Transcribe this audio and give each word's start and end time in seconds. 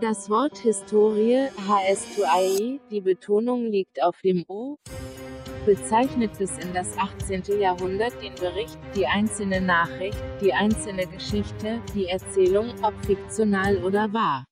Das 0.00 0.30
Wort 0.30 0.56
Historie, 0.58 1.48
HS2IE, 1.66 2.78
die 2.88 3.00
Betonung 3.00 3.66
liegt 3.66 4.00
auf 4.00 4.20
dem 4.20 4.44
U, 4.48 4.76
bezeichnet 5.66 6.38
bis 6.38 6.56
in 6.58 6.72
das 6.72 6.96
18. 6.96 7.42
Jahrhundert 7.58 8.12
den 8.22 8.32
Bericht, 8.36 8.78
die 8.94 9.08
einzelne 9.08 9.60
Nachricht, 9.60 10.16
die 10.40 10.52
einzelne 10.52 11.08
Geschichte, 11.08 11.80
die 11.96 12.06
Erzählung, 12.06 12.72
ob 12.80 12.94
fiktional 13.04 13.78
oder 13.78 14.12
wahr. 14.12 14.44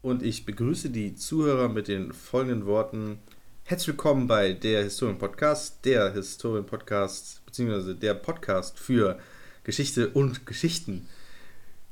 Und 0.00 0.22
ich 0.22 0.46
begrüße 0.46 0.88
die 0.88 1.14
Zuhörer 1.14 1.68
mit 1.68 1.88
den 1.88 2.14
folgenden 2.14 2.64
Worten. 2.64 3.18
Herzlich 3.64 3.88
willkommen 3.88 4.26
bei 4.26 4.54
der 4.54 4.84
Historien-Podcast, 4.84 5.84
der 5.84 6.14
Historien-Podcast, 6.14 7.44
beziehungsweise 7.44 7.94
der 7.94 8.14
Podcast 8.14 8.78
für 8.78 9.18
Geschichte 9.64 10.08
und 10.08 10.46
Geschichten. 10.46 11.06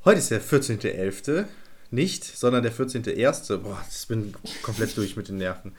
Heute 0.02 0.20
ist 0.20 0.30
der 0.30 0.40
14.11., 0.40 1.44
nicht, 1.90 2.24
sondern 2.24 2.62
der 2.62 2.72
14.01. 2.72 3.58
Boah, 3.58 3.82
ich 3.90 4.08
bin 4.08 4.34
komplett 4.62 4.96
durch 4.96 5.16
mit 5.16 5.28
den 5.28 5.38
Nerven. 5.38 5.72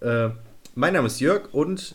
Äh, 0.00 0.30
mein 0.74 0.92
Name 0.92 1.08
ist 1.08 1.20
Jörg 1.20 1.52
und 1.52 1.94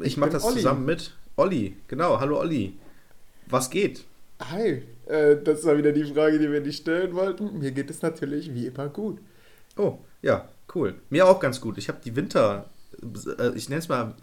ich, 0.00 0.06
ich 0.06 0.16
mache 0.16 0.30
das 0.30 0.44
Olli. 0.44 0.56
zusammen 0.56 0.84
mit 0.84 1.12
Olli. 1.36 1.76
Genau, 1.88 2.20
hallo 2.20 2.40
Olli. 2.40 2.74
Was 3.46 3.70
geht? 3.70 4.04
Hi, 4.40 4.82
äh, 5.06 5.36
das 5.42 5.64
war 5.64 5.76
wieder 5.76 5.92
die 5.92 6.04
Frage, 6.04 6.38
die 6.38 6.50
wir 6.50 6.60
nicht 6.60 6.82
stellen 6.82 7.14
wollten. 7.14 7.58
Mir 7.58 7.72
geht 7.72 7.90
es 7.90 8.02
natürlich 8.02 8.54
wie 8.54 8.66
immer 8.66 8.88
gut. 8.88 9.18
Oh, 9.76 9.98
ja, 10.22 10.48
cool. 10.74 10.94
Mir 11.10 11.26
auch 11.26 11.40
ganz 11.40 11.60
gut. 11.60 11.78
Ich 11.78 11.88
habe 11.88 11.98
die 12.04 12.16
Winter, 12.16 12.68
äh, 13.38 13.50
ich 13.54 13.68
nenne 13.68 13.80
es 13.80 13.88
mal 13.88 14.14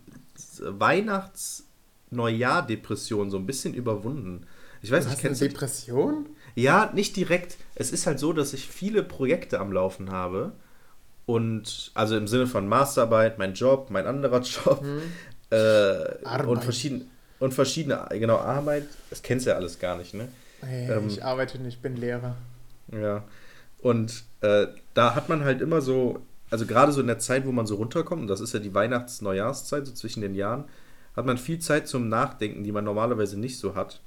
Weihnachts-Neujahr-Depression 0.60 3.30
so 3.30 3.38
ein 3.38 3.46
bisschen 3.46 3.74
überwunden. 3.74 4.46
Ich 4.82 4.92
weiß 4.92 5.06
du 5.06 5.12
nicht, 5.12 5.22
kennst 5.22 5.42
du 5.42 5.48
Depression? 5.48 6.26
Ja, 6.56 6.92
nicht 6.94 7.16
direkt. 7.16 7.58
Es 7.76 7.92
ist 7.92 8.08
halt 8.08 8.20
so, 8.20 8.34
dass 8.34 8.54
ich 8.54 8.68
viele 8.68 9.04
Projekte 9.04 9.60
am 9.60 9.72
Laufen 9.72 10.12
habe. 10.12 10.52
Und 11.26 11.92
also 11.94 12.18
im 12.18 12.28
Sinne 12.28 12.48
von 12.48 12.68
Masterarbeit, 12.68 13.38
mein 13.38 13.54
Job, 13.54 13.90
mein 13.90 14.06
anderer 14.06 14.40
Job. 14.42 14.82
Hm. 14.82 15.02
Äh, 15.50 16.44
und, 16.46 16.64
verschieden, 16.64 17.10
und 17.40 17.54
verschiedene, 17.54 18.08
genau, 18.12 18.38
Arbeit. 18.38 18.88
Das 19.10 19.22
kennst 19.22 19.46
du 19.46 19.52
ja 19.52 19.56
alles 19.56 19.80
gar 19.80 19.98
nicht, 19.98 20.14
ne? 20.14 20.28
Hey, 20.62 20.92
ähm, 20.92 21.08
ich 21.08 21.24
arbeite 21.24 21.58
nicht, 21.60 21.76
ich 21.76 21.82
bin 21.82 21.96
Lehrer. 21.98 22.36
Ja. 22.92 23.24
Und 23.80 24.24
äh, 24.42 24.68
da 24.94 25.16
hat 25.16 25.30
man 25.30 25.44
halt 25.44 25.62
immer 25.62 25.82
so, 25.82 26.22
also 26.50 26.66
gerade 26.66 26.92
so 26.92 27.02
in 27.02 27.08
der 27.08 27.20
Zeit, 27.20 27.46
wo 27.46 27.52
man 27.52 27.66
so 27.66 27.76
runterkommt, 27.76 28.22
und 28.22 28.28
das 28.28 28.42
ist 28.42 28.54
ja 28.54 28.60
die 28.60 28.74
Weihnachts-Neujahrszeit, 28.74 29.88
so 29.88 29.94
zwischen 29.94 30.22
den 30.22 30.36
Jahren, 30.36 30.66
hat 31.16 31.26
man 31.26 31.38
viel 31.38 31.60
Zeit 31.60 31.88
zum 31.88 32.10
Nachdenken, 32.10 32.64
die 32.64 32.72
man 32.72 32.84
normalerweise 32.84 33.40
nicht 33.40 33.58
so 33.58 33.76
hat. 33.76 34.02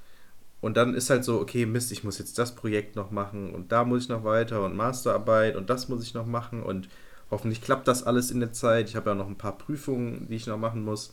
Und 0.64 0.78
dann 0.78 0.94
ist 0.94 1.10
halt 1.10 1.24
so, 1.24 1.40
okay, 1.40 1.66
Mist, 1.66 1.92
ich 1.92 2.04
muss 2.04 2.16
jetzt 2.16 2.38
das 2.38 2.54
Projekt 2.54 2.96
noch 2.96 3.10
machen 3.10 3.54
und 3.54 3.70
da 3.70 3.84
muss 3.84 4.04
ich 4.04 4.08
noch 4.08 4.24
weiter 4.24 4.64
und 4.64 4.74
Masterarbeit 4.74 5.56
und 5.56 5.68
das 5.68 5.90
muss 5.90 6.02
ich 6.02 6.14
noch 6.14 6.24
machen 6.24 6.62
und 6.62 6.88
hoffentlich 7.30 7.60
klappt 7.60 7.86
das 7.86 8.02
alles 8.04 8.30
in 8.30 8.40
der 8.40 8.54
Zeit. 8.54 8.88
Ich 8.88 8.96
habe 8.96 9.10
ja 9.10 9.14
noch 9.14 9.26
ein 9.26 9.36
paar 9.36 9.58
Prüfungen, 9.58 10.26
die 10.26 10.36
ich 10.36 10.46
noch 10.46 10.56
machen 10.56 10.82
muss. 10.82 11.12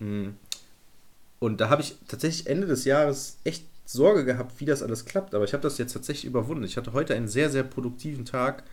Mm. 0.00 0.30
Und 1.38 1.60
da 1.60 1.68
habe 1.68 1.82
ich 1.82 1.98
tatsächlich 2.08 2.48
Ende 2.48 2.66
des 2.66 2.84
Jahres 2.84 3.38
echt 3.44 3.64
Sorge 3.84 4.24
gehabt, 4.24 4.58
wie 4.58 4.64
das 4.64 4.82
alles 4.82 5.04
klappt. 5.04 5.36
Aber 5.36 5.44
ich 5.44 5.52
habe 5.52 5.62
das 5.62 5.78
jetzt 5.78 5.92
tatsächlich 5.92 6.24
überwunden. 6.24 6.64
Ich 6.64 6.76
hatte 6.76 6.92
heute 6.92 7.14
einen 7.14 7.28
sehr, 7.28 7.48
sehr 7.48 7.62
produktiven 7.62 8.24
Tag. 8.24 8.64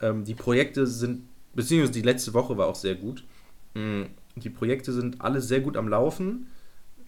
Ähm, 0.00 0.24
die 0.24 0.34
Projekte 0.34 0.84
sind, 0.88 1.28
beziehungsweise 1.54 1.92
die 1.92 2.02
letzte 2.02 2.34
Woche 2.34 2.56
war 2.56 2.66
auch 2.66 2.74
sehr 2.74 2.96
gut. 2.96 3.22
Mm. 3.74 4.06
Die 4.34 4.50
Projekte 4.50 4.92
sind 4.92 5.20
alle 5.20 5.40
sehr 5.40 5.60
gut 5.60 5.76
am 5.76 5.86
Laufen. 5.86 6.48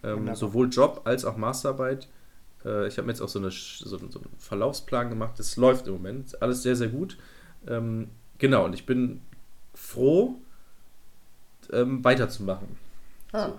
Ähm, 0.01 0.33
sowohl 0.33 0.69
Job 0.69 1.01
als 1.03 1.25
auch 1.25 1.35
Masterarbeit. 1.35 2.07
Äh, 2.65 2.87
ich 2.87 2.97
habe 2.97 3.05
mir 3.05 3.13
jetzt 3.13 3.21
auch 3.21 3.29
so, 3.29 3.39
eine, 3.39 3.51
so, 3.51 3.97
so, 3.97 3.97
einen 3.97 4.11
Verlaufsplan 4.37 5.09
gemacht. 5.09 5.33
Das 5.37 5.57
läuft 5.57 5.87
im 5.87 5.93
Moment. 5.93 6.41
Alles 6.41 6.63
sehr, 6.63 6.75
sehr 6.75 6.89
gut. 6.89 7.17
Ähm, 7.67 8.09
genau, 8.37 8.65
und 8.65 8.73
ich 8.73 8.85
bin 8.85 9.21
froh, 9.73 10.35
ähm, 11.71 12.03
weiterzumachen. 12.03 12.67
Ah, 13.31 13.47
so. 13.47 13.53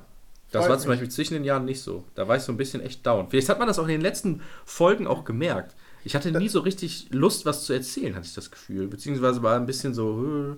Das 0.52 0.68
war 0.68 0.78
zum 0.78 0.90
Beispiel 0.90 1.10
zwischen 1.10 1.34
den 1.34 1.44
Jahren 1.44 1.64
nicht 1.64 1.82
so. 1.82 2.04
Da 2.14 2.28
war 2.28 2.36
ich 2.36 2.42
so 2.42 2.52
ein 2.52 2.56
bisschen 2.56 2.80
echt 2.80 3.04
down. 3.04 3.28
Vielleicht 3.28 3.48
hat 3.48 3.58
man 3.58 3.66
das 3.66 3.78
auch 3.78 3.84
in 3.84 3.88
den 3.88 4.00
letzten 4.00 4.40
Folgen 4.64 5.06
auch 5.06 5.24
gemerkt. 5.24 5.74
Ich 6.04 6.14
hatte 6.14 6.30
nie 6.30 6.48
so 6.48 6.60
richtig 6.60 7.08
Lust, 7.10 7.44
was 7.44 7.64
zu 7.64 7.72
erzählen, 7.72 8.14
hatte 8.14 8.26
ich 8.26 8.34
das 8.34 8.50
Gefühl. 8.50 8.86
Beziehungsweise 8.86 9.42
war 9.42 9.56
ein 9.56 9.66
bisschen 9.66 9.94
so, 9.94 10.56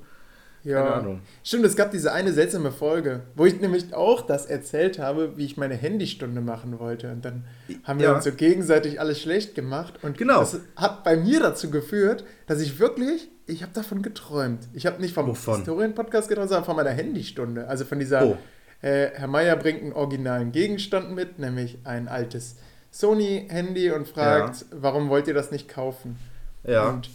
ja. 0.66 0.82
Keine 0.82 0.94
Ahnung. 0.94 1.20
Stimmt, 1.44 1.64
es 1.64 1.76
gab 1.76 1.92
diese 1.92 2.12
eine 2.12 2.32
seltsame 2.32 2.72
Folge, 2.72 3.20
wo 3.36 3.46
ich 3.46 3.60
nämlich 3.60 3.94
auch 3.94 4.22
das 4.22 4.46
erzählt 4.46 4.98
habe, 4.98 5.36
wie 5.36 5.44
ich 5.44 5.56
meine 5.56 5.76
Handystunde 5.76 6.40
machen 6.40 6.80
wollte. 6.80 7.12
Und 7.12 7.24
dann 7.24 7.44
haben 7.84 8.00
wir 8.00 8.06
ja. 8.06 8.14
uns 8.16 8.24
so 8.24 8.32
gegenseitig 8.32 8.98
alles 8.98 9.20
schlecht 9.20 9.54
gemacht. 9.54 10.00
Und 10.02 10.18
genau. 10.18 10.40
das 10.40 10.58
hat 10.74 11.04
bei 11.04 11.16
mir 11.16 11.38
dazu 11.38 11.70
geführt, 11.70 12.24
dass 12.48 12.60
ich 12.60 12.80
wirklich, 12.80 13.30
ich 13.46 13.62
habe 13.62 13.72
davon 13.74 14.02
geträumt. 14.02 14.66
Ich 14.72 14.86
habe 14.86 15.00
nicht 15.00 15.14
vom 15.14 15.32
Historien-Podcast 15.32 16.28
geträumt, 16.28 16.48
sondern 16.48 16.64
von 16.64 16.74
meiner 16.74 16.90
Handystunde. 16.90 17.68
Also 17.68 17.84
von 17.84 18.00
dieser, 18.00 18.26
oh. 18.26 18.36
äh, 18.82 19.10
Herr 19.14 19.28
Meier 19.28 19.54
bringt 19.54 19.82
einen 19.82 19.92
originalen 19.92 20.50
Gegenstand 20.50 21.14
mit, 21.14 21.38
nämlich 21.38 21.78
ein 21.84 22.08
altes 22.08 22.56
Sony-Handy 22.90 23.92
und 23.92 24.08
fragt, 24.08 24.62
ja. 24.62 24.66
warum 24.72 25.10
wollt 25.10 25.28
ihr 25.28 25.34
das 25.34 25.52
nicht 25.52 25.68
kaufen? 25.68 26.16
Ja. 26.64 26.88
Und 26.88 27.08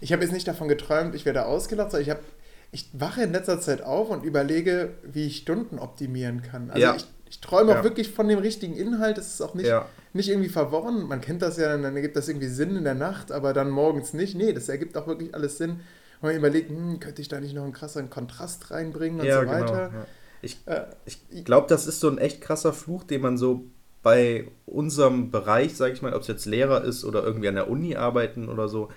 ich 0.00 0.12
habe 0.12 0.22
jetzt 0.22 0.32
nicht 0.32 0.48
davon 0.48 0.66
geträumt, 0.66 1.14
ich 1.14 1.24
werde 1.24 1.46
ausgelacht, 1.46 1.92
sondern 1.92 2.02
ich 2.02 2.10
habe 2.10 2.20
ich 2.72 2.88
wache 2.92 3.22
in 3.22 3.32
letzter 3.32 3.60
Zeit 3.60 3.82
auf 3.82 4.10
und 4.10 4.24
überlege, 4.24 4.90
wie 5.04 5.26
ich 5.26 5.38
Stunden 5.38 5.78
optimieren 5.78 6.42
kann. 6.42 6.70
Also 6.70 6.82
ja. 6.82 6.96
ich, 6.96 7.06
ich 7.28 7.40
träume 7.40 7.72
auch 7.72 7.76
ja. 7.76 7.84
wirklich 7.84 8.10
von 8.10 8.28
dem 8.28 8.38
richtigen 8.38 8.76
Inhalt. 8.76 9.18
Es 9.18 9.34
ist 9.34 9.40
auch 9.40 9.54
nicht, 9.54 9.66
ja. 9.66 9.86
nicht 10.12 10.28
irgendwie 10.28 10.48
verworren. 10.48 11.06
Man 11.06 11.20
kennt 11.20 11.42
das 11.42 11.56
ja, 11.56 11.76
dann 11.76 11.96
ergibt 11.96 12.16
das 12.16 12.28
irgendwie 12.28 12.48
Sinn 12.48 12.76
in 12.76 12.84
der 12.84 12.94
Nacht, 12.94 13.32
aber 13.32 13.52
dann 13.52 13.70
morgens 13.70 14.12
nicht. 14.12 14.34
Nee, 14.34 14.52
das 14.52 14.68
ergibt 14.68 14.96
auch 14.96 15.06
wirklich 15.06 15.34
alles 15.34 15.58
Sinn. 15.58 15.80
Und 16.20 16.28
man 16.28 16.36
überlegt, 16.36 16.70
hm, 16.70 17.00
könnte 17.00 17.22
ich 17.22 17.28
da 17.28 17.40
nicht 17.40 17.54
noch 17.54 17.64
einen 17.64 17.72
krasseren 17.72 18.10
Kontrast 18.10 18.70
reinbringen 18.70 19.20
und 19.20 19.30
so 19.30 19.40
genau, 19.40 19.52
weiter. 19.52 19.88
Genau, 19.90 20.04
ich, 20.42 20.58
äh, 20.66 20.82
ich 21.04 21.44
glaube, 21.44 21.66
das 21.68 21.86
ist 21.86 22.00
so 22.00 22.08
ein 22.08 22.18
echt 22.18 22.40
krasser 22.40 22.72
Fluch, 22.72 23.04
den 23.04 23.20
man 23.20 23.36
so 23.36 23.64
bei 24.02 24.46
unserem 24.66 25.32
Bereich, 25.32 25.76
sage 25.76 25.92
ich 25.92 26.02
mal, 26.02 26.14
ob 26.14 26.22
es 26.22 26.28
jetzt 26.28 26.46
Lehrer 26.46 26.84
ist 26.84 27.04
oder 27.04 27.24
irgendwie 27.24 27.48
an 27.48 27.56
der 27.56 27.68
Uni 27.68 27.96
arbeiten 27.96 28.48
oder 28.48 28.68
so, 28.68 28.88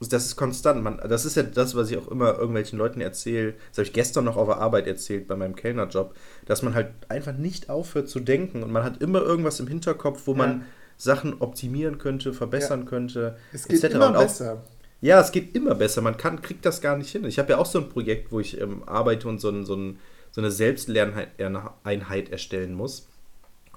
das 0.00 0.26
ist 0.26 0.36
konstant. 0.36 0.82
Man, 0.82 0.98
das 1.08 1.24
ist 1.24 1.36
ja 1.36 1.42
das, 1.42 1.74
was 1.74 1.90
ich 1.90 1.96
auch 1.96 2.08
immer 2.08 2.34
irgendwelchen 2.34 2.78
Leuten 2.78 3.00
erzähle. 3.00 3.54
Das 3.70 3.78
habe 3.78 3.86
ich 3.86 3.92
gestern 3.92 4.24
noch 4.24 4.36
auf 4.36 4.46
der 4.48 4.58
Arbeit 4.58 4.86
erzählt 4.86 5.26
bei 5.26 5.36
meinem 5.36 5.56
Kellnerjob, 5.56 6.14
dass 6.44 6.62
man 6.62 6.74
halt 6.74 6.88
einfach 7.08 7.32
nicht 7.32 7.70
aufhört 7.70 8.08
zu 8.08 8.20
denken 8.20 8.62
und 8.62 8.72
man 8.72 8.84
hat 8.84 9.00
immer 9.00 9.22
irgendwas 9.22 9.58
im 9.60 9.66
Hinterkopf, 9.66 10.26
wo 10.26 10.32
ja. 10.32 10.38
man 10.38 10.64
Sachen 10.98 11.40
optimieren 11.40 11.98
könnte, 11.98 12.32
verbessern 12.32 12.80
ja. 12.80 12.86
könnte. 12.86 13.36
Es 13.52 13.66
geht 13.66 13.82
etc. 13.82 13.94
immer 13.94 14.16
auch, 14.16 14.22
besser. 14.22 14.64
Ja, 15.00 15.20
es 15.20 15.32
geht 15.32 15.54
immer 15.54 15.74
besser. 15.74 16.02
Man 16.02 16.16
kann, 16.16 16.42
kriegt 16.42 16.64
das 16.64 16.80
gar 16.80 16.96
nicht 16.96 17.10
hin. 17.10 17.24
Ich 17.24 17.38
habe 17.38 17.52
ja 17.52 17.58
auch 17.58 17.66
so 17.66 17.78
ein 17.78 17.88
Projekt, 17.88 18.32
wo 18.32 18.40
ich 18.40 18.60
ähm, 18.60 18.82
arbeite 18.86 19.28
und 19.28 19.40
so, 19.40 19.50
ein, 19.50 19.64
so, 19.64 19.74
ein, 19.74 19.98
so 20.30 20.40
eine 20.40 20.50
Selbstlerneinheit 20.50 22.30
erstellen 22.30 22.74
muss. 22.74 23.08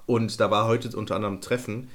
Und 0.06 0.40
da 0.40 0.50
war 0.50 0.66
heute 0.66 0.94
unter 0.96 1.14
anderem 1.14 1.34
ein 1.34 1.40
Treffen 1.40 1.88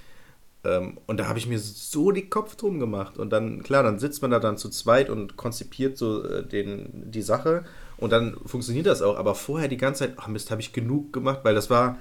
und 1.06 1.20
da 1.20 1.28
habe 1.28 1.38
ich 1.38 1.48
mir 1.48 1.60
so 1.60 2.12
die 2.12 2.30
Kopf 2.30 2.56
drum 2.56 2.80
gemacht. 2.80 3.18
Und 3.18 3.32
dann, 3.32 3.64
klar, 3.64 3.84
dann 3.84 4.00
sitzt 4.00 4.22
man 4.22 4.32
da 4.32 4.40
dann 4.40 4.58
zu 4.58 4.70
zweit 4.70 5.10
und 5.10 5.38
konzipiert 5.38 5.98
so 5.98 6.24
äh, 6.24 6.46
den, 6.46 7.12
die 7.12 7.22
Sache. 7.22 7.66
Und 7.98 8.12
dann 8.12 8.38
funktioniert 8.46 8.88
das 8.88 9.02
auch. 9.02 9.18
Aber 9.18 9.36
vorher 9.36 9.68
die 9.68 9.78
ganze 9.78 10.06
Zeit, 10.06 10.14
ach 10.18 10.28
Mist, 10.28 10.52
habe 10.52 10.62
ich 10.62 10.74
genug 10.74 11.14
gemacht, 11.14 11.40
weil 11.44 11.56
das 11.56 11.70
war, 11.70 11.98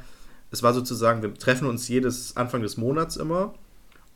es 0.51 0.63
war 0.63 0.73
sozusagen, 0.73 1.23
wir 1.23 1.35
treffen 1.35 1.69
uns 1.69 1.89
jedes 1.89 2.37
Anfang 2.37 2.63
des 2.63 2.77
Monats 2.77 3.17
immer 3.17 3.55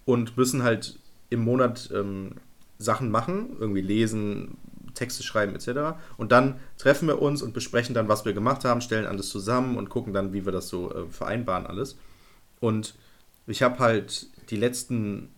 und 0.05 0.37
müssen 0.37 0.63
halt 0.63 0.99
im 1.31 1.41
Monat 1.41 1.91
ähm, 1.95 2.33
Sachen 2.79 3.11
machen, 3.11 3.57
irgendwie 3.59 3.83
lesen, 3.83 4.57
Texte 4.95 5.23
schreiben 5.23 5.55
etc. 5.55 5.99
Und 6.17 6.33
dann 6.33 6.57
treffen 6.79 7.09
wir 7.09 7.21
uns 7.21 7.43
und 7.43 7.55
besprechen 7.55 7.95
dann, 7.95 8.09
was 8.09 8.25
wir 8.25 8.33
gemacht 8.33 8.65
haben, 8.65 8.81
stellen 8.81 9.07
alles 9.07 9.29
zusammen 9.29 9.77
und 9.77 9.91
gucken 9.91 10.13
dann, 10.13 10.33
wie 10.33 10.45
wir 10.45 10.53
das 10.53 10.69
so 10.69 10.93
äh, 10.93 11.07
vereinbaren 11.09 11.67
alles. 11.67 11.99
Und 12.61 12.95
ich 13.49 13.63
habe 13.63 13.79
halt 13.79 14.29
die 14.51 14.57
letzten 14.57 15.31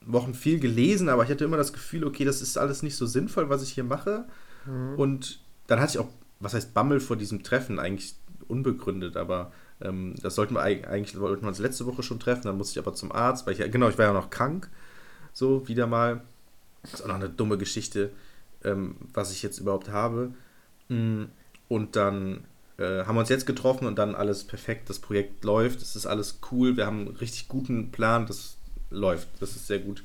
Wochen 0.00 0.34
viel 0.34 0.60
gelesen, 0.60 1.08
aber 1.08 1.24
ich 1.24 1.30
hatte 1.30 1.44
immer 1.44 1.56
das 1.56 1.72
Gefühl, 1.72 2.04
okay, 2.04 2.24
das 2.24 2.42
ist 2.42 2.58
alles 2.58 2.82
nicht 2.82 2.96
so 2.96 3.06
sinnvoll, 3.06 3.48
was 3.48 3.62
ich 3.62 3.72
hier 3.72 3.84
mache. 3.84 4.26
Mhm. 4.66 4.98
Und 4.98 5.40
dann 5.66 5.80
hatte 5.80 5.92
ich 5.92 5.98
auch, 5.98 6.08
was 6.40 6.54
heißt 6.54 6.74
Bammel 6.74 7.00
vor 7.00 7.16
diesem 7.16 7.42
Treffen, 7.42 7.78
eigentlich 7.78 8.14
unbegründet, 8.48 9.16
aber 9.16 9.52
ähm, 9.80 10.14
das 10.22 10.34
sollten 10.34 10.54
wir 10.54 10.62
eigentlich, 10.62 11.18
wollten 11.18 11.42
wir 11.42 11.48
uns 11.48 11.58
letzte 11.58 11.86
Woche 11.86 12.02
schon 12.02 12.20
treffen, 12.20 12.42
dann 12.44 12.58
musste 12.58 12.78
ich 12.78 12.84
aber 12.84 12.94
zum 12.94 13.12
Arzt, 13.12 13.46
weil 13.46 13.58
ich, 13.58 13.70
genau, 13.70 13.88
ich 13.88 13.98
war 13.98 14.06
ja 14.06 14.12
noch 14.12 14.30
krank, 14.30 14.68
so 15.32 15.66
wieder 15.68 15.86
mal. 15.86 16.22
Das 16.82 16.94
ist 16.94 17.02
auch 17.02 17.08
noch 17.08 17.14
eine 17.14 17.30
dumme 17.30 17.56
Geschichte, 17.56 18.10
ähm, 18.62 18.96
was 19.14 19.32
ich 19.32 19.42
jetzt 19.42 19.58
überhaupt 19.58 19.88
habe. 19.88 20.34
Mm, 20.88 21.24
und 21.68 21.96
dann 21.96 22.44
äh, 22.78 23.04
haben 23.04 23.14
wir 23.14 23.20
uns 23.20 23.28
jetzt 23.28 23.46
getroffen 23.46 23.86
und 23.86 23.98
dann 23.98 24.14
alles 24.14 24.44
perfekt. 24.44 24.90
Das 24.90 24.98
Projekt 24.98 25.44
läuft, 25.44 25.82
es 25.82 25.96
ist 25.96 26.06
alles 26.06 26.40
cool. 26.50 26.76
Wir 26.76 26.86
haben 26.86 27.06
einen 27.06 27.16
richtig 27.16 27.48
guten 27.48 27.92
Plan, 27.92 28.26
das 28.26 28.56
läuft. 28.90 29.28
Das 29.40 29.50
ist 29.50 29.66
sehr 29.66 29.78
gut. 29.78 30.02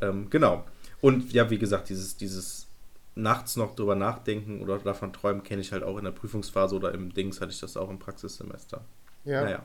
Ähm, 0.00 0.28
genau. 0.30 0.64
Und 1.00 1.32
ja, 1.32 1.50
wie 1.50 1.58
gesagt, 1.58 1.88
dieses, 1.88 2.16
dieses 2.16 2.66
nachts 3.14 3.56
noch 3.56 3.74
drüber 3.74 3.94
nachdenken 3.94 4.60
oder 4.62 4.78
davon 4.78 5.12
träumen, 5.12 5.42
kenne 5.42 5.60
ich 5.60 5.72
halt 5.72 5.82
auch 5.82 5.98
in 5.98 6.04
der 6.04 6.12
Prüfungsphase 6.12 6.76
oder 6.76 6.92
im 6.94 7.12
Dings 7.12 7.40
hatte 7.40 7.52
ich 7.52 7.60
das 7.60 7.76
auch 7.76 7.90
im 7.90 7.98
Praxissemester. 7.98 8.82
Ja. 9.24 9.42
Naja. 9.42 9.62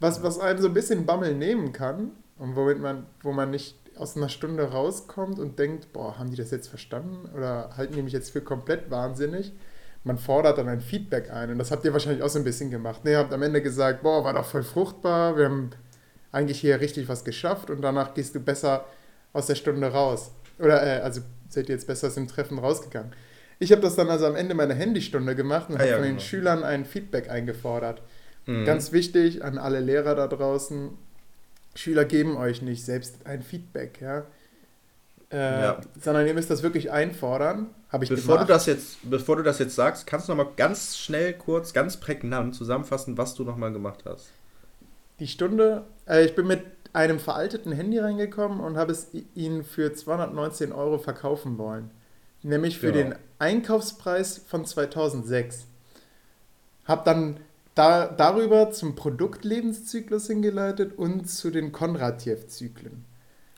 Was, 0.00 0.22
was 0.22 0.38
einem 0.38 0.60
so 0.60 0.68
ein 0.68 0.74
bisschen 0.74 1.06
Bammel 1.06 1.34
nehmen 1.34 1.72
kann 1.72 2.12
und 2.38 2.56
womit 2.56 2.80
man, 2.80 3.06
wo 3.22 3.32
man 3.32 3.50
nicht 3.50 3.76
aus 3.96 4.16
einer 4.16 4.28
Stunde 4.28 4.70
rauskommt 4.70 5.38
und 5.38 5.58
denkt, 5.58 5.92
boah, 5.92 6.18
haben 6.18 6.30
die 6.30 6.36
das 6.36 6.50
jetzt 6.50 6.68
verstanden 6.68 7.28
oder 7.34 7.76
halten 7.76 7.94
die 7.94 8.02
mich 8.02 8.12
jetzt 8.12 8.30
für 8.30 8.40
komplett 8.40 8.90
wahnsinnig? 8.90 9.52
Man 10.04 10.18
fordert 10.18 10.58
dann 10.58 10.68
ein 10.68 10.80
Feedback 10.80 11.30
ein 11.30 11.50
und 11.50 11.58
das 11.58 11.70
habt 11.70 11.84
ihr 11.84 11.92
wahrscheinlich 11.92 12.22
auch 12.22 12.28
so 12.28 12.38
ein 12.38 12.44
bisschen 12.44 12.70
gemacht. 12.70 13.04
Ne, 13.04 13.12
ihr 13.12 13.18
habt 13.18 13.32
am 13.32 13.42
Ende 13.42 13.60
gesagt, 13.60 14.02
boah, 14.02 14.24
war 14.24 14.32
doch 14.32 14.44
voll 14.44 14.62
fruchtbar, 14.62 15.36
wir 15.36 15.46
haben 15.46 15.70
eigentlich 16.32 16.60
hier 16.60 16.80
richtig 16.80 17.08
was 17.08 17.24
geschafft 17.24 17.70
und 17.70 17.82
danach 17.82 18.14
gehst 18.14 18.34
du 18.34 18.40
besser 18.40 18.84
aus 19.32 19.46
der 19.46 19.54
Stunde 19.54 19.88
raus. 19.88 20.30
Oder, 20.58 20.82
äh, 20.82 21.00
also 21.00 21.20
seid 21.48 21.68
ihr 21.68 21.74
jetzt 21.74 21.86
besser 21.86 22.08
aus 22.08 22.14
dem 22.14 22.28
Treffen 22.28 22.58
rausgegangen. 22.58 23.12
Ich 23.58 23.72
habe 23.72 23.82
das 23.82 23.96
dann 23.96 24.08
also 24.08 24.26
am 24.26 24.36
Ende 24.36 24.54
meiner 24.54 24.74
Handystunde 24.74 25.34
gemacht 25.34 25.68
und 25.68 25.76
ah, 25.76 25.78
habe 25.80 25.88
ja, 25.88 25.96
von 25.96 26.04
genau. 26.04 26.16
den 26.16 26.20
Schülern 26.20 26.62
ein 26.62 26.84
Feedback 26.84 27.28
eingefordert. 27.30 28.02
Mhm. 28.46 28.64
Ganz 28.64 28.92
wichtig 28.92 29.44
an 29.44 29.58
alle 29.58 29.80
Lehrer 29.80 30.14
da 30.14 30.26
draußen, 30.26 30.90
Schüler 31.74 32.04
geben 32.04 32.36
euch 32.36 32.62
nicht 32.62 32.84
selbst 32.84 33.26
ein 33.26 33.42
Feedback, 33.42 34.00
ja. 34.00 34.24
Äh, 35.30 35.62
ja. 35.62 35.80
Sondern 36.00 36.26
ihr 36.26 36.34
müsst 36.34 36.50
das 36.50 36.62
wirklich 36.62 36.90
einfordern. 36.90 37.66
Habe 37.90 38.04
ich 38.04 38.10
bevor 38.10 38.36
gemacht. 38.36 38.48
Du 38.48 38.52
das 38.52 38.66
jetzt, 38.66 38.98
bevor 39.02 39.36
du 39.36 39.42
das 39.42 39.58
jetzt 39.58 39.74
sagst, 39.74 40.06
kannst 40.06 40.28
du 40.28 40.34
noch 40.34 40.44
mal 40.44 40.50
ganz 40.56 40.96
schnell, 40.96 41.34
kurz, 41.34 41.72
ganz 41.72 41.98
prägnant 41.98 42.54
zusammenfassen, 42.54 43.18
was 43.18 43.34
du 43.34 43.44
noch 43.44 43.56
mal 43.56 43.72
gemacht 43.72 44.04
hast. 44.06 44.28
Die 45.20 45.26
Stunde, 45.26 45.84
äh, 46.06 46.24
ich 46.24 46.34
bin 46.34 46.46
mit 46.46 46.62
einem 46.92 47.18
veralteten 47.18 47.72
Handy 47.72 47.98
reingekommen 47.98 48.60
und 48.60 48.76
habe 48.76 48.92
es 48.92 49.08
ihnen 49.34 49.64
für 49.64 49.92
219 49.92 50.72
Euro 50.72 50.98
verkaufen 50.98 51.58
wollen. 51.58 51.90
Nämlich 52.42 52.78
für 52.78 52.92
genau. 52.92 53.10
den 53.10 53.18
Einkaufspreis 53.38 54.38
von 54.46 54.64
2006. 54.64 55.66
Habe 56.84 57.02
dann 57.04 57.40
da, 57.74 58.06
darüber 58.06 58.70
zum 58.70 58.94
Produktlebenszyklus 58.96 60.26
hingeleitet 60.28 60.96
und 60.96 61.28
zu 61.28 61.50
den 61.50 61.72
Kondratjew-Zyklen. 61.72 63.04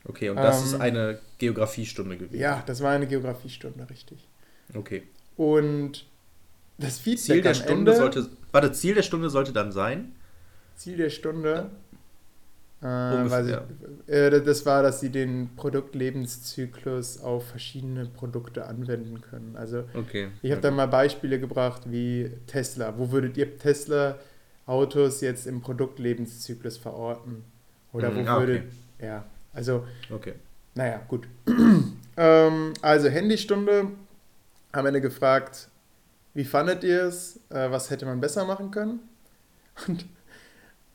Okay, 0.03 0.29
und 0.29 0.37
das 0.37 0.59
ähm, 0.59 0.65
ist 0.65 0.81
eine 0.81 1.19
Geografiestunde 1.37 2.17
gewesen. 2.17 2.39
Ja, 2.39 2.63
das 2.65 2.81
war 2.81 2.91
eine 2.91 3.07
Geografiestunde, 3.07 3.89
richtig. 3.89 4.27
Okay. 4.73 5.03
Und 5.37 6.05
das 6.77 6.99
Feedback 6.99 7.23
Ziel 7.23 7.41
der 7.41 7.53
Stunde 7.53 7.91
Ende, 7.91 7.95
sollte, 7.95 8.29
warte, 8.51 8.71
Ziel 8.71 8.95
der 8.95 9.03
Stunde 9.03 9.29
sollte 9.29 9.53
dann 9.53 9.71
sein? 9.71 10.13
Ziel 10.75 10.97
der 10.97 11.09
Stunde 11.09 11.69
äh, 12.83 13.25
ich, 13.27 13.57
äh, 14.07 14.41
das 14.41 14.65
war, 14.65 14.81
dass 14.81 14.99
sie 15.01 15.09
den 15.09 15.49
Produktlebenszyklus 15.55 17.21
auf 17.21 17.47
verschiedene 17.47 18.05
Produkte 18.05 18.65
anwenden 18.65 19.21
können. 19.21 19.55
Also 19.55 19.83
okay. 19.93 20.29
ich 20.41 20.49
habe 20.51 20.59
okay. 20.59 20.69
da 20.69 20.71
mal 20.71 20.87
Beispiele 20.87 21.39
gebracht 21.39 21.83
wie 21.85 22.31
Tesla. 22.47 22.97
Wo 22.97 23.11
würdet 23.11 23.37
ihr 23.37 23.57
Tesla 23.57 24.17
Autos 24.65 25.21
jetzt 25.21 25.45
im 25.45 25.61
Produktlebenszyklus 25.61 26.77
verorten? 26.77 27.43
Oder 27.93 28.09
mhm, 28.09 28.25
wo 28.25 28.29
ah, 28.29 28.39
würdet, 28.39 28.63
okay. 28.63 29.05
ja, 29.05 29.25
also, 29.53 29.85
okay. 30.09 30.33
naja, 30.75 31.01
gut. 31.07 31.27
ähm, 32.17 32.73
also 32.81 33.09
Handystunde, 33.09 33.87
am 34.71 34.85
Ende 34.85 35.01
gefragt, 35.01 35.67
wie 36.33 36.45
fandet 36.45 36.83
ihr 36.83 37.03
es? 37.03 37.39
Äh, 37.49 37.71
was 37.71 37.89
hätte 37.89 38.05
man 38.05 38.21
besser 38.21 38.45
machen 38.45 38.71
können? 38.71 38.99
Und 39.87 40.05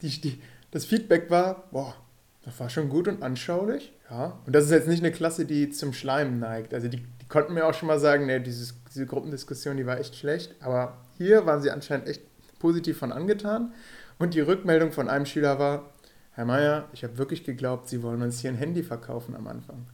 die, 0.03 0.21
die, 0.21 0.43
das 0.71 0.85
Feedback 0.85 1.31
war, 1.31 1.65
boah, 1.71 1.95
das 2.43 2.59
war 2.61 2.71
schon 2.71 2.89
gut 2.89 3.09
und 3.09 3.23
anschaulich. 3.23 3.93
Ja. 4.09 4.39
Und 4.47 4.55
das 4.55 4.67
ist 4.67 4.71
jetzt 4.71 4.87
nicht 4.87 5.03
eine 5.03 5.11
Klasse, 5.11 5.47
die 5.47 5.71
zum 5.71 5.93
Schleimen 5.93 6.39
neigt. 6.39 6.75
Also 6.75 6.87
die, 6.87 6.99
die 6.99 7.27
konnten 7.29 7.55
mir 7.55 7.67
auch 7.67 7.75
schon 7.75 7.89
mal 7.89 7.99
sagen, 7.99 8.27
nee, 8.27 8.39
dieses, 8.39 8.75
diese 8.95 9.05
Gruppendiskussion, 9.05 9.77
die 9.77 9.87
war 9.87 9.99
echt 9.99 10.15
schlecht. 10.15 10.55
Aber 10.61 10.97
hier 11.19 11.45
waren 11.45 11.61
sie 11.61 11.71
anscheinend 11.71 12.07
echt 12.07 12.23
positiv 12.61 12.99
von 12.99 13.11
angetan. 13.11 13.73
Und 14.19 14.35
die 14.35 14.41
Rückmeldung 14.41 14.93
von 14.93 15.09
einem 15.09 15.27
Schüler 15.27 15.59
war, 15.59 15.91
Herr 16.37 16.45
Meier, 16.45 16.87
ich 16.93 17.03
habe 17.03 17.17
wirklich 17.17 17.45
geglaubt, 17.45 17.89
Sie 17.89 18.03
wollen 18.03 18.21
uns 18.21 18.41
hier 18.41 18.51
ein 18.51 18.59
Handy 18.59 18.83
verkaufen 18.83 19.35
am 19.35 19.47
Anfang. 19.47 19.87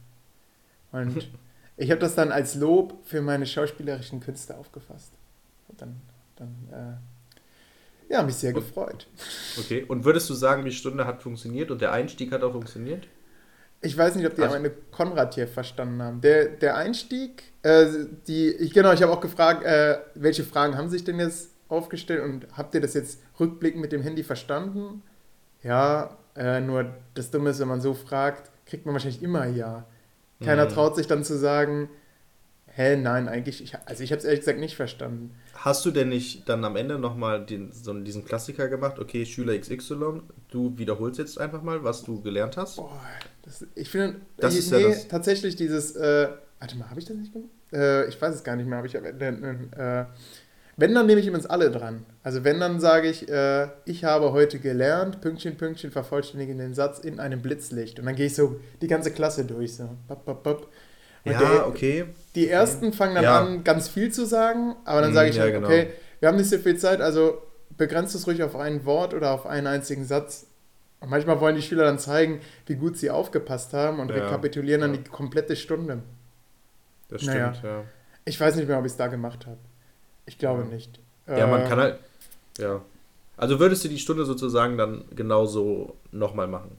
Und 0.91 1.29
ich 1.77 1.89
habe 1.89 2.01
das 2.01 2.15
dann 2.15 2.33
als 2.33 2.55
Lob 2.55 2.99
für 3.05 3.21
meine 3.21 3.45
schauspielerischen 3.45 4.19
Künste 4.19 4.57
aufgefasst. 4.57 5.13
Und 5.69 5.81
dann, 5.81 6.01
dann 6.35 6.49
äh, 8.09 8.13
ja, 8.13 8.23
mich 8.23 8.35
sehr 8.35 8.51
gefreut. 8.51 9.07
Okay, 9.57 9.85
und 9.87 10.03
würdest 10.03 10.29
du 10.29 10.33
sagen, 10.33 10.65
die 10.65 10.73
Stunde 10.73 11.05
hat 11.05 11.23
funktioniert 11.23 11.71
und 11.71 11.79
der 11.79 11.93
Einstieg 11.93 12.33
hat 12.33 12.43
auch 12.43 12.51
funktioniert? 12.51 13.07
Ich 13.79 13.97
weiß 13.97 14.15
nicht, 14.15 14.27
ob 14.27 14.35
die 14.35 14.41
also, 14.41 14.55
am 14.57 14.65
Ende 14.65 14.75
Konrad 14.91 15.35
hier 15.35 15.47
verstanden 15.47 16.01
haben. 16.01 16.19
Der, 16.19 16.47
der 16.47 16.75
Einstieg, 16.75 17.53
äh, 17.61 17.87
die, 18.27 18.49
ich, 18.49 18.73
genau, 18.73 18.91
ich 18.91 19.01
habe 19.01 19.13
auch 19.13 19.21
gefragt, 19.21 19.63
äh, 19.63 19.97
welche 20.15 20.43
Fragen 20.43 20.75
haben 20.75 20.89
sich 20.89 21.05
denn 21.05 21.19
jetzt 21.19 21.51
aufgestellt 21.69 22.21
und 22.21 22.47
habt 22.57 22.75
ihr 22.75 22.81
das 22.81 22.95
jetzt 22.95 23.21
rückblickend 23.39 23.81
mit 23.81 23.93
dem 23.93 24.01
Handy 24.01 24.23
verstanden? 24.23 25.03
Ja, 25.63 26.17
äh, 26.35 26.61
nur 26.61 26.85
das 27.13 27.31
Dumme 27.31 27.51
ist, 27.51 27.59
wenn 27.59 27.67
man 27.67 27.81
so 27.81 27.93
fragt, 27.93 28.51
kriegt 28.65 28.85
man 28.85 28.93
wahrscheinlich 28.93 29.21
immer 29.21 29.45
Ja. 29.47 29.85
Keiner 30.43 30.65
mhm. 30.65 30.69
traut 30.69 30.95
sich 30.95 31.07
dann 31.07 31.23
zu 31.23 31.37
sagen, 31.37 31.89
hä, 32.75 32.95
nein, 32.95 33.27
eigentlich, 33.27 33.63
ich, 33.63 33.75
also 33.85 34.03
ich 34.03 34.11
habe 34.11 34.19
es 34.19 34.25
ehrlich 34.25 34.41
gesagt 34.41 34.59
nicht 34.59 34.75
verstanden. 34.75 35.33
Hast 35.53 35.85
du 35.85 35.91
denn 35.91 36.09
nicht 36.09 36.49
dann 36.49 36.65
am 36.65 36.75
Ende 36.75 36.99
nochmal 36.99 37.45
den, 37.45 37.71
so 37.71 37.93
diesen 37.93 38.25
Klassiker 38.25 38.67
gemacht? 38.67 38.99
Okay, 38.99 39.25
Schüler 39.25 39.57
XY, 39.57 40.21
du 40.49 40.77
wiederholst 40.77 41.19
jetzt 41.19 41.39
einfach 41.39 41.61
mal, 41.61 41.83
was 41.83 42.03
du 42.03 42.21
gelernt 42.21 42.57
hast? 42.57 42.77
Boah, 42.77 42.99
das, 43.43 43.65
ich 43.75 43.89
finde, 43.89 44.21
das 44.37 44.55
ist 44.55 44.71
nee, 44.71 44.81
ja 44.81 44.89
das. 44.89 45.07
tatsächlich 45.07 45.55
dieses, 45.55 45.95
äh, 45.95 46.29
warte 46.59 46.77
mal, 46.77 46.89
habe 46.89 46.99
ich 46.99 47.05
das 47.05 47.15
nicht 47.15 47.31
gemacht? 47.31 47.51
Äh, 47.71 48.07
ich 48.07 48.21
weiß 48.21 48.35
es 48.35 48.43
gar 48.43 48.55
nicht 48.55 48.67
mehr, 48.67 48.77
habe 48.77 48.87
ich, 48.87 48.95
äh, 48.95 50.05
wenn, 50.75 50.95
dann 50.95 51.05
nehme 51.05 51.21
ich 51.21 51.27
übrigens 51.27 51.45
alle 51.45 51.69
dran. 51.69 52.05
Also 52.23 52.43
wenn, 52.43 52.59
dann 52.59 52.79
sage 52.79 53.07
ich, 53.07 53.29
äh, 53.29 53.67
ich 53.85 54.03
habe 54.03 54.31
heute 54.31 54.59
gelernt, 54.59 55.21
Pünktchen, 55.21 55.55
Pünktchen, 55.55 55.91
vervollständigen 55.91 56.57
den 56.57 56.73
Satz 56.73 56.99
in 56.99 57.19
einem 57.19 57.41
Blitzlicht. 57.41 57.99
Und 57.99 58.05
dann 58.05 58.15
gehe 58.15 58.25
ich 58.25 58.35
so 58.35 58.59
die 58.81 58.87
ganze 58.87 59.11
Klasse 59.11 59.45
durch, 59.45 59.75
so, 59.75 59.89
bop, 60.07 60.25
bop, 60.25 60.43
bop. 60.43 60.69
Ja, 61.25 61.39
der, 61.39 61.67
okay. 61.67 62.05
Die 62.35 62.49
ersten 62.49 62.91
fangen 62.91 63.15
dann 63.15 63.23
ja. 63.23 63.39
an, 63.39 63.63
ganz 63.63 63.87
viel 63.87 64.11
zu 64.11 64.25
sagen, 64.25 64.75
aber 64.83 65.01
dann 65.01 65.13
sage 65.13 65.29
ich, 65.29 65.37
ja, 65.37 65.49
genau. 65.49 65.67
okay, 65.67 65.87
wir 66.19 66.27
haben 66.27 66.37
nicht 66.37 66.49
so 66.49 66.57
viel 66.57 66.77
Zeit, 66.77 67.01
also 67.01 67.41
begrenzt 67.77 68.15
es 68.15 68.27
ruhig 68.27 68.43
auf 68.43 68.55
ein 68.55 68.85
Wort 68.85 69.13
oder 69.13 69.31
auf 69.31 69.45
einen 69.45 69.67
einzigen 69.67 70.05
Satz. 70.05 70.47
Und 70.99 71.09
manchmal 71.09 71.39
wollen 71.39 71.55
die 71.55 71.61
Schüler 71.61 71.83
dann 71.83 71.99
zeigen, 71.99 72.39
wie 72.65 72.75
gut 72.75 72.97
sie 72.97 73.09
aufgepasst 73.09 73.73
haben 73.73 73.99
und 73.99 74.09
ja, 74.09 74.15
rekapitulieren 74.15 74.81
dann 74.81 74.93
die 74.93 75.03
komplette 75.03 75.55
Stunde. 75.55 76.01
Das 77.09 77.21
stimmt, 77.21 77.35
naja. 77.35 77.53
ja. 77.63 77.83
Ich 78.25 78.39
weiß 78.39 78.55
nicht 78.55 78.67
mehr, 78.67 78.79
ob 78.79 78.85
ich 78.85 78.93
es 78.93 78.97
da 78.97 79.07
gemacht 79.07 79.45
habe. 79.45 79.57
Ich 80.25 80.37
glaube 80.37 80.65
nicht. 80.65 80.99
Ja, 81.27 81.47
man 81.47 81.63
kann 81.63 81.79
ähm, 81.79 81.83
halt. 81.83 81.99
Ja. 82.57 82.81
Also 83.37 83.59
würdest 83.59 83.83
du 83.83 83.89
die 83.89 83.99
Stunde 83.99 84.25
sozusagen 84.25 84.77
dann 84.77 85.05
genauso 85.15 85.95
nochmal 86.11 86.47
machen? 86.47 86.77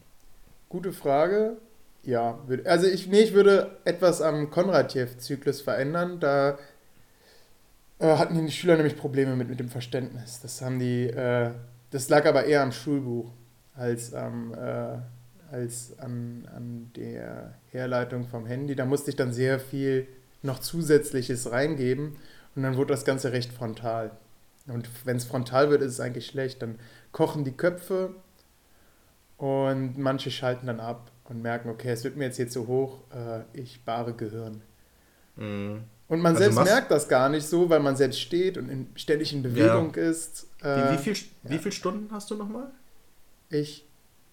Gute 0.68 0.92
Frage. 0.92 1.56
Ja, 2.02 2.38
also 2.64 2.86
ich, 2.86 3.06
nee, 3.06 3.20
ich 3.20 3.32
würde 3.32 3.78
etwas 3.84 4.20
am 4.20 4.50
Konradjew-Zyklus 4.50 5.62
verändern. 5.62 6.20
Da 6.20 6.58
äh, 7.98 8.16
hatten 8.16 8.44
die 8.44 8.52
Schüler 8.52 8.76
nämlich 8.76 8.96
Probleme 8.96 9.36
mit, 9.36 9.48
mit 9.48 9.58
dem 9.58 9.70
Verständnis. 9.70 10.40
Das 10.42 10.60
haben 10.60 10.78
die, 10.78 11.08
äh, 11.08 11.50
das 11.90 12.08
lag 12.10 12.26
aber 12.26 12.44
eher 12.44 12.62
am 12.62 12.72
Schulbuch 12.72 13.30
als, 13.74 14.12
ähm, 14.12 14.54
äh, 14.54 14.98
als 15.50 15.98
an, 15.98 16.48
an 16.54 16.90
der 16.94 17.54
Herleitung 17.70 18.26
vom 18.26 18.46
Handy. 18.46 18.76
Da 18.76 18.84
musste 18.84 19.10
ich 19.10 19.16
dann 19.16 19.32
sehr 19.32 19.58
viel 19.58 20.06
noch 20.42 20.58
Zusätzliches 20.58 21.50
reingeben 21.50 22.16
und 22.54 22.62
dann 22.62 22.76
wurde 22.76 22.92
das 22.92 23.04
Ganze 23.04 23.32
recht 23.32 23.52
frontal. 23.52 24.10
Und 24.66 24.88
wenn 25.04 25.16
es 25.16 25.24
frontal 25.24 25.70
wird, 25.70 25.82
ist 25.82 25.92
es 25.92 26.00
eigentlich 26.00 26.26
schlecht. 26.26 26.62
Dann 26.62 26.78
kochen 27.12 27.44
die 27.44 27.52
Köpfe 27.52 28.14
und 29.36 29.98
manche 29.98 30.30
schalten 30.30 30.66
dann 30.66 30.80
ab 30.80 31.10
und 31.24 31.42
merken, 31.42 31.68
okay, 31.68 31.90
es 31.90 32.04
wird 32.04 32.16
mir 32.16 32.24
jetzt 32.24 32.36
hier 32.36 32.48
zu 32.48 32.66
hoch, 32.66 33.00
äh, 33.14 33.42
ich 33.52 33.84
bare 33.84 34.14
Gehirn. 34.14 34.62
Mhm. 35.36 35.84
Und 36.06 36.20
man 36.20 36.36
also 36.36 36.50
selbst 36.50 36.64
merkt 36.64 36.90
das 36.90 37.08
gar 37.08 37.28
nicht 37.28 37.46
so, 37.46 37.70
weil 37.70 37.80
man 37.80 37.96
selbst 37.96 38.20
steht 38.20 38.58
und 38.58 38.68
in, 38.68 38.88
ständig 38.94 39.32
in 39.32 39.42
Bewegung 39.42 39.92
ja. 39.96 40.02
ist. 40.02 40.48
Äh, 40.62 40.76
wie, 40.76 40.92
wie, 40.92 40.98
viel, 40.98 41.14
ja. 41.14 41.50
wie 41.50 41.58
viele 41.58 41.72
Stunden 41.72 42.08
hast 42.12 42.30
du 42.30 42.34
nochmal? 42.34 42.70
Ich 43.50 43.86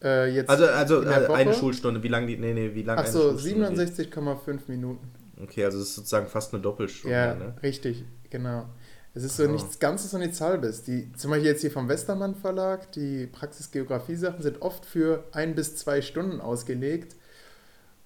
äh, 0.04 0.34
jetzt. 0.34 0.50
Also, 0.50 0.66
also 0.66 1.04
äh, 1.04 1.28
eine 1.28 1.54
Schulstunde, 1.54 2.04
wie 2.04 2.08
lange 2.08 2.28
die. 2.28 2.38
Nee, 2.38 2.54
nee, 2.54 2.72
wie 2.74 2.84
lange 2.84 3.02
Ach 3.02 3.08
so, 3.08 3.32
67,5 3.32 4.60
Minuten. 4.68 5.12
Okay, 5.42 5.66
also 5.66 5.80
das 5.80 5.90
ist 5.90 5.96
sozusagen 5.96 6.28
fast 6.28 6.54
eine 6.54 6.62
Doppelstunde. 6.62 7.16
Ja, 7.16 7.34
ne? 7.34 7.56
richtig, 7.64 8.04
genau. 8.30 8.66
Es 9.14 9.24
ist 9.24 9.36
so 9.36 9.44
oh. 9.44 9.48
nichts 9.48 9.80
Ganzes 9.80 10.14
und 10.14 10.22
nichts 10.22 10.40
Halbes. 10.40 10.84
Die, 10.84 11.12
zum 11.14 11.32
Beispiel 11.32 11.50
jetzt 11.50 11.62
hier 11.62 11.72
vom 11.72 11.90
Westermann 11.90 12.36
Verlag, 12.36 12.92
die 12.94 13.28
Praxis-Geografie-Sachen 13.28 14.42
sind 14.42 14.62
oft 14.62 14.86
für 14.86 15.26
ein 15.34 15.54
bis 15.56 15.76
zwei 15.76 16.02
Stunden 16.02 16.40
ausgelegt. 16.40 17.16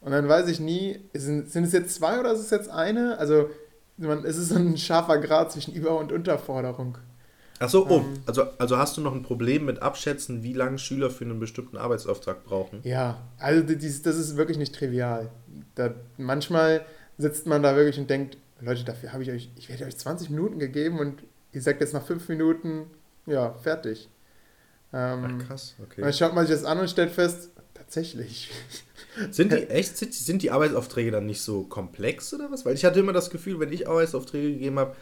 Und 0.02 0.12
dann 0.12 0.28
weiß 0.28 0.48
ich 0.50 0.60
nie, 0.60 1.00
sind, 1.14 1.52
sind 1.52 1.66
es 1.66 1.74
jetzt 1.74 1.96
zwei 1.96 2.20
oder 2.20 2.32
ist 2.32 2.40
es 2.40 2.50
jetzt 2.50 2.70
eine? 2.70 3.18
Also 3.18 3.50
man, 3.98 4.26
es 4.26 4.38
ist 4.38 4.50
so 4.50 4.56
ein 4.56 4.78
scharfer 4.78 5.20
Grad 5.20 5.52
zwischen 5.52 5.74
Über- 5.74 5.98
und 5.98 6.12
Unterforderung. 6.12 6.98
Achso, 7.60 7.88
oh, 7.90 8.00
ähm, 8.00 8.20
also, 8.26 8.44
also 8.58 8.78
hast 8.78 8.98
du 8.98 9.02
noch 9.02 9.14
ein 9.14 9.24
Problem 9.24 9.66
mit 9.66 9.82
Abschätzen, 9.82 10.44
wie 10.44 10.54
lange 10.54 10.78
Schüler 10.78 11.10
für 11.10 11.24
einen 11.24 11.40
bestimmten 11.40 11.78
Arbeitsauftrag 11.78 12.44
brauchen? 12.44 12.82
Ja, 12.84 13.22
also 13.38 13.62
das, 13.62 14.02
das 14.02 14.18
ist 14.18 14.36
wirklich 14.36 14.58
nicht 14.58 14.76
trivial. 14.76 15.32
Da, 15.76 15.94
manchmal 16.18 16.86
sitzt 17.18 17.48
man 17.48 17.64
da 17.64 17.76
wirklich 17.76 18.00
und 18.00 18.10
denkt, 18.10 18.38
Leute, 18.62 18.84
dafür 18.84 19.14
habe 19.14 19.24
ich 19.24 19.32
euch, 19.32 19.50
ich 19.58 19.70
werde 19.70 19.86
euch 19.86 19.98
20 19.98 20.30
Minuten 20.30 20.60
gegeben 20.60 21.00
und 21.00 21.24
ihr 21.52 21.62
sagt 21.62 21.82
jetzt 21.82 21.94
nach 21.94 22.06
5 22.06 22.28
Minuten, 22.30 22.88
ja, 23.26 23.54
fertig. 23.54 24.10
Ähm, 24.94 25.40
Ach, 25.42 25.48
krass, 25.48 25.76
okay. 25.84 26.02
Dann 26.02 26.14
schaut 26.14 26.34
man 26.34 26.46
sich 26.46 26.56
das 26.56 26.66
an 26.66 26.80
und 26.80 26.90
stellt 26.90 27.12
fest, 27.12 27.52
tatsächlich. 27.74 28.52
Sind 29.32 29.52
die 29.52 29.56
echt, 29.70 29.98
sind, 29.98 30.42
die 30.42 30.52
Arbeitsaufträge 30.52 31.10
dann 31.10 31.26
nicht 31.26 31.42
so 31.42 31.64
komplex 31.64 32.34
oder 32.34 32.52
was? 32.52 32.66
Weil 32.66 32.76
ich 32.76 32.84
hatte 32.84 33.00
immer 33.00 33.14
das 33.14 33.30
Gefühl, 33.30 33.62
wenn 33.62 33.72
ich 33.72 33.88
Arbeitsaufträge 33.88 34.54
gegeben 34.54 34.78
habe, 34.78 34.94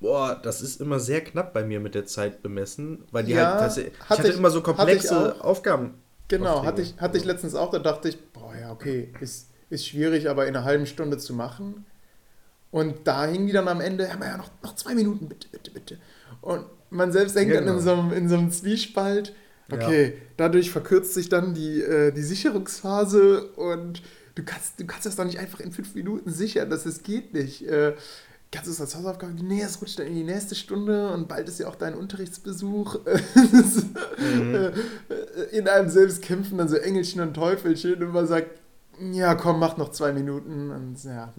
boah, 0.00 0.38
das 0.42 0.60
ist 0.60 0.82
immer 0.82 0.98
sehr 0.98 1.22
knapp 1.22 1.54
bei 1.54 1.64
mir 1.64 1.80
mit 1.80 1.94
der 1.94 2.04
Zeit 2.04 2.42
bemessen, 2.42 3.04
weil 3.10 3.24
die 3.24 3.32
ja, 3.32 3.58
halt, 3.58 3.76
ich 3.78 3.86
hatte, 4.00 4.22
hatte 4.22 4.28
ich, 4.28 4.36
immer 4.36 4.50
so 4.50 4.60
komplexe 4.60 5.42
Aufgaben. 5.42 5.94
Genau, 6.28 6.62
hatte 6.62 6.82
ich, 6.82 6.96
hatte 6.98 7.16
ich 7.16 7.24
letztens 7.24 7.54
auch, 7.54 7.70
da 7.70 7.78
dachte 7.78 8.10
ich, 8.10 8.32
boah, 8.32 8.54
ja, 8.54 8.70
okay, 8.70 9.14
ist, 9.20 9.48
ist 9.70 9.86
schwierig, 9.86 10.28
aber 10.28 10.46
in 10.46 10.56
einer 10.56 10.64
halben 10.64 10.86
Stunde 10.86 11.18
zu 11.18 11.34
machen. 11.34 11.84
Und 12.70 13.06
da 13.06 13.26
hingen 13.26 13.46
die 13.46 13.52
dann 13.52 13.68
am 13.68 13.80
Ende, 13.80 14.10
haben 14.12 14.20
wir 14.20 14.28
ja 14.28 14.36
noch, 14.36 14.50
noch 14.62 14.74
zwei 14.74 14.94
Minuten, 14.94 15.28
bitte, 15.28 15.48
bitte, 15.48 15.70
bitte. 15.70 15.98
Und 16.40 16.66
man 16.90 17.12
selbst 17.12 17.36
hängt 17.36 17.50
ja, 17.50 17.56
dann 17.56 17.64
genau. 17.64 17.78
in, 17.78 17.84
so 17.84 17.92
einem, 17.92 18.12
in 18.12 18.28
so 18.28 18.36
einem 18.36 18.50
Zwiespalt. 18.50 19.34
Okay, 19.70 20.04
ja. 20.04 20.12
dadurch 20.36 20.70
verkürzt 20.70 21.12
sich 21.14 21.28
dann 21.28 21.54
die, 21.54 21.82
äh, 21.82 22.10
die 22.12 22.22
Sicherungsphase 22.22 23.48
und 23.52 24.02
du 24.34 24.42
kannst, 24.42 24.80
du 24.80 24.86
kannst 24.86 25.04
das 25.04 25.16
doch 25.16 25.24
nicht 25.24 25.38
einfach 25.38 25.60
in 25.60 25.72
fünf 25.72 25.94
Minuten 25.94 26.30
sichern, 26.32 26.70
das, 26.70 26.84
das 26.84 27.02
geht 27.02 27.34
nicht. 27.34 27.66
Äh, 27.66 27.94
kannst 28.50 28.68
du 28.68 28.72
es 28.72 28.80
als 28.80 28.96
Hausaufgabe, 28.96 29.34
nee, 29.34 29.60
es 29.60 29.82
rutscht 29.82 29.98
dann 29.98 30.06
in 30.06 30.14
die 30.14 30.24
nächste 30.24 30.54
Stunde 30.54 31.10
und 31.12 31.28
bald 31.28 31.48
ist 31.48 31.60
ja 31.60 31.68
auch 31.68 31.74
dein 31.74 31.94
Unterrichtsbesuch. 31.94 33.00
mhm. 34.18 34.54
Äh, 34.54 34.72
in 35.52 35.68
einem 35.68 35.90
selbst 35.90 36.22
kämpfen 36.22 36.56
dann 36.56 36.68
so 36.68 36.76
Engelchen 36.76 37.20
und 37.20 37.34
Teufelchen 37.34 38.02
und 38.02 38.12
man 38.12 38.26
sagt, 38.26 38.58
ja 39.12 39.34
komm, 39.34 39.58
mach 39.58 39.76
noch 39.76 39.90
zwei 39.90 40.12
Minuten 40.12 40.70
und 40.70 41.02
ja, 41.04 41.32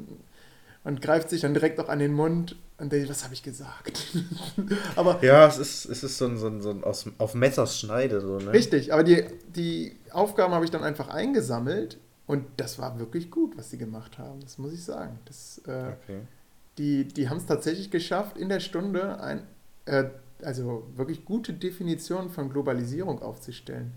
und 0.83 1.01
greift 1.01 1.29
sich 1.29 1.41
dann 1.41 1.53
direkt 1.53 1.79
auch 1.79 1.89
an 1.89 1.99
den 1.99 2.13
Mund 2.13 2.55
und 2.77 2.91
denkt, 2.91 3.09
was 3.09 3.23
habe 3.23 3.33
ich 3.33 3.43
gesagt? 3.43 4.07
aber 4.95 5.23
ja, 5.23 5.47
es 5.47 5.57
ist, 5.57 5.85
es 5.85 6.03
ist 6.03 6.17
so 6.17 6.25
ein, 6.25 6.37
so 6.37 6.47
ein, 6.47 6.61
so 6.61 6.69
ein 6.69 6.83
aus, 6.83 7.05
auf 7.17 7.35
Messers 7.35 7.79
Schneide. 7.79 8.21
So, 8.21 8.37
ne? 8.37 8.53
Richtig, 8.53 8.93
aber 8.93 9.03
die, 9.03 9.25
die 9.55 9.97
Aufgaben 10.11 10.53
habe 10.53 10.65
ich 10.65 10.71
dann 10.71 10.83
einfach 10.83 11.09
eingesammelt 11.09 11.97
und 12.25 12.45
das 12.57 12.79
war 12.79 12.97
wirklich 12.99 13.31
gut, 13.31 13.57
was 13.57 13.69
sie 13.69 13.77
gemacht 13.77 14.17
haben, 14.17 14.39
das 14.39 14.57
muss 14.57 14.71
ich 14.71 14.83
sagen. 14.83 15.19
Das, 15.25 15.61
äh, 15.67 15.93
okay. 16.03 16.21
Die, 16.77 17.05
die 17.05 17.27
haben 17.27 17.37
es 17.37 17.45
tatsächlich 17.45 17.91
geschafft, 17.91 18.37
in 18.37 18.47
der 18.47 18.61
Stunde 18.61 19.19
ein, 19.19 19.43
äh, 19.85 20.05
also 20.41 20.87
wirklich 20.95 21.25
gute 21.25 21.53
Definitionen 21.53 22.29
von 22.29 22.49
Globalisierung 22.49 23.21
aufzustellen. 23.21 23.91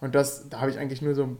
Und 0.00 0.14
das, 0.14 0.48
da 0.48 0.60
habe 0.60 0.70
ich 0.70 0.78
eigentlich 0.78 1.02
nur 1.02 1.14
so 1.14 1.36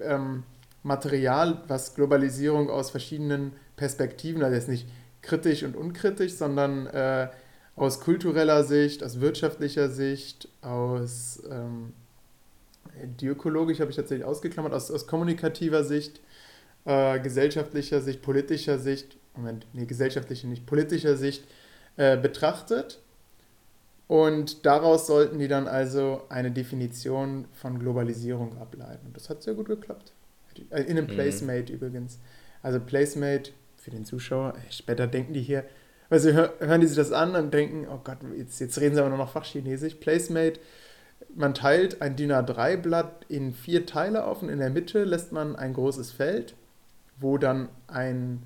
ähm, 0.00 0.42
Material, 0.86 1.62
was 1.66 1.94
Globalisierung 1.94 2.70
aus 2.70 2.90
verschiedenen 2.90 3.52
Perspektiven, 3.74 4.42
also 4.42 4.54
jetzt 4.54 4.68
nicht 4.68 4.88
kritisch 5.20 5.64
und 5.64 5.76
unkritisch, 5.76 6.34
sondern 6.34 6.86
äh, 6.86 7.28
aus 7.74 8.00
kultureller 8.00 8.62
Sicht, 8.62 9.02
aus 9.02 9.20
wirtschaftlicher 9.20 9.88
Sicht, 9.88 10.48
aus 10.62 11.42
ähm, 11.50 11.92
ökologisch 13.20 13.80
habe 13.80 13.90
ich 13.90 13.96
tatsächlich 13.96 14.24
ausgeklammert, 14.24 14.72
aus, 14.72 14.90
aus 14.90 15.06
kommunikativer 15.06 15.82
Sicht, 15.82 16.20
äh, 16.84 17.18
gesellschaftlicher 17.18 18.00
Sicht, 18.00 18.22
politischer 18.22 18.78
Sicht, 18.78 19.16
Moment, 19.34 19.66
nee, 19.72 19.86
gesellschaftlicher 19.86 20.46
nicht, 20.46 20.66
politischer 20.66 21.16
Sicht 21.16 21.44
äh, 21.96 22.16
betrachtet. 22.16 23.00
Und 24.06 24.64
daraus 24.64 25.08
sollten 25.08 25.40
die 25.40 25.48
dann 25.48 25.66
also 25.66 26.22
eine 26.28 26.52
Definition 26.52 27.46
von 27.52 27.80
Globalisierung 27.80 28.56
ableiten. 28.58 29.08
Und 29.08 29.16
das 29.16 29.28
hat 29.28 29.42
sehr 29.42 29.54
gut 29.54 29.66
geklappt. 29.66 30.12
Äh, 30.70 30.82
in 30.82 30.98
einem 30.98 31.06
mhm. 31.06 31.14
Placemate 31.14 31.72
übrigens. 31.72 32.18
Also 32.62 32.80
Placemate 32.80 33.52
für 33.76 33.90
den 33.90 34.04
Zuschauer, 34.04 34.54
später 34.70 35.06
denken 35.06 35.32
die 35.32 35.42
hier, 35.42 35.64
also 36.10 36.30
hören 36.32 36.80
die 36.80 36.86
sich 36.86 36.96
das 36.96 37.12
an 37.12 37.34
und 37.34 37.52
denken, 37.52 37.86
oh 37.88 38.00
Gott, 38.02 38.18
jetzt, 38.36 38.60
jetzt 38.60 38.80
reden 38.80 38.94
sie 38.94 39.00
aber 39.00 39.10
nur 39.10 39.18
noch 39.18 39.32
Fachchinesisch. 39.32 39.94
Placemate, 39.94 40.60
man 41.34 41.54
teilt 41.54 42.02
ein 42.02 42.16
DIN 42.16 42.32
A3-Blatt 42.32 43.26
in 43.28 43.52
vier 43.52 43.86
Teile 43.86 44.24
auf 44.24 44.42
und 44.42 44.48
in 44.48 44.58
der 44.58 44.70
Mitte 44.70 45.04
lässt 45.04 45.32
man 45.32 45.56
ein 45.56 45.74
großes 45.74 46.12
Feld, 46.12 46.54
wo 47.18 47.38
dann 47.38 47.68
ein, 47.88 48.42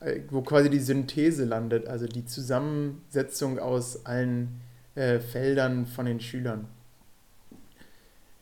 äh, 0.00 0.20
wo 0.30 0.42
quasi 0.42 0.70
die 0.70 0.80
Synthese 0.80 1.44
landet, 1.44 1.86
also 1.86 2.06
die 2.06 2.24
Zusammensetzung 2.24 3.58
aus 3.58 4.06
allen 4.06 4.60
äh, 4.94 5.18
Feldern 5.18 5.86
von 5.86 6.06
den 6.06 6.20
Schülern. 6.20 6.68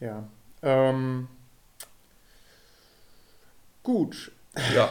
Ja. 0.00 0.28
Ähm, 0.62 1.28
gut, 3.87 4.33
ja, 4.75 4.90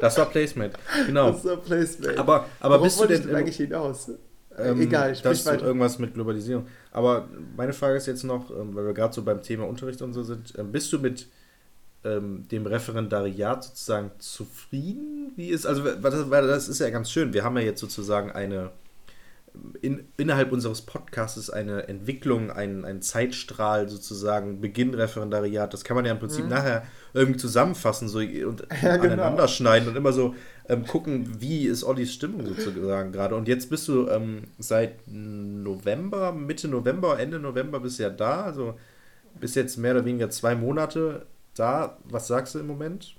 das 0.00 0.16
war 0.16 0.26
Placement, 0.26 0.74
genau. 1.06 1.32
Das 1.32 1.44
war 1.44 1.56
Placement. 1.58 2.18
Aber, 2.18 2.48
aber 2.60 2.78
bist 2.78 2.98
du 2.98 3.06
denn, 3.06 3.34
eigentlich 3.34 3.56
hinaus? 3.56 4.10
Ähm, 4.56 4.80
Egal, 4.80 5.12
ich 5.12 5.20
das 5.20 5.44
weiter. 5.44 5.66
irgendwas 5.66 5.98
mit 5.98 6.14
Globalisierung. 6.14 6.66
Aber 6.92 7.28
meine 7.56 7.72
Frage 7.72 7.96
ist 7.96 8.06
jetzt 8.06 8.22
noch, 8.22 8.50
ähm, 8.50 8.74
weil 8.74 8.86
wir 8.86 8.94
gerade 8.94 9.12
so 9.12 9.22
beim 9.22 9.42
Thema 9.42 9.66
Unterricht 9.66 10.00
und 10.00 10.14
so 10.14 10.22
sind, 10.22 10.54
ähm, 10.56 10.72
bist 10.72 10.92
du 10.92 10.98
mit 10.98 11.26
ähm, 12.04 12.46
dem 12.48 12.64
Referendariat 12.64 13.64
sozusagen 13.64 14.12
zufrieden? 14.18 15.32
Wie 15.36 15.48
ist, 15.48 15.66
also, 15.66 15.84
weil 15.84 16.46
das 16.46 16.68
ist 16.68 16.78
ja 16.78 16.88
ganz 16.90 17.10
schön. 17.10 17.32
Wir 17.34 17.44
haben 17.44 17.56
ja 17.56 17.64
jetzt 17.64 17.80
sozusagen 17.80 18.30
eine 18.30 18.70
in, 19.84 20.08
innerhalb 20.16 20.50
unseres 20.50 20.82
Podcasts 20.82 21.50
eine 21.50 21.88
Entwicklung, 21.88 22.50
ein, 22.50 22.84
ein 22.84 23.02
Zeitstrahl 23.02 23.88
sozusagen, 23.88 24.60
Beginn 24.62 24.94
Referendariat, 24.94 25.72
das 25.72 25.84
kann 25.84 25.94
man 25.94 26.06
ja 26.06 26.12
im 26.12 26.18
Prinzip 26.18 26.44
mhm. 26.44 26.50
nachher 26.50 26.84
irgendwie 27.12 27.38
zusammenfassen 27.38 28.08
so, 28.08 28.18
und 28.18 28.66
ja, 28.82 28.96
genau. 28.96 29.12
aneinander 29.12 29.46
schneiden 29.46 29.88
und 29.88 29.96
immer 29.96 30.12
so 30.12 30.34
ähm, 30.68 30.86
gucken, 30.86 31.40
wie 31.40 31.66
ist 31.66 31.84
Ollis 31.84 32.14
Stimmung 32.14 32.46
sozusagen 32.46 33.12
gerade. 33.12 33.34
Und 33.36 33.46
jetzt 33.46 33.68
bist 33.68 33.86
du 33.88 34.08
ähm, 34.08 34.44
seit 34.58 35.06
November, 35.06 36.32
Mitte 36.32 36.68
November, 36.68 37.20
Ende 37.20 37.38
November 37.38 37.80
bist 37.80 37.98
ja 37.98 38.08
da, 38.08 38.44
also 38.44 38.74
bist 39.38 39.54
jetzt 39.54 39.76
mehr 39.76 39.92
oder 39.92 40.06
weniger 40.06 40.30
zwei 40.30 40.54
Monate 40.54 41.26
da. 41.54 41.98
Was 42.04 42.26
sagst 42.28 42.54
du 42.54 42.60
im 42.60 42.66
Moment? 42.66 43.14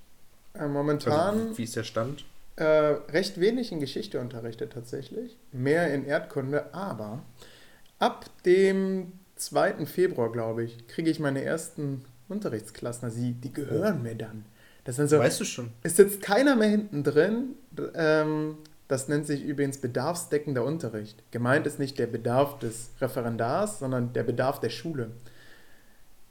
Äh, 0.54 0.68
momentan. 0.68 1.40
Also, 1.40 1.58
wie 1.58 1.64
ist 1.64 1.76
der 1.76 1.84
Stand? 1.84 2.26
Äh, 2.58 2.64
recht 2.64 3.40
wenig 3.40 3.72
in 3.72 3.80
Geschichte 3.80 4.20
unterrichtet 4.20 4.74
tatsächlich, 4.74 5.38
mehr 5.52 5.94
in 5.94 6.06
Erdkunde, 6.06 6.74
aber 6.74 7.24
ab 8.00 8.26
dem 8.46 9.14
2. 9.36 9.86
Februar, 9.86 10.32
glaube 10.32 10.64
ich, 10.64 10.88
kriege 10.88 11.10
ich 11.10 11.20
meine 11.20 11.44
ersten 11.44 12.06
Unterrichtsklassen. 12.30 13.06
Also 13.06 13.20
die, 13.20 13.34
die 13.34 13.52
gehören 13.52 14.02
mir 14.02 14.16
dann. 14.16 14.46
Das 14.86 14.96
sind 14.96 15.10
so, 15.10 15.20
weißt 15.20 15.40
du 15.40 15.46
schon. 15.46 15.72
Es 15.84 15.96
sitzt 15.96 16.22
keiner 16.22 16.56
mehr 16.56 16.70
hinten 16.70 17.04
drin. 17.04 17.56
Ähm, 17.96 18.58
das 18.88 19.08
nennt 19.08 19.26
sich 19.26 19.44
übrigens 19.44 19.80
bedarfsdeckender 19.80 20.64
Unterricht. 20.64 21.24
Gemeint 21.32 21.66
ist 21.66 21.80
nicht 21.80 21.98
der 21.98 22.08
Bedarf 22.08 22.60
des 22.60 22.92
Referendars, 23.02 23.80
sondern 23.80 24.14
der 24.14 24.24
Bedarf 24.24 24.60
der 24.60 24.70
Schule. 24.70 25.10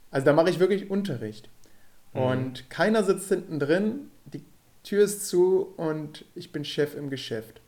Also 0.09 0.25
da 0.25 0.33
mache 0.33 0.49
ich 0.49 0.59
wirklich 0.59 0.89
Unterricht. 0.89 1.49
Mhm. 2.13 2.21
Und 2.21 2.69
keiner 2.69 3.03
sitzt 3.03 3.27
hinten 3.27 3.59
drin. 3.59 4.11
Tür 4.85 5.03
ist 5.03 5.27
zu 5.27 5.73
und 5.77 6.25
ich 6.35 6.51
bin 6.51 6.63
Chef 6.63 6.95
im 6.95 7.09
Geschäft. 7.09 7.59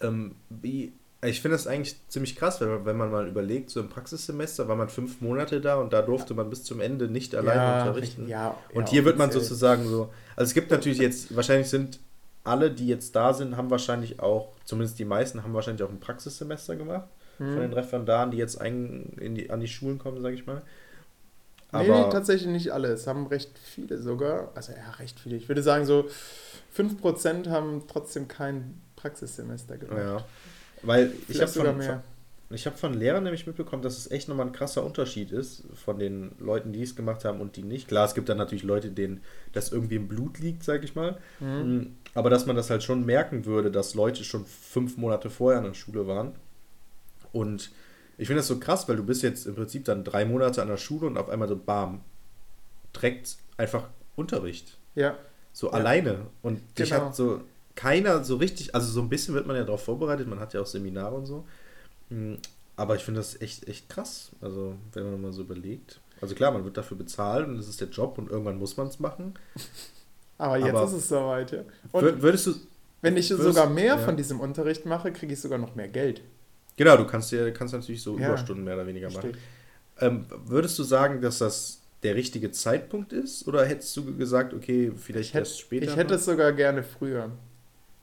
Ähm, 0.00 0.34
wie, 0.50 0.92
ich 1.22 1.40
finde 1.40 1.56
das 1.56 1.66
eigentlich 1.66 1.96
ziemlich 2.08 2.36
krass, 2.36 2.60
wenn 2.60 2.68
man, 2.68 2.84
wenn 2.84 2.96
man 2.96 3.10
mal 3.10 3.28
überlegt, 3.28 3.70
so 3.70 3.80
im 3.80 3.88
Praxissemester 3.88 4.68
war 4.68 4.76
man 4.76 4.88
fünf 4.88 5.20
Monate 5.20 5.60
da 5.60 5.76
und 5.76 5.92
da 5.92 6.02
durfte 6.02 6.34
man 6.34 6.50
bis 6.50 6.64
zum 6.64 6.80
Ende 6.80 7.08
nicht 7.08 7.34
alleine 7.34 7.60
ja, 7.60 7.82
unterrichten. 7.82 8.28
Ja, 8.28 8.58
und 8.74 8.84
ja, 8.86 8.90
hier 8.90 9.04
wird 9.04 9.16
man 9.16 9.30
sozusagen 9.30 9.86
so, 9.86 10.10
also 10.34 10.48
es 10.48 10.54
gibt 10.54 10.70
natürlich 10.70 10.98
jetzt, 10.98 11.34
wahrscheinlich 11.34 11.68
sind 11.68 12.00
alle, 12.44 12.70
die 12.70 12.88
jetzt 12.88 13.16
da 13.16 13.32
sind, 13.32 13.56
haben 13.56 13.70
wahrscheinlich 13.70 14.20
auch, 14.20 14.52
zumindest 14.64 14.98
die 14.98 15.04
meisten, 15.04 15.42
haben 15.42 15.54
wahrscheinlich 15.54 15.82
auch 15.82 15.90
ein 15.90 16.00
Praxissemester 16.00 16.76
gemacht 16.76 17.08
hm. 17.38 17.52
von 17.52 17.60
den 17.60 17.72
Referendaren, 17.72 18.30
die 18.30 18.36
jetzt 18.36 18.60
ein, 18.60 19.16
in 19.20 19.34
die, 19.34 19.50
an 19.50 19.60
die 19.60 19.68
Schulen 19.68 19.98
kommen, 19.98 20.20
sage 20.20 20.34
ich 20.34 20.46
mal. 20.46 20.62
Aber 21.76 22.06
nee, 22.06 22.12
tatsächlich 22.12 22.48
nicht 22.48 22.70
alle. 22.70 22.88
Es 22.88 23.06
haben 23.06 23.26
recht 23.26 23.50
viele 23.58 23.98
sogar. 23.98 24.50
Also 24.54 24.72
ja, 24.72 24.90
recht 24.98 25.18
viele. 25.20 25.36
Ich 25.36 25.48
würde 25.48 25.62
sagen, 25.62 25.86
so 25.86 26.08
5% 26.76 27.48
haben 27.48 27.84
trotzdem 27.88 28.28
kein 28.28 28.80
Praxissemester 28.96 29.78
gemacht. 29.78 29.98
Ja. 29.98 30.24
Weil 30.82 31.12
ich 31.28 31.40
habe 31.40 31.50
von, 31.50 31.82
von, 31.82 32.00
ich 32.50 32.66
hab 32.66 32.78
von 32.78 32.94
Lehrern 32.94 33.24
nämlich 33.24 33.46
mitbekommen, 33.46 33.82
dass 33.82 33.98
es 33.98 34.10
echt 34.10 34.28
nochmal 34.28 34.46
ein 34.46 34.52
krasser 34.52 34.84
Unterschied 34.84 35.32
ist 35.32 35.64
von 35.74 35.98
den 35.98 36.32
Leuten, 36.38 36.72
die 36.72 36.82
es 36.82 36.94
gemacht 36.94 37.24
haben 37.24 37.40
und 37.40 37.56
die 37.56 37.62
nicht. 37.62 37.88
Klar, 37.88 38.06
es 38.06 38.14
gibt 38.14 38.28
dann 38.28 38.38
natürlich 38.38 38.62
Leute, 38.62 38.90
denen 38.90 39.20
das 39.52 39.72
irgendwie 39.72 39.96
im 39.96 40.06
Blut 40.06 40.38
liegt, 40.38 40.62
sag 40.62 40.84
ich 40.84 40.94
mal. 40.94 41.18
Mhm. 41.40 41.48
Mm, 41.48 41.96
aber 42.14 42.30
dass 42.30 42.46
man 42.46 42.54
das 42.54 42.70
halt 42.70 42.82
schon 42.82 43.04
merken 43.04 43.46
würde, 43.46 43.70
dass 43.70 43.94
Leute 43.94 44.22
schon 44.22 44.44
fünf 44.46 44.96
Monate 44.96 45.28
vorher 45.28 45.58
an 45.58 45.64
der 45.66 45.74
Schule 45.74 46.06
waren 46.06 46.34
und 47.32 47.70
ich 48.18 48.26
finde 48.28 48.40
das 48.40 48.48
so 48.48 48.58
krass, 48.58 48.88
weil 48.88 48.96
du 48.96 49.04
bist 49.04 49.22
jetzt 49.22 49.46
im 49.46 49.54
Prinzip 49.54 49.84
dann 49.84 50.04
drei 50.04 50.24
Monate 50.24 50.62
an 50.62 50.68
der 50.68 50.76
Schule 50.76 51.06
und 51.06 51.18
auf 51.18 51.28
einmal 51.28 51.48
so 51.48 51.56
bam, 51.56 52.00
trägt 52.92 53.36
einfach 53.56 53.88
Unterricht. 54.16 54.78
Ja. 54.94 55.16
So 55.52 55.68
ja. 55.68 55.74
alleine. 55.74 56.26
Und 56.42 56.60
dich 56.78 56.90
genau. 56.90 57.06
hat 57.06 57.16
so 57.16 57.42
keiner 57.74 58.24
so 58.24 58.36
richtig, 58.36 58.74
also 58.74 58.90
so 58.90 59.00
ein 59.00 59.08
bisschen 59.08 59.34
wird 59.34 59.46
man 59.46 59.56
ja 59.56 59.64
darauf 59.64 59.84
vorbereitet, 59.84 60.26
man 60.26 60.40
hat 60.40 60.54
ja 60.54 60.60
auch 60.60 60.66
Seminare 60.66 61.14
und 61.14 61.26
so. 61.26 61.44
Hm, 62.08 62.38
aber 62.76 62.96
ich 62.96 63.02
finde 63.02 63.20
das 63.20 63.40
echt, 63.40 63.68
echt 63.68 63.88
krass. 63.88 64.30
Also, 64.40 64.74
wenn 64.92 65.10
man 65.10 65.20
mal 65.20 65.32
so 65.32 65.42
überlegt. 65.42 66.00
Also 66.20 66.34
klar, 66.34 66.50
man 66.50 66.64
wird 66.64 66.76
dafür 66.76 66.96
bezahlt 66.96 67.46
und 67.46 67.58
das 67.58 67.68
ist 67.68 67.80
der 67.80 67.88
Job 67.88 68.16
und 68.18 68.30
irgendwann 68.30 68.58
muss 68.58 68.76
man 68.76 68.88
es 68.88 68.98
machen. 68.98 69.34
Aber 70.38 70.58
jetzt 70.58 70.68
aber 70.68 70.84
ist 70.84 70.92
es 70.92 71.08
soweit, 71.08 71.50
ja. 71.50 71.62
Und 71.92 72.20
würdest 72.20 72.46
du. 72.46 72.54
Wenn 73.00 73.16
ich 73.16 73.28
sogar 73.28 73.70
mehr 73.70 73.94
ja. 73.94 73.98
von 73.98 74.18
diesem 74.18 74.38
Unterricht 74.40 74.84
mache, 74.84 75.10
kriege 75.10 75.32
ich 75.32 75.40
sogar 75.40 75.56
noch 75.56 75.74
mehr 75.74 75.88
Geld. 75.88 76.20
Genau, 76.76 76.96
du 76.96 77.06
kannst 77.06 77.32
dir 77.32 77.52
kannst 77.52 77.74
natürlich 77.74 78.02
so 78.02 78.18
ja, 78.18 78.28
Überstunden 78.28 78.64
mehr 78.64 78.74
oder 78.74 78.86
weniger 78.86 79.10
machen. 79.10 79.36
Ähm, 80.00 80.26
würdest 80.44 80.78
du 80.78 80.82
sagen, 80.82 81.20
dass 81.20 81.38
das 81.38 81.80
der 82.02 82.14
richtige 82.14 82.50
Zeitpunkt 82.50 83.12
ist? 83.12 83.48
Oder 83.48 83.64
hättest 83.64 83.96
du 83.96 84.16
gesagt, 84.16 84.52
okay, 84.52 84.92
vielleicht 84.94 85.34
hätt, 85.34 85.40
erst 85.40 85.60
später? 85.60 85.86
Ich 85.86 85.96
hätte 85.96 86.14
es 86.14 86.24
sogar 86.24 86.52
gerne 86.52 86.82
früher. 86.82 87.30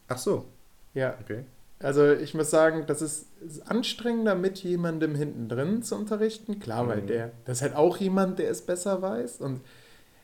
Ach 0.07 0.17
so. 0.17 0.45
Ja. 0.93 1.17
Okay. 1.21 1.43
Also 1.79 2.13
ich 2.13 2.33
muss 2.33 2.49
sagen, 2.49 2.85
das 2.87 3.01
ist 3.01 3.27
anstrengender, 3.65 4.35
mit 4.35 4.59
jemandem 4.59 5.15
hinten 5.15 5.49
drin 5.49 5.83
zu 5.83 5.95
unterrichten. 5.95 6.59
Klar, 6.59 6.83
mhm. 6.83 6.87
weil 6.87 7.01
der, 7.01 7.31
das 7.45 7.57
ist 7.57 7.61
halt 7.61 7.75
auch 7.75 7.97
jemand, 7.97 8.39
der 8.39 8.49
es 8.49 8.61
besser 8.61 9.01
weiß 9.01 9.41
und 9.41 9.61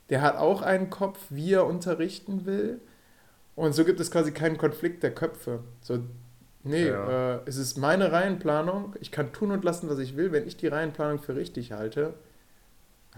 der 0.10 0.22
hat 0.22 0.38
auch 0.38 0.62
einen 0.62 0.90
Kopf, 0.90 1.20
wie 1.30 1.54
er 1.54 1.66
unterrichten 1.66 2.46
will. 2.46 2.80
Und 3.56 3.74
so 3.74 3.84
gibt 3.84 4.00
es 4.00 4.10
quasi 4.10 4.32
keinen 4.32 4.58
Konflikt 4.58 5.04
der 5.04 5.14
Köpfe. 5.14 5.60
So, 5.82 6.00
nee, 6.64 6.88
ja. 6.88 7.36
äh, 7.36 7.40
es 7.46 7.58
ist 7.58 7.78
meine 7.78 8.12
Reihenplanung. 8.12 8.96
Ich 9.00 9.12
kann 9.12 9.32
tun 9.32 9.52
und 9.52 9.64
lassen, 9.64 9.90
was 9.90 10.00
ich 10.00 10.16
will. 10.16 10.32
Wenn 10.32 10.48
ich 10.48 10.58
die 10.58 10.68
Reihenplanung 10.68 11.20
für 11.20 11.36
richtig 11.36 11.72
halte, 11.72 12.14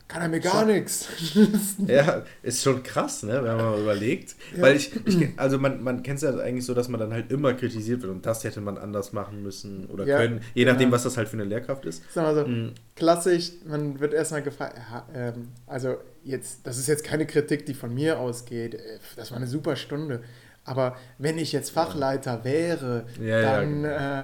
kann 0.08 0.22
er 0.22 0.30
mir 0.30 0.40
gar 0.40 0.66
nichts. 0.66 1.08
ja, 1.88 2.24
ist 2.44 2.64
schon 2.64 2.84
krass, 2.84 3.24
ne, 3.24 3.36
wenn 3.44 3.58
man 3.58 3.66
mal 3.66 3.80
überlegt. 3.80 4.36
Ja. 4.56 4.64
Weil 4.64 4.76
ich, 4.76 4.92
ich, 5.06 5.30
also 5.38 5.58
man, 5.58 5.84
man 5.84 6.04
kennt 6.04 6.18
es 6.18 6.24
ja 6.24 6.38
eigentlich 6.38 6.66
so, 6.66 6.74
dass 6.74 6.90
man 6.90 7.00
dann 7.00 7.14
halt 7.14 7.32
immer 7.32 7.54
kritisiert 7.54 8.02
wird 8.02 8.12
und 8.12 8.26
das 8.26 8.44
hätte 8.44 8.62
man 8.62 8.78
anders 8.78 9.14
machen 9.14 9.44
müssen 9.44 9.86
oder 9.88 10.06
ja, 10.06 10.18
können, 10.18 10.42
je 10.54 10.66
nachdem, 10.66 10.90
ja. 10.90 10.94
was 10.94 11.04
das 11.04 11.18
halt 11.18 11.30
für 11.30 11.38
eine 11.38 11.46
Lehrkraft 11.46 11.86
ist. 11.86 12.04
Sag 12.14 12.24
mal 12.24 12.36
so, 12.36 12.46
mhm. 12.46 12.74
klassisch, 12.96 13.52
man 13.66 14.00
wird 14.00 14.14
erstmal 14.14 14.42
gefragt, 14.42 14.80
ähm, 15.14 15.50
also 15.68 15.98
jetzt, 16.24 16.66
das 16.66 16.78
ist 16.78 16.88
jetzt 16.88 17.04
keine 17.04 17.26
Kritik, 17.26 17.66
die 17.66 17.74
von 17.74 17.94
mir 17.94 18.20
ausgeht, 18.20 18.76
äh, 18.76 19.00
das 19.16 19.32
war 19.32 19.38
eine 19.38 19.48
super 19.48 19.76
Stunde, 19.76 20.24
aber 20.64 20.96
wenn 21.18 21.38
ich 21.38 21.52
jetzt 21.52 21.72
Fachleiter 21.72 22.44
wäre, 22.44 23.06
dann 23.18 23.84
genau. 23.84 24.20
äh, 24.20 24.24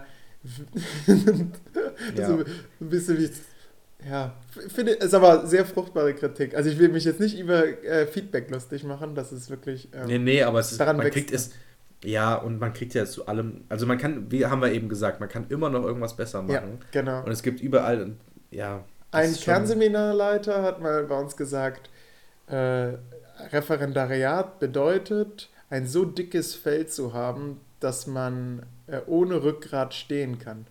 so 2.16 2.44
ein 2.80 2.90
bisschen 2.90 3.18
wie 3.18 3.30
ja, 4.08 4.36
finde 4.68 4.92
ist 4.94 5.14
aber 5.14 5.48
sehr 5.48 5.66
fruchtbare 5.66 6.14
Kritik. 6.14 6.56
Also 6.56 6.70
ich 6.70 6.78
will 6.78 6.90
mich 6.90 7.04
jetzt 7.04 7.20
nicht 7.20 7.38
über 7.38 7.66
äh, 7.84 8.06
Feedback 8.06 8.50
lustig 8.52 8.84
machen, 8.84 9.16
das 9.16 9.32
ist 9.32 9.50
wirklich. 9.50 9.90
Ähm, 9.94 10.06
nee, 10.06 10.18
nee, 10.20 10.44
aber 10.44 10.60
es 10.60 10.72
ist, 10.72 10.80
man 10.80 11.00
kriegt 11.10 11.32
es. 11.32 11.52
Ja, 12.04 12.36
und 12.36 12.60
man 12.60 12.74
kriegt 12.74 12.94
ja 12.94 13.06
zu 13.06 13.26
allem, 13.26 13.64
also 13.70 13.88
man 13.88 13.98
kann, 13.98 14.32
wie 14.32 14.46
haben 14.46 14.62
wir 14.62 14.72
eben 14.72 14.88
gesagt, 14.88 15.20
man 15.20 15.30
kann 15.30 15.48
immer 15.50 15.72
noch 15.72 15.84
irgendwas 15.84 16.16
besser 16.16 16.44
machen. 16.44 16.78
Ja, 16.80 17.02
genau. 17.02 17.24
Und 17.24 17.32
es 17.32 17.42
gibt 17.42 17.60
überall, 17.60 18.12
ja. 18.52 18.84
Ein 19.10 19.34
Kernseminarleiter 19.34 20.62
hat 20.62 20.80
mal 20.80 21.06
bei 21.06 21.20
uns 21.20 21.36
gesagt, 21.36 21.90
äh, 22.48 22.94
Referendariat 23.52 24.60
bedeutet, 24.60 25.50
ein 25.70 25.88
so 25.88 26.06
dickes 26.06 26.56
Feld 26.56 26.92
zu 26.92 27.14
haben, 27.14 27.60
dass 27.80 28.08
man 28.08 28.66
äh, 28.88 29.02
ohne 29.06 29.44
Rückgrat 29.44 29.94
stehen 29.94 30.40
kann. 30.40 30.66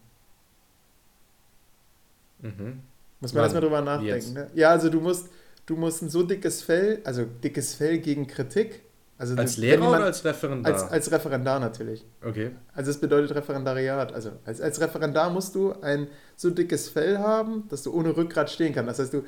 Mhm. 2.41 2.81
Muss 3.21 3.33
man 3.33 3.45
erstmal 3.45 3.63
drüber 3.63 3.81
nachdenken. 3.81 4.35
Ne? 4.35 4.51
Ja, 4.55 4.71
also 4.71 4.91
du 4.91 5.01
musst, 5.01 5.29
du 5.67 5.77
musst 5.77 6.03
ein 6.03 6.11
so 6.11 6.23
dickes 6.23 6.63
Fell, 6.63 7.01
also 7.05 7.25
dickes 7.25 7.75
Fell 7.75 7.99
gegen 7.99 8.27
Kritik. 8.27 8.83
Also 9.19 9.35
als 9.35 9.57
Lehrer 9.57 9.81
jemand, 9.81 9.97
oder 9.97 10.05
als 10.05 10.25
Referendar? 10.25 10.73
Als, 10.73 10.83
als 10.83 11.11
Referendar 11.11 11.59
natürlich. 11.59 12.05
Okay. 12.23 12.51
Also 12.75 12.91
es 12.91 12.99
bedeutet 12.99 13.35
Referendariat. 13.35 14.13
Also 14.13 14.33
als, 14.45 14.61
als 14.61 14.79
Referendar 14.81 15.31
musst 15.31 15.55
du 15.55 15.73
ein 15.81 16.09
so 16.37 16.51
dickes 16.51 16.91
Fell 16.91 17.19
haben, 17.19 17.67
dass 17.71 17.83
du 17.83 17.95
ohne 17.95 18.15
Rückgrat 18.15 18.51
stehen 18.51 18.75
kannst. 18.75 18.91
Das 18.91 18.99
heißt, 18.99 19.15
du 19.15 19.25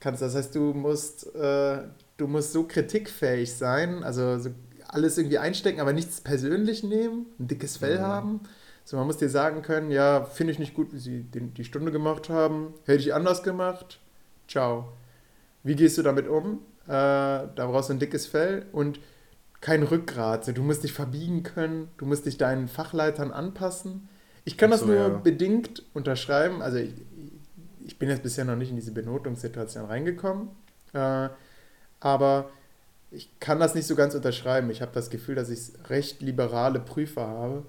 kannst, 0.00 0.22
das 0.22 0.34
heißt, 0.34 0.54
du 0.54 0.72
musst, 0.72 1.34
äh, 1.34 1.78
du 2.16 2.26
musst 2.26 2.52
so 2.52 2.64
kritikfähig 2.64 3.52
sein, 3.52 4.02
also 4.02 4.38
so 4.38 4.50
alles 4.88 5.18
irgendwie 5.18 5.38
einstecken, 5.38 5.80
aber 5.80 5.92
nichts 5.92 6.20
persönlich 6.20 6.82
nehmen, 6.82 7.26
ein 7.38 7.48
dickes 7.48 7.76
Fell 7.76 7.98
mhm. 7.98 8.02
haben 8.02 8.40
so, 8.88 8.96
man 8.96 9.06
muss 9.06 9.18
dir 9.18 9.28
sagen 9.28 9.60
können, 9.60 9.90
ja, 9.90 10.24
finde 10.24 10.54
ich 10.54 10.58
nicht 10.58 10.72
gut, 10.72 10.94
wie 10.94 10.98
sie 10.98 11.22
den, 11.22 11.52
die 11.52 11.64
Stunde 11.64 11.92
gemacht 11.92 12.30
haben. 12.30 12.72
Hätte 12.86 13.00
ich 13.00 13.12
anders 13.12 13.42
gemacht. 13.42 14.00
Ciao. 14.48 14.94
Wie 15.62 15.76
gehst 15.76 15.98
du 15.98 16.02
damit 16.02 16.26
um? 16.26 16.60
Äh, 16.86 16.88
da 16.88 17.50
brauchst 17.54 17.90
du 17.90 17.92
ein 17.92 17.98
dickes 17.98 18.26
Fell 18.26 18.64
und 18.72 18.98
kein 19.60 19.82
Rückgrat. 19.82 20.56
Du 20.56 20.62
musst 20.62 20.84
dich 20.84 20.94
verbiegen 20.94 21.42
können, 21.42 21.90
du 21.98 22.06
musst 22.06 22.24
dich 22.24 22.38
deinen 22.38 22.66
Fachleitern 22.66 23.30
anpassen. 23.30 24.08
Ich 24.46 24.56
kann 24.56 24.70
so, 24.70 24.78
das 24.78 24.86
nur 24.86 24.96
ja. 24.96 25.08
bedingt 25.08 25.82
unterschreiben. 25.92 26.62
Also 26.62 26.78
ich, 26.78 26.94
ich, 27.84 27.98
bin 27.98 28.08
jetzt 28.08 28.22
bisher 28.22 28.46
noch 28.46 28.56
nicht 28.56 28.70
in 28.70 28.76
diese 28.76 28.92
Benotungssituation 28.92 29.84
reingekommen. 29.84 30.48
Äh, 30.94 31.28
aber 32.00 32.48
ich 33.10 33.30
kann 33.40 33.58
das 33.58 33.74
nicht 33.74 33.86
so 33.86 33.94
ganz 33.94 34.14
unterschreiben. 34.14 34.70
Ich 34.70 34.82
habe 34.82 34.92
das 34.92 35.10
Gefühl, 35.10 35.34
dass 35.34 35.48
ich 35.48 35.72
recht 35.88 36.20
liberale 36.20 36.80
Prüfer 36.80 37.26
habe 37.26 37.64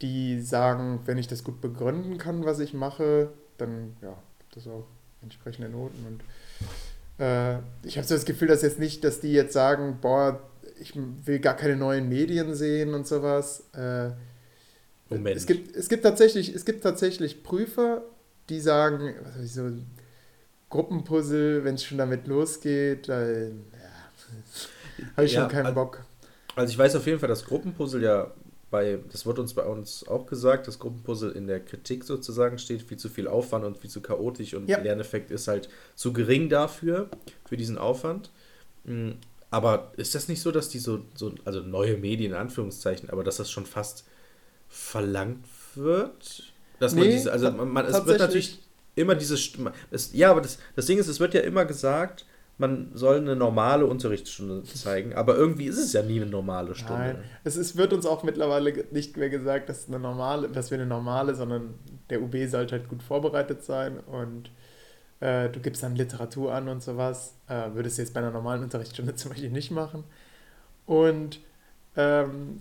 die 0.00 0.40
sagen, 0.40 1.00
wenn 1.06 1.18
ich 1.18 1.28
das 1.28 1.44
gut 1.44 1.60
begründen 1.60 2.18
kann, 2.18 2.44
was 2.44 2.60
ich 2.60 2.72
mache, 2.72 3.30
dann 3.56 3.96
ja, 4.02 4.16
gibt 4.38 4.56
es 4.56 4.68
auch 4.68 4.86
entsprechende 5.22 5.68
Noten. 5.68 6.06
Und 6.06 7.24
äh, 7.24 7.58
ich 7.82 7.96
habe 7.96 8.06
so 8.06 8.14
das 8.14 8.24
Gefühl, 8.24 8.48
dass 8.48 8.62
jetzt 8.62 8.78
nicht, 8.78 9.02
dass 9.02 9.20
die 9.20 9.32
jetzt 9.32 9.52
sagen, 9.52 9.98
boah, 10.00 10.40
ich 10.80 10.92
will 10.94 11.40
gar 11.40 11.54
keine 11.54 11.76
neuen 11.76 12.08
Medien 12.08 12.54
sehen 12.54 12.94
und 12.94 13.06
sowas. 13.06 13.64
Äh, 13.74 14.10
Moment. 15.10 15.36
Es 15.36 15.46
gibt, 15.46 15.74
es 15.74 15.88
gibt 15.88 16.04
tatsächlich, 16.04 16.54
es 16.54 16.64
gibt 16.64 16.82
tatsächlich 16.82 17.42
Prüfer, 17.42 18.02
die 18.48 18.60
sagen, 18.60 19.14
was 19.24 19.36
weiß 19.36 19.44
ich, 19.44 19.52
so 19.52 19.70
Gruppenpuzzle, 20.70 21.64
wenn 21.64 21.74
es 21.74 21.84
schon 21.84 21.98
damit 21.98 22.26
losgeht, 22.26 23.08
dann 23.08 23.64
habe 25.16 25.26
ich 25.26 25.32
ja, 25.32 25.42
schon 25.42 25.50
keinen 25.50 25.74
Bock. 25.74 26.04
Also 26.56 26.72
ich 26.72 26.78
weiß 26.78 26.96
auf 26.96 27.06
jeden 27.06 27.20
Fall, 27.20 27.28
dass 27.28 27.44
Gruppenpuzzle 27.44 28.02
ja 28.02 28.32
bei, 28.70 28.98
das 29.10 29.24
wird 29.24 29.38
uns 29.38 29.54
bei 29.54 29.62
uns 29.62 30.06
auch 30.06 30.26
gesagt, 30.26 30.66
das 30.66 30.78
Gruppenpuzzle 30.78 31.30
in 31.30 31.46
der 31.46 31.60
Kritik 31.60 32.04
sozusagen 32.04 32.58
steht, 32.58 32.82
viel 32.82 32.98
zu 32.98 33.08
viel 33.08 33.26
Aufwand 33.26 33.64
und 33.64 33.78
viel 33.78 33.90
zu 33.90 34.00
chaotisch 34.00 34.54
und 34.54 34.68
ja. 34.68 34.76
der 34.76 34.84
Lerneffekt 34.84 35.30
ist 35.30 35.48
halt 35.48 35.68
zu 35.94 36.12
gering 36.12 36.48
dafür, 36.48 37.08
für 37.46 37.56
diesen 37.56 37.78
Aufwand. 37.78 38.30
Mm, 38.84 39.12
aber 39.50 39.92
ist 39.96 40.14
das 40.14 40.28
nicht 40.28 40.42
so, 40.42 40.50
dass 40.50 40.68
die 40.68 40.78
so, 40.78 41.00
so 41.14 41.32
also 41.44 41.60
neue 41.60 41.96
Medien 41.96 42.32
in 42.32 42.38
Anführungszeichen, 42.38 43.08
aber 43.08 43.24
dass 43.24 43.38
das 43.38 43.50
schon 43.50 43.64
fast 43.64 44.04
verlangt 44.68 45.46
wird? 45.74 46.52
Dass 46.78 46.92
nee, 46.92 47.00
man 47.00 47.10
diese, 47.10 47.32
also 47.32 47.50
man, 47.50 47.68
man 47.70 47.86
es 47.86 48.04
wird 48.04 48.20
natürlich 48.20 48.60
immer 48.94 49.14
dieses, 49.14 49.52
es, 49.90 50.12
ja, 50.12 50.30
aber 50.30 50.42
das, 50.42 50.58
das 50.76 50.86
Ding 50.86 50.98
ist, 50.98 51.08
es 51.08 51.20
wird 51.20 51.32
ja 51.32 51.40
immer 51.40 51.64
gesagt, 51.64 52.26
man 52.58 52.90
soll 52.94 53.18
eine 53.18 53.36
normale 53.36 53.86
Unterrichtsstunde 53.86 54.64
zeigen, 54.64 55.14
aber 55.14 55.36
irgendwie 55.36 55.66
ist 55.66 55.78
es 55.78 55.92
ja 55.92 56.02
nie 56.02 56.20
eine 56.20 56.30
normale 56.30 56.74
Stunde. 56.74 57.02
Nein, 57.02 57.24
es 57.44 57.56
ist, 57.56 57.76
wird 57.76 57.92
uns 57.92 58.04
auch 58.04 58.24
mittlerweile 58.24 58.84
nicht 58.90 59.16
mehr 59.16 59.30
gesagt, 59.30 59.68
dass, 59.68 59.86
eine 59.86 60.00
normale, 60.00 60.48
dass 60.48 60.72
wir 60.72 60.78
eine 60.78 60.86
normale, 60.86 61.36
sondern 61.36 61.74
der 62.10 62.20
UB 62.20 62.34
sollte 62.48 62.72
halt 62.72 62.88
gut 62.88 63.02
vorbereitet 63.02 63.62
sein 63.62 64.00
und 64.00 64.50
äh, 65.20 65.48
du 65.48 65.60
gibst 65.60 65.84
dann 65.84 65.94
Literatur 65.94 66.52
an 66.52 66.68
und 66.68 66.82
sowas. 66.82 67.34
Äh, 67.48 67.74
würdest 67.74 67.98
du 67.98 68.02
jetzt 68.02 68.12
bei 68.12 68.20
einer 68.20 68.32
normalen 68.32 68.64
Unterrichtsstunde 68.64 69.14
zum 69.16 69.30
Beispiel 69.30 69.50
nicht 69.50 69.70
machen. 69.70 70.02
Und 70.84 71.38
ähm, 71.96 72.60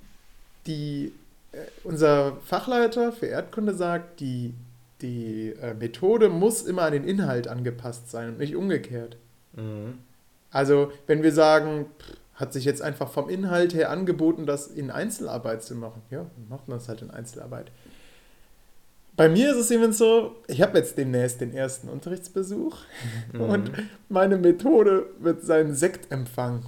die, 0.68 1.12
äh, 1.54 1.58
unser 1.84 2.38
Fachleiter 2.46 3.12
für 3.12 3.28
Erdkunde 3.28 3.74
sagt, 3.74 4.20
die, 4.20 4.54
die 5.02 5.54
äh, 5.60 5.74
Methode 5.74 6.30
muss 6.30 6.62
immer 6.62 6.84
an 6.84 6.94
den 6.94 7.04
Inhalt 7.04 7.48
angepasst 7.48 8.12
sein 8.12 8.30
und 8.30 8.38
nicht 8.38 8.56
umgekehrt. 8.56 9.18
Mhm. 9.54 10.00
Also, 10.52 10.92
wenn 11.08 11.24
wir 11.24 11.32
sagen, 11.32 11.88
hat 12.36 12.54
sich 12.54 12.66
jetzt 12.66 12.82
einfach 12.82 13.10
vom 13.10 13.30
Inhalt 13.30 13.74
her 13.74 13.90
angeboten, 13.90 14.46
das 14.46 14.68
in 14.68 14.92
Einzelarbeit 14.92 15.64
zu 15.64 15.76
machen, 15.76 16.02
ja, 16.12 16.20
dann 16.20 16.50
macht 16.50 16.68
man 16.68 16.78
das 16.78 16.88
halt 16.88 17.02
in 17.02 17.12
Einzelarbeit. 17.12 17.72
Bei 19.16 19.28
mir 19.28 19.50
ist 19.50 19.58
es 19.58 19.72
eben 19.72 19.92
so, 19.94 20.36
ich 20.48 20.62
habe 20.62 20.78
jetzt 20.78 20.98
demnächst 20.98 21.42
den 21.42 21.52
ersten 21.52 21.90
Unterrichtsbesuch 21.90 22.78
mhm. 23.34 23.42
und 23.50 23.72
meine 24.10 24.38
Methode 24.38 25.08
wird 25.20 25.44
sein 25.44 25.74
Sektempfang. 25.74 26.64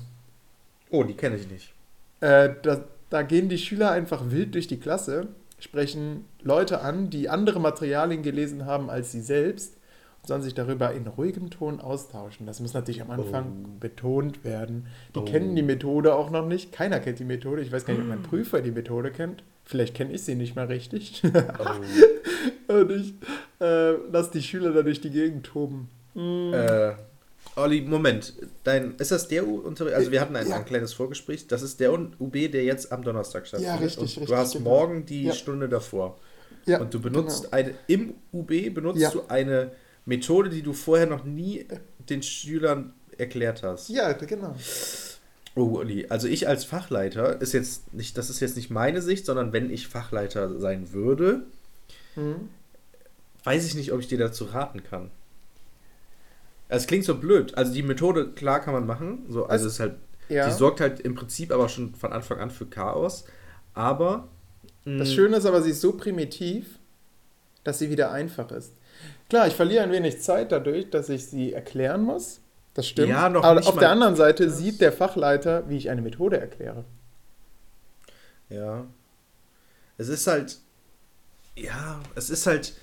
Oh, 0.90 1.04
die 1.04 1.14
kenne 1.14 1.36
ich 1.36 1.50
nicht. 1.50 1.74
Äh, 2.22 2.56
da, 2.64 2.84
da 3.12 3.22
gehen 3.22 3.50
die 3.50 3.60
Schüler 3.60 3.92
einfach 3.92 4.32
wild 4.32 4.56
durch 4.56 4.68
die 4.68 4.80
Klasse, 4.80 5.28
sprechen 5.60 6.26
Leute 6.42 6.82
an, 6.82 7.12
die 7.12 7.30
andere 7.30 7.60
Materialien 7.60 8.24
gelesen 8.24 8.66
haben 8.66 8.90
als 8.90 9.12
sie 9.12 9.22
selbst 9.22 9.76
sollen 10.26 10.42
sich 10.42 10.54
darüber 10.54 10.94
in 10.94 11.08
ruhigem 11.08 11.50
Ton 11.50 11.80
austauschen. 11.80 12.46
Das 12.46 12.60
muss 12.60 12.74
natürlich 12.74 13.02
am 13.02 13.12
Anfang 13.12 13.66
oh. 13.66 13.70
betont 13.80 14.44
werden. 14.44 14.88
Die 15.16 15.20
oh. 15.20 15.26
kennen 15.26 15.56
die 15.56 15.64
Methode 15.64 16.14
auch 16.14 16.30
noch 16.30 16.46
nicht. 16.46 16.72
Keiner 16.72 17.00
kennt 17.00 17.20
die 17.20 17.26
Methode. 17.26 17.62
Ich 17.62 17.72
weiß 17.72 17.86
gar 17.86 17.94
nicht, 17.94 18.04
ob 18.04 18.10
mein 18.10 18.24
Prüfer 18.24 18.62
die 18.62 18.72
Methode 18.72 19.12
kennt. 19.12 19.44
Vielleicht 19.66 19.96
kenne 19.96 20.14
ich 20.14 20.24
sie 20.24 20.36
nicht 20.36 20.56
mal 20.56 20.66
richtig. 20.66 21.22
Oh. 21.24 22.74
Und 22.74 22.92
ich 22.92 23.14
äh, 23.60 23.92
lasse 24.12 24.32
die 24.34 24.44
Schüler 24.44 24.72
da 24.72 24.84
durch 24.84 25.02
die 25.02 25.10
Gegend 25.10 25.46
toben. 25.46 25.90
Mm. 26.14 26.54
Äh, 26.54 26.94
Olli, 27.56 27.82
Moment. 27.82 28.34
Dein, 28.64 28.96
ist 28.98 29.12
das 29.12 29.28
der 29.28 29.48
Unterricht? 29.48 29.96
Also, 29.96 30.12
wir 30.12 30.22
hatten 30.22 30.36
ein, 30.36 30.48
ja. 30.48 30.58
ein, 30.58 30.66
kleines 30.66 30.94
Vorgespräch. 30.94 31.48
Das 31.48 31.62
ist 31.62 31.80
der 31.80 31.94
UB, 31.94 32.34
der 32.34 32.64
jetzt 32.64 32.92
am 32.92 33.04
Donnerstag 33.04 33.48
stattfindet. 33.48 33.80
Ja, 33.80 33.84
richtig, 33.84 34.04
richtig. 34.04 34.28
Du 34.28 34.36
hast 34.36 34.54
genau. 34.54 34.70
morgen 34.70 35.06
die 35.06 35.24
ja. 35.24 35.34
Stunde 35.34 35.68
davor. 35.68 36.18
Ja, 36.66 36.80
und 36.80 36.94
du 36.94 37.00
benutzt 37.00 37.46
genau. 37.46 37.56
eine, 37.56 37.74
im 37.88 38.14
UB 38.32 38.74
benutzt 38.74 39.14
du 39.14 39.22
eine 39.28 39.72
Methode, 40.10 40.50
die 40.50 40.64
du 40.64 40.74
vorher 40.74 41.06
noch 41.06 41.24
nie 41.24 41.66
den 42.10 42.24
Schülern 42.24 42.94
erklärt 43.18 43.62
hast. 43.64 43.90
Ja, 43.90 44.12
genau. 44.14 44.56
Oh, 45.56 45.80
Uli, 45.80 46.08
also 46.10 46.28
ich 46.28 46.48
als 46.48 46.66
Fachleiter 46.66 47.40
ist 47.42 47.54
jetzt 47.54 47.94
nicht, 47.94 48.18
das 48.18 48.30
ist 48.30 48.40
jetzt 48.40 48.56
nicht 48.56 48.72
meine 48.72 49.02
Sicht, 49.02 49.26
sondern 49.26 49.54
wenn 49.54 49.70
ich 49.70 49.88
Fachleiter 49.88 50.60
sein 50.60 50.94
würde, 50.94 51.44
mhm. 52.16 52.50
weiß 53.44 53.66
ich 53.66 53.76
nicht, 53.76 53.94
ob 53.94 54.00
ich 54.00 54.08
dir 54.08 54.18
dazu 54.18 54.46
raten 54.46 54.84
kann. 54.84 55.12
Es 56.70 56.88
klingt 56.88 57.06
so 57.06 57.16
blöd. 57.16 57.56
Also 57.56 57.74
die 57.74 57.84
Methode, 57.84 58.32
klar 58.32 58.62
kann 58.62 58.74
man 58.74 58.88
machen. 58.88 59.26
So, 59.30 59.46
also 59.46 59.68
es 59.68 59.74
ist 59.74 59.80
halt, 59.80 59.96
ja. 60.28 60.48
die 60.48 60.56
sorgt 60.56 60.82
halt 60.82 61.00
im 61.02 61.16
Prinzip 61.16 61.52
aber 61.52 61.70
schon 61.70 61.94
von 61.94 62.14
Anfang 62.14 62.40
an 62.40 62.52
für 62.52 62.66
Chaos. 62.66 63.26
Aber. 63.74 64.28
Mh, 64.86 65.00
das 65.00 65.14
Schöne 65.14 65.38
ist 65.38 65.46
aber, 65.46 65.62
sie 65.62 65.72
ist 65.72 65.82
so 65.82 65.94
primitiv, 65.94 66.80
dass 67.64 67.80
sie 67.80 67.90
wieder 67.90 68.12
einfach 68.12 68.52
ist. 68.52 68.74
Klar, 69.30 69.48
ich 69.48 69.56
verliere 69.56 69.84
ein 69.84 69.92
wenig 69.92 70.22
Zeit 70.22 70.52
dadurch, 70.52 70.90
dass 70.90 71.10
ich 71.10 71.28
sie 71.28 71.54
erklären 71.54 72.02
muss. 72.02 72.42
Das 72.74 72.88
stimmt. 72.88 73.10
Ja, 73.10 73.30
noch 73.30 73.44
aber 73.44 73.66
auf 73.68 73.78
der 73.78 73.90
anderen 73.90 74.16
Seite 74.16 74.50
sieht 74.50 74.82
der 74.82 74.92
Fachleiter, 74.92 75.70
wie 75.70 75.78
ich 75.78 75.90
eine 75.90 76.02
Methode 76.02 76.40
erkläre. 76.40 76.86
Ja. 78.50 78.86
Es 79.98 80.08
ist 80.08 80.26
halt. 80.28 80.58
Ja, 81.56 82.00
es 82.16 82.30
ist 82.30 82.48
halt 82.48 82.74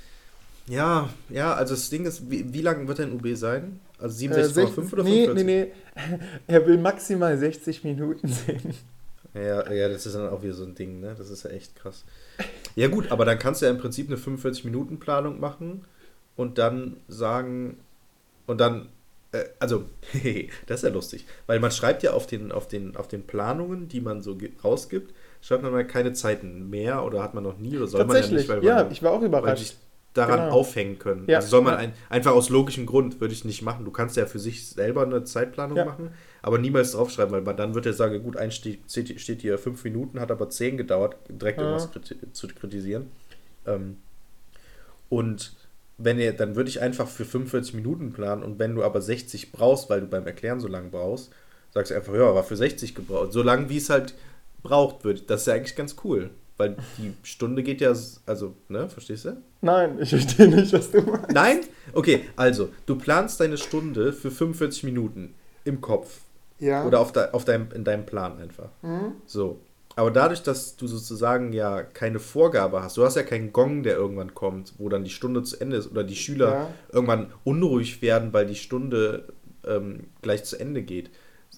ja, 0.68 1.08
ja, 1.28 1.54
also 1.54 1.74
das 1.74 1.90
Ding 1.90 2.06
ist, 2.06 2.28
wie, 2.30 2.52
wie 2.52 2.60
lang 2.60 2.88
wird 2.88 2.98
dein 2.98 3.12
UB 3.12 3.36
sein? 3.36 3.80
Also 3.98 4.26
67,5 4.26 4.58
äh, 4.58 4.62
oder 4.92 5.04
45? 5.04 5.04
Nee, 5.04 5.32
nee, 5.34 5.42
nee. 5.44 5.72
Er 6.46 6.66
will 6.66 6.78
maximal 6.78 7.38
60 7.38 7.84
Minuten 7.84 8.28
sehen. 8.28 8.74
Ja, 9.32 9.70
ja, 9.72 9.88
das 9.88 10.06
ist 10.06 10.16
dann 10.16 10.28
auch 10.28 10.42
wieder 10.42 10.54
so 10.54 10.64
ein 10.64 10.74
Ding, 10.74 11.00
ne? 11.00 11.14
Das 11.16 11.30
ist 11.30 11.44
ja 11.44 11.50
echt 11.50 11.76
krass. 11.76 12.04
Ja, 12.74 12.88
gut, 12.88 13.12
aber 13.12 13.24
dann 13.24 13.38
kannst 13.38 13.62
du 13.62 13.66
ja 13.66 13.70
im 13.70 13.78
Prinzip 13.78 14.08
eine 14.08 14.16
45-Minuten-Planung 14.16 15.38
machen 15.38 15.84
und 16.36 16.58
dann 16.58 16.96
sagen, 17.08 17.78
und 18.46 18.60
dann, 18.60 18.88
äh, 19.32 19.44
also, 19.58 19.84
das 20.66 20.80
ist 20.80 20.88
ja 20.88 20.90
lustig, 20.90 21.26
weil 21.46 21.60
man 21.60 21.70
schreibt 21.70 22.02
ja 22.02 22.12
auf 22.12 22.26
den, 22.26 22.52
auf 22.52 22.68
den, 22.68 22.96
auf 22.96 23.08
den 23.08 23.26
Planungen, 23.26 23.88
die 23.88 24.00
man 24.00 24.22
so 24.22 24.38
rausgibt, 24.62 25.14
schreibt 25.40 25.62
man 25.62 25.72
mal 25.72 25.86
keine 25.86 26.12
Zeiten 26.12 26.70
mehr 26.70 27.04
oder 27.04 27.22
hat 27.22 27.34
man 27.34 27.44
noch 27.44 27.58
nie 27.58 27.76
oder 27.76 27.86
soll 27.86 28.04
man 28.04 28.16
ja 28.16 28.28
nicht, 28.28 28.48
weil 28.48 28.58
man, 28.58 28.66
ja, 28.66 28.88
ich 28.90 29.02
war 29.02 29.12
auch 29.12 29.22
überrascht 29.22 29.76
daran 30.16 30.40
genau. 30.40 30.52
aufhängen 30.52 30.98
können. 30.98 31.24
Ja. 31.26 31.36
Also 31.36 31.48
soll 31.48 31.62
man 31.62 31.74
ein, 31.74 31.92
einfach 32.08 32.32
aus 32.32 32.48
logischem 32.48 32.86
Grund, 32.86 33.20
würde 33.20 33.34
ich 33.34 33.44
nicht 33.44 33.62
machen. 33.62 33.84
Du 33.84 33.90
kannst 33.90 34.16
ja 34.16 34.26
für 34.26 34.38
sich 34.38 34.66
selber 34.66 35.02
eine 35.02 35.24
Zeitplanung 35.24 35.76
ja. 35.76 35.84
machen, 35.84 36.10
aber 36.42 36.58
niemals 36.58 36.92
draufschreiben, 36.92 37.32
weil 37.32 37.42
man 37.42 37.56
dann 37.56 37.74
wird 37.74 37.86
er 37.86 37.92
sagen, 37.92 38.22
gut, 38.22 38.36
ein 38.36 38.50
steht, 38.50 38.80
steht 38.88 39.42
hier 39.42 39.58
fünf 39.58 39.84
Minuten, 39.84 40.20
hat 40.20 40.30
aber 40.30 40.48
zehn 40.48 40.76
gedauert, 40.76 41.16
direkt 41.28 41.60
ja. 41.60 41.64
irgendwas 41.64 41.90
zu 42.32 42.48
kritisieren. 42.48 43.10
Ähm, 43.66 43.98
und 45.08 45.52
wenn 45.98 46.18
ihr, 46.18 46.32
dann 46.32 46.56
würde 46.56 46.68
ich 46.68 46.80
einfach 46.80 47.08
für 47.08 47.24
45 47.24 47.74
Minuten 47.74 48.12
planen 48.12 48.42
und 48.42 48.58
wenn 48.58 48.74
du 48.74 48.82
aber 48.82 49.00
60 49.00 49.52
brauchst, 49.52 49.88
weil 49.88 50.00
du 50.00 50.06
beim 50.06 50.26
Erklären 50.26 50.60
so 50.60 50.68
lange 50.68 50.90
brauchst, 50.90 51.30
sagst 51.72 51.90
du 51.90 51.96
einfach, 51.96 52.14
ja, 52.14 52.34
war 52.34 52.44
für 52.44 52.56
60 52.56 52.94
gebraucht. 52.94 53.32
So 53.32 53.42
lange, 53.42 53.68
wie 53.68 53.78
es 53.78 53.90
halt 53.90 54.14
braucht 54.62 55.04
wird. 55.04 55.30
Das 55.30 55.42
ist 55.42 55.46
ja 55.46 55.54
eigentlich 55.54 55.76
ganz 55.76 55.96
cool. 56.04 56.30
Weil 56.58 56.76
die 56.96 57.12
Stunde 57.22 57.62
geht 57.62 57.82
ja, 57.82 57.92
also, 58.24 58.54
ne, 58.68 58.88
verstehst 58.88 59.26
du? 59.26 59.36
Nein, 59.60 59.98
ich 60.00 60.08
verstehe 60.08 60.48
nicht, 60.48 60.72
was 60.72 60.90
du 60.90 61.02
meinst. 61.02 61.32
Nein? 61.32 61.60
Okay, 61.92 62.24
also, 62.34 62.70
du 62.86 62.96
planst 62.96 63.40
deine 63.40 63.58
Stunde 63.58 64.12
für 64.12 64.30
45 64.30 64.84
Minuten 64.84 65.34
im 65.64 65.82
Kopf. 65.82 66.20
Ja. 66.58 66.86
Oder 66.86 67.00
auf, 67.00 67.12
de, 67.12 67.30
auf 67.32 67.44
deinem, 67.44 67.68
in 67.74 67.84
deinem 67.84 68.06
Plan 68.06 68.38
einfach. 68.38 68.70
Mhm. 68.80 69.12
So. 69.26 69.60
Aber 69.96 70.10
dadurch, 70.10 70.42
dass 70.42 70.76
du 70.76 70.86
sozusagen 70.86 71.54
ja 71.54 71.82
keine 71.82 72.18
Vorgabe 72.18 72.82
hast, 72.82 72.98
du 72.98 73.04
hast 73.04 73.16
ja 73.16 73.22
keinen 73.22 73.52
Gong, 73.52 73.82
der 73.82 73.96
irgendwann 73.96 74.34
kommt, 74.34 74.74
wo 74.76 74.90
dann 74.90 75.04
die 75.04 75.10
Stunde 75.10 75.42
zu 75.42 75.58
Ende 75.58 75.78
ist 75.78 75.90
oder 75.90 76.04
die 76.04 76.16
Schüler 76.16 76.52
ja. 76.52 76.70
irgendwann 76.92 77.32
unruhig 77.44 78.02
werden, 78.02 78.34
weil 78.34 78.44
die 78.44 78.56
Stunde 78.56 79.32
ähm, 79.64 80.08
gleich 80.20 80.44
zu 80.44 80.60
Ende 80.60 80.82
geht. 80.82 81.10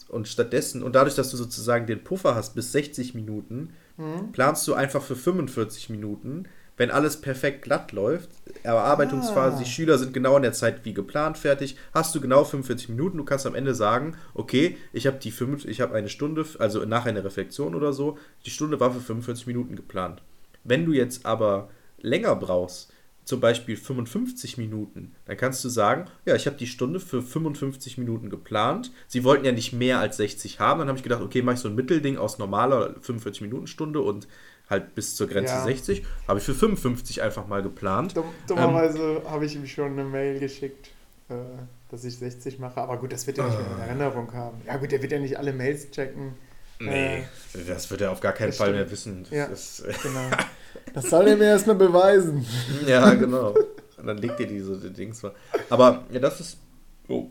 Und 0.08 0.28
stattdessen, 0.28 0.84
und 0.84 0.94
dadurch, 0.94 1.16
dass 1.16 1.30
du 1.30 1.36
sozusagen 1.36 1.86
den 1.86 2.04
Puffer 2.04 2.36
hast 2.36 2.54
bis 2.54 2.70
60 2.70 3.14
Minuten, 3.14 3.70
mhm. 3.96 4.30
planst 4.30 4.68
du 4.68 4.74
einfach 4.74 5.02
für 5.02 5.16
45 5.16 5.90
Minuten, 5.90 6.44
wenn 6.78 6.90
alles 6.90 7.20
perfekt 7.20 7.62
glatt 7.62 7.92
läuft, 7.92 8.30
Erarbeitungsphase, 8.62 9.56
ah. 9.56 9.58
die 9.58 9.68
Schüler 9.68 9.98
sind 9.98 10.14
genau 10.14 10.36
in 10.36 10.42
der 10.42 10.52
Zeit 10.52 10.84
wie 10.84 10.94
geplant 10.94 11.36
fertig, 11.36 11.76
hast 11.92 12.14
du 12.14 12.20
genau 12.20 12.44
45 12.44 12.88
Minuten, 12.88 13.18
du 13.18 13.24
kannst 13.24 13.46
am 13.46 13.54
Ende 13.54 13.74
sagen, 13.74 14.16
okay, 14.32 14.78
ich 14.92 15.06
habe 15.06 15.18
die 15.18 15.30
fünf, 15.30 15.66
ich 15.66 15.80
habe 15.80 15.94
eine 15.94 16.08
Stunde, 16.08 16.46
also 16.58 16.84
nach 16.86 17.04
einer 17.04 17.24
Reflexion 17.24 17.74
oder 17.74 17.92
so, 17.92 18.16
die 18.46 18.50
Stunde 18.50 18.80
war 18.80 18.92
für 18.92 19.00
45 19.00 19.46
Minuten 19.46 19.76
geplant. 19.76 20.22
Wenn 20.64 20.86
du 20.86 20.92
jetzt 20.92 21.26
aber 21.26 21.68
länger 22.00 22.34
brauchst, 22.36 22.92
zum 23.28 23.40
Beispiel 23.40 23.76
55 23.76 24.56
Minuten, 24.56 25.14
dann 25.26 25.36
kannst 25.36 25.62
du 25.62 25.68
sagen, 25.68 26.06
ja, 26.24 26.34
ich 26.34 26.46
habe 26.46 26.56
die 26.56 26.66
Stunde 26.66 26.98
für 26.98 27.20
55 27.20 27.98
Minuten 27.98 28.30
geplant. 28.30 28.90
Sie 29.06 29.22
wollten 29.22 29.44
ja 29.44 29.52
nicht 29.52 29.74
mehr 29.74 29.98
als 29.98 30.16
60 30.16 30.60
haben. 30.60 30.78
Dann 30.78 30.88
habe 30.88 30.96
ich 30.96 31.02
gedacht, 31.02 31.20
okay, 31.20 31.42
mache 31.42 31.56
ich 31.56 31.60
so 31.60 31.68
ein 31.68 31.74
Mittelding 31.74 32.16
aus 32.16 32.38
normaler 32.38 32.94
45 33.02 33.42
Minuten 33.42 33.66
Stunde 33.66 34.00
und 34.00 34.28
halt 34.70 34.94
bis 34.94 35.16
zur 35.16 35.28
Grenze 35.28 35.54
ja. 35.54 35.64
60. 35.64 36.04
Habe 36.26 36.38
ich 36.38 36.44
für 36.44 36.54
55 36.54 37.22
einfach 37.22 37.46
mal 37.46 37.62
geplant. 37.62 38.16
Dumm, 38.16 38.26
dummerweise 38.46 39.22
ähm, 39.24 39.30
habe 39.30 39.46
ich 39.46 39.54
ihm 39.54 39.66
schon 39.66 39.92
eine 39.92 40.04
Mail 40.04 40.38
geschickt, 40.38 40.90
äh, 41.28 41.34
dass 41.90 42.04
ich 42.04 42.18
60 42.18 42.58
mache. 42.58 42.80
Aber 42.80 42.98
gut, 42.98 43.12
das 43.12 43.26
wird 43.26 43.38
er 43.38 43.46
nicht 43.46 43.58
mehr 43.58 43.66
in 43.66 43.82
ah. 43.82 43.86
Erinnerung 43.86 44.32
haben. 44.32 44.60
Ja 44.66 44.76
gut, 44.76 44.92
er 44.92 45.02
wird 45.02 45.12
ja 45.12 45.18
nicht 45.18 45.38
alle 45.38 45.52
Mails 45.52 45.90
checken. 45.90 46.34
Nee, 46.80 47.18
äh, 47.18 47.24
das 47.66 47.90
wird 47.90 48.02
er 48.02 48.12
auf 48.12 48.20
gar 48.20 48.32
keinen 48.32 48.52
Fall 48.52 48.68
stimmt. 48.68 48.78
mehr 48.78 48.90
wissen. 48.90 49.22
Das 49.24 49.32
ja, 49.32 49.44
ist, 49.46 50.02
genau. 50.02 50.30
Das 50.94 51.10
soll 51.10 51.28
er 51.28 51.36
mir 51.36 51.44
erstmal 51.44 51.76
beweisen. 51.76 52.46
Ja, 52.86 53.12
genau. 53.14 53.54
Und 53.98 54.06
dann 54.06 54.16
legt 54.16 54.40
ihr 54.40 54.46
diese 54.46 54.78
die 54.78 54.92
Dings 54.92 55.22
mal. 55.22 55.32
Aber 55.68 56.04
ja, 56.10 56.20
das 56.20 56.40
ist. 56.40 56.58
Oh. 57.08 57.26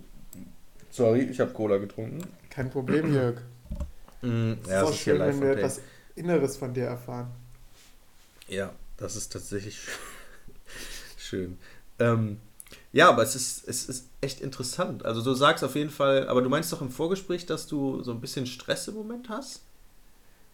Sorry, 0.91 1.21
ich 1.21 1.39
habe 1.39 1.51
Cola 1.51 1.77
getrunken. 1.77 2.23
Kein 2.49 2.69
Problem, 2.69 3.13
Jörg. 3.13 3.37
Mm, 4.21 4.53
ja, 4.67 4.81
ist 4.81 4.87
auch 4.87 4.93
schön, 4.93 5.19
wenn 5.19 5.41
wir 5.41 5.51
etwas 5.51 5.81
Inneres 6.17 6.57
von 6.57 6.73
dir 6.73 6.85
erfahren. 6.85 7.31
Ja, 8.47 8.73
das 8.97 9.15
ist 9.15 9.31
tatsächlich 9.31 9.79
schön. 11.17 11.57
Ähm, 11.99 12.39
ja, 12.91 13.09
aber 13.09 13.23
es 13.23 13.35
ist, 13.35 13.67
es 13.67 13.87
ist 13.87 14.07
echt 14.21 14.41
interessant. 14.41 15.05
Also 15.05 15.21
du 15.21 15.33
sagst 15.33 15.63
auf 15.63 15.75
jeden 15.75 15.89
Fall, 15.89 16.27
aber 16.27 16.41
du 16.41 16.49
meinst 16.49 16.71
doch 16.73 16.81
im 16.81 16.89
Vorgespräch, 16.89 17.45
dass 17.45 17.67
du 17.67 18.01
so 18.03 18.11
ein 18.11 18.21
bisschen 18.21 18.45
Stress 18.45 18.87
im 18.87 18.95
Moment 18.95 19.29
hast? 19.29 19.61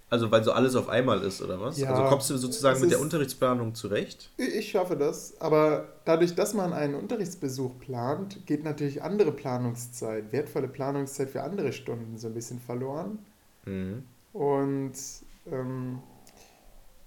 Also 0.10 0.30
weil 0.30 0.44
so 0.44 0.52
alles 0.52 0.76
auf 0.76 0.90
einmal 0.90 1.24
ist, 1.24 1.42
oder 1.42 1.60
was? 1.60 1.80
Ja, 1.80 1.90
also 1.90 2.04
kommst 2.04 2.30
du 2.30 2.38
sozusagen 2.38 2.80
mit 2.82 2.92
der 2.92 3.00
Unterrichtsplanung 3.00 3.74
zurecht? 3.74 4.30
Ich 4.38 4.70
schaffe 4.70 4.96
das, 4.96 5.40
aber 5.42 5.88
dadurch, 6.06 6.36
dass 6.36 6.54
man 6.54 6.72
einen 6.72 6.94
Unterrichtsbesuch 6.94 7.80
plant, 7.80 8.46
geht 8.46 8.64
natürlich 8.64 9.02
andere 9.02 9.32
Planungszeit, 9.32 10.32
wertvolle 10.32 10.68
Planungszeit 10.68 11.32
für 11.32 11.42
andere 11.42 11.74
Stunden 11.74 12.20
so 12.20 12.28
ein 12.28 12.36
bisschen 12.36 12.60
verloren. 12.60 13.18
Mhm. 13.66 14.04
Und 14.34 14.94
ähm, 15.52 16.00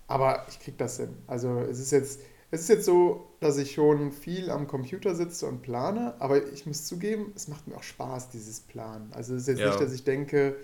aber 0.06 0.46
ich 0.48 0.60
kriege 0.60 0.76
das 0.76 0.98
hin. 0.98 1.16
Also 1.26 1.60
es 1.60 1.80
ist 1.80 1.90
jetzt, 1.90 2.20
es 2.50 2.60
ist 2.62 2.68
jetzt 2.68 2.84
so, 2.84 3.28
dass 3.40 3.58
ich 3.58 3.72
schon 3.72 4.12
viel 4.12 4.50
am 4.50 4.66
Computer 4.66 5.14
sitze 5.14 5.46
und 5.46 5.62
plane, 5.62 6.14
aber 6.20 6.46
ich 6.52 6.66
muss 6.66 6.86
zugeben, 6.86 7.32
es 7.34 7.48
macht 7.48 7.66
mir 7.66 7.76
auch 7.76 7.82
Spaß, 7.82 8.30
dieses 8.30 8.60
Planen. 8.60 9.10
Also 9.12 9.34
es 9.34 9.42
ist 9.42 9.48
jetzt 9.48 9.60
ja. 9.60 9.68
nicht, 9.68 9.80
dass 9.80 9.92
ich 9.92 10.04
denke, 10.04 10.56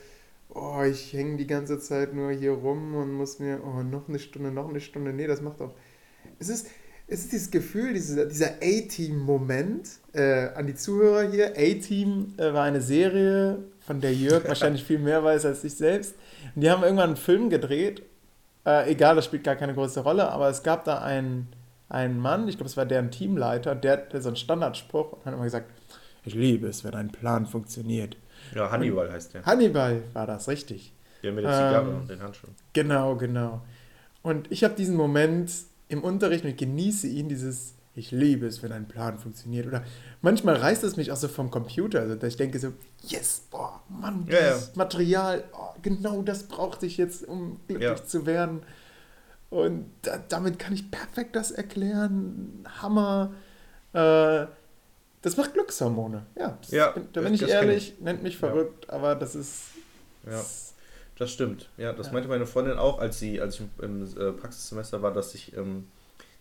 oh, 0.55 0.83
ich 0.83 1.13
hänge 1.13 1.37
die 1.37 1.47
ganze 1.47 1.79
Zeit 1.79 2.15
nur 2.15 2.31
hier 2.31 2.53
rum 2.53 2.95
und 2.95 3.13
muss 3.13 3.39
mir, 3.39 3.61
oh, 3.65 3.83
noch 3.83 4.09
eine 4.09 4.19
Stunde, 4.19 4.53
noch 4.53 4.69
eine 4.69 4.81
Stunde. 4.81 5.13
Nee, 5.13 5.27
das 5.27 5.41
macht 5.41 5.61
auch. 5.61 5.75
Es 6.39 6.49
ist, 6.49 6.69
es 7.09 7.21
ist 7.25 7.33
dieses 7.33 7.51
Gefühl, 7.51 7.95
dieser, 7.95 8.27
dieser 8.27 8.55
A-Team-Moment 8.63 9.89
äh, 10.13 10.49
an 10.55 10.67
die 10.67 10.75
Zuhörer 10.75 11.31
hier. 11.31 11.53
A-Team 11.57 12.35
äh, 12.37 12.53
war 12.53 12.65
eine 12.65 12.81
Serie, 12.81 13.65
von 13.81 14.01
der 14.01 14.15
Jörg 14.15 14.45
wahrscheinlich 14.49 14.85
viel 14.85 14.99
mehr 14.99 15.23
weiß 15.25 15.45
als 15.47 15.65
ich 15.65 15.75
selbst. 15.75 16.15
Und 16.55 16.63
die 16.63 16.71
haben 16.71 16.83
irgendwann 16.83 17.11
einen 17.11 17.17
Film 17.17 17.51
gedreht. 17.51 18.03
Äh, 18.65 18.91
egal, 18.91 19.17
das 19.17 19.25
spielt 19.25 19.45
gar 19.45 19.57
keine 19.57 19.75
große 19.75 20.01
Rolle, 20.01 20.31
aber 20.31 20.49
es 20.49 20.63
gab 20.63 20.85
da 20.85 20.99
einen, 20.99 21.49
einen 21.89 22.19
Mann, 22.19 22.47
ich 22.49 22.57
glaube, 22.57 22.69
es 22.69 22.77
war 22.77 22.87
deren 22.87 23.11
Teamleiter, 23.11 23.75
der 23.75 23.93
hatte 23.93 24.23
so 24.23 24.29
einen 24.29 24.37
Standardspruch 24.37 25.13
und 25.13 25.25
hat 25.25 25.35
immer 25.35 25.45
gesagt: 25.45 25.71
Ich 26.25 26.35
liebe 26.35 26.69
es, 26.69 26.85
wenn 26.85 26.95
ein 26.95 27.11
Plan 27.11 27.47
funktioniert. 27.47 28.17
Ja, 28.55 28.71
Hannibal 28.71 29.07
und 29.07 29.13
heißt 29.13 29.35
der. 29.35 29.45
Hannibal 29.45 30.03
war 30.13 30.27
das, 30.27 30.49
richtig. 30.49 30.93
Der 31.23 31.33
mit 31.33 31.45
der 31.45 31.53
Zigarre 31.53 31.91
ähm, 31.91 31.97
und 31.97 32.11
den 32.11 32.23
Handschuhen. 32.23 32.55
Genau, 32.73 33.17
genau. 33.17 33.63
Und 34.23 34.51
ich 34.51 34.65
habe 34.65 34.75
diesen 34.75 34.97
Moment 34.97 35.51
im 35.89 36.03
Unterricht 36.03 36.45
und 36.45 36.51
ich 36.51 36.57
genieße 36.57 37.07
ihn, 37.09 37.29
dieses, 37.29 37.75
ich 37.95 38.11
liebe 38.11 38.47
es, 38.47 38.63
wenn 38.63 38.73
ein 38.73 38.89
Plan 38.89 39.19
funktioniert. 39.19 39.67
Oder 39.67 39.85
manchmal 40.23 40.57
reißt 40.57 40.83
es 40.85 40.97
mich 40.97 41.13
auch 41.13 41.17
so 41.17 41.29
vom 41.29 41.51
Computer, 41.51 42.01
also 42.01 42.15
dass 42.15 42.31
ich 42.31 42.37
denke 42.37 42.59
so, 42.59 42.73
yes, 43.03 43.43
boah, 43.51 43.83
Mann, 43.89 44.27
ja, 44.29 44.41
das 44.41 44.69
ja. 44.69 44.73
Material, 44.77 45.45
oh, 45.53 45.75
genau 45.83 46.23
das 46.23 46.45
brauchte 46.45 46.87
ich 46.87 46.97
jetzt, 46.97 47.27
um 47.29 47.61
glücklich 47.67 47.89
ja. 47.89 48.05
zu 48.05 48.25
werden. 48.27 48.63
Und 49.51 49.91
da, 50.01 50.19
damit 50.29 50.59
kann 50.59 50.73
ich 50.73 50.91
perfekt 50.91 51.37
das 51.37 51.51
erklären. 51.51 52.67
Hammer. 52.81 53.35
Äh, 53.93 54.47
das 55.21 55.37
macht 55.37 55.53
Glückshormone. 55.53 56.25
Ja, 56.37 56.59
das, 56.63 56.71
ja 56.71 56.95
da 57.13 57.21
bin 57.21 57.35
ich 57.35 57.43
ehrlich, 57.43 57.95
nennt 58.01 58.23
mich 58.23 58.39
verrückt, 58.39 58.87
ja. 58.89 58.95
aber 58.95 59.15
das 59.15 59.35
ist. 59.35 59.65
Ja, 60.27 60.43
das 61.19 61.31
stimmt. 61.31 61.69
Ja, 61.77 61.93
das 61.93 62.07
ja. 62.07 62.13
meinte 62.15 62.29
meine 62.29 62.47
Freundin 62.47 62.79
auch, 62.79 62.99
als 62.99 63.19
sie, 63.19 63.41
als 63.41 63.57
ich 63.57 63.67
im 63.83 64.05
äh, 64.05 64.33
Praxissemester 64.33 65.03
war, 65.03 65.13
dass 65.13 65.35
ich, 65.35 65.55
ähm, 65.57 65.87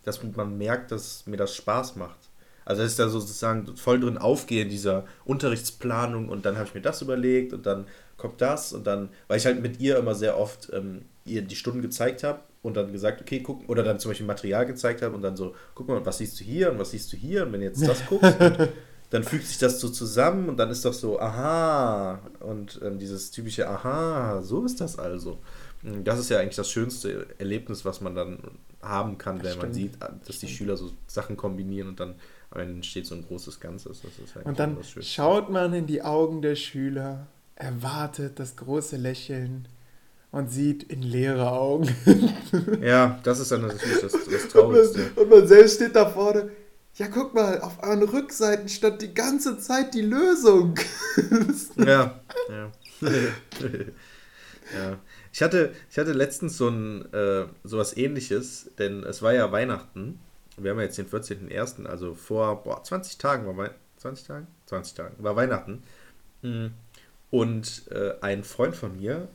dass 0.04 0.22
man 0.24 0.58
merkt, 0.58 0.92
dass 0.92 1.26
mir 1.28 1.38
das 1.38 1.56
Spaß 1.56 1.96
macht. 1.96 2.18
Also 2.66 2.84
dass 2.84 2.92
ich 2.92 2.98
da 2.98 3.10
sozusagen 3.10 3.76
voll 3.76 4.00
drin 4.00 4.18
aufgehe 4.18 4.64
in 4.64 4.70
dieser 4.70 5.06
Unterrichtsplanung 5.26 6.30
und 6.30 6.46
dann 6.46 6.56
habe 6.56 6.68
ich 6.68 6.76
mir 6.76 6.82
das 6.82 7.02
überlegt 7.02 7.54
und 7.54 7.66
dann 7.66 7.86
kommt 8.18 8.40
das 8.40 8.72
und 8.72 8.86
dann, 8.86 9.10
weil 9.28 9.38
ich 9.38 9.46
halt 9.46 9.62
mit 9.62 9.80
ihr 9.80 9.98
immer 9.98 10.14
sehr 10.14 10.38
oft 10.38 10.70
ähm, 10.74 11.06
ihr 11.26 11.42
die 11.42 11.56
Stunden 11.56 11.82
gezeigt 11.82 12.24
habe 12.24 12.42
und 12.62 12.78
dann 12.78 12.92
gesagt, 12.92 13.22
okay, 13.22 13.40
guck, 13.40 13.68
oder 13.68 13.84
dann 13.84 14.00
zum 14.00 14.12
Beispiel 14.12 14.28
Material 14.28 14.66
gezeigt 14.66 15.02
habe 15.02 15.16
und 15.16 15.22
dann 15.22 15.36
so, 15.36 15.56
guck 15.74 15.88
mal, 15.88 16.06
was 16.06 16.20
siehst 16.20 16.40
du 16.40 16.44
hier 16.44 16.72
und 16.72 16.80
was 16.80 16.92
siehst 16.92 17.12
du 17.12 17.18
hier 17.18 17.46
und 17.46 17.54
wenn 17.54 17.62
jetzt 17.62 17.86
das 17.86 18.06
guckst, 18.06 18.36
dann 19.10 19.24
fügt 19.24 19.46
sich 19.46 19.58
das 19.58 19.80
so 19.80 19.90
zusammen 19.90 20.48
und 20.48 20.58
dann 20.58 20.70
ist 20.70 20.86
doch 20.86 20.94
so, 20.94 21.20
aha, 21.20 22.20
und 22.40 22.80
ähm, 22.84 23.00
dieses 23.00 23.32
typische, 23.32 23.68
aha, 23.68 24.42
so 24.42 24.64
ist 24.66 24.80
das 24.80 25.00
also. 25.00 25.40
Das 25.84 26.20
ist 26.20 26.30
ja 26.30 26.40
eigentlich 26.40 26.56
das 26.56 26.70
schönste 26.70 27.28
Erlebnis, 27.40 27.86
was 27.86 28.02
man 28.02 28.16
dann 28.16 28.40
haben 28.82 29.18
kann, 29.18 29.38
das 29.38 29.46
wenn 29.46 29.52
stimmt. 29.52 29.64
man 29.64 29.74
sieht, 29.74 30.28
dass 30.28 30.40
die 30.40 30.48
Schüler 30.48 30.78
so 30.78 30.92
Sachen 31.08 31.38
kombinieren 31.38 31.90
und 31.90 32.00
dann 32.00 32.16
entsteht 32.52 33.06
so 33.06 33.16
ein 33.16 33.26
großes 33.26 33.60
Ganzes. 33.60 34.02
Halt 34.36 34.46
und 34.46 34.60
dann 34.60 34.78
schaut 35.02 35.50
man 35.50 35.74
in 35.74 35.88
die 35.88 36.02
Augen 36.02 36.42
der 36.42 36.56
Schüler, 36.56 37.28
erwartet 37.56 38.40
das 38.40 38.56
große 38.56 38.98
Lächeln 38.98 39.68
und 40.32 40.50
sieht 40.50 40.84
in 40.84 41.02
leere 41.02 41.52
Augen. 41.52 41.94
ja, 42.82 43.20
das 43.24 43.40
ist 43.40 43.52
dann 43.52 43.62
natürlich 43.62 44.02
das, 44.02 44.12
das 44.12 44.48
Traurigste. 44.50 45.00
Und 45.00 45.16
man, 45.16 45.24
und 45.24 45.30
man 45.30 45.48
selbst 45.48 45.76
steht 45.76 45.96
da 45.96 46.10
vorne. 46.10 46.50
Ja, 46.96 47.08
guck 47.08 47.34
mal, 47.34 47.62
auf 47.62 47.82
euren 47.84 48.04
Rückseiten 48.04 48.68
stand 48.68 49.02
die 49.02 49.14
ganze 49.14 49.58
Zeit 49.60 49.94
die 49.94 50.02
Lösung. 50.02 50.76
ja, 51.78 52.20
ja. 52.50 52.72
ja. 53.02 55.00
Ich 55.34 55.42
hatte, 55.42 55.74
ich 55.90 55.98
hatte 55.98 56.12
letztens 56.12 56.58
so 56.58 56.68
ein 56.68 57.12
äh, 57.14 57.46
sowas 57.64 57.96
ähnliches, 57.96 58.70
denn 58.78 59.04
es 59.04 59.22
war 59.22 59.34
ja 59.34 59.52
Weihnachten. 59.52 60.20
Wir 60.58 60.72
haben 60.72 60.78
ja 60.78 60.86
jetzt 60.86 60.98
den 60.98 61.08
14.01., 61.08 61.86
also 61.86 62.14
vor 62.14 62.64
boah, 62.64 62.84
20 62.84 63.18
Tagen 63.18 63.46
war 63.48 63.58
Weihnachten. 63.58 63.80
20 63.98 64.28
Tagen? 64.28 64.48
20 64.66 64.94
Tagen 64.96 65.24
war 65.24 65.36
Weihnachten. 65.36 65.84
Und 67.30 67.84
äh, 67.92 68.14
ein 68.22 68.44
Freund 68.44 68.76
von 68.76 68.98
mir 68.98 69.28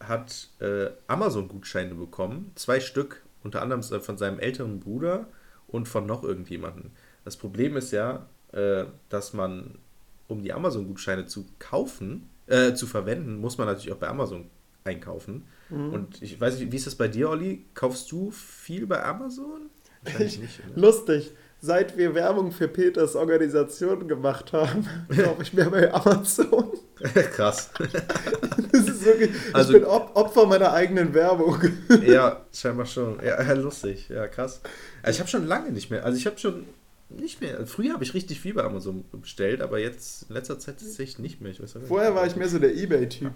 hat 0.00 0.48
äh, 0.60 0.90
Amazon-Gutscheine 1.06 1.94
bekommen, 1.94 2.52
zwei 2.54 2.80
Stück, 2.80 3.22
unter 3.42 3.62
anderem 3.62 3.82
von 3.82 4.18
seinem 4.18 4.38
älteren 4.38 4.80
Bruder 4.80 5.26
und 5.68 5.86
von 5.86 6.06
noch 6.06 6.24
irgendjemandem. 6.24 6.90
Das 7.24 7.36
Problem 7.36 7.76
ist 7.76 7.92
ja, 7.92 8.26
äh, 8.52 8.84
dass 9.08 9.32
man, 9.32 9.78
um 10.26 10.42
die 10.42 10.52
Amazon-Gutscheine 10.52 11.26
zu 11.26 11.46
kaufen, 11.58 12.28
äh, 12.46 12.74
zu 12.74 12.86
verwenden, 12.86 13.36
muss 13.36 13.58
man 13.58 13.66
natürlich 13.66 13.92
auch 13.92 13.98
bei 13.98 14.08
Amazon 14.08 14.50
einkaufen. 14.88 15.46
Mhm. 15.70 15.92
Und 15.92 16.22
ich 16.22 16.40
weiß 16.40 16.58
nicht, 16.58 16.72
wie 16.72 16.76
ist 16.76 16.86
das 16.86 16.94
bei 16.94 17.08
dir, 17.08 17.30
Olli? 17.30 17.66
Kaufst 17.74 18.10
du 18.10 18.30
viel 18.30 18.86
bei 18.86 19.02
Amazon? 19.02 19.70
Ich, 20.18 20.38
nicht, 20.40 20.60
lustig. 20.74 21.32
Seit 21.60 21.96
wir 21.96 22.14
Werbung 22.14 22.52
für 22.52 22.68
Peters 22.68 23.16
Organisation 23.16 24.06
gemacht 24.06 24.52
haben, 24.52 24.86
kaufe 25.08 25.42
ich 25.42 25.52
mehr 25.52 25.70
bei 25.70 25.92
Amazon. 25.92 26.72
Krass. 27.34 27.70
Wirklich, 27.78 29.30
also, 29.52 29.72
ich 29.72 29.80
bin 29.80 29.88
Opfer 29.88 30.46
meiner 30.46 30.72
eigenen 30.72 31.14
Werbung. 31.14 31.60
Ja, 32.04 32.44
scheinbar 32.52 32.86
schon. 32.86 33.18
Ja, 33.24 33.52
lustig. 33.52 34.08
Ja, 34.08 34.26
krass. 34.26 34.60
Also 35.02 35.16
ich 35.16 35.20
habe 35.20 35.30
schon 35.30 35.46
lange 35.46 35.70
nicht 35.70 35.90
mehr. 35.90 36.04
Also 36.04 36.18
ich 36.18 36.26
habe 36.26 36.38
schon 36.38 36.64
nicht 37.08 37.40
mehr. 37.40 37.66
Früher 37.66 37.94
habe 37.94 38.04
ich 38.04 38.14
richtig 38.14 38.40
viel 38.40 38.54
bei 38.54 38.64
Amazon 38.64 39.04
bestellt, 39.12 39.62
aber 39.62 39.78
jetzt 39.78 40.26
in 40.28 40.34
letzter 40.34 40.58
Zeit 40.58 40.78
tatsächlich 40.80 41.18
nicht 41.18 41.40
mehr. 41.40 41.54
Vorher 41.86 42.14
war 42.14 42.26
ich 42.26 42.36
mehr 42.36 42.48
so 42.48 42.58
der 42.58 42.74
Ebay-Typ. 42.74 43.32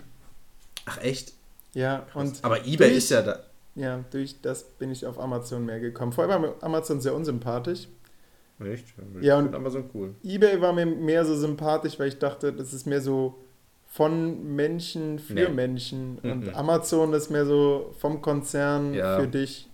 Ach 0.85 1.01
echt? 1.01 1.35
Ja, 1.75 2.07
und. 2.15 2.43
Aber 2.43 2.61
eBay 2.61 2.89
durch, 2.89 2.97
ist 2.99 3.11
ja 3.11 3.23
da. 3.23 3.41
Ja, 3.75 4.05
durch 4.11 4.41
das 4.41 4.65
bin 4.65 4.91
ich 4.91 5.07
auf 5.07 5.19
Amazon 5.19 5.65
mehr 5.65 5.81
gekommen. 5.81 6.13
Vorher 6.13 6.33
war 6.33 6.39
mir 6.39 6.55
Amazon 6.61 7.01
sehr 7.01 7.15
unsympathisch. 7.15 7.89
Echt? 8.61 8.85
Ich 9.19 9.25
ja, 9.25 9.39
und 9.39 9.55
Amazon 9.55 9.91
cool. 9.95 10.15
eBay 10.23 10.61
war 10.61 10.73
mir 10.73 10.87
mehr 10.87 11.25
so 11.25 11.35
sympathisch, 11.35 11.99
weil 11.99 12.09
ich 12.09 12.19
dachte, 12.19 12.53
das 12.53 12.73
ist 12.73 12.87
mehr 12.87 13.01
so 13.01 13.43
von 13.93 14.55
Menschen 14.55 15.19
für 15.19 15.35
nee. 15.35 15.49
Menschen. 15.49 16.19
Und 16.23 16.47
mhm. 16.47 16.55
Amazon 16.55 17.13
ist 17.13 17.31
mehr 17.31 17.45
so 17.45 17.95
vom 17.99 18.23
Konzern 18.23 18.95
ja. 18.95 19.19
für 19.19 19.27
dich. 19.27 19.69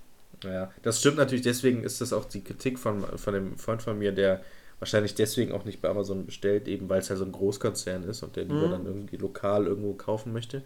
Ja, 0.44 0.72
das 0.82 1.00
stimmt 1.00 1.16
natürlich. 1.18 1.42
Deswegen 1.42 1.82
ist 1.82 2.00
das 2.00 2.12
auch 2.12 2.24
die 2.24 2.42
Kritik 2.42 2.78
von, 2.78 3.02
von 3.02 3.34
dem 3.34 3.58
Freund 3.58 3.82
von 3.82 3.98
mir, 3.98 4.12
der 4.12 4.42
wahrscheinlich 4.78 5.14
deswegen 5.14 5.52
auch 5.52 5.64
nicht 5.64 5.80
bei 5.80 5.88
Amazon 5.88 6.26
bestellt, 6.26 6.68
eben 6.68 6.88
weil 6.88 7.00
es 7.00 7.10
halt 7.10 7.18
so 7.18 7.24
ein 7.24 7.32
Großkonzern 7.32 8.04
ist 8.04 8.22
und 8.22 8.36
der 8.36 8.44
lieber 8.44 8.68
mhm. 8.68 8.70
dann 8.70 8.86
irgendwie 8.86 9.16
lokal 9.16 9.66
irgendwo 9.66 9.94
kaufen 9.94 10.32
möchte. 10.32 10.62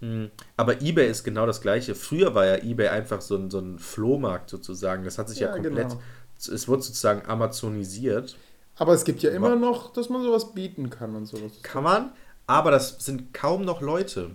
Hm. 0.00 0.30
Aber 0.56 0.80
eBay 0.80 1.10
ist 1.10 1.24
genau 1.24 1.46
das 1.46 1.60
gleiche. 1.60 1.94
Früher 1.94 2.34
war 2.34 2.46
ja 2.46 2.56
eBay 2.56 2.88
einfach 2.88 3.20
so 3.20 3.36
ein, 3.36 3.50
so 3.50 3.58
ein 3.58 3.78
Flohmarkt 3.78 4.50
sozusagen. 4.50 5.04
Das 5.04 5.18
hat 5.18 5.28
sich 5.28 5.40
ja, 5.40 5.48
ja 5.48 5.54
komplett, 5.54 5.88
genau. 5.88 6.00
es 6.36 6.68
wurde 6.68 6.82
sozusagen 6.82 7.26
amazonisiert. 7.26 8.36
Aber 8.76 8.92
es 8.92 9.04
gibt 9.04 9.22
ja 9.22 9.30
immer 9.30 9.56
noch, 9.56 9.92
dass 9.92 10.08
man 10.08 10.22
sowas 10.22 10.52
bieten 10.54 10.88
kann 10.88 11.16
und 11.16 11.26
sowas. 11.26 11.52
Kann 11.62 11.82
man, 11.82 12.12
aber 12.46 12.70
das 12.70 13.04
sind 13.04 13.34
kaum 13.34 13.64
noch 13.64 13.80
Leute. 13.80 14.30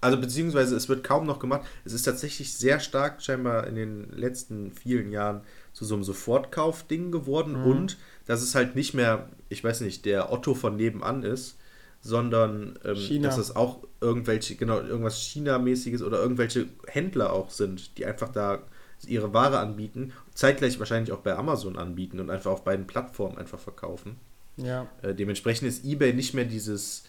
Also 0.00 0.18
beziehungsweise 0.18 0.74
es 0.74 0.88
wird 0.88 1.04
kaum 1.04 1.26
noch 1.26 1.38
gemacht. 1.38 1.62
Es 1.84 1.92
ist 1.92 2.02
tatsächlich 2.02 2.54
sehr 2.54 2.80
stark 2.80 3.22
scheinbar 3.22 3.66
in 3.66 3.76
den 3.76 4.10
letzten 4.10 4.72
vielen 4.72 5.12
Jahren 5.12 5.42
zu 5.72 5.84
so 5.84 5.94
einem 5.94 6.02
Sofortkauf-Ding 6.02 7.12
geworden 7.12 7.60
mhm. 7.60 7.66
und 7.66 7.98
dass 8.26 8.42
es 8.42 8.54
halt 8.54 8.74
nicht 8.74 8.94
mehr, 8.94 9.28
ich 9.48 9.62
weiß 9.62 9.82
nicht, 9.82 10.04
der 10.04 10.32
Otto 10.32 10.54
von 10.54 10.76
nebenan 10.76 11.22
ist, 11.22 11.56
sondern 12.02 12.78
ähm, 12.84 13.22
dass 13.22 13.38
es 13.38 13.54
auch 13.54 13.78
irgendwelche, 14.00 14.56
genau, 14.56 14.80
irgendwas 14.80 15.18
China-mäßiges 15.22 16.02
oder 16.02 16.20
irgendwelche 16.20 16.66
Händler 16.86 17.32
auch 17.32 17.50
sind, 17.50 17.96
die 17.96 18.04
einfach 18.04 18.28
da 18.28 18.58
ihre 19.06 19.32
Ware 19.32 19.58
anbieten, 19.58 20.12
zeitgleich 20.34 20.78
wahrscheinlich 20.78 21.12
auch 21.12 21.20
bei 21.20 21.34
Amazon 21.34 21.78
anbieten 21.78 22.20
und 22.20 22.30
einfach 22.30 22.50
auf 22.50 22.64
beiden 22.64 22.86
Plattformen 22.86 23.38
einfach 23.38 23.58
verkaufen. 23.58 24.16
Ja. 24.56 24.88
Äh, 25.00 25.14
dementsprechend 25.14 25.68
ist 25.68 25.84
eBay 25.84 26.12
nicht 26.12 26.34
mehr 26.34 26.44
dieses 26.44 27.04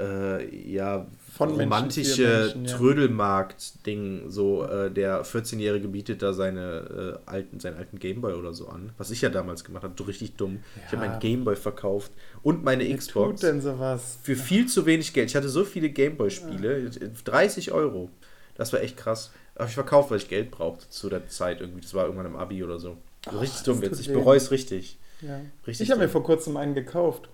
äh, 0.00 0.72
ja, 0.72 1.06
Von 1.36 1.50
romantische 1.50 2.52
Menschen, 2.54 2.64
ja. 2.64 2.76
Trödelmarkt-Ding, 2.76 4.28
so 4.28 4.64
äh, 4.64 4.90
der 4.90 5.24
14-Jährige 5.24 5.88
bietet 5.88 6.20
da 6.22 6.32
seine, 6.32 7.20
äh, 7.26 7.30
alten, 7.30 7.60
seinen 7.60 7.76
alten 7.76 7.98
Gameboy 8.00 8.34
oder 8.34 8.52
so 8.54 8.68
an, 8.68 8.90
was 8.98 9.10
ich 9.10 9.20
ja 9.20 9.28
damals 9.28 9.62
gemacht 9.62 9.84
habe, 9.84 10.08
richtig 10.08 10.34
dumm. 10.34 10.60
Ja. 10.74 10.82
Ich 10.86 10.92
habe 10.92 11.06
meinen 11.06 11.20
Gameboy 11.20 11.54
verkauft 11.54 12.10
und 12.42 12.64
meine 12.64 12.86
Wer 12.88 12.96
Xbox. 12.96 13.40
Tut 13.40 13.48
denn 13.48 13.60
sowas? 13.60 14.18
Für 14.22 14.34
viel 14.34 14.66
zu 14.66 14.84
wenig 14.84 15.12
Geld. 15.12 15.30
Ich 15.30 15.36
hatte 15.36 15.48
so 15.48 15.64
viele 15.64 15.90
Gameboy-Spiele, 15.90 16.80
ja. 16.80 17.08
30 17.24 17.70
Euro. 17.70 18.10
Das 18.56 18.72
war 18.72 18.80
echt 18.80 18.96
krass. 18.96 19.30
Aber 19.54 19.68
ich 19.68 19.74
verkauft, 19.74 20.10
weil 20.10 20.18
ich 20.18 20.28
Geld 20.28 20.50
brauchte 20.50 20.88
zu 20.88 21.08
der 21.08 21.28
Zeit 21.28 21.60
irgendwie. 21.60 21.80
Das 21.80 21.94
war 21.94 22.04
irgendwann 22.04 22.26
im 22.26 22.36
Abi 22.36 22.64
oder 22.64 22.80
so. 22.80 22.96
Oh, 23.32 23.38
richtig 23.38 23.62
dumm 23.62 23.80
jetzt. 23.82 24.00
Ich 24.00 24.12
bereue 24.12 24.36
es 24.36 24.50
richtig. 24.50 24.98
Ja. 25.20 25.40
richtig. 25.66 25.86
Ich 25.86 25.90
habe 25.90 26.02
mir 26.02 26.08
vor 26.08 26.24
kurzem 26.24 26.56
einen 26.56 26.74
gekauft. 26.74 27.28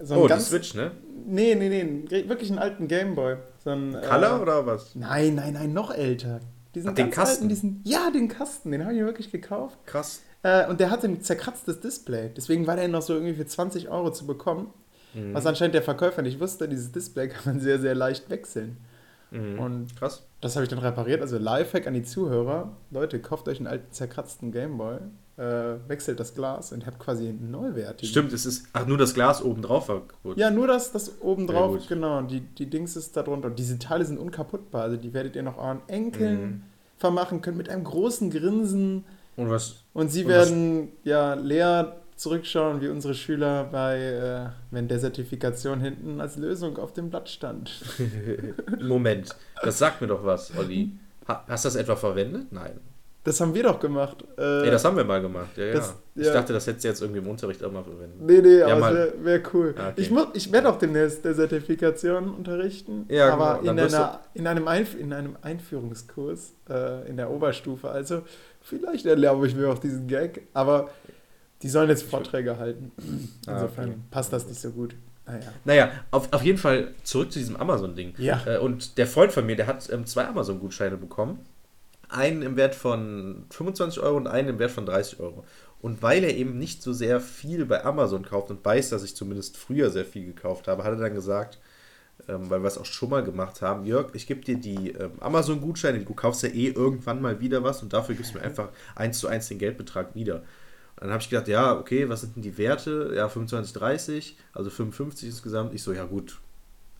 So 0.00 0.16
oh, 0.16 0.26
ganz, 0.26 0.48
Switch, 0.48 0.74
ne? 0.74 0.92
Nee, 1.26 1.54
nee, 1.54 1.68
nee. 1.68 2.28
Wirklich 2.28 2.50
einen 2.50 2.58
alten 2.58 2.88
Gameboy. 2.88 3.36
So 3.64 3.70
ein, 3.70 3.92
Color 3.92 4.38
äh, 4.38 4.42
oder 4.42 4.66
was? 4.66 4.94
Nein, 4.94 5.34
nein, 5.34 5.54
nein, 5.54 5.72
noch 5.72 5.92
älter. 5.92 6.40
Diesen 6.74 6.90
Ach, 6.90 6.94
den 6.94 7.10
Kasten? 7.10 7.44
Alten, 7.44 7.48
diesen, 7.48 7.80
ja, 7.84 8.10
den 8.10 8.28
Kasten. 8.28 8.70
Den 8.70 8.82
habe 8.82 8.92
ich 8.92 9.00
mir 9.00 9.06
wirklich 9.06 9.32
gekauft. 9.32 9.78
Krass. 9.86 10.22
Äh, 10.42 10.68
und 10.68 10.78
der 10.78 10.90
hatte 10.90 11.08
ein 11.08 11.22
zerkratztes 11.22 11.80
Display. 11.80 12.30
Deswegen 12.36 12.66
war 12.66 12.76
der 12.76 12.88
noch 12.88 13.02
so 13.02 13.14
irgendwie 13.14 13.34
für 13.34 13.46
20 13.46 13.88
Euro 13.88 14.12
zu 14.12 14.26
bekommen. 14.26 14.72
Mhm. 15.14 15.34
Was 15.34 15.46
anscheinend 15.46 15.74
der 15.74 15.82
Verkäufer 15.82 16.22
nicht 16.22 16.38
wusste. 16.38 16.68
Dieses 16.68 16.92
Display 16.92 17.28
kann 17.30 17.42
man 17.44 17.60
sehr, 17.60 17.80
sehr 17.80 17.94
leicht 17.94 18.30
wechseln. 18.30 18.76
Mhm. 19.30 19.58
Und 19.58 19.96
Krass. 19.96 20.22
Das 20.40 20.54
habe 20.54 20.64
ich 20.64 20.68
dann 20.68 20.78
repariert. 20.78 21.22
Also 21.22 21.38
Lifehack 21.38 21.86
an 21.86 21.94
die 21.94 22.02
Zuhörer. 22.02 22.76
Leute, 22.90 23.18
kauft 23.20 23.48
euch 23.48 23.58
einen 23.58 23.66
alten 23.66 23.90
zerkratzten 23.90 24.52
Gameboy 24.52 24.98
äh, 25.36 25.76
wechselt 25.88 26.18
das 26.18 26.34
Glas 26.34 26.72
und 26.72 26.86
habt 26.86 26.98
quasi 26.98 27.28
einen 27.28 27.50
neuwertigen. 27.50 28.08
Stimmt, 28.08 28.32
es 28.32 28.46
ist, 28.46 28.66
ach, 28.72 28.86
nur 28.86 28.96
das 28.96 29.14
Glas 29.14 29.42
oben 29.42 29.62
drauf 29.62 29.88
war 29.88 30.06
kaputt. 30.06 30.38
Ja, 30.38 30.50
nur 30.50 30.66
das, 30.66 30.92
das 30.92 31.20
oben 31.20 31.46
drauf, 31.46 31.78
genau. 31.88 32.22
Die, 32.22 32.40
die 32.40 32.70
Dings 32.70 32.96
ist 32.96 33.16
da 33.16 33.22
drunter. 33.22 33.48
Und 33.48 33.58
diese 33.58 33.78
Teile 33.78 34.04
sind 34.04 34.18
unkaputtbar. 34.18 34.82
Also 34.82 34.96
die 34.96 35.12
werdet 35.12 35.36
ihr 35.36 35.42
noch 35.42 35.58
euren 35.58 35.80
Enkeln 35.88 36.40
mhm. 36.40 36.62
vermachen 36.96 37.42
können 37.42 37.58
mit 37.58 37.68
einem 37.68 37.84
großen 37.84 38.30
Grinsen. 38.30 39.04
Und 39.36 39.50
was? 39.50 39.82
Und 39.92 40.10
sie 40.10 40.24
und 40.24 40.30
werden 40.30 40.88
was? 40.88 40.88
ja 41.04 41.34
leer 41.34 41.96
zurückschauen, 42.16 42.80
wie 42.80 42.88
unsere 42.88 43.14
Schüler 43.14 43.64
bei, 43.64 43.98
äh, 43.98 44.48
wenn 44.70 44.88
Desertifikation 44.88 45.80
hinten 45.82 46.18
als 46.20 46.36
Lösung 46.36 46.78
auf 46.78 46.94
dem 46.94 47.10
Blatt 47.10 47.28
stand. 47.28 47.70
Moment, 48.80 49.36
das 49.62 49.78
sagt 49.78 50.00
mir 50.00 50.06
doch 50.06 50.24
was, 50.24 50.56
Olli. 50.56 50.92
Hast 51.26 51.64
du 51.64 51.66
das 51.66 51.76
etwa 51.76 51.96
verwendet? 51.96 52.52
Nein. 52.52 52.80
Das 53.26 53.40
haben 53.40 53.52
wir 53.52 53.64
doch 53.64 53.80
gemacht. 53.80 54.22
Äh, 54.38 54.62
nee, 54.62 54.70
das 54.70 54.84
haben 54.84 54.96
wir 54.96 55.02
mal 55.02 55.20
gemacht. 55.20 55.48
Ja, 55.56 55.72
das, 55.72 55.96
ja. 56.14 56.22
Ich 56.22 56.28
dachte, 56.28 56.52
das 56.52 56.64
hättest 56.68 56.84
du 56.84 56.88
jetzt 56.88 57.02
irgendwie 57.02 57.18
im 57.18 57.26
Unterricht 57.26 57.62
auch 57.64 57.72
mal 57.72 57.82
verwendet. 57.82 58.20
Nee, 58.20 58.40
nee, 58.40 58.60
ja, 58.60 58.68
aber 58.68 58.94
wäre 58.94 59.12
wär 59.18 59.42
cool. 59.52 59.74
Ah, 59.76 59.88
okay. 59.88 60.00
Ich, 60.00 60.12
ich 60.34 60.52
werde 60.52 60.68
auch 60.68 60.78
demnächst 60.78 61.24
der 61.24 61.34
Zertifikation 61.34 62.32
unterrichten. 62.32 63.04
Ja, 63.08 63.32
aber 63.32 63.58
genau. 63.58 63.72
in, 63.72 63.80
einer, 63.80 64.20
in, 64.34 64.46
einem 64.46 64.68
in 65.00 65.12
einem 65.12 65.36
Einführungskurs 65.42 66.52
äh, 66.70 67.08
in 67.08 67.16
der 67.16 67.28
Oberstufe. 67.28 67.90
Also 67.90 68.22
vielleicht 68.62 69.06
erlaube 69.06 69.48
ich 69.48 69.56
mir 69.56 69.72
auch 69.72 69.80
diesen 69.80 70.06
Gag. 70.06 70.46
Aber 70.54 70.90
die 71.62 71.68
sollen 71.68 71.88
jetzt 71.88 72.04
Vorträge 72.04 72.60
halten. 72.60 72.92
Ah, 73.48 73.54
Insofern 73.54 73.88
ah, 73.88 73.92
okay. 73.92 74.00
passt 74.12 74.32
das 74.32 74.46
nicht 74.46 74.60
so 74.60 74.70
gut. 74.70 74.94
Naja, 75.26 75.40
naja 75.64 75.90
auf, 76.12 76.32
auf 76.32 76.42
jeden 76.42 76.58
Fall 76.58 76.94
zurück 77.02 77.32
zu 77.32 77.40
diesem 77.40 77.56
Amazon-Ding. 77.56 78.14
Ja. 78.18 78.40
Äh, 78.46 78.58
und 78.58 78.98
der 78.98 79.08
Freund 79.08 79.32
von 79.32 79.44
mir, 79.44 79.56
der 79.56 79.66
hat 79.66 79.90
ähm, 79.90 80.06
zwei 80.06 80.28
Amazon-Gutscheine 80.28 80.96
bekommen 80.96 81.40
einen 82.08 82.42
im 82.42 82.56
Wert 82.56 82.74
von 82.74 83.44
25 83.50 84.02
Euro 84.02 84.16
und 84.16 84.26
einen 84.26 84.48
im 84.48 84.58
Wert 84.58 84.70
von 84.70 84.86
30 84.86 85.20
Euro. 85.20 85.44
Und 85.80 86.02
weil 86.02 86.24
er 86.24 86.34
eben 86.34 86.58
nicht 86.58 86.82
so 86.82 86.92
sehr 86.92 87.20
viel 87.20 87.66
bei 87.66 87.84
Amazon 87.84 88.24
kauft 88.24 88.50
und 88.50 88.64
weiß, 88.64 88.90
dass 88.90 89.04
ich 89.04 89.14
zumindest 89.14 89.56
früher 89.56 89.90
sehr 89.90 90.04
viel 90.04 90.24
gekauft 90.24 90.68
habe, 90.68 90.84
hat 90.84 90.92
er 90.92 90.98
dann 90.98 91.14
gesagt, 91.14 91.58
ähm, 92.28 92.48
weil 92.48 92.62
wir 92.62 92.68
es 92.68 92.78
auch 92.78 92.86
schon 92.86 93.10
mal 93.10 93.22
gemacht 93.22 93.62
haben, 93.62 93.84
Jörg, 93.84 94.14
ich 94.14 94.26
gebe 94.26 94.40
dir 94.40 94.56
die 94.56 94.90
ähm, 94.92 95.12
Amazon-Gutscheine, 95.20 96.00
du 96.00 96.14
kaufst 96.14 96.42
ja 96.42 96.48
eh 96.48 96.68
irgendwann 96.68 97.20
mal 97.20 97.40
wieder 97.40 97.62
was 97.62 97.82
und 97.82 97.92
dafür 97.92 98.14
gibst 98.14 98.34
du 98.34 98.38
mir 98.38 98.44
einfach 98.44 98.70
eins 98.94 99.18
zu 99.18 99.28
eins 99.28 99.48
den 99.48 99.58
Geldbetrag 99.58 100.14
wieder. 100.14 100.42
Dann 100.96 101.10
habe 101.10 101.22
ich 101.22 101.28
gedacht, 101.28 101.48
ja, 101.48 101.78
okay, 101.78 102.08
was 102.08 102.22
sind 102.22 102.36
denn 102.36 102.42
die 102.42 102.56
Werte? 102.56 103.12
Ja, 103.14 103.28
25, 103.28 103.74
30, 103.74 104.36
also 104.54 104.70
55 104.70 105.28
insgesamt. 105.28 105.74
Ich 105.74 105.82
so, 105.82 105.92
ja 105.92 106.04
gut. 106.04 106.38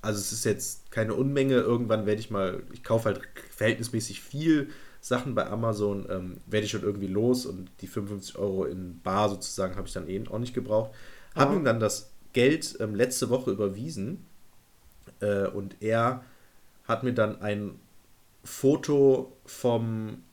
Also 0.02 0.20
es 0.20 0.32
ist 0.32 0.44
jetzt 0.44 0.90
keine 0.90 1.14
Unmenge. 1.14 1.54
Irgendwann 1.54 2.04
werde 2.04 2.20
ich 2.20 2.30
mal, 2.30 2.62
ich 2.72 2.84
kaufe 2.84 3.06
halt 3.06 3.22
verhältnismäßig 3.50 4.20
viel 4.20 4.68
Sachen 5.06 5.36
bei 5.36 5.46
Amazon, 5.46 6.04
ähm, 6.10 6.38
werde 6.46 6.64
ich 6.64 6.72
schon 6.72 6.82
irgendwie 6.82 7.06
los 7.06 7.46
und 7.46 7.70
die 7.80 7.86
55 7.86 8.38
Euro 8.38 8.64
in 8.64 9.00
Bar 9.02 9.28
sozusagen 9.28 9.76
habe 9.76 9.86
ich 9.86 9.94
dann 9.94 10.08
eben 10.08 10.26
auch 10.26 10.40
nicht 10.40 10.52
gebraucht. 10.52 10.90
Habe 11.36 11.54
ihm 11.54 11.64
dann 11.64 11.78
das 11.78 12.10
Geld 12.32 12.76
ähm, 12.80 12.94
letzte 12.96 13.30
Woche 13.30 13.52
überwiesen 13.52 14.24
äh, 15.20 15.46
und 15.46 15.76
er 15.80 16.24
hat 16.88 17.04
mir 17.04 17.12
dann 17.12 17.40
ein 17.40 17.78
Foto 18.42 19.32
vom 19.44 20.24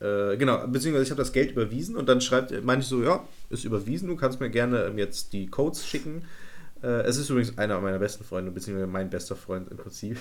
äh, 0.00 0.36
genau, 0.36 0.66
beziehungsweise 0.66 1.04
ich 1.04 1.10
habe 1.10 1.22
das 1.22 1.32
Geld 1.32 1.52
überwiesen 1.52 1.96
und 1.96 2.06
dann 2.06 2.20
schreibt, 2.20 2.52
meine 2.62 2.82
ich 2.82 2.88
so, 2.88 3.02
ja, 3.02 3.26
ist 3.48 3.64
überwiesen, 3.64 4.08
du 4.08 4.16
kannst 4.16 4.38
mir 4.38 4.50
gerne 4.50 4.84
ähm, 4.84 4.98
jetzt 4.98 5.32
die 5.32 5.46
Codes 5.46 5.86
schicken. 5.86 6.26
Äh, 6.82 7.04
es 7.04 7.16
ist 7.16 7.30
übrigens 7.30 7.56
einer 7.56 7.80
meiner 7.80 7.98
besten 7.98 8.24
Freunde, 8.24 8.50
beziehungsweise 8.50 8.86
mein 8.86 9.08
bester 9.08 9.36
Freund 9.36 9.70
im 9.70 9.78
Prinzip, 9.78 10.18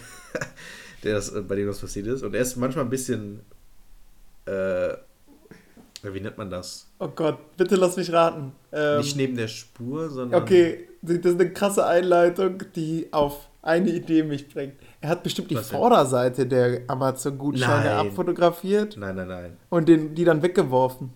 der 1.03 1.15
das, 1.15 1.33
äh, 1.33 1.41
bei 1.41 1.55
dem 1.55 1.67
das 1.67 1.79
passiert 1.79 2.07
ist. 2.07 2.23
Und 2.23 2.33
er 2.33 2.41
ist 2.41 2.55
manchmal 2.55 2.85
ein 2.85 2.89
bisschen, 2.89 3.41
äh, 4.49 4.97
wie 6.03 6.19
nennt 6.21 6.37
man 6.37 6.49
das? 6.49 6.87
Oh 6.99 7.09
Gott, 7.09 7.37
bitte 7.57 7.75
lass 7.75 7.97
mich 7.97 8.11
raten. 8.11 8.53
Ähm, 8.71 8.99
Nicht 8.99 9.17
neben 9.17 9.35
der 9.35 9.47
Spur, 9.47 10.09
sondern. 10.09 10.41
Okay, 10.41 10.87
das 11.01 11.17
ist 11.17 11.39
eine 11.39 11.51
krasse 11.51 11.85
Einleitung, 11.85 12.63
die 12.75 13.07
auf 13.11 13.49
eine 13.61 13.89
Idee 13.89 14.23
mich 14.23 14.47
bringt. 14.47 14.75
Er 15.01 15.09
hat 15.09 15.23
bestimmt 15.23 15.51
die 15.51 15.55
Was 15.55 15.69
Vorderseite 15.69 16.45
denn? 16.45 16.49
der 16.49 16.81
Amazon-Gutscheine 16.87 17.91
abfotografiert. 17.91 18.95
Nein, 18.97 19.15
nein, 19.15 19.27
nein. 19.27 19.57
Und 19.69 19.89
den, 19.89 20.15
die 20.15 20.23
dann 20.23 20.41
weggeworfen. 20.41 21.11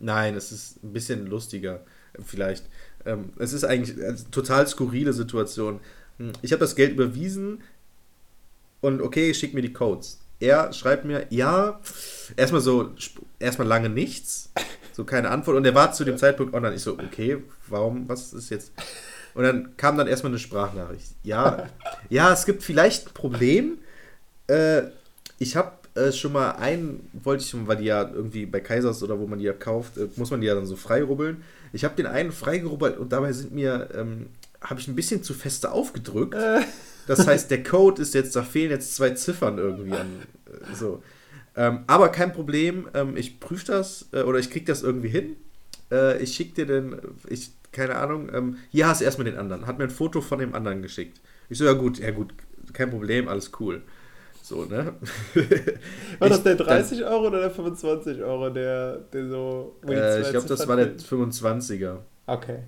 Nein, 0.00 0.34
es 0.34 0.52
ist 0.52 0.82
ein 0.82 0.92
bisschen 0.92 1.26
lustiger, 1.26 1.80
vielleicht. 2.24 2.66
Ähm, 3.04 3.32
es 3.38 3.52
ist 3.52 3.64
eigentlich 3.64 3.96
eine 4.02 4.16
total 4.30 4.66
skurrile 4.66 5.12
Situation. 5.12 5.80
Hm, 6.18 6.32
ich 6.42 6.52
habe 6.52 6.60
das 6.60 6.74
Geld 6.74 6.92
überwiesen 6.92 7.62
und 8.80 9.00
okay, 9.00 9.30
ich 9.30 9.38
schicke 9.38 9.54
mir 9.54 9.62
die 9.62 9.72
Codes. 9.72 10.20
Er 10.40 10.72
schreibt 10.72 11.04
mir, 11.04 11.26
ja, 11.30 11.80
erstmal 12.36 12.60
so, 12.60 12.90
erstmal 13.38 13.66
lange 13.66 13.88
nichts, 13.88 14.50
so 14.92 15.04
keine 15.04 15.30
Antwort. 15.30 15.56
Und 15.56 15.64
er 15.64 15.74
war 15.74 15.92
zu 15.92 16.04
dem 16.04 16.16
Zeitpunkt 16.16 16.54
online. 16.54 16.76
Ich 16.76 16.82
so, 16.82 16.92
okay, 16.92 17.42
warum, 17.68 18.08
was 18.08 18.32
ist 18.32 18.50
jetzt? 18.50 18.72
Und 19.34 19.44
dann 19.44 19.76
kam 19.76 19.96
dann 19.96 20.06
erstmal 20.06 20.32
eine 20.32 20.38
Sprachnachricht. 20.38 21.14
Ja, 21.22 21.68
ja, 22.08 22.32
es 22.32 22.46
gibt 22.46 22.62
vielleicht 22.62 23.08
ein 23.08 23.14
Problem. 23.14 23.78
Äh, 24.46 24.82
ich 25.38 25.56
habe 25.56 25.72
äh, 25.94 26.12
schon 26.12 26.32
mal 26.32 26.52
einen, 26.52 27.10
wollte 27.12 27.42
ich 27.42 27.50
schon, 27.50 27.66
weil 27.66 27.76
die 27.76 27.84
ja 27.84 28.02
irgendwie 28.02 28.46
bei 28.46 28.60
Kaisers 28.60 29.02
oder 29.02 29.18
wo 29.18 29.26
man 29.26 29.38
die 29.38 29.44
ja 29.44 29.52
kauft, 29.52 29.96
äh, 29.96 30.08
muss 30.16 30.30
man 30.30 30.40
die 30.40 30.46
ja 30.46 30.54
dann 30.54 30.66
so 30.66 30.76
freirubbeln. 30.76 31.42
Ich 31.72 31.84
habe 31.84 31.96
den 31.96 32.06
einen 32.06 32.32
freigerubbelt 32.32 32.98
und 32.98 33.12
dabei 33.12 33.32
sind 33.32 33.52
mir, 33.52 33.88
ähm, 33.94 34.26
habe 34.68 34.80
ich 34.80 34.88
ein 34.88 34.94
bisschen 34.94 35.22
zu 35.22 35.34
feste 35.34 35.72
aufgedrückt. 35.72 36.34
Äh. 36.34 36.60
Das 37.06 37.26
heißt, 37.26 37.50
der 37.50 37.62
Code 37.62 38.02
ist 38.02 38.14
jetzt, 38.14 38.36
da 38.36 38.42
fehlen 38.42 38.70
jetzt 38.70 38.94
zwei 38.94 39.10
Ziffern 39.10 39.58
irgendwie 39.58 39.92
an. 39.92 40.22
Äh, 40.46 40.74
so. 40.74 41.02
Ähm, 41.56 41.84
aber 41.86 42.10
kein 42.10 42.32
Problem, 42.32 42.88
ähm, 42.94 43.16
ich 43.16 43.40
prüfe 43.40 43.64
das 43.64 44.08
äh, 44.12 44.22
oder 44.22 44.38
ich 44.38 44.50
kriege 44.50 44.66
das 44.66 44.82
irgendwie 44.82 45.08
hin. 45.08 45.36
ich 46.20 46.34
schicke 46.34 46.54
dir 46.54 46.66
den, 46.66 47.00
ich 47.30 47.52
keine 47.72 47.96
Ahnung, 47.96 48.28
ähm, 48.34 48.58
hier 48.70 48.88
hast 48.88 49.00
du 49.00 49.04
erstmal 49.04 49.24
den 49.24 49.38
anderen. 49.38 49.66
Hat 49.66 49.78
mir 49.78 49.84
ein 49.84 49.90
Foto 49.90 50.20
von 50.20 50.38
dem 50.38 50.54
anderen 50.54 50.82
geschickt. 50.82 51.20
Ich 51.48 51.58
so, 51.58 51.64
ja 51.64 51.72
gut, 51.72 51.98
ja 51.98 52.10
gut, 52.10 52.34
kein 52.72 52.90
Problem, 52.90 53.28
alles 53.28 53.52
cool. 53.58 53.82
So, 54.42 54.64
ne? 54.64 54.94
War 56.18 56.28
das 56.28 56.42
der 56.42 56.56
30 56.56 57.00
dann, 57.00 57.08
Euro 57.08 57.26
oder 57.26 57.40
der 57.40 57.50
25 57.50 58.22
Euro, 58.22 58.48
der, 58.50 58.98
der 59.12 59.28
so. 59.28 59.76
Äh, 59.86 60.22
ich 60.22 60.30
glaube, 60.30 60.48
das 60.48 60.66
war 60.66 60.76
der 60.76 60.96
25er. 60.96 61.98
Okay. 62.26 62.60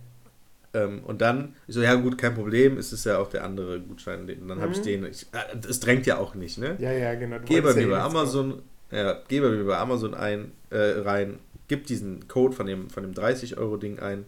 Ähm, 0.73 1.03
und 1.05 1.21
dann, 1.21 1.57
ich 1.67 1.75
so, 1.75 1.83
ja 1.83 1.95
gut, 1.95 2.17
kein 2.17 2.35
Problem, 2.35 2.79
es 2.79 2.93
ist 2.93 3.05
ja 3.05 3.19
auch 3.19 3.29
der 3.29 3.45
andere 3.45 3.81
Gutschein. 3.81 4.21
Und 4.21 4.49
dann 4.49 4.59
mhm. 4.59 4.63
habe 4.63 4.73
ich 4.73 4.83
den, 4.83 5.05
es 5.05 5.25
äh, 5.33 5.81
drängt 5.81 6.07
ja 6.07 6.19
auch 6.19 6.35
nicht, 6.35 6.59
ne? 6.59 6.77
Ja, 6.79 6.93
ja, 6.93 7.15
genau. 7.15 7.39
Geh 7.45 7.61
bei 7.61 7.75
mir 7.75 7.89
bei 7.89 8.01
Amazon, 8.01 8.63
ja, 8.91 9.19
geh 9.29 9.41
bei 9.41 9.49
mir 9.49 9.65
bei 9.65 9.79
Amazon 9.79 10.15
ein, 10.15 10.53
äh, 10.71 11.01
rein, 11.01 11.39
gib 11.69 11.87
diesen 11.87 12.29
Code 12.29 12.55
von 12.55 12.67
dem, 12.67 12.89
von 12.91 13.03
dem 13.03 13.15
30 13.15 13.59
Euro 13.59 13.77
Ding 13.77 13.99
ein 13.99 14.27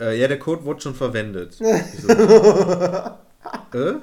äh, 0.00 0.18
ja, 0.18 0.28
der 0.28 0.38
Code 0.38 0.64
wurde 0.64 0.80
schon 0.80 0.94
verwendet. 0.94 1.54
so, 1.54 1.64
äh? 3.72 3.94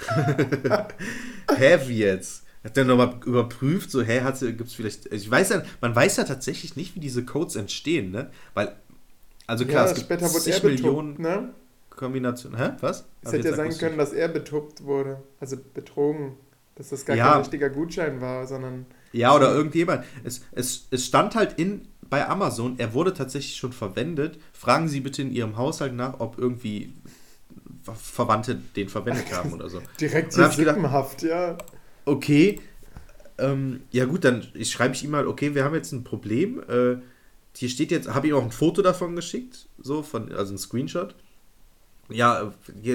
hä, 1.56 1.78
wie 1.86 1.98
jetzt? 1.98 2.44
Hat 2.62 2.76
der 2.76 2.84
nochmal 2.84 3.14
überprüft, 3.24 3.90
so, 3.90 4.02
hä, 4.02 4.22
gibt 4.40 4.68
es 4.68 4.74
vielleicht. 4.74 5.06
Ich 5.12 5.30
weiß 5.30 5.48
ja, 5.50 5.62
man 5.80 5.94
weiß 5.94 6.18
ja 6.18 6.24
tatsächlich 6.24 6.76
nicht, 6.76 6.94
wie 6.94 7.00
diese 7.00 7.24
Codes 7.24 7.56
entstehen, 7.56 8.10
ne? 8.10 8.30
Weil, 8.54 8.76
also 9.50 9.64
klar, 9.64 9.86
ja, 9.86 9.92
es 9.92 10.06
gibt 10.06 10.30
zig 10.30 10.62
Millionen 10.62 11.20
ne? 11.20 11.50
Kombinationen. 11.90 12.56
Hä? 12.56 12.70
Was? 12.80 13.04
Es 13.22 13.32
hätte 13.32 13.48
ja 13.48 13.56
sein 13.56 13.76
können, 13.76 13.98
dass 13.98 14.12
er 14.12 14.28
betuppt 14.28 14.84
wurde. 14.84 15.22
Also 15.40 15.56
betrogen. 15.74 16.36
Dass 16.76 16.90
das 16.90 17.04
gar 17.04 17.16
ja. 17.16 17.32
kein 17.32 17.38
richtiger 17.38 17.68
Gutschein 17.68 18.20
war, 18.20 18.46
sondern. 18.46 18.86
Ja, 19.12 19.34
oder 19.34 19.52
irgendjemand. 19.52 20.04
Es, 20.22 20.42
es, 20.52 20.86
es 20.92 21.04
stand 21.04 21.34
halt 21.34 21.58
in 21.58 21.88
bei 22.08 22.28
Amazon, 22.28 22.76
er 22.78 22.94
wurde 22.94 23.12
tatsächlich 23.12 23.56
schon 23.56 23.72
verwendet. 23.72 24.38
Fragen 24.52 24.88
Sie 24.88 25.00
bitte 25.00 25.22
in 25.22 25.32
Ihrem 25.32 25.56
Haushalt 25.56 25.94
nach, 25.94 26.20
ob 26.20 26.38
irgendwie 26.38 26.94
Verwandte 27.82 28.54
den 28.76 28.88
verwendet 28.88 29.32
haben 29.32 29.52
oder 29.52 29.68
so. 29.68 29.82
Direkt 30.00 30.32
so 30.32 30.48
sippenhaft, 30.48 31.22
ja. 31.22 31.58
Okay, 32.04 32.60
ähm, 33.38 33.80
ja 33.90 34.04
gut, 34.04 34.24
dann 34.24 34.46
schreibe 34.62 34.94
ich 34.94 35.04
ihm 35.04 35.10
mal, 35.10 35.26
okay, 35.26 35.54
wir 35.54 35.64
haben 35.64 35.74
jetzt 35.74 35.92
ein 35.92 36.04
Problem. 36.04 36.62
Äh, 36.68 36.96
hier 37.60 37.68
steht 37.68 37.90
jetzt, 37.90 38.08
habe 38.08 38.26
ich 38.26 38.32
auch 38.32 38.42
ein 38.42 38.52
Foto 38.52 38.80
davon 38.80 39.14
geschickt, 39.14 39.66
so 39.76 40.02
von, 40.02 40.32
also 40.32 40.54
ein 40.54 40.58
Screenshot. 40.58 41.14
Ja, 42.08 42.54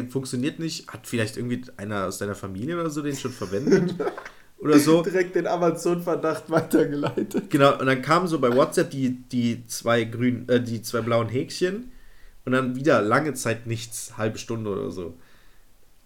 funktioniert 0.10 0.58
nicht. 0.58 0.88
Hat 0.88 1.06
vielleicht 1.06 1.38
irgendwie 1.38 1.62
einer 1.78 2.08
aus 2.08 2.17
deiner 2.17 2.34
Familie 2.34 2.80
oder 2.80 2.89
so 2.89 3.04
den 3.04 3.15
schon 3.15 3.32
verwendet? 3.32 3.93
oder 4.58 4.80
so. 4.80 5.04
Direkt 5.04 5.36
den 5.36 5.45
Amazon-Verdacht 5.45 6.49
weitergeleitet. 6.49 7.51
Genau, 7.51 7.78
und 7.78 7.86
dann 7.86 8.01
kamen 8.01 8.28
so 8.28 8.39
bei 8.39 8.56
WhatsApp 8.56 8.89
die, 8.89 9.12
die 9.32 9.67
zwei 9.67 10.04
grünen, 10.04 10.49
äh, 10.49 10.60
die 10.60 10.82
zwei 10.82 11.01
blauen 11.01 11.30
Häkchen 11.30 11.91
und 12.43 12.54
dann 12.54 12.75
wieder 12.75 13.04
lange 13.04 13.36
Zeit 13.36 13.67
nichts, 13.67 14.17
halbe 14.17 14.39
Stunde 14.39 14.71
oder 14.71 14.89
so. 14.89 15.13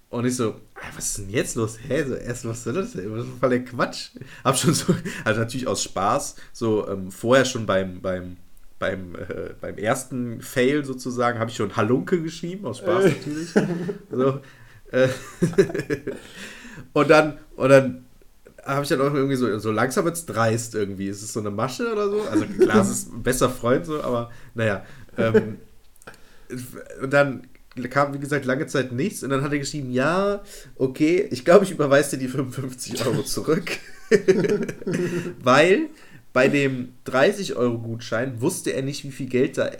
Und 0.09 0.25
ich 0.25 0.35
so, 0.35 0.55
was 0.97 1.05
ist 1.05 1.17
denn 1.19 1.29
jetzt 1.29 1.55
los? 1.55 1.79
Hä, 1.87 2.03
so, 2.03 2.15
erst 2.15 2.43
was 2.43 2.65
soll 2.65 2.73
das 2.73 2.91
denn? 2.91 3.09
Was 3.15 3.23
ist 3.23 3.39
voll 3.39 3.51
der 3.51 3.63
Quatsch? 3.63 4.09
Hab 4.43 4.57
schon 4.57 4.73
so, 4.73 4.93
also 5.23 5.39
natürlich 5.39 5.65
aus 5.65 5.81
Spaß, 5.81 6.35
so 6.51 6.89
ähm, 6.89 7.09
vorher 7.09 7.45
schon 7.45 7.65
beim, 7.65 8.01
beim, 8.01 8.35
beim, 8.79 9.15
äh, 9.15 9.53
beim 9.59 9.77
ersten 9.77 10.41
Fail 10.41 10.85
sozusagen, 10.85 11.39
habe 11.39 11.51
ich 11.51 11.57
schon 11.57 11.75
Halunke 11.75 12.21
geschrieben, 12.21 12.65
aus 12.65 12.79
Spaß 12.79 13.05
äh. 13.05 13.09
natürlich. 13.09 13.49
so, 14.11 14.39
äh, 14.91 15.09
und 16.93 17.09
dann, 17.09 17.37
und 17.55 17.69
dann 17.69 18.05
habe 18.65 18.83
ich 18.83 18.89
dann 18.89 19.01
auch 19.01 19.13
irgendwie 19.13 19.35
so, 19.35 19.57
so 19.59 19.71
langsam 19.71 20.07
jetzt 20.07 20.25
dreist 20.25 20.75
irgendwie. 20.75 21.07
Ist 21.07 21.21
es 21.21 21.33
so 21.33 21.39
eine 21.39 21.51
Masche 21.51 21.91
oder 21.91 22.09
so? 22.09 22.21
Also 22.23 22.45
klar, 22.45 22.81
es 22.81 22.89
ist 22.89 23.13
ein 23.13 23.23
besser 23.23 23.49
Freund 23.49 23.85
so, 23.85 24.01
aber 24.01 24.31
naja. 24.53 24.85
Ähm, 25.17 25.57
und 27.01 27.13
dann 27.13 27.47
kam, 27.89 28.13
wie 28.13 28.19
gesagt, 28.19 28.45
lange 28.45 28.67
Zeit 28.67 28.91
nichts 28.91 29.23
und 29.23 29.29
dann 29.29 29.43
hat 29.43 29.51
er 29.51 29.59
geschrieben, 29.59 29.91
ja, 29.91 30.41
okay, 30.75 31.27
ich 31.31 31.45
glaube, 31.45 31.65
ich 31.65 31.71
überweise 31.71 32.17
dir 32.17 32.25
die 32.25 32.31
55 32.31 33.05
Euro 33.05 33.23
zurück. 33.23 33.71
Weil 35.43 35.89
bei 36.33 36.47
dem 36.47 36.93
30-Euro-Gutschein 37.05 38.41
wusste 38.41 38.71
er 38.71 38.81
nicht, 38.81 39.03
wie 39.03 39.11
viel 39.11 39.27
Geld 39.27 39.57
da 39.57 39.71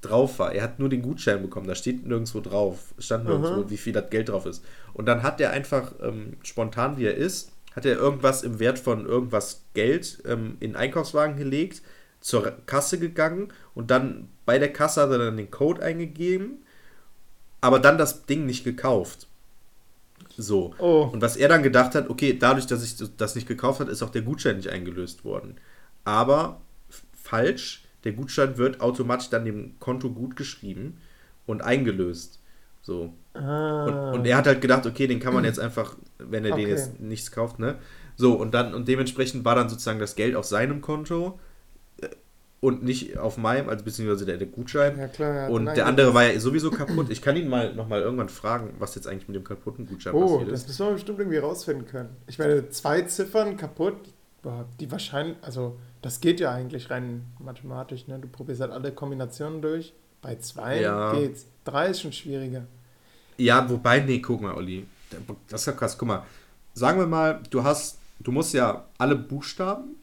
drauf 0.00 0.38
war. 0.38 0.52
Er 0.52 0.62
hat 0.62 0.78
nur 0.78 0.88
den 0.88 1.02
Gutschein 1.02 1.42
bekommen, 1.42 1.66
da 1.66 1.74
steht 1.74 2.06
nirgendwo 2.06 2.40
drauf, 2.40 2.94
stand 2.98 3.24
nirgendwo, 3.24 3.62
Aha. 3.62 3.70
wie 3.70 3.76
viel 3.76 3.92
das 3.92 4.10
Geld 4.10 4.28
drauf 4.28 4.46
ist. 4.46 4.64
Und 4.94 5.06
dann 5.06 5.22
hat 5.22 5.40
er 5.40 5.50
einfach 5.50 5.92
ähm, 6.02 6.36
spontan, 6.42 6.96
wie 6.98 7.04
er 7.04 7.14
ist, 7.14 7.52
hat 7.74 7.84
er 7.84 7.96
irgendwas 7.96 8.42
im 8.42 8.58
Wert 8.58 8.78
von 8.78 9.06
irgendwas 9.06 9.64
Geld 9.74 10.22
ähm, 10.26 10.56
in 10.60 10.70
den 10.70 10.76
Einkaufswagen 10.76 11.36
gelegt, 11.36 11.82
zur 12.20 12.52
Kasse 12.66 12.98
gegangen 12.98 13.48
und 13.74 13.90
dann 13.90 14.28
bei 14.44 14.58
der 14.58 14.72
Kasse 14.72 15.02
hat 15.02 15.10
er 15.10 15.18
dann 15.18 15.36
den 15.36 15.50
Code 15.50 15.82
eingegeben, 15.82 16.64
aber 17.60 17.78
dann 17.78 17.98
das 17.98 18.24
Ding 18.26 18.46
nicht 18.46 18.64
gekauft. 18.64 19.28
So. 20.36 20.74
Oh. 20.78 21.08
Und 21.12 21.22
was 21.22 21.36
er 21.36 21.48
dann 21.48 21.62
gedacht 21.62 21.94
hat, 21.94 22.10
okay, 22.10 22.36
dadurch, 22.38 22.66
dass 22.66 22.84
ich 22.84 22.96
das 23.16 23.34
nicht 23.34 23.46
gekauft 23.46 23.80
habe, 23.80 23.90
ist 23.90 24.02
auch 24.02 24.10
der 24.10 24.22
Gutschein 24.22 24.56
nicht 24.56 24.70
eingelöst 24.70 25.24
worden. 25.24 25.56
Aber 26.08 26.62
falsch, 27.12 27.84
der 28.04 28.12
Gutschein 28.12 28.56
wird 28.56 28.80
automatisch 28.80 29.28
dann 29.28 29.44
dem 29.44 29.78
Konto 29.78 30.08
gut 30.08 30.36
geschrieben 30.36 31.02
und 31.44 31.60
eingelöst. 31.60 32.40
So. 32.80 33.12
Ah. 33.34 33.84
Und, 33.84 34.20
und, 34.20 34.26
er 34.26 34.38
hat 34.38 34.46
halt 34.46 34.62
gedacht, 34.62 34.86
okay, 34.86 35.06
den 35.06 35.20
kann 35.20 35.34
man 35.34 35.44
jetzt 35.44 35.60
einfach, 35.60 35.96
wenn 36.16 36.46
er 36.46 36.54
okay. 36.54 36.62
den 36.62 36.70
jetzt 36.70 36.98
nichts 36.98 37.30
kauft, 37.30 37.58
ne? 37.58 37.74
So, 38.16 38.32
und 38.32 38.54
dann, 38.54 38.72
und 38.72 38.88
dementsprechend 38.88 39.44
war 39.44 39.54
dann 39.54 39.68
sozusagen 39.68 39.98
das 39.98 40.16
Geld 40.16 40.34
auf 40.34 40.46
seinem 40.46 40.80
Konto 40.80 41.38
äh, 42.00 42.08
und 42.60 42.82
nicht 42.82 43.18
auf 43.18 43.36
meinem, 43.36 43.68
also 43.68 43.84
beziehungsweise 43.84 44.24
der, 44.24 44.38
der 44.38 44.46
Gutschein. 44.46 44.98
Ja, 44.98 45.08
klar, 45.08 45.34
ja, 45.34 45.48
und 45.48 45.66
der 45.66 45.84
andere 45.84 46.14
war 46.14 46.24
ja 46.24 46.40
sowieso 46.40 46.70
kaputt. 46.70 47.10
Ich 47.10 47.20
kann 47.20 47.36
ihn 47.36 47.48
mal 47.50 47.74
nochmal 47.74 48.00
irgendwann 48.00 48.30
fragen, 48.30 48.70
was 48.78 48.94
jetzt 48.94 49.06
eigentlich 49.06 49.28
mit 49.28 49.36
dem 49.36 49.44
kaputten 49.44 49.86
Gutschein 49.86 50.14
oh, 50.14 50.38
passiert 50.38 50.40
ist. 50.40 50.48
Oh, 50.48 50.52
das 50.52 50.66
müssen 50.68 50.86
wir 50.86 50.92
bestimmt 50.94 51.18
irgendwie 51.18 51.38
rausfinden 51.38 51.86
können. 51.86 52.16
Ich 52.26 52.38
meine, 52.38 52.70
zwei 52.70 53.02
Ziffern 53.02 53.58
kaputt, 53.58 53.98
die 54.80 54.90
wahrscheinlich, 54.90 55.36
also 55.42 55.78
das 56.02 56.20
geht 56.20 56.40
ja 56.40 56.52
eigentlich 56.52 56.90
rein 56.90 57.24
mathematisch, 57.38 58.06
ne? 58.06 58.18
Du 58.18 58.28
probierst 58.28 58.60
halt 58.60 58.72
alle 58.72 58.92
Kombinationen 58.92 59.62
durch. 59.62 59.92
Bei 60.22 60.36
zwei 60.36 60.80
ja. 60.80 61.12
geht's. 61.12 61.46
Drei 61.64 61.88
ist 61.88 62.00
schon 62.00 62.12
schwieriger. 62.12 62.66
Ja, 63.36 63.68
wobei, 63.68 64.00
nee, 64.00 64.20
guck 64.20 64.40
mal, 64.40 64.54
Olli. 64.54 64.86
Das 65.48 65.62
ist 65.62 65.66
ja 65.66 65.72
krass. 65.72 65.96
Guck 65.96 66.08
mal. 66.08 66.22
Sagen 66.74 66.98
wir 66.98 67.06
mal, 67.06 67.40
du 67.50 67.62
hast, 67.62 67.98
du 68.20 68.32
musst 68.32 68.52
ja 68.54 68.84
alle 68.98 69.16
Buchstaben 69.16 69.96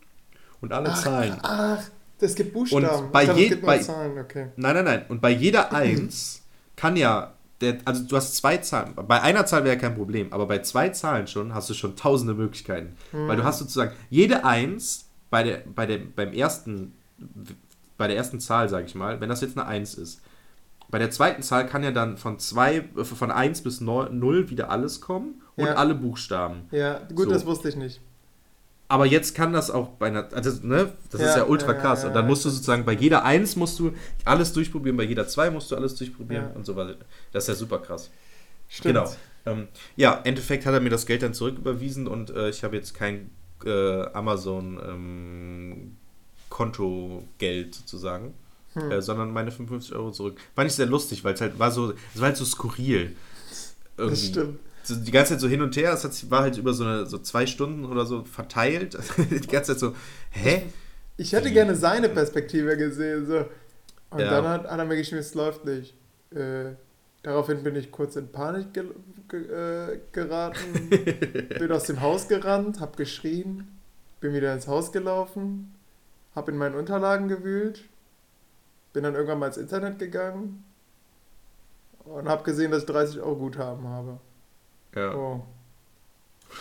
und 0.62 0.74
alle 0.74 0.90
ach, 0.90 1.02
Zahlen. 1.02 1.38
Ach, 1.42 1.84
es 2.20 2.36
gibt 2.36 2.54
Buchstaben. 2.54 3.06
Und 3.06 3.12
bei 3.12 3.24
jedem. 3.24 3.82
Zahlen, 3.82 4.18
okay. 4.18 4.48
Nein, 4.56 4.76
nein, 4.76 4.86
nein. 4.86 5.06
Und 5.10 5.22
bei 5.22 5.32
jeder 5.32 5.74
Eins 5.74 6.42
kann 6.76 6.96
ja. 6.96 7.35
Der, 7.62 7.78
also 7.86 8.04
du 8.04 8.16
hast 8.16 8.36
zwei 8.36 8.58
Zahlen. 8.58 8.94
Bei 8.96 9.22
einer 9.22 9.46
Zahl 9.46 9.64
wäre 9.64 9.78
kein 9.78 9.96
Problem, 9.96 10.34
aber 10.34 10.46
bei 10.46 10.60
zwei 10.60 10.90
Zahlen 10.90 11.28
schon 11.28 11.54
hast 11.54 11.70
du 11.70 11.74
schon 11.74 11.96
tausende 11.96 12.34
Möglichkeiten. 12.34 12.98
Hm. 13.12 13.28
Weil 13.28 13.38
du 13.38 13.44
hast 13.44 13.60
sozusagen 13.60 13.94
jede 14.10 14.44
Eins 14.44 15.10
bei 15.30 15.44
der, 15.44 15.64
bei 15.74 15.86
der, 15.86 16.00
beim 16.00 16.34
ersten, 16.34 16.94
bei 17.98 18.08
der 18.08 18.18
ersten 18.18 18.40
Zahl, 18.40 18.68
sage 18.68 18.86
ich 18.86 18.96
mal, 18.96 19.22
wenn 19.22 19.30
das 19.30 19.42
jetzt 19.42 19.58
eine 19.58 19.68
Eins 19.68 19.96
ist, 19.96 20.22
bei 20.90 21.00
der 21.00 21.12
zweiten 21.12 21.42
Zahl 21.42 21.66
kann 21.66 21.84
ja 21.84 21.92
dann 21.92 22.18
von, 22.18 22.40
zwei, 22.40 22.78
äh, 22.98 23.04
von 23.04 23.32
1 23.32 23.62
bis 23.62 23.82
0 23.82 24.50
wieder 24.50 24.70
alles 24.70 25.02
kommen 25.02 25.42
und 25.56 25.66
ja. 25.66 25.74
alle 25.74 25.96
Buchstaben. 25.96 26.68
Ja, 26.72 27.00
gut, 27.14 27.26
so. 27.26 27.32
das 27.32 27.46
wusste 27.46 27.70
ich 27.70 27.76
nicht. 27.76 28.02
Aber 28.88 29.06
jetzt 29.06 29.34
kann 29.34 29.52
das 29.52 29.72
auch 29.72 29.90
bei 29.90 30.08
einer, 30.08 30.32
also, 30.34 30.66
ne, 30.66 30.94
das 31.10 31.22
ja, 31.22 31.28
ist 31.28 31.38
ja 31.38 31.46
ultra 31.46 31.74
krass. 31.74 32.04
Ja, 32.04 32.10
und 32.10 32.14
dann 32.14 32.28
musst 32.28 32.46
du 32.46 32.50
sozusagen 32.50 32.86
bei 32.86 32.94
jeder 32.94 33.26
1 33.26 33.56
musst 33.56 33.80
du 33.80 33.94
alles 34.26 34.54
durchprobieren, 34.54 34.96
bei 34.96 35.04
jeder 35.04 35.28
2 35.28 35.50
musst 35.50 35.72
du 35.72 35.76
alles 35.76 35.96
durchprobieren 35.96 36.52
und 36.54 36.66
so 36.66 36.76
weiter. 36.76 36.96
Das 37.32 37.46
ist 37.46 37.48
ja 37.48 37.56
super 37.56 37.80
krass. 37.80 38.12
Stimmt. 38.68 38.96
Genau. 38.96 39.16
Ähm, 39.48 39.68
ja, 39.96 40.14
im 40.14 40.26
Endeffekt 40.26 40.66
hat 40.66 40.74
er 40.74 40.82
mir 40.82 40.90
das 40.90 41.06
Geld 41.06 41.24
dann 41.24 41.34
zurücküberwiesen 41.34 42.08
und 42.08 42.30
äh, 42.30 42.50
ich 42.50 42.64
habe 42.64 42.76
jetzt 42.76 42.94
kein 42.94 43.32
äh, 43.64 44.06
Amazon 44.14 44.80
ähm, 44.84 45.98
Kontogeld 46.50 47.76
sozusagen 47.76 48.34
hm. 48.76 48.92
äh, 48.92 49.02
sondern 49.02 49.32
meine 49.32 49.52
55 49.52 49.96
Euro 49.96 50.12
zurück. 50.12 50.38
War 50.54 50.64
nicht 50.64 50.76
sehr 50.76 50.86
lustig, 50.86 51.24
weil 51.24 51.34
es 51.34 51.42
halt 51.42 51.58
war 51.58 51.72
so, 51.72 51.94
es 52.14 52.20
war 52.20 52.28
halt 52.28 52.38
so 52.38 52.46
skurril. 52.46 53.16
Irgendwie. 53.98 54.16
Das 54.16 54.26
stimmt. 54.26 54.60
So, 54.86 54.96
die 54.96 55.12
ganze 55.12 55.34
Zeit 55.34 55.42
so 55.42 55.48
hin 55.48 55.62
und 55.64 55.76
her, 55.76 55.94
es 55.94 56.30
war 56.30 56.42
halt 56.42 56.58
über 56.58 56.74
so, 56.74 56.84
eine, 56.84 57.08
so 57.08 57.18
zwei 57.18 57.48
Stunden 57.48 57.86
oder 57.86 58.06
so 58.06 58.24
verteilt. 58.24 58.98
die 59.18 59.48
ganze 59.48 59.72
Zeit 59.72 59.80
so, 59.80 59.96
hä? 60.30 60.64
Ich 61.18 61.34
hätte 61.34 61.52
gerne 61.52 61.76
seine 61.76 62.08
Perspektive 62.08 62.78
gesehen. 62.78 63.26
So. 63.26 63.46
Und 64.12 64.20
ja. 64.20 64.30
dann 64.30 64.48
hat, 64.48 64.66
er 64.66 64.86
mir 64.86 64.96
geschrieben, 64.96 65.22
es 65.22 65.34
läuft 65.34 65.66
nicht. 65.66 65.96
Äh, 66.32 66.74
daraufhin 67.24 67.64
bin 67.64 67.76
ich 67.76 67.92
kurz 67.92 68.16
in 68.16 68.32
Panik 68.32 68.74
ge 68.74 68.86
ge 69.28 69.42
äh, 69.42 70.00
geraten, 70.12 70.90
bin 71.60 71.72
aus 71.72 71.86
dem 71.86 72.02
Haus 72.02 72.28
gerannt, 72.28 72.80
hab 72.80 72.96
geschrien, 72.96 73.68
bin 74.20 74.34
wieder 74.34 74.54
ins 74.54 74.68
Haus 74.68 74.92
gelaufen, 74.92 75.74
hab 76.36 76.48
in 76.48 76.58
meinen 76.58 76.76
Unterlagen 76.76 77.28
gewühlt, 77.28 77.86
bin 78.94 79.04
dann 79.04 79.16
irgendwann 79.16 79.40
mal 79.40 79.48
ins 79.48 79.58
Internet 79.58 79.98
gegangen 79.98 80.64
und 82.04 82.30
habe 82.30 82.44
gesehen, 82.44 82.70
dass 82.70 82.82
ich 82.82 82.90
30 82.90 83.20
Euro 83.20 83.36
Guthaben 83.36 83.88
habe. 83.88 84.20
Ja. 84.96 85.16
Oh. 85.16 85.44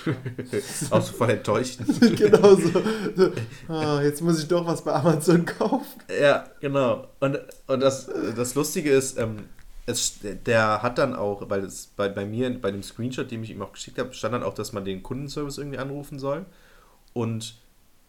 Auch 0.90 1.02
so 1.02 1.12
voll 1.12 1.30
enttäuschend. 1.30 1.88
genau 2.18 2.56
so. 2.56 2.82
Ah, 3.68 4.02
jetzt 4.02 4.22
muss 4.22 4.40
ich 4.40 4.48
doch 4.48 4.66
was 4.66 4.82
bei 4.82 4.92
Amazon 4.92 5.44
kaufen. 5.44 6.00
Ja, 6.20 6.44
genau. 6.60 7.08
Und, 7.20 7.38
und 7.66 7.80
das, 7.80 8.10
das 8.36 8.54
Lustige 8.54 8.90
ist, 8.90 9.18
ähm, 9.18 9.48
es, 9.86 10.18
der 10.22 10.82
hat 10.82 10.98
dann 10.98 11.14
auch, 11.14 11.48
weil 11.50 11.62
es 11.64 11.86
bei, 11.86 12.08
bei 12.08 12.24
mir, 12.24 12.58
bei 12.60 12.70
dem 12.70 12.82
Screenshot, 12.82 13.30
den 13.30 13.44
ich 13.44 13.50
ihm 13.50 13.62
auch 13.62 13.72
geschickt 13.72 13.98
habe, 13.98 14.12
stand 14.14 14.34
dann 14.34 14.42
auch, 14.42 14.54
dass 14.54 14.72
man 14.72 14.84
den 14.84 15.02
Kundenservice 15.02 15.58
irgendwie 15.58 15.78
anrufen 15.78 16.18
soll. 16.18 16.46
Und 17.12 17.56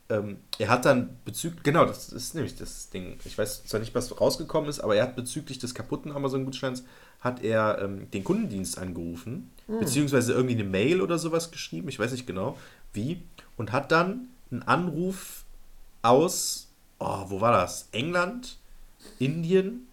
ähm, 0.09 0.37
er 0.57 0.69
hat 0.69 0.85
dann 0.85 1.17
bezüglich, 1.25 1.63
genau, 1.63 1.85
das 1.85 2.09
ist 2.09 2.35
nämlich 2.35 2.55
das 2.55 2.89
Ding. 2.89 3.17
Ich 3.25 3.37
weiß 3.37 3.65
zwar 3.65 3.79
nicht, 3.79 3.93
was 3.93 4.19
rausgekommen 4.19 4.69
ist, 4.69 4.79
aber 4.79 4.95
er 4.95 5.03
hat 5.03 5.15
bezüglich 5.15 5.59
des 5.59 5.75
kaputten 5.75 6.11
Amazon-Gutscheins 6.11 6.83
hat 7.25 7.43
er 7.43 7.81
ähm, 7.81 8.09
den 8.11 8.23
Kundendienst 8.23 8.77
angerufen, 8.77 9.51
hm. 9.65 9.79
beziehungsweise 9.79 10.31
irgendwie 10.31 10.53
eine 10.53 10.63
Mail 10.63 11.01
oder 11.01 11.17
sowas 11.17 11.51
geschrieben, 11.51 11.89
ich 11.89 11.99
weiß 11.99 12.13
nicht 12.13 12.25
genau 12.25 12.57
wie, 12.93 13.21
und 13.57 13.73
hat 13.73 13.91
dann 13.91 14.29
einen 14.51 14.63
Anruf 14.63 15.43
aus, 16.01 16.69
oh, 16.99 17.25
wo 17.27 17.41
war 17.41 17.51
das? 17.51 17.89
England? 17.91 18.57
Indien? 19.19 19.87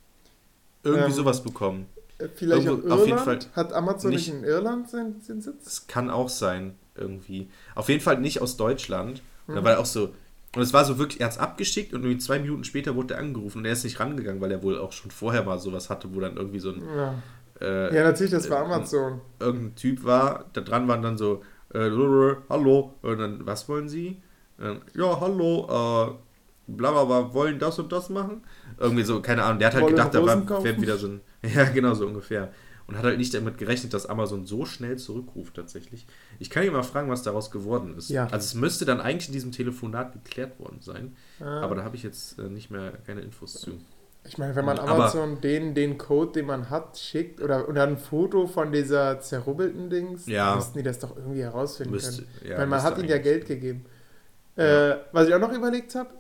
Irgendwie 0.85 1.07
ähm, 1.07 1.12
sowas 1.12 1.43
bekommen. 1.43 1.87
Äh, 2.18 2.28
vielleicht 2.35 2.66
Irgendwo, 2.66 2.95
auf 2.95 3.07
jeden 3.07 3.18
Fall 3.18 3.39
hat 3.55 3.72
Amazon 3.72 4.11
nicht 4.11 4.28
in 4.28 4.45
Irland 4.45 4.89
seinen, 4.89 5.20
seinen 5.20 5.43
Sitz? 5.43 5.64
Das 5.64 5.87
kann 5.87 6.11
auch 6.11 6.28
sein, 6.28 6.76
irgendwie. 6.95 7.49
Auf 7.74 7.89
jeden 7.89 8.01
Fall 8.01 8.20
nicht 8.20 8.41
aus 8.41 8.57
Deutschland. 8.57 9.22
Und 9.47 9.57
dann 9.57 9.64
war 9.64 9.72
er 9.72 9.80
auch 9.80 9.87
so, 9.87 10.14
und 10.55 10.63
es 10.63 10.73
war 10.73 10.85
so 10.85 10.99
wirklich, 10.99 11.21
er 11.21 11.27
hat 11.27 11.33
es 11.33 11.39
abgeschickt 11.39 11.95
und 11.95 12.03
irgendwie 12.03 12.19
zwei 12.19 12.39
Minuten 12.39 12.65
später 12.65 12.95
wurde 12.95 13.15
er 13.15 13.21
angerufen 13.21 13.59
und 13.59 13.65
er 13.65 13.73
ist 13.73 13.85
nicht 13.85 13.99
rangegangen, 14.01 14.41
weil 14.41 14.53
er 14.53 14.63
wohl 14.63 14.79
auch 14.79 14.93
schon 14.93 15.11
vorher 15.11 15.43
mal 15.45 15.59
sowas 15.59 15.89
hatte, 15.89 16.15
wo 16.15 16.21
dann 16.21 16.37
irgendwie 16.37 16.59
so 16.59 16.71
ein. 16.71 16.83
Ja, 16.95 17.15
äh, 17.61 17.97
ja 17.97 18.05
natürlich, 18.05 18.33
das 18.33 18.51
war 18.51 18.65
Amazon. 18.65 19.21
Irgendein 19.41 19.75
Typ 19.77 20.05
war, 20.05 20.45
da 20.53 20.61
dran 20.61 20.87
waren 20.89 21.03
dann 21.03 21.17
so, 21.17 21.43
äh, 21.73 21.91
hallo, 22.51 22.95
und 23.01 23.19
dann, 23.19 23.47
was 23.47 23.67
wollen 23.69 23.89
Sie? 23.89 24.21
Äh, 24.59 24.75
ja, 24.95 25.21
hallo, 25.21 25.65
äh, 25.65 26.13
bla 26.67 26.91
bla 26.91 27.05
bla, 27.05 27.33
wollen 27.33 27.59
das 27.59 27.79
und 27.79 27.91
das 27.91 28.11
machen? 28.11 28.43
Irgendwie 28.79 29.05
so, 29.05 29.23
keine 29.23 29.45
Ahnung, 29.45 29.59
der 29.59 29.69
hat 29.69 29.75
halt 29.75 29.85
wollen 29.85 29.97
gedacht, 29.97 30.15
da 30.15 30.27
war, 30.27 30.65
wieder 30.65 30.97
so 30.99 31.09
ein. 31.09 31.21
Ja, 31.43 31.65
genau 31.65 31.93
so 31.95 32.07
ungefähr 32.07 32.53
und 32.87 32.97
hat 32.97 33.05
halt 33.05 33.18
nicht 33.18 33.35
damit 33.35 33.59
gerechnet, 33.59 33.95
dass 33.95 34.07
Amazon 34.07 34.47
so 34.47 34.64
schnell 34.64 34.97
zurückruft 34.99 35.55
tatsächlich. 35.55 36.07
Ich 36.39 36.51
kann 36.51 36.64
ihn 36.64 36.72
mal 36.72 36.83
fragen, 36.83 37.11
was 37.11 37.22
daraus 37.22 37.51
geworden 37.51 37.97
ist. 37.97 38.11
Ja. 38.11 38.24
Also 38.24 38.45
es 38.45 38.55
müsste 38.55 38.85
dann 38.85 39.01
eigentlich 39.01 39.28
in 39.28 39.33
diesem 39.33 39.53
Telefonat 39.53 40.12
geklärt 40.12 40.59
worden 40.59 40.78
sein, 40.80 41.16
ah. 41.41 41.61
aber 41.61 41.76
da 41.76 41.85
habe 41.85 41.97
ich 41.97 42.03
jetzt 42.03 42.39
äh, 42.39 42.49
nicht 42.49 42.70
mehr 42.70 42.93
keine 43.07 43.20
Infos 43.20 43.55
zu. 43.55 43.72
Ich 44.24 44.39
meine, 44.39 44.55
wenn 44.55 44.64
man 44.64 44.78
Amazon 44.78 45.33
aber, 45.33 45.41
den, 45.41 45.74
den 45.74 45.99
Code, 45.99 46.33
den 46.33 46.47
man 46.47 46.70
hat, 46.70 46.97
schickt 46.97 47.41
oder, 47.41 47.68
oder 47.68 47.83
ein 47.83 47.99
Foto 47.99 48.47
von 48.47 48.70
dieser 48.70 49.20
zerrubbelten 49.20 49.91
Dings, 49.91 50.26
ja. 50.26 50.55
müssten 50.55 50.78
die 50.78 50.85
das 50.85 51.01
doch 51.01 51.16
irgendwie 51.16 51.43
herausfinden 51.43 51.93
müsste, 51.93 52.22
können. 52.22 52.51
Ja, 52.51 52.59
Weil 52.59 52.68
man 52.68 52.83
hat 52.83 52.99
ihnen 52.99 53.09
ja 53.09 53.18
Geld 53.18 53.47
gegeben. 53.47 53.85
Äh, 54.55 54.97
was 55.12 55.26
ich 55.26 55.35
auch 55.35 55.41
noch 55.41 55.53
überlegt 55.53 55.95
habe, 55.95 56.11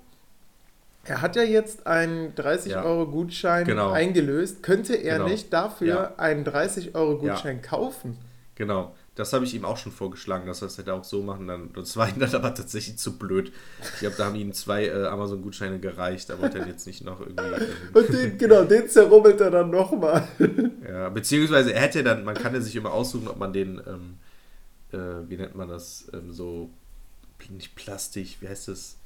er 1.04 1.20
hat 1.20 1.36
ja 1.36 1.42
jetzt 1.42 1.86
einen 1.86 2.34
30-Euro-Gutschein 2.34 3.64
genau. 3.64 3.90
eingelöst. 3.90 4.62
Könnte 4.62 4.94
er 4.94 5.18
genau. 5.18 5.28
nicht 5.28 5.52
dafür 5.52 6.18
einen 6.18 6.44
30-Euro-Gutschein 6.44 7.56
ja. 7.56 7.62
kaufen? 7.62 8.18
Genau. 8.54 8.94
Das 9.14 9.34
habe 9.34 9.44
ich 9.44 9.54
ihm 9.54 9.64
auch 9.64 9.76
schon 9.76 9.92
vorgeschlagen, 9.92 10.46
dass 10.46 10.62
er 10.62 10.68
es 10.68 10.78
hätte 10.78 10.94
auch 10.94 11.04
so 11.04 11.22
machen. 11.22 11.48
Dann, 11.48 11.72
das 11.74 11.96
war 11.98 12.08
ihm 12.08 12.20
dann 12.20 12.34
aber 12.34 12.54
tatsächlich 12.54 12.98
zu 12.98 13.18
blöd. 13.18 13.52
Ich 13.94 14.00
glaube, 14.00 14.14
da 14.16 14.26
haben 14.26 14.36
ihm 14.36 14.52
zwei 14.52 14.86
äh, 14.86 15.06
Amazon-Gutscheine 15.06 15.80
gereicht, 15.80 16.30
aber 16.30 16.52
er 16.54 16.66
jetzt 16.68 16.86
nicht 16.86 17.04
noch 17.04 17.20
irgendwie. 17.20 17.66
Und 17.92 18.08
den, 18.08 18.38
genau, 18.38 18.64
den 18.64 18.88
zerrubbelt 18.88 19.40
er 19.40 19.50
dann 19.50 19.70
nochmal. 19.70 20.28
ja, 20.88 21.08
beziehungsweise 21.08 21.74
er 21.74 21.82
hätte 21.82 22.04
dann, 22.04 22.24
man 22.24 22.34
kann 22.34 22.54
ja 22.54 22.60
sich 22.60 22.76
immer 22.76 22.92
aussuchen, 22.92 23.28
ob 23.28 23.38
man 23.38 23.52
den, 23.52 23.82
ähm, 23.86 24.18
äh, 24.92 25.28
wie 25.28 25.36
nennt 25.36 25.56
man 25.56 25.68
das, 25.68 26.06
ähm, 26.14 26.32
so, 26.32 26.70
nicht 27.50 27.74
Plastik, 27.74 28.36
wie 28.40 28.48
heißt 28.48 28.68
das? 28.68 28.98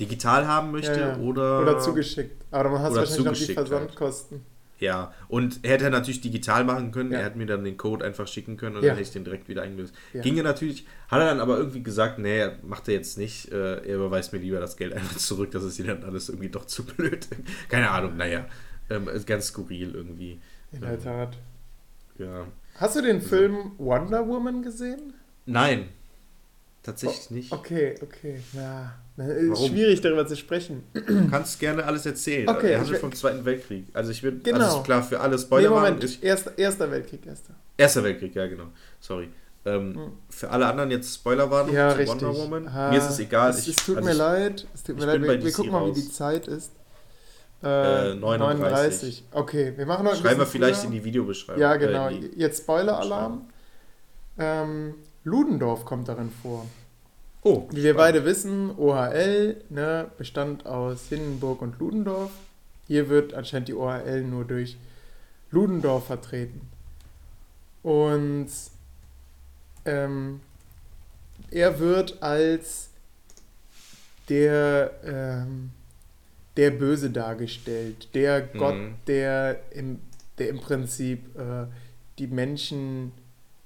Digital 0.00 0.46
haben 0.46 0.72
möchte 0.72 0.98
ja, 0.98 1.08
ja. 1.10 1.18
oder. 1.18 1.60
Oder 1.60 1.78
zugeschickt. 1.78 2.42
Aber 2.50 2.70
man 2.70 2.82
hast 2.82 2.94
wahrscheinlich 2.94 3.24
noch 3.24 3.32
die 3.32 3.52
Versandkosten. 3.54 4.38
Halt. 4.38 4.54
Ja, 4.80 5.14
und 5.28 5.60
er 5.62 5.72
hätte 5.72 5.88
natürlich 5.88 6.20
digital 6.20 6.64
machen 6.64 6.90
können. 6.90 7.12
Ja. 7.12 7.18
Er 7.18 7.24
hätte 7.26 7.38
mir 7.38 7.46
dann 7.46 7.64
den 7.64 7.76
Code 7.76 8.04
einfach 8.04 8.26
schicken 8.26 8.56
können 8.56 8.76
und 8.76 8.82
dann 8.82 8.90
hätte 8.90 9.02
ich 9.02 9.12
den 9.12 9.24
direkt 9.24 9.48
wieder 9.48 9.62
eingelöst. 9.62 9.94
Ginge 10.12 10.42
natürlich, 10.42 10.86
hat 11.08 11.20
er 11.20 11.26
dann 11.26 11.40
aber 11.40 11.56
irgendwie 11.58 11.82
gesagt, 11.82 12.18
nee, 12.18 12.48
macht 12.62 12.88
er 12.88 12.94
jetzt 12.94 13.16
nicht. 13.16 13.52
Äh, 13.52 13.76
er 13.86 13.96
überweist 13.96 14.32
mir 14.32 14.40
lieber 14.40 14.60
das 14.60 14.76
Geld 14.76 14.92
einfach 14.92 15.16
zurück. 15.16 15.52
Das 15.52 15.62
ist 15.62 15.78
dann 15.78 16.02
alles 16.02 16.28
irgendwie 16.28 16.48
doch 16.48 16.66
zu 16.66 16.84
blöd. 16.84 17.26
Keine 17.68 17.90
Ahnung, 17.90 18.16
naja. 18.16 18.46
Ähm, 18.90 19.08
ganz 19.24 19.46
skurril 19.46 19.94
irgendwie. 19.94 20.40
In 20.72 20.80
der 20.80 20.94
ähm, 20.94 21.02
Tat. 21.02 21.38
Ja. 22.18 22.46
Hast 22.74 22.96
du 22.96 23.02
den 23.02 23.22
Film 23.22 23.72
Wonder 23.78 24.26
Woman 24.26 24.62
gesehen? 24.62 25.14
Nein. 25.46 25.88
Tatsächlich 26.82 27.28
oh, 27.30 27.34
nicht. 27.34 27.52
Okay, 27.52 27.94
okay. 28.02 28.40
Ja. 28.52 28.94
Ist 29.16 29.66
schwierig 29.68 30.00
darüber 30.00 30.26
zu 30.26 30.36
sprechen. 30.36 30.82
Du 30.92 31.28
kannst 31.30 31.60
gerne 31.60 31.84
alles 31.84 32.04
erzählen. 32.04 32.48
Okay, 32.48 32.72
er 32.72 32.80
handelt 32.80 32.98
vom 32.98 33.14
Zweiten 33.14 33.44
Weltkrieg. 33.44 33.86
Also 33.92 34.10
ich 34.10 34.22
bin 34.22 34.42
genau. 34.42 34.64
also 34.64 34.82
klar 34.82 35.04
für 35.04 35.20
alle 35.20 35.38
Spoiler. 35.38 35.68
Nee, 35.68 35.74
Moment, 35.74 36.02
ich, 36.02 36.22
erster, 36.22 36.58
erster 36.58 36.90
Weltkrieg, 36.90 37.24
erster. 37.24 37.54
Erster 37.76 38.02
Weltkrieg, 38.02 38.34
ja 38.34 38.46
genau. 38.48 38.64
Sorry. 38.98 39.28
Ähm, 39.64 39.94
hm. 39.94 40.12
Für 40.28 40.50
alle 40.50 40.66
anderen 40.66 40.90
jetzt 40.90 41.14
Spoilerwarnung 41.14 41.74
ja, 41.74 41.90
zu 41.90 41.98
richtig. 41.98 42.22
Wonder 42.22 42.38
Woman. 42.38 42.74
Ha, 42.74 42.90
mir 42.90 42.98
ist 42.98 43.08
es 43.08 43.18
egal. 43.20 43.50
Es, 43.50 43.60
ich, 43.60 43.76
es 43.76 43.86
tut 43.86 43.96
also 43.96 44.06
mir 44.06 44.12
ich, 44.12 44.18
leid. 44.18 44.66
Es 44.74 44.82
tut 44.82 44.98
mir 44.98 45.06
leid. 45.06 45.22
Wir, 45.22 45.44
wir 45.44 45.52
gucken 45.52 45.72
mal, 45.72 45.86
wie 45.86 46.00
die 46.00 46.10
Zeit 46.10 46.48
ist. 46.48 46.72
Äh, 47.62 48.10
äh 48.10 48.14
39. 48.16 48.62
39. 48.62 49.24
Okay, 49.30 49.72
wir 49.76 49.86
machen 49.86 50.04
noch 50.04 50.16
Schreiben 50.16 50.40
wir 50.40 50.46
vielleicht 50.46 50.80
früher. 50.80 50.86
in 50.86 50.92
die 50.92 51.04
Videobeschreibung. 51.04 51.62
Ja, 51.62 51.76
genau. 51.76 52.08
Äh, 52.08 52.30
jetzt 52.36 52.64
Spoiler-Alarm. 52.64 53.46
Ähm, 54.38 54.94
Ludendorff 55.22 55.84
kommt 55.84 56.08
darin 56.08 56.30
vor. 56.42 56.66
Oh, 57.46 57.68
Wie 57.72 57.82
wir 57.82 57.94
beide 57.94 58.24
wissen, 58.24 58.74
OHL 58.74 59.60
ne, 59.68 60.10
bestand 60.16 60.64
aus 60.64 61.10
Hindenburg 61.10 61.60
und 61.60 61.78
Ludendorff. 61.78 62.30
Hier 62.86 63.10
wird 63.10 63.34
anscheinend 63.34 63.68
die 63.68 63.74
OHL 63.74 64.22
nur 64.22 64.46
durch 64.46 64.78
Ludendorff 65.50 66.06
vertreten. 66.06 66.62
Und 67.82 68.48
ähm, 69.84 70.40
er 71.50 71.78
wird 71.80 72.22
als 72.22 72.88
der, 74.30 74.92
ähm, 75.04 75.70
der 76.56 76.70
Böse 76.70 77.10
dargestellt, 77.10 78.08
der 78.14 78.40
Gott, 78.40 78.74
mhm. 78.74 78.94
der, 79.06 79.60
im, 79.72 80.00
der 80.38 80.48
im 80.48 80.60
Prinzip 80.60 81.38
äh, 81.38 81.66
die 82.18 82.26
Menschen 82.26 83.12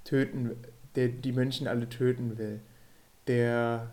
töten, 0.02 0.56
der 0.96 1.06
die 1.06 1.32
Menschen 1.32 1.68
alle 1.68 1.88
töten 1.88 2.38
will. 2.38 2.58
Der 3.28 3.90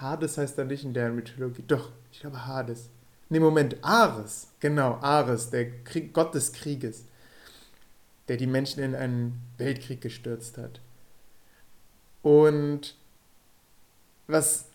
Hades 0.00 0.38
heißt 0.38 0.56
er 0.58 0.64
nicht 0.64 0.84
in 0.84 0.94
der 0.94 1.10
Mythologie. 1.10 1.64
Doch, 1.66 1.90
ich 2.12 2.20
glaube 2.20 2.46
Hades. 2.46 2.88
Nee, 3.28 3.40
Moment, 3.40 3.76
Ares. 3.82 4.48
Genau, 4.60 4.94
Ares, 5.02 5.50
der 5.50 5.82
Krieg, 5.84 6.14
Gott 6.14 6.34
des 6.34 6.52
Krieges. 6.52 7.04
Der 8.28 8.36
die 8.36 8.46
Menschen 8.46 8.82
in 8.82 8.94
einen 8.94 9.40
Weltkrieg 9.58 10.00
gestürzt 10.00 10.56
hat. 10.56 10.80
Und 12.22 12.96
was 14.26 14.66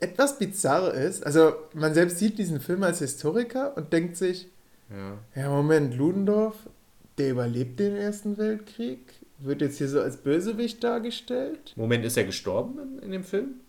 etwas 0.00 0.38
bizarr 0.38 0.94
ist, 0.94 1.24
also 1.24 1.54
man 1.74 1.94
selbst 1.94 2.18
sieht 2.18 2.38
diesen 2.38 2.60
Film 2.60 2.82
als 2.82 2.98
Historiker 2.98 3.76
und 3.76 3.92
denkt 3.92 4.16
sich, 4.16 4.48
ja, 4.90 5.18
ja 5.34 5.50
Moment, 5.50 5.94
Ludendorff, 5.94 6.56
der 7.18 7.30
überlebt 7.30 7.78
den 7.78 7.96
Ersten 7.96 8.36
Weltkrieg, 8.38 9.14
wird 9.44 9.60
jetzt 9.60 9.78
hier 9.78 9.88
so 9.88 10.00
als 10.00 10.16
Bösewicht 10.18 10.82
dargestellt. 10.82 11.72
Moment, 11.76 12.04
ist 12.04 12.16
er 12.16 12.24
gestorben 12.24 12.78
in, 12.78 12.98
in 13.04 13.12
dem 13.12 13.24
Film? 13.24 13.60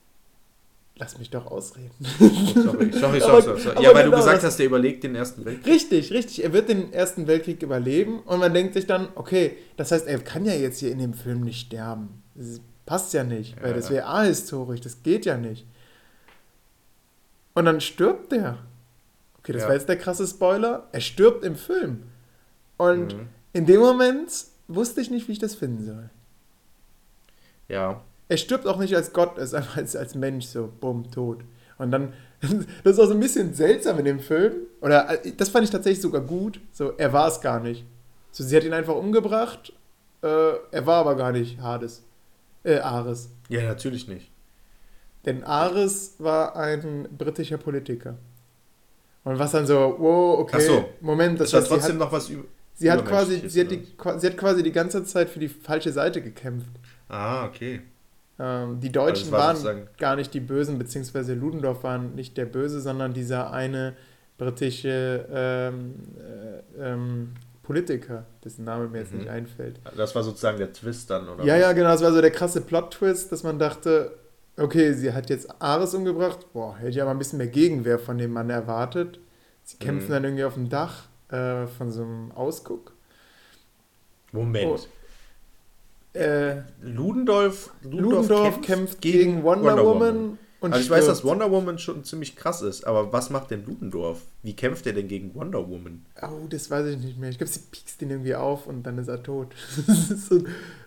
Lass 0.95 1.17
mich 1.17 1.32
doch 1.32 1.47
ausreden. 1.47 1.91
sorry, 1.99 2.91
sorry, 2.91 2.91
sorry, 3.19 3.19
sorry, 3.19 3.59
sorry. 3.59 3.84
Ja, 3.84 3.95
weil 3.95 4.03
genau, 4.03 4.17
du 4.17 4.24
gesagt 4.24 4.43
hast, 4.43 4.59
er 4.59 4.65
überlebt 4.67 5.03
den 5.03 5.15
Ersten 5.15 5.43
Weltkrieg. 5.43 5.74
Richtig, 5.74 6.11
richtig. 6.11 6.43
Er 6.43 6.53
wird 6.53 6.69
den 6.69 6.93
Ersten 6.93 7.26
Weltkrieg 7.26 7.63
überleben 7.63 8.19
und 8.19 8.39
man 8.39 8.53
denkt 8.53 8.76
sich 8.76 8.86
dann, 8.86 9.07
okay, 9.15 9.57
das 9.76 9.91
heißt, 9.91 10.05
er 10.05 10.19
kann 10.19 10.45
ja 10.45 10.53
jetzt 10.53 10.80
hier 10.80 10.91
in 10.91 10.99
dem 10.99 11.13
Film 11.13 11.41
nicht 11.41 11.65
sterben. 11.65 12.21
Das 12.36 12.61
passt 12.86 13.13
ja 13.13 13.24
nicht, 13.24 13.61
weil 13.61 13.74
das 13.74 13.89
wäre 13.89 14.05
ahistorisch, 14.05 14.82
das 14.82 15.01
geht 15.01 15.26
ja 15.26 15.38
nicht. 15.38 15.65
Und 17.55 17.65
dann 17.65 17.82
stirbt 17.82 18.32
der. 18.32 18.59
Okay, 19.39 19.53
das 19.53 19.63
ja. 19.63 19.67
war 19.67 19.76
jetzt 19.76 19.89
der 19.89 19.97
krasse 19.97 20.28
Spoiler. 20.28 20.88
Er 20.91 21.01
stirbt 21.01 21.43
im 21.43 21.55
Film. 21.55 22.03
Und 22.78 23.15
mhm. 23.15 23.28
in 23.53 23.65
dem 23.65 23.80
Moment 23.80 24.32
wusste 24.76 25.01
ich 25.01 25.09
nicht, 25.09 25.28
wie 25.28 25.34
ich 25.34 25.39
das 25.39 25.55
finden 25.55 25.86
soll. 25.86 26.09
Ja. 27.67 28.01
Er 28.30 28.38
stirbt 28.38 28.67
auch 28.67 28.78
nicht 28.78 28.95
als 28.95 29.13
Gott, 29.13 29.38
er 29.38 29.43
ist 29.43 29.53
einfach 29.53 29.78
als, 29.78 29.95
als 29.95 30.15
Mensch 30.15 30.45
so, 30.45 30.71
bumm, 30.80 31.11
tot. 31.11 31.43
Und 31.78 31.91
dann, 31.91 32.13
das 32.41 32.93
ist 32.93 32.99
auch 32.99 33.07
so 33.07 33.13
ein 33.13 33.19
bisschen 33.19 33.53
seltsam 33.53 33.99
in 33.99 34.05
dem 34.05 34.19
Film. 34.19 34.53
Oder 34.82 35.26
äh, 35.26 35.32
das 35.34 35.49
fand 35.49 35.65
ich 35.65 35.71
tatsächlich 35.71 36.01
sogar 36.01 36.21
gut. 36.21 36.59
So, 36.71 36.93
er 36.97 37.13
war 37.13 37.28
es 37.28 37.41
gar 37.41 37.59
nicht. 37.59 37.86
So, 38.32 38.43
sie 38.43 38.55
hat 38.55 38.63
ihn 38.63 38.74
einfach 38.74 38.95
umgebracht. 38.95 39.74
Äh, 40.21 40.28
er 40.71 40.86
war 40.86 41.01
aber 41.01 41.15
gar 41.15 41.32
nicht 41.32 41.59
Hades. 41.59 42.03
Äh, 42.63 42.80
Ares. 42.80 43.30
Ja, 43.49 43.63
natürlich 43.63 44.07
nicht. 44.07 44.32
Denn 45.26 45.43
Ares 45.43 46.15
war 46.19 46.55
ein 46.55 47.07
britischer 47.17 47.57
Politiker. 47.57 48.17
Und 49.24 49.39
was 49.39 49.51
dann 49.51 49.65
so, 49.65 49.95
wow, 49.97 50.39
okay, 50.39 50.59
so. 50.61 50.86
Moment, 51.01 51.39
das 51.39 51.53
ist 51.53 51.67
trotzdem 51.67 51.93
hat, 51.93 51.99
noch 51.99 52.11
was 52.11 52.30
über. 52.30 52.43
Sie 52.84 52.92
hat, 52.92 53.06
quasi, 53.06 53.48
sie, 53.48 53.62
hat 53.62 53.72
die, 53.72 53.88
sie 54.18 54.28
hat 54.28 54.36
quasi 54.36 54.62
die 54.62 54.74
ganze 54.74 55.06
Zeit 55.06 55.30
für 55.30 55.40
die 55.40 55.48
falsche 55.48 55.94
Seite 55.94 56.22
gekämpft. 56.22 56.68
Ah, 57.08 57.46
okay. 57.46 57.80
Ähm, 58.38 58.82
die 58.82 58.92
Deutschen 58.92 59.34
also 59.34 59.64
war 59.64 59.64
waren 59.64 59.88
gar 59.98 60.18
nicht 60.18 60.34
die 60.34 60.42
Bösen, 60.42 60.78
beziehungsweise 60.78 61.34
Ludendorff 61.34 61.84
war 61.84 61.98
nicht 61.98 62.36
der 62.36 62.44
Böse, 62.44 62.82
sondern 62.82 63.14
dieser 63.14 63.54
eine 63.54 63.96
britische 64.38 65.26
ähm, 65.32 65.94
äh, 66.78 66.92
ähm, 66.92 67.30
Politiker, 67.62 68.26
dessen 68.44 68.66
Name 68.66 68.90
mir 68.90 69.00
jetzt 69.00 69.14
mhm. 69.14 69.20
nicht 69.20 69.30
einfällt. 69.30 69.80
Das 69.96 70.14
war 70.14 70.24
sozusagen 70.24 70.58
der 70.58 70.74
Twist 70.74 71.10
dann, 71.10 71.30
oder? 71.30 71.46
Ja, 71.46 71.54
was? 71.54 71.62
ja, 71.62 71.72
genau, 71.72 71.88
das 71.88 72.04
war 72.04 72.12
so 72.12 72.20
der 72.20 72.32
krasse 72.32 72.60
Plot-Twist, 72.60 73.32
dass 73.32 73.44
man 73.44 73.60
dachte, 73.60 74.12
okay, 74.58 74.92
sie 74.92 75.14
hat 75.14 75.30
jetzt 75.30 75.62
Ares 75.62 75.94
umgebracht, 75.94 76.48
boah, 76.52 76.76
hätte 76.78 76.90
ich 76.90 77.02
aber 77.02 77.12
ein 77.12 77.18
bisschen 77.18 77.38
mehr 77.38 77.48
Gegenwehr 77.48 77.98
von 77.98 78.18
dem 78.18 78.34
Mann 78.34 78.50
erwartet. 78.50 79.20
Sie 79.64 79.78
kämpfen 79.78 80.10
mhm. 80.10 80.12
dann 80.12 80.24
irgendwie 80.26 80.44
auf 80.44 80.56
dem 80.56 80.68
Dach 80.68 81.08
äh, 81.34 81.68
von 81.68 81.92
so 81.92 82.04
einem 82.04 82.32
Ausguck. 82.32 82.94
Moment. 84.32 84.88
Oh. 86.16 86.18
Äh, 86.18 86.62
Ludendorff, 86.82 87.72
Ludendorff, 87.82 88.30
Ludendorff 88.30 88.62
kämpft, 88.62 89.02
gegen 89.02 89.44
Wonder, 89.44 89.72
Wonder 89.72 89.86
Woman. 89.86 90.16
Woman. 90.16 90.38
Und 90.62 90.72
also 90.72 90.86
ich 90.86 90.90
weiß, 90.90 91.08
dass 91.08 91.26
Wonder 91.26 91.52
Woman 91.52 91.78
schon 91.78 92.06
ziemlich 92.06 92.38
krass 92.38 92.62
ist, 92.62 92.86
aber 92.86 93.12
was 93.12 93.30
macht 93.30 93.52
denn 93.52 93.66
Ludendorff? 93.66 94.22
Wie 94.44 94.56
kämpft 94.56 94.86
er 94.86 94.94
denn 94.94 95.10
gegen 95.10 95.36
Wonder 95.36 95.68
Woman? 95.68 96.06
Oh, 96.22 96.48
das 96.48 96.72
weiß 96.72 96.86
ich 96.86 96.98
nicht 97.00 97.18
mehr. 97.18 97.32
Ich 97.32 97.38
glaube, 97.38 97.52
sie 97.52 97.60
piekst 97.70 98.02
ihn 98.02 98.12
irgendwie 98.12 98.36
auf 98.36 98.68
und 98.68 98.84
dann 98.84 98.98
ist 98.98 99.10
er 99.10 99.22
tot. 99.22 99.54
so, 99.88 100.38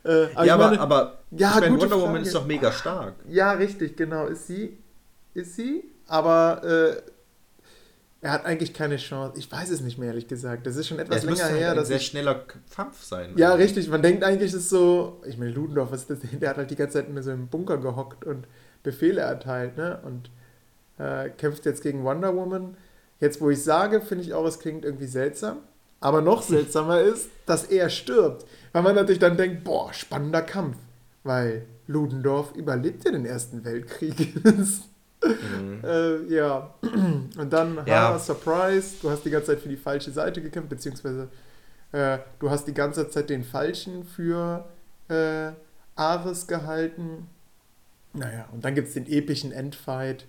äh, 0.05 0.29
aber 0.35 0.47
ja, 0.47 0.55
aber, 0.55 0.65
meine, 0.69 0.81
aber 0.81 1.19
ja, 1.33 1.55
ich 1.57 1.61
meine, 1.61 1.73
Wonder 1.73 1.89
Frage. 1.89 2.03
Woman 2.03 2.23
ist 2.23 2.35
doch 2.35 2.47
mega 2.47 2.73
stark. 2.73 3.17
Ja, 3.29 3.53
richtig, 3.53 3.97
genau. 3.97 4.27
Ist 4.27 4.47
sie. 4.47 4.79
Ist 5.35 5.57
sie. 5.57 5.85
Aber 6.07 6.63
äh, 6.65 7.03
er 8.23 8.33
hat 8.33 8.45
eigentlich 8.45 8.73
keine 8.73 8.97
Chance. 8.97 9.39
Ich 9.39 9.51
weiß 9.51 9.71
es 9.71 9.83
nicht 9.83 9.99
mehr, 9.99 10.09
ehrlich 10.09 10.27
gesagt. 10.27 10.67
Das 10.67 10.77
ist 10.77 10.89
schon 10.89 10.99
etwas 10.99 11.23
ja, 11.23 11.31
länger 11.31 11.47
her. 11.49 11.69
Halt 11.69 11.79
ein 11.79 11.85
sehr 11.85 11.99
schneller 11.99 12.45
Kampf 12.75 13.03
sein. 13.03 13.33
Ja, 13.37 13.51
irgendwie. 13.51 13.65
richtig. 13.65 13.89
Man 13.89 14.03
denkt 14.03 14.25
eigentlich, 14.25 14.53
es 14.53 14.63
ist 14.63 14.71
so. 14.71 15.21
Ich 15.27 15.39
meine, 15.39 15.51
Ludendorff, 15.51 15.93
was 15.93 16.03
ist 16.03 16.11
das? 16.11 16.19
Der 16.41 16.51
hat 16.51 16.57
halt 16.57 16.71
die 16.71 16.77
ganze 16.77 16.99
Zeit 16.99 17.09
in 17.09 17.23
so 17.23 17.31
einem 17.31 17.49
Bunker 17.49 17.79
gehockt 17.79 18.25
und 18.25 18.47
Befehle 18.83 19.21
erteilt, 19.21 19.77
ne? 19.77 20.01
Und 20.05 20.31
äh, 20.99 21.29
kämpft 21.31 21.67
jetzt 21.67 21.83
gegen 21.83 22.05
Wonder 22.05 22.35
Woman. 22.35 22.77
Jetzt, 23.21 23.41
wo 23.41 23.51
ich 23.51 23.63
sage, 23.63 24.01
finde 24.01 24.25
ich 24.25 24.35
auch, 24.35 24.47
es 24.47 24.59
klingt 24.59 24.85
irgendwie 24.85 25.07
seltsam. 25.07 25.59
Aber 26.01 26.21
noch 26.21 26.43
seltsamer 26.45 27.01
ist, 27.01 27.29
dass 27.45 27.65
er 27.65 27.91
stirbt. 27.91 28.47
Weil 28.73 28.83
man 28.83 28.95
natürlich 28.95 29.21
dann 29.21 29.37
denkt, 29.37 29.65
boah, 29.65 29.93
spannender 29.93 30.43
Kampf. 30.43 30.77
Weil 31.23 31.67
Ludendorff 31.87 32.55
überlebte 32.55 33.13
den 33.13 33.27
Ersten 33.27 33.65
Weltkrieg. 33.65 34.35
Mhm. 35.29 35.81
äh, 35.85 36.35
ja, 36.35 36.75
und 36.83 37.53
dann, 37.53 37.77
ja. 37.87 38.15
ha, 38.15 38.19
Surprise, 38.19 38.97
du 39.03 39.11
hast 39.11 39.25
die 39.25 39.31
ganze 39.31 39.49
Zeit 39.49 39.61
für 39.61 39.69
die 39.69 39.77
falsche 39.77 40.11
Seite 40.11 40.43
gekämpft, 40.43 40.71
beziehungsweise 40.71 41.29
äh, 41.93 42.19
du 42.39 42.51
hast 42.51 42.67
die 42.67 42.75
ganze 42.75 43.09
Zeit 43.09 43.31
den 43.31 43.45
Falschen 43.45 44.05
für 44.05 44.65
äh, 45.09 45.53
Ares 45.95 46.47
gehalten. 46.47 47.29
Naja, 48.13 48.49
und 48.53 48.65
dann 48.65 48.75
gibt 48.75 48.89
es 48.89 48.95
den 48.95 49.07
epischen 49.07 49.53
Endfight, 49.53 50.27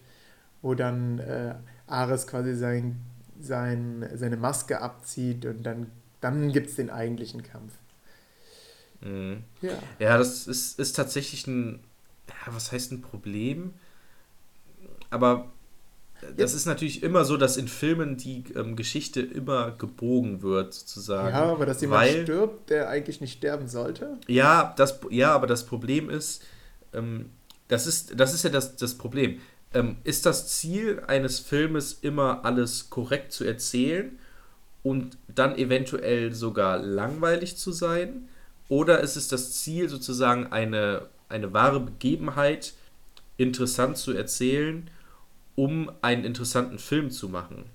wo 0.61 0.75
dann 0.75 1.19
äh, 1.19 1.55
Ares 1.87 2.27
quasi 2.27 2.53
sein, 2.55 2.97
sein, 3.39 4.09
seine 4.13 4.37
Maske 4.37 4.81
abzieht 4.81 5.45
und 5.45 5.63
dann, 5.63 5.91
dann 6.21 6.51
gibt 6.51 6.69
es 6.69 6.75
den 6.75 6.89
eigentlichen 6.89 7.43
Kampf. 7.43 7.73
Mhm. 9.01 9.43
Ja. 9.61 9.77
ja, 9.99 10.17
das 10.17 10.47
ist, 10.47 10.79
ist 10.79 10.95
tatsächlich 10.95 11.47
ein, 11.47 11.83
was 12.45 12.71
heißt 12.71 12.91
ein 12.91 13.01
Problem? 13.01 13.73
Aber 15.09 15.51
das 16.35 16.53
ist 16.53 16.65
natürlich 16.65 17.03
immer 17.03 17.25
so, 17.25 17.37
dass 17.37 17.57
in 17.57 17.67
Filmen 17.67 18.17
die 18.17 18.43
ähm, 18.55 18.75
Geschichte 18.75 19.21
immer 19.21 19.71
gebogen 19.71 20.41
wird, 20.41 20.73
sozusagen. 20.73 21.29
Ja, 21.29 21.43
aber 21.43 21.65
dass 21.65 21.81
jemand 21.81 22.01
weil, 22.01 22.23
stirbt, 22.23 22.69
der 22.69 22.89
eigentlich 22.89 23.21
nicht 23.21 23.37
sterben 23.37 23.67
sollte? 23.67 24.17
Ja, 24.27 24.73
das, 24.77 24.99
ja 25.09 25.33
aber 25.33 25.47
das 25.47 25.65
Problem 25.65 26.09
ist, 26.09 26.43
ähm, 26.93 27.29
das 27.67 27.85
ist, 27.85 28.19
das 28.19 28.33
ist 28.33 28.43
ja 28.43 28.49
das, 28.49 28.75
das 28.75 28.95
Problem. 28.95 29.39
Ähm, 29.73 29.97
ist 30.03 30.25
das 30.25 30.47
Ziel 30.47 31.03
eines 31.07 31.39
Filmes 31.39 31.99
immer 32.01 32.45
alles 32.45 32.89
korrekt 32.89 33.31
zu 33.31 33.43
erzählen 33.43 34.17
und 34.83 35.17
dann 35.27 35.57
eventuell 35.57 36.33
sogar 36.33 36.79
langweilig 36.79 37.57
zu 37.57 37.71
sein? 37.71 38.29
Oder 38.69 39.01
ist 39.01 39.17
es 39.17 39.27
das 39.27 39.53
Ziel, 39.53 39.89
sozusagen 39.89 40.47
eine, 40.47 41.07
eine 41.29 41.53
wahre 41.53 41.79
Begebenheit 41.79 42.73
interessant 43.37 43.97
zu 43.97 44.13
erzählen? 44.13 44.89
Um 45.57 45.91
einen 46.03 46.23
interessanten 46.23 46.77
Film 46.77 47.09
zu 47.09 47.29
machen, 47.29 47.65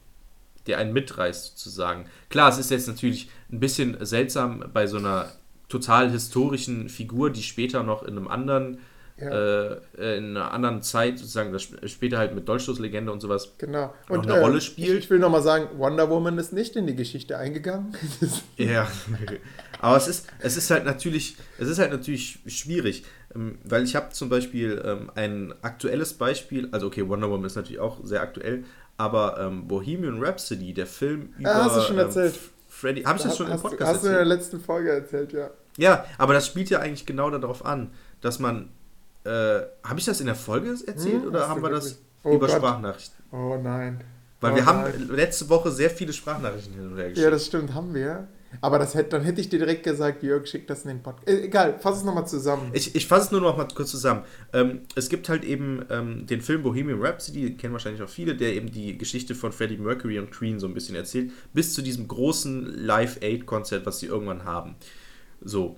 der 0.69 0.79
einen 0.79 0.93
mitreißt 0.93 1.59
sozusagen. 1.59 2.07
Klar, 2.31 2.49
es 2.49 2.59
ist 2.59 2.71
jetzt 2.71 2.87
natürlich 2.87 3.29
ein 3.51 3.59
bisschen 3.59 3.97
seltsam 4.07 4.65
bei 4.73 4.87
so 4.87 4.99
einer 4.99 5.33
total 5.69 6.11
historischen 6.11 6.89
Figur, 6.89 7.31
die 7.31 7.43
später 7.43 7.83
noch 7.83 8.05
in 8.05 8.17
einem 8.17 8.29
anderen 8.29 8.79
ja. 9.21 9.31
äh, 9.31 10.17
in 10.17 10.37
einer 10.37 10.53
anderen 10.53 10.83
Zeit 10.83 11.19
sozusagen, 11.19 11.53
das 11.53 11.69
später 11.91 12.19
halt 12.19 12.35
mit 12.35 12.49
Dolchstoßlegende 12.49 13.13
und 13.13 13.21
sowas 13.21 13.53
genau. 13.59 13.93
und, 14.09 14.27
eine 14.27 14.39
äh, 14.39 14.41
Rolle 14.41 14.61
spielt. 14.61 14.99
Ich, 14.99 15.05
ich 15.05 15.11
will 15.11 15.19
nochmal 15.19 15.43
sagen, 15.43 15.69
Wonder 15.77 16.09
Woman 16.09 16.39
ist 16.39 16.53
nicht 16.53 16.77
in 16.77 16.87
die 16.87 16.97
Geschichte 16.97 17.37
eingegangen. 17.37 17.97
ja, 18.57 18.89
aber 19.83 19.97
es 19.97 20.07
ist, 20.07 20.27
es 20.39 20.57
ist 20.57 20.71
halt 20.71 20.85
natürlich, 20.85 21.37
es 21.59 21.69
ist 21.69 21.79
halt 21.79 21.91
natürlich 21.91 22.39
schwierig. 22.47 23.05
Ähm, 23.35 23.59
weil 23.65 23.83
ich 23.83 23.97
habe 23.97 24.11
zum 24.11 24.29
Beispiel 24.29 24.81
ähm, 24.85 25.11
ein 25.15 25.55
aktuelles 25.63 26.15
Beispiel, 26.15 26.69
also 26.71 26.87
okay, 26.87 27.09
Wonder 27.09 27.29
Woman 27.29 27.47
ist 27.47 27.57
natürlich 27.57 27.81
auch 27.81 27.99
sehr 28.05 28.23
aktuell, 28.23 28.65
aber 28.97 29.39
ähm, 29.41 29.67
Bohemian 29.67 30.23
Rhapsody, 30.23 30.73
der 30.73 30.87
Film 30.87 31.35
über. 31.37 31.51
Ah, 31.51 31.65
hast 31.65 31.77
du 31.77 31.81
schon 31.83 31.99
erzählt. 31.99 32.39
Freddy, 32.69 33.03
habe 33.03 33.19
ich 33.19 33.25
das 33.25 33.37
schon 33.37 33.51
im 33.51 33.61
Podcast 33.61 33.81
hast 33.81 33.89
erzählt? 33.89 33.95
Hast 33.97 34.05
du 34.05 34.09
in 34.09 34.15
der 34.15 34.25
letzten 34.25 34.61
Folge 34.61 34.91
erzählt, 34.93 35.33
ja. 35.33 35.51
Ja, 35.77 36.05
aber 36.17 36.35
das 36.35 36.47
spielt 36.47 36.71
ja 36.71 36.79
eigentlich 36.79 37.05
genau 37.05 37.31
darauf 37.31 37.65
an, 37.65 37.91
dass 38.21 38.39
man. 38.39 38.71
Äh, 39.25 39.61
habe 39.85 39.99
ich 39.99 40.05
das 40.05 40.21
in 40.21 40.27
der 40.27 40.35
Folge 40.35 40.71
erzählt 40.71 41.23
hm, 41.23 41.29
oder 41.29 41.49
haben 41.49 41.63
wir 41.63 41.71
das 41.71 42.01
oh 42.25 42.35
über 42.35 42.49
Gott. 42.49 42.57
Sprachnachrichten? 42.57 43.25
Oh 43.31 43.57
nein. 43.63 44.03
Weil 44.41 44.53
oh 44.53 44.57
wir 44.57 44.65
nein. 44.65 44.75
haben 44.75 45.11
letzte 45.11 45.49
Woche 45.49 45.71
sehr 45.71 45.91
viele 45.91 46.13
Sprachnachrichten 46.13 46.75
hin 46.75 46.87
und 46.89 46.97
her 46.97 47.09
geschickt. 47.11 47.25
Ja, 47.25 47.31
das 47.31 47.47
stimmt, 47.47 47.73
haben 47.73 47.95
wir. 47.95 48.27
Aber 48.61 48.79
das 48.79 48.95
hätte, 48.95 49.11
dann 49.11 49.23
hätte 49.23 49.41
ich 49.41 49.49
dir 49.49 49.59
direkt 49.59 49.83
gesagt, 49.83 50.23
Jörg, 50.23 50.47
schick 50.47 50.67
das 50.67 50.83
in 50.83 50.89
den 50.89 51.03
Podcast. 51.03 51.29
Äh, 51.29 51.45
egal, 51.45 51.79
fass 51.81 51.99
es 51.99 52.05
nochmal 52.05 52.27
zusammen. 52.27 52.71
Ich, 52.73 52.95
ich 52.95 53.07
fasse 53.07 53.27
es 53.27 53.33
nur 53.33 53.41
noch 53.41 53.57
mal 53.57 53.67
kurz 53.75 53.91
zusammen. 53.91 54.25
Ähm, 54.53 54.83
es 54.95 55.09
gibt 55.09 55.29
halt 55.29 55.45
eben 55.45 55.85
ähm, 55.91 56.27
den 56.27 56.41
Film 56.41 56.63
Bohemian 56.63 57.01
Rhapsody, 57.01 57.57
kennen 57.57 57.73
wahrscheinlich 57.73 58.03
auch 58.03 58.09
viele, 58.09 58.37
der 58.37 58.55
eben 58.55 58.71
die 58.71 58.99
Geschichte 58.99 59.35
von 59.35 59.53
Freddie 59.53 59.79
Mercury 59.79 60.19
und 60.19 60.31
Queen 60.31 60.61
so 60.61 60.67
ein 60.67 60.75
bisschen 60.75 60.97
erzählt, 60.97 61.33
bis 61.53 61.75
zu 61.75 61.83
diesem 61.83 62.09
großen 62.09 62.85
Live-Aid-Konzert, 62.85 63.87
was 63.87 63.99
sie 63.99 64.07
irgendwann 64.07 64.45
haben. 64.45 64.77
So. 65.41 65.77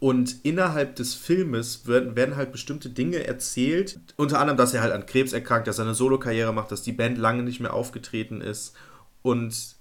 Und 0.00 0.44
innerhalb 0.44 0.96
des 0.96 1.14
Filmes 1.14 1.86
werden, 1.86 2.14
werden 2.16 2.36
halt 2.36 2.52
bestimmte 2.52 2.90
Dinge 2.90 3.26
erzählt. 3.26 4.00
Unter 4.16 4.38
anderem, 4.38 4.58
dass 4.58 4.74
er 4.74 4.82
halt 4.82 4.92
an 4.92 5.06
Krebs 5.06 5.32
erkrankt, 5.32 5.66
dass 5.66 5.78
er 5.78 5.84
eine 5.84 5.94
Solokarriere 5.94 6.52
macht, 6.52 6.72
dass 6.72 6.82
die 6.82 6.92
Band 6.92 7.16
lange 7.16 7.42
nicht 7.42 7.60
mehr 7.60 7.72
aufgetreten 7.72 8.42
ist. 8.42 8.74
Und 9.22 9.73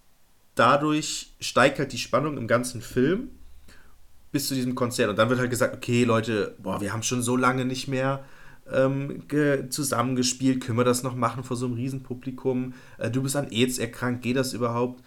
dadurch 0.56 1.34
steigt 1.40 1.80
halt 1.80 1.94
die 1.94 1.98
Spannung 1.98 2.38
im 2.38 2.48
ganzen 2.48 2.82
Film 2.82 3.30
bis 4.32 4.48
zu 4.48 4.56
diesem 4.56 4.76
Konzert. 4.76 5.10
Und 5.10 5.18
dann 5.18 5.30
wird 5.30 5.40
halt 5.40 5.50
gesagt, 5.50 5.76
okay, 5.76 6.04
Leute, 6.04 6.56
boah, 6.62 6.82
wir 6.82 6.92
haben 6.94 7.04
schon 7.04 7.22
so 7.22 7.38
lange 7.38 7.66
nicht 7.66 7.88
mehr 7.88 8.24
ähm, 8.72 9.24
zusammengespielt, 9.70 10.64
können 10.64 10.78
wir 10.78 10.86
das 10.86 11.04
noch 11.04 11.16
machen 11.16 11.44
vor 11.44 11.58
so 11.58 11.66
einem 11.66 11.76
Riesenpublikum? 11.76 12.74
Äh, 12.98 13.12
du 13.12 13.22
bist 13.22 13.36
an 13.36 13.52
AIDS 13.52 13.78
erkrankt, 13.78 14.24
geht 14.24 14.38
das 14.38 14.54
überhaupt? 14.54 15.04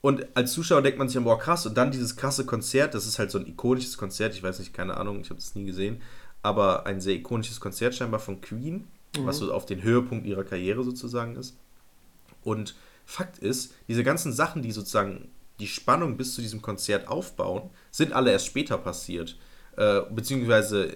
Und 0.00 0.26
als 0.34 0.52
Zuschauer 0.52 0.82
denkt 0.82 0.98
man 0.98 1.08
sich, 1.08 1.22
boah, 1.22 1.38
krass, 1.38 1.64
und 1.66 1.76
dann 1.76 1.92
dieses 1.92 2.16
krasse 2.16 2.44
Konzert, 2.44 2.94
das 2.94 3.06
ist 3.06 3.18
halt 3.18 3.30
so 3.30 3.38
ein 3.38 3.46
ikonisches 3.46 3.96
Konzert, 3.96 4.34
ich 4.34 4.42
weiß 4.42 4.58
nicht, 4.58 4.74
keine 4.74 4.96
Ahnung, 4.96 5.20
ich 5.20 5.30
habe 5.30 5.38
es 5.38 5.54
nie 5.54 5.64
gesehen, 5.64 6.00
aber 6.42 6.86
ein 6.86 7.00
sehr 7.00 7.14
ikonisches 7.14 7.60
Konzert 7.60 7.94
scheinbar 7.94 8.18
von 8.18 8.40
Queen, 8.40 8.88
mhm. 9.16 9.26
was 9.26 9.38
so 9.38 9.52
auf 9.52 9.64
den 9.64 9.82
Höhepunkt 9.82 10.26
ihrer 10.26 10.42
Karriere 10.42 10.82
sozusagen 10.82 11.36
ist. 11.36 11.56
Und 12.42 12.74
Fakt 13.04 13.38
ist, 13.38 13.74
diese 13.88 14.04
ganzen 14.04 14.32
Sachen, 14.32 14.62
die 14.62 14.72
sozusagen 14.72 15.30
die 15.58 15.66
Spannung 15.66 16.16
bis 16.16 16.34
zu 16.34 16.40
diesem 16.40 16.62
Konzert 16.62 17.08
aufbauen, 17.08 17.70
sind 17.90 18.12
alle 18.12 18.32
erst 18.32 18.46
später 18.46 18.78
passiert. 18.78 19.38
Äh, 19.76 20.02
beziehungsweise 20.10 20.94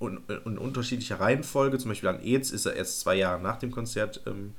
in, 0.00 0.20
in, 0.44 0.58
unterschiedlicher 0.58 1.20
Reihenfolge. 1.20 1.78
Zum 1.78 1.90
Beispiel 1.90 2.08
an 2.08 2.20
AIDS 2.20 2.50
ist 2.50 2.66
er 2.66 2.74
erst 2.74 3.00
zwei 3.00 3.14
Jahre 3.16 3.40
nach 3.40 3.58
dem 3.58 3.70
Konzert 3.70 4.22
ähm, 4.26 4.54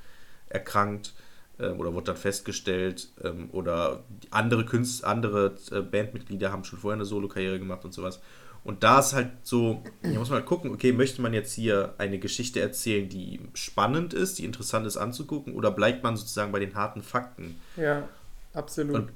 erkrankt 0.50 1.14
äh, 1.58 1.70
oder 1.70 1.94
wurde 1.94 2.08
dann 2.08 2.18
festgestellt. 2.18 3.10
Ähm, 3.24 3.50
oder 3.52 4.04
andere 4.32 4.66
Künstler, 4.66 5.10
andere 5.10 5.56
äh, 5.72 5.82
Bandmitglieder 5.82 6.52
haben 6.52 6.64
schon 6.64 6.80
vorher 6.80 6.96
eine 6.96 7.06
Solo-Karriere 7.06 7.60
gemacht 7.60 7.86
und 7.86 7.94
sowas. 7.94 8.20
Und 8.64 8.84
da 8.84 9.00
ist 9.00 9.14
halt 9.14 9.32
so, 9.44 9.82
hier 10.02 10.20
muss 10.20 10.30
man 10.30 10.40
halt 10.40 10.46
gucken, 10.46 10.72
okay, 10.72 10.92
möchte 10.92 11.22
man 11.22 11.34
jetzt 11.34 11.54
hier 11.54 11.96
eine 11.98 12.20
Geschichte 12.20 12.60
erzählen, 12.60 13.08
die 13.08 13.40
spannend 13.54 14.14
ist, 14.14 14.38
die 14.38 14.46
interessant 14.46 14.86
ist 14.86 14.98
anzugucken, 14.98 15.54
oder 15.56 15.72
bleibt 15.72 16.04
man 16.04 16.18
sozusagen 16.18 16.52
bei 16.52 16.60
den 16.60 16.76
harten 16.76 17.02
Fakten? 17.02 17.60
Ja, 17.78 18.08
absolut. 18.54 18.96
Und 18.96 19.12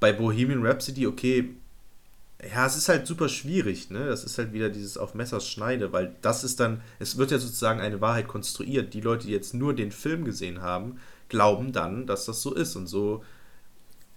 bei 0.00 0.12
Bohemian 0.12 0.64
Rhapsody, 0.64 1.06
okay, 1.06 1.54
ja, 2.54 2.66
es 2.66 2.76
ist 2.76 2.88
halt 2.88 3.06
super 3.06 3.28
schwierig, 3.28 3.90
ne? 3.90 4.06
Das 4.06 4.22
ist 4.22 4.38
halt 4.38 4.52
wieder 4.52 4.68
dieses 4.68 4.96
auf 4.96 5.14
Messers 5.14 5.48
Schneide, 5.48 5.92
weil 5.92 6.14
das 6.22 6.44
ist 6.44 6.60
dann, 6.60 6.82
es 7.00 7.18
wird 7.18 7.32
ja 7.32 7.38
sozusagen 7.38 7.80
eine 7.80 8.00
Wahrheit 8.00 8.28
konstruiert. 8.28 8.94
Die 8.94 9.00
Leute, 9.00 9.26
die 9.26 9.32
jetzt 9.32 9.54
nur 9.54 9.74
den 9.74 9.90
Film 9.90 10.24
gesehen 10.24 10.62
haben, 10.62 11.00
glauben 11.28 11.72
dann, 11.72 12.06
dass 12.06 12.26
das 12.26 12.40
so 12.40 12.54
ist. 12.54 12.76
Und 12.76 12.86
so, 12.86 13.24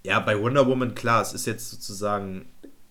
ja, 0.03 0.19
bei 0.19 0.39
Wonder 0.39 0.67
Woman, 0.67 0.93
klar, 0.93 1.23
es 1.23 1.33
ist 1.33 1.47
jetzt 1.47 1.71
sozusagen 1.71 2.45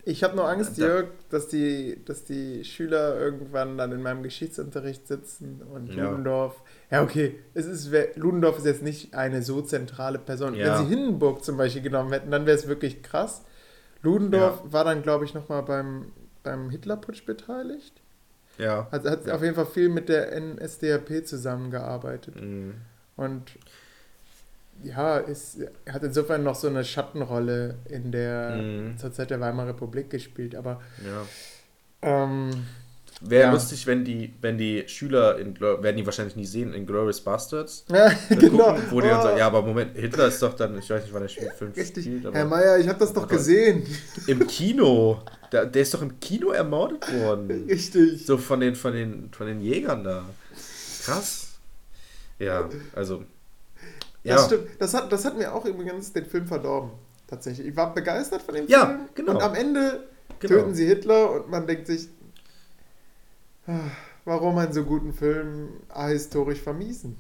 ich 0.05 0.25
habe 0.25 0.37
nur 0.37 0.49
Angst, 0.49 0.79
da, 0.79 0.87
Jörg, 0.87 1.07
dass 1.29 1.49
die, 1.49 2.03
dass 2.05 2.25
die 2.25 2.65
Schüler 2.65 3.19
irgendwann 3.19 3.77
dann 3.77 3.93
in 3.93 4.03
meinem 4.03 4.23
Geschichtsunterricht 4.23 5.07
sitzen 5.07 5.63
und 5.63 5.95
ja. 5.95 6.05
Ludendorff. 6.05 6.63
Ja, 6.91 7.03
okay, 7.03 7.39
es 7.55 7.67
ist, 7.67 7.91
Ludendorff 8.17 8.59
ist 8.59 8.67
jetzt 8.67 8.83
nicht 8.83 9.15
eine 9.15 9.43
so 9.43 9.61
zentrale 9.63 10.19
Person. 10.19 10.55
Ja. 10.55 10.79
Wenn 10.79 10.87
sie 10.87 10.95
Hindenburg 10.95 11.45
zum 11.45 11.57
Beispiel 11.57 11.83
genommen 11.83 12.13
hätten, 12.13 12.31
dann 12.31 12.47
wäre 12.47 12.57
es 12.57 12.67
wirklich 12.67 13.03
krass. 13.03 13.43
Ludendorff 14.03 14.63
ja. 14.65 14.73
war 14.73 14.85
dann, 14.85 15.03
glaube 15.03 15.25
ich, 15.25 15.35
nochmal 15.35 15.63
beim, 15.63 16.13
beim 16.43 16.71
Hitlerputsch 16.71 17.27
beteiligt. 17.27 18.01
Ja. 18.59 18.89
Also 18.91 19.11
hat 19.11 19.29
auf 19.29 19.43
jeden 19.43 19.55
Fall 19.55 19.67
viel 19.67 19.89
mit 19.89 20.09
der 20.09 20.39
NSDAP 20.39 21.27
zusammengearbeitet. 21.27 22.41
Mhm. 22.41 22.75
Und 23.17 23.53
ja, 24.83 25.19
ist, 25.19 25.59
hat 25.89 26.03
insofern 26.03 26.43
noch 26.43 26.55
so 26.55 26.69
eine 26.69 26.85
Schattenrolle 26.85 27.77
in 27.89 28.13
der 28.13 28.57
mhm. 28.57 28.99
zur 28.99 29.13
Zeit 29.13 29.31
der 29.31 29.41
Weimarer 29.41 29.71
Republik 29.71 30.11
gespielt, 30.11 30.55
aber 30.55 30.81
ja. 31.05 31.27
ähm, 32.03 32.51
Wäre 33.23 33.49
ja. 33.49 33.53
lustig, 33.53 33.87
wenn 33.87 34.03
die, 34.03 34.33
wenn 34.41 34.57
die 34.57 34.85
Schüler, 34.87 35.39
in, 35.39 35.61
werden 35.61 35.97
die 35.97 36.07
wahrscheinlich 36.07 36.37
nie 36.37 36.47
sehen, 36.47 36.73
in 36.73 36.87
Glorious 36.87 37.21
Bastards. 37.21 37.85
Ja, 37.91 38.11
genau. 38.31 38.75
Gucken, 38.75 38.83
wo 38.91 39.01
die 39.03 39.09
oh. 39.09 39.11
dann 39.11 39.23
sagen, 39.23 39.39
ja, 39.39 39.47
aber 39.47 39.61
Moment, 39.61 39.95
Hitler 39.95 40.29
ist 40.29 40.41
doch 40.41 40.55
dann, 40.55 40.79
ich 40.79 40.89
weiß 40.89 41.03
nicht, 41.03 41.13
wann 41.13 41.27
der 41.27 41.53
Film 41.53 41.73
Richtig. 41.73 42.05
spielt. 42.05 42.33
Herr 42.33 42.47
Mayer, 42.47 42.79
ich 42.79 42.89
habe 42.89 42.99
das 42.99 43.13
doch 43.13 43.29
gesehen. 43.29 43.87
Im 44.27 44.47
Kino. 44.47 45.23
Der, 45.53 45.67
der 45.67 45.83
ist 45.83 45.93
doch 45.93 46.01
im 46.01 46.19
Kino 46.19 46.53
ermordet 46.53 47.13
worden. 47.13 47.65
Richtig. 47.69 48.25
So 48.25 48.39
von 48.39 48.61
den, 48.61 48.75
von 48.75 48.95
den, 48.95 49.31
von 49.33 49.47
den 49.47 49.61
Jägern 49.61 50.03
da. 50.03 50.25
Krass. 51.05 51.49
Ja, 52.39 52.71
also 52.95 53.25
ja. 54.23 54.37
Das 54.37 54.47
stimmt. 54.47 54.69
Das 54.79 54.95
hat, 54.95 55.13
das 55.13 55.25
hat 55.25 55.37
mir 55.37 55.53
auch 55.53 55.65
übrigens 55.65 56.13
den 56.13 56.27
Film 56.27 56.47
verdorben. 56.47 56.91
Tatsächlich. 57.27 57.69
Ich 57.69 57.77
war 57.77 57.95
begeistert 57.95 58.43
von 58.43 58.55
dem 58.55 58.67
ja, 58.67 58.87
Film. 58.87 59.01
Genau. 59.15 59.33
Und 59.33 59.43
am 59.43 59.55
Ende 59.55 60.05
genau. 60.41 60.55
töten 60.55 60.75
sie 60.75 60.87
Hitler 60.87 61.31
und 61.33 61.51
man 61.51 61.67
denkt 61.67 61.87
sich, 61.87 62.09
ah, 63.67 63.79
warum 64.25 64.59
einen 64.59 64.73
so 64.73 64.85
guten 64.85 65.13
Film 65.13 65.69
ahistorisch 65.89 66.61
vermiesen? 66.61 67.17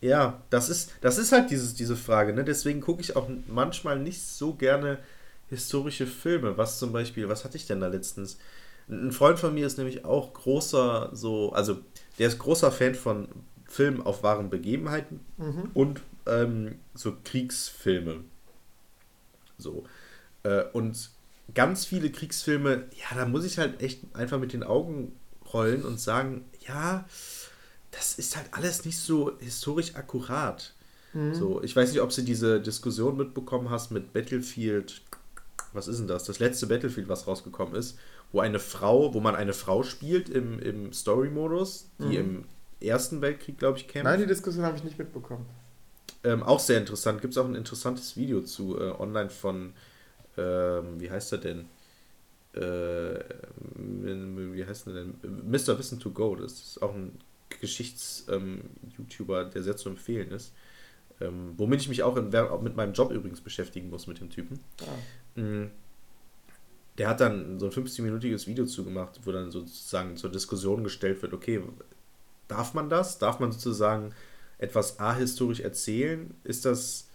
Ja, 0.00 0.42
das 0.50 0.68
ist, 0.68 0.92
das 1.00 1.18
ist 1.18 1.32
halt 1.32 1.50
dieses, 1.50 1.74
diese 1.74 1.96
Frage. 1.96 2.32
Ne? 2.32 2.44
Deswegen 2.44 2.80
gucke 2.80 3.00
ich 3.00 3.16
auch 3.16 3.28
manchmal 3.48 3.98
nicht 3.98 4.22
so 4.22 4.54
gerne 4.54 4.98
historische 5.48 6.06
Filme. 6.06 6.56
Was 6.56 6.78
zum 6.78 6.92
Beispiel, 6.92 7.28
was 7.28 7.44
hatte 7.44 7.56
ich 7.56 7.66
denn 7.66 7.80
da 7.80 7.88
letztens? 7.88 8.38
Ein 8.88 9.12
Freund 9.12 9.38
von 9.38 9.54
mir 9.54 9.66
ist 9.66 9.76
nämlich 9.76 10.04
auch 10.04 10.32
großer, 10.34 11.10
so, 11.12 11.52
also 11.52 11.78
der 12.18 12.28
ist 12.28 12.38
großer 12.38 12.70
Fan 12.70 12.94
von 12.94 13.28
Filmen 13.66 14.00
auf 14.00 14.22
wahren 14.22 14.50
Begebenheiten 14.50 15.20
mhm. 15.36 15.70
und 15.74 16.00
ähm, 16.28 16.78
so 16.94 17.16
Kriegsfilme. 17.24 18.24
So. 19.58 19.84
Äh, 20.42 20.64
und 20.72 21.10
ganz 21.54 21.84
viele 21.84 22.10
Kriegsfilme, 22.10 22.86
ja, 22.92 23.16
da 23.16 23.26
muss 23.26 23.44
ich 23.44 23.58
halt 23.58 23.82
echt 23.82 24.00
einfach 24.14 24.38
mit 24.38 24.52
den 24.52 24.62
Augen 24.62 25.12
rollen 25.52 25.84
und 25.84 25.98
sagen, 25.98 26.44
ja, 26.60 27.06
das 27.90 28.18
ist 28.18 28.36
halt 28.36 28.48
alles 28.52 28.84
nicht 28.84 28.98
so 28.98 29.38
historisch 29.40 29.94
akkurat. 29.96 30.74
Mhm. 31.14 31.34
So, 31.34 31.62
ich 31.62 31.74
weiß 31.74 31.92
nicht, 31.92 32.02
ob 32.02 32.14
du 32.14 32.22
diese 32.22 32.60
Diskussion 32.60 33.16
mitbekommen 33.16 33.70
hast 33.70 33.90
mit 33.90 34.12
Battlefield. 34.12 35.00
Was 35.72 35.88
ist 35.88 35.98
denn 35.98 36.06
das? 36.06 36.24
Das 36.24 36.38
letzte 36.38 36.66
Battlefield, 36.66 37.08
was 37.08 37.26
rausgekommen 37.26 37.74
ist, 37.74 37.98
wo 38.32 38.40
eine 38.40 38.58
Frau, 38.58 39.14
wo 39.14 39.20
man 39.20 39.34
eine 39.34 39.52
Frau 39.52 39.82
spielt 39.82 40.28
im, 40.28 40.58
im 40.60 40.92
Story-Modus, 40.92 41.88
die 41.98 42.04
mhm. 42.04 42.12
im 42.12 42.44
Ersten 42.80 43.20
Weltkrieg, 43.20 43.58
glaube 43.58 43.78
ich, 43.78 43.88
kämpft. 43.88 44.04
Nein, 44.04 44.20
die 44.20 44.26
Diskussion 44.26 44.64
habe 44.64 44.76
ich 44.76 44.84
nicht 44.84 44.98
mitbekommen. 44.98 45.46
Ähm, 46.24 46.42
auch 46.42 46.60
sehr 46.60 46.78
interessant. 46.78 47.20
Gibt 47.20 47.34
es 47.34 47.38
auch 47.38 47.46
ein 47.46 47.54
interessantes 47.54 48.16
Video 48.16 48.42
zu 48.42 48.78
äh, 48.78 48.90
online 48.90 49.30
von, 49.30 49.72
ähm, 50.36 51.00
wie 51.00 51.10
heißt 51.10 51.32
er 51.32 51.38
denn? 51.38 51.66
Äh, 52.54 53.20
wie 53.76 54.64
heißt 54.64 54.88
er 54.88 54.94
denn? 54.94 55.14
Mr. 55.22 55.78
Wissen 55.78 56.00
to 56.00 56.10
Go. 56.10 56.34
Das 56.34 56.52
ist 56.52 56.82
auch 56.82 56.94
ein 56.94 57.18
Geschichts-YouTuber, 57.60 59.42
ähm, 59.42 59.50
der 59.50 59.62
sehr 59.62 59.76
zu 59.76 59.88
empfehlen 59.88 60.30
ist. 60.32 60.52
Ähm, 61.20 61.54
womit 61.56 61.80
ich 61.80 61.88
mich 61.88 62.02
auch, 62.02 62.16
in, 62.16 62.30
mit 62.62 62.76
meinem 62.76 62.92
Job 62.92 63.10
übrigens 63.10 63.40
beschäftigen 63.40 63.90
muss 63.90 64.06
mit 64.06 64.20
dem 64.20 64.30
Typen. 64.30 64.60
Ah. 64.82 65.40
Mhm. 65.40 65.70
Der 66.96 67.08
hat 67.08 67.20
dann 67.20 67.60
so 67.60 67.66
ein 67.66 67.72
15-minütiges 67.72 68.46
Video 68.48 68.66
zugemacht, 68.66 69.20
wo 69.24 69.30
dann 69.30 69.52
sozusagen 69.52 70.16
zur 70.16 70.32
Diskussion 70.32 70.82
gestellt 70.82 71.22
wird, 71.22 71.32
okay, 71.32 71.62
darf 72.48 72.74
man 72.74 72.88
das? 72.88 73.18
Darf 73.18 73.38
man 73.38 73.52
sozusagen 73.52 74.12
etwas 74.58 74.98
ahistorisch 74.98 75.60
erzählen? 75.60 76.34
Ist 76.44 76.64
das, 76.64 77.08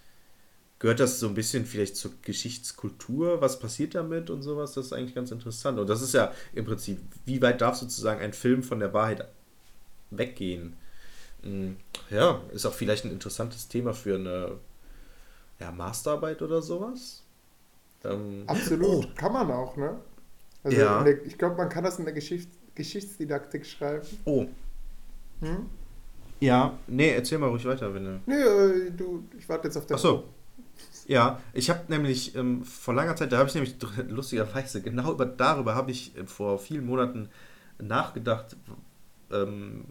gehört 0.79 0.99
das 0.99 1.19
so 1.19 1.27
ein 1.27 1.33
bisschen 1.33 1.65
vielleicht 1.65 1.95
zur 1.95 2.11
Geschichtskultur? 2.21 3.41
Was 3.41 3.59
passiert 3.59 3.95
damit 3.95 4.29
und 4.29 4.41
sowas? 4.41 4.73
Das 4.73 4.87
ist 4.87 4.93
eigentlich 4.93 5.15
ganz 5.15 5.31
interessant. 5.31 5.79
Und 5.79 5.89
das 5.89 6.01
ist 6.01 6.13
ja 6.13 6.33
im 6.53 6.65
Prinzip, 6.65 6.99
wie 7.25 7.41
weit 7.41 7.61
darf 7.61 7.75
sozusagen 7.75 8.21
ein 8.21 8.33
Film 8.33 8.63
von 8.63 8.79
der 8.79 8.93
Wahrheit 8.93 9.27
weggehen? 10.11 10.75
Hm, 11.41 11.77
ja, 12.09 12.41
ist 12.53 12.65
auch 12.65 12.73
vielleicht 12.73 13.05
ein 13.05 13.11
interessantes 13.11 13.67
Thema 13.67 13.93
für 13.93 14.15
eine 14.15 14.59
ja, 15.59 15.71
Masterarbeit 15.71 16.41
oder 16.41 16.61
sowas. 16.61 17.23
Ähm, 18.03 18.43
Absolut, 18.47 19.05
oh. 19.05 19.09
kann 19.15 19.33
man 19.33 19.51
auch, 19.51 19.75
ne? 19.77 19.99
Also 20.63 20.77
ja. 20.77 21.03
der, 21.03 21.25
ich 21.25 21.37
glaube, 21.37 21.55
man 21.55 21.69
kann 21.69 21.83
das 21.83 21.99
in 21.99 22.05
der 22.05 22.13
Geschichts 22.13 22.57
Geschichtsdidaktik 22.75 23.65
schreiben. 23.65 24.07
Oh. 24.25 24.47
Hm? 25.41 25.69
Ja, 26.43 26.77
nee, 26.87 27.09
erzähl 27.09 27.37
mal 27.37 27.47
ruhig 27.47 27.63
weiter, 27.63 27.93
wenn 27.93 28.03
du. 28.03 28.19
Nee, 28.25 28.91
du, 28.97 29.23
ich 29.37 29.47
warte 29.47 29.67
jetzt 29.67 29.77
auf 29.77 29.85
dein 29.85 29.95
Achso. 29.95 30.25
Ja, 31.07 31.39
ich 31.53 31.69
habe 31.69 31.81
nämlich 31.87 32.35
ähm, 32.35 32.65
vor 32.65 32.93
langer 32.93 33.15
Zeit, 33.15 33.31
da 33.31 33.37
habe 33.37 33.47
ich 33.47 33.55
nämlich 33.55 33.75
lustigerweise, 34.09 34.81
genau 34.81 35.13
über, 35.13 35.25
darüber 35.25 35.73
habe 35.73 35.91
ich 35.91 36.17
äh, 36.17 36.25
vor 36.25 36.59
vielen 36.59 36.85
Monaten 36.85 37.29
nachgedacht, 37.79 38.57
ähm, 39.31 39.85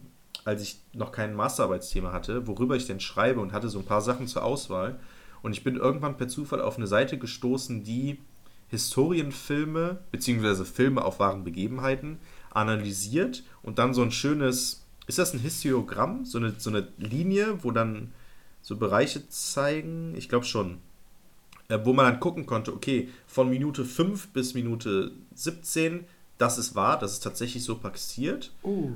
als 0.45 0.63
ich 0.63 0.81
noch 0.93 1.11
kein 1.11 1.35
Masterarbeitsthema 1.35 2.13
hatte, 2.13 2.47
worüber 2.47 2.77
ich 2.77 2.87
denn 2.87 3.01
schreibe 3.01 3.41
und 3.41 3.55
hatte 3.55 3.71
so 3.71 3.79
ein 3.79 3.87
paar 3.87 4.03
Sachen 4.03 4.27
zur 4.27 4.45
Auswahl. 4.45 5.01
Und 5.41 5.53
ich 5.53 5.65
bin 5.65 5.77
irgendwann 5.77 6.19
per 6.19 6.29
Zufall 6.29 6.61
auf 6.61 6.77
eine 6.77 6.87
Seite 6.87 7.17
gestoßen, 7.17 7.83
die 7.83 8.19
Historienfilme 8.69 10.01
beziehungsweise 10.11 10.67
Filme 10.67 11.03
auf 11.03 11.19
wahren 11.19 11.45
Begebenheiten 11.45 12.19
analysiert 12.51 13.43
und 13.63 13.79
dann 13.79 13.95
so 13.95 14.03
ein 14.03 14.11
schönes, 14.11 14.82
ist 15.07 15.19
das 15.19 15.35
ein 15.35 15.41
Histiogramm, 15.41 16.25
so 16.25 16.39
eine, 16.39 16.55
so 16.59 16.71
eine 16.71 16.89
Linie, 16.99 17.63
wo 17.65 17.71
dann 17.71 18.13
so 18.61 18.77
Bereiche 18.77 19.29
zeigen? 19.29 20.15
Ich 20.17 20.29
glaube 20.29 20.45
schon. 20.45 20.79
Äh, 21.69 21.81
wo 21.85 21.93
man 21.93 22.07
dann 22.07 22.21
gucken 22.21 22.47
konnte, 22.47 22.73
okay, 22.73 23.09
von 23.27 23.49
Minute 23.49 23.85
5 23.85 24.29
bis 24.29 24.55
Minute 24.55 25.13
17, 25.35 26.05
das 26.39 26.59
ist 26.59 26.75
wahr, 26.75 26.99
das 26.99 27.13
ist 27.13 27.21
tatsächlich 27.21 27.65
so 27.65 27.77
passiert. 27.77 28.53
Uh. 28.65 28.93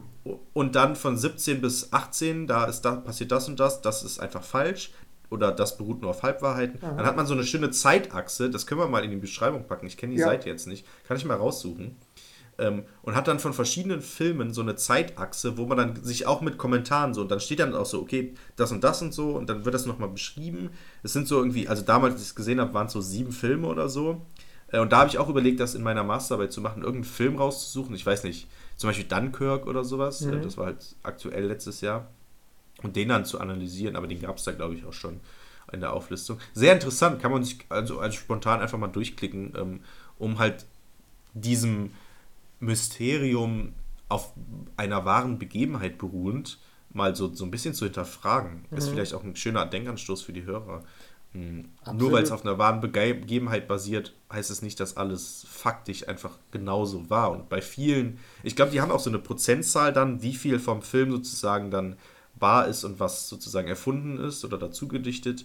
Und 0.53 0.75
dann 0.75 0.97
von 0.97 1.17
17 1.17 1.61
bis 1.61 1.93
18, 1.93 2.47
da 2.47 2.65
ist 2.65 2.83
da 2.83 2.97
passiert 2.97 3.31
das 3.31 3.49
und 3.49 3.61
das, 3.61 3.83
das 3.83 4.03
ist 4.03 4.19
einfach 4.19 4.43
falsch 4.43 4.91
oder 5.31 5.53
das 5.53 5.77
beruht 5.77 6.03
nur 6.03 6.11
auf 6.11 6.23
Halbwahrheiten. 6.23 6.83
Aha. 6.83 6.95
Dann 6.97 7.07
hat 7.07 7.17
man 7.17 7.27
so 7.27 7.35
eine 7.35 7.45
schöne 7.45 7.71
Zeitachse, 7.71 8.51
das 8.51 8.67
können 8.67 8.81
wir 8.81 8.89
mal 8.89 9.05
in 9.05 9.11
die 9.11 9.17
Beschreibung 9.17 9.67
packen. 9.67 9.87
Ich 9.87 9.97
kenne 9.97 10.15
die 10.15 10.21
ja. 10.21 10.27
Seite 10.27 10.49
jetzt 10.49 10.67
nicht, 10.67 10.87
kann 11.07 11.17
ich 11.17 11.25
mal 11.25 11.37
raussuchen. 11.37 11.97
Ähm, 12.59 12.85
und 13.03 13.15
hat 13.15 13.29
dann 13.29 13.39
von 13.39 13.53
verschiedenen 13.53 14.01
Filmen 14.01 14.53
so 14.53 14.63
eine 14.63 14.77
Zeitachse, 14.77 15.59
wo 15.59 15.67
man 15.67 15.77
dann 15.77 16.03
sich 16.03 16.27
auch 16.27 16.41
mit 16.41 16.57
Kommentaren 16.57 17.13
so, 17.13 17.21
und 17.21 17.31
dann 17.31 17.41
steht 17.41 17.61
dann 17.61 17.75
auch 17.75 17.85
so, 17.85 18.01
okay, 18.01 18.33
das 18.57 18.73
und 18.73 18.83
das 18.83 19.03
und 19.03 19.13
so, 19.13 19.37
und 19.37 19.51
dann 19.51 19.65
wird 19.65 19.75
das 19.75 19.85
nochmal 19.85 20.09
beschrieben. 20.09 20.71
Es 21.03 21.13
sind 21.13 21.29
so 21.29 21.37
irgendwie, 21.37 21.69
also 21.69 21.83
damals, 21.83 22.15
als 22.15 22.23
ich 22.23 22.29
es 22.29 22.35
gesehen 22.35 22.61
habe, 22.61 22.73
waren 22.73 22.87
es 22.87 22.95
so 22.95 23.01
sieben 23.03 23.33
Filme 23.33 23.67
oder 23.67 23.89
so. 23.89 24.23
Äh, 24.69 24.81
und 24.81 24.93
da 24.93 24.99
habe 24.99 25.11
ich 25.11 25.19
auch 25.19 25.29
überlegt, 25.29 25.61
das 25.61 25.75
in 25.75 25.83
meiner 25.83 26.03
Masterarbeit 26.03 26.53
zu 26.53 26.61
machen, 26.61 26.83
irgendeinen 26.83 27.13
Film 27.13 27.37
rauszusuchen. 27.37 27.95
Ich 27.95 28.07
weiß 28.07 28.25
nicht, 28.25 28.49
zum 28.77 28.89
Beispiel 28.89 29.07
Dunkirk 29.07 29.67
oder 29.67 29.85
sowas. 29.85 30.23
Mhm. 30.23 30.43
Das 30.43 30.57
war 30.57 30.67
halt 30.67 30.97
aktuell 31.03 31.47
letztes 31.47 31.81
Jahr. 31.81 32.09
Und 32.83 32.95
den 32.95 33.09
dann 33.09 33.25
zu 33.25 33.41
analysieren, 33.41 33.97
aber 33.97 34.07
den 34.07 34.21
gab 34.21 34.37
es 34.37 34.45
da, 34.45 34.53
glaube 34.53 34.75
ich, 34.75 34.85
auch 34.85 34.93
schon 34.93 35.21
in 35.73 35.81
der 35.81 35.93
Auflistung. 35.93 36.39
Sehr 36.53 36.75
interessant, 36.75 37.21
kann 37.21 37.33
man 37.33 37.43
sich 37.43 37.59
also, 37.71 37.99
also 37.99 38.19
spontan 38.19 38.61
einfach 38.61 38.79
mal 38.79 38.89
durchklicken, 38.89 39.55
ähm, 39.57 39.81
um 40.19 40.39
halt 40.39 40.67
diesem 41.33 41.91
Mysterium 42.61 43.75
auf 44.09 44.33
einer 44.77 45.05
wahren 45.05 45.39
Begebenheit 45.39 45.99
beruhend 45.99 46.59
mal 46.93 47.15
so, 47.15 47.33
so 47.33 47.45
ein 47.45 47.51
bisschen 47.51 47.75
zu 47.75 47.85
hinterfragen. 47.85 48.65
Mhm. 48.71 48.79
Ist 48.79 48.89
vielleicht 48.89 49.15
auch 49.15 49.23
ein 49.23 49.37
schöner 49.37 49.67
Denkanstoß 49.67 50.23
für 50.23 50.33
die 50.33 50.45
Hörer. 50.45 50.83
Mhm. 51.33 51.67
Nur 51.93 52.13
weil 52.13 52.23
es 52.23 52.31
auf 52.31 52.45
einer 52.45 52.59
wahren 52.59 52.81
Begebenheit 52.81 53.69
basiert, 53.69 54.15
heißt 54.33 54.51
es 54.51 54.63
nicht, 54.63 54.81
dass 54.81 54.97
alles 54.97 55.47
faktisch 55.49 56.09
einfach 56.09 56.39
genauso 56.51 57.09
war. 57.11 57.31
Und 57.31 57.49
bei 57.49 57.61
vielen, 57.61 58.19
ich 58.43 58.57
glaube, 58.57 58.73
die 58.73 58.81
haben 58.81 58.91
auch 58.91 59.01
so 59.01 59.11
eine 59.11 59.19
Prozentzahl 59.19 59.93
dann, 59.93 60.23
wie 60.23 60.35
viel 60.35 60.59
vom 60.59 60.83
Film 60.83 61.11
sozusagen 61.11 61.71
dann 61.71 61.97
wahr 62.35 62.67
ist 62.67 62.85
und 62.85 63.01
was 63.01 63.29
sozusagen 63.29 63.69
erfunden 63.69 64.19
ist 64.19 64.45
oder 64.45 64.59
dazu 64.59 64.89
gedichtet. 64.89 65.45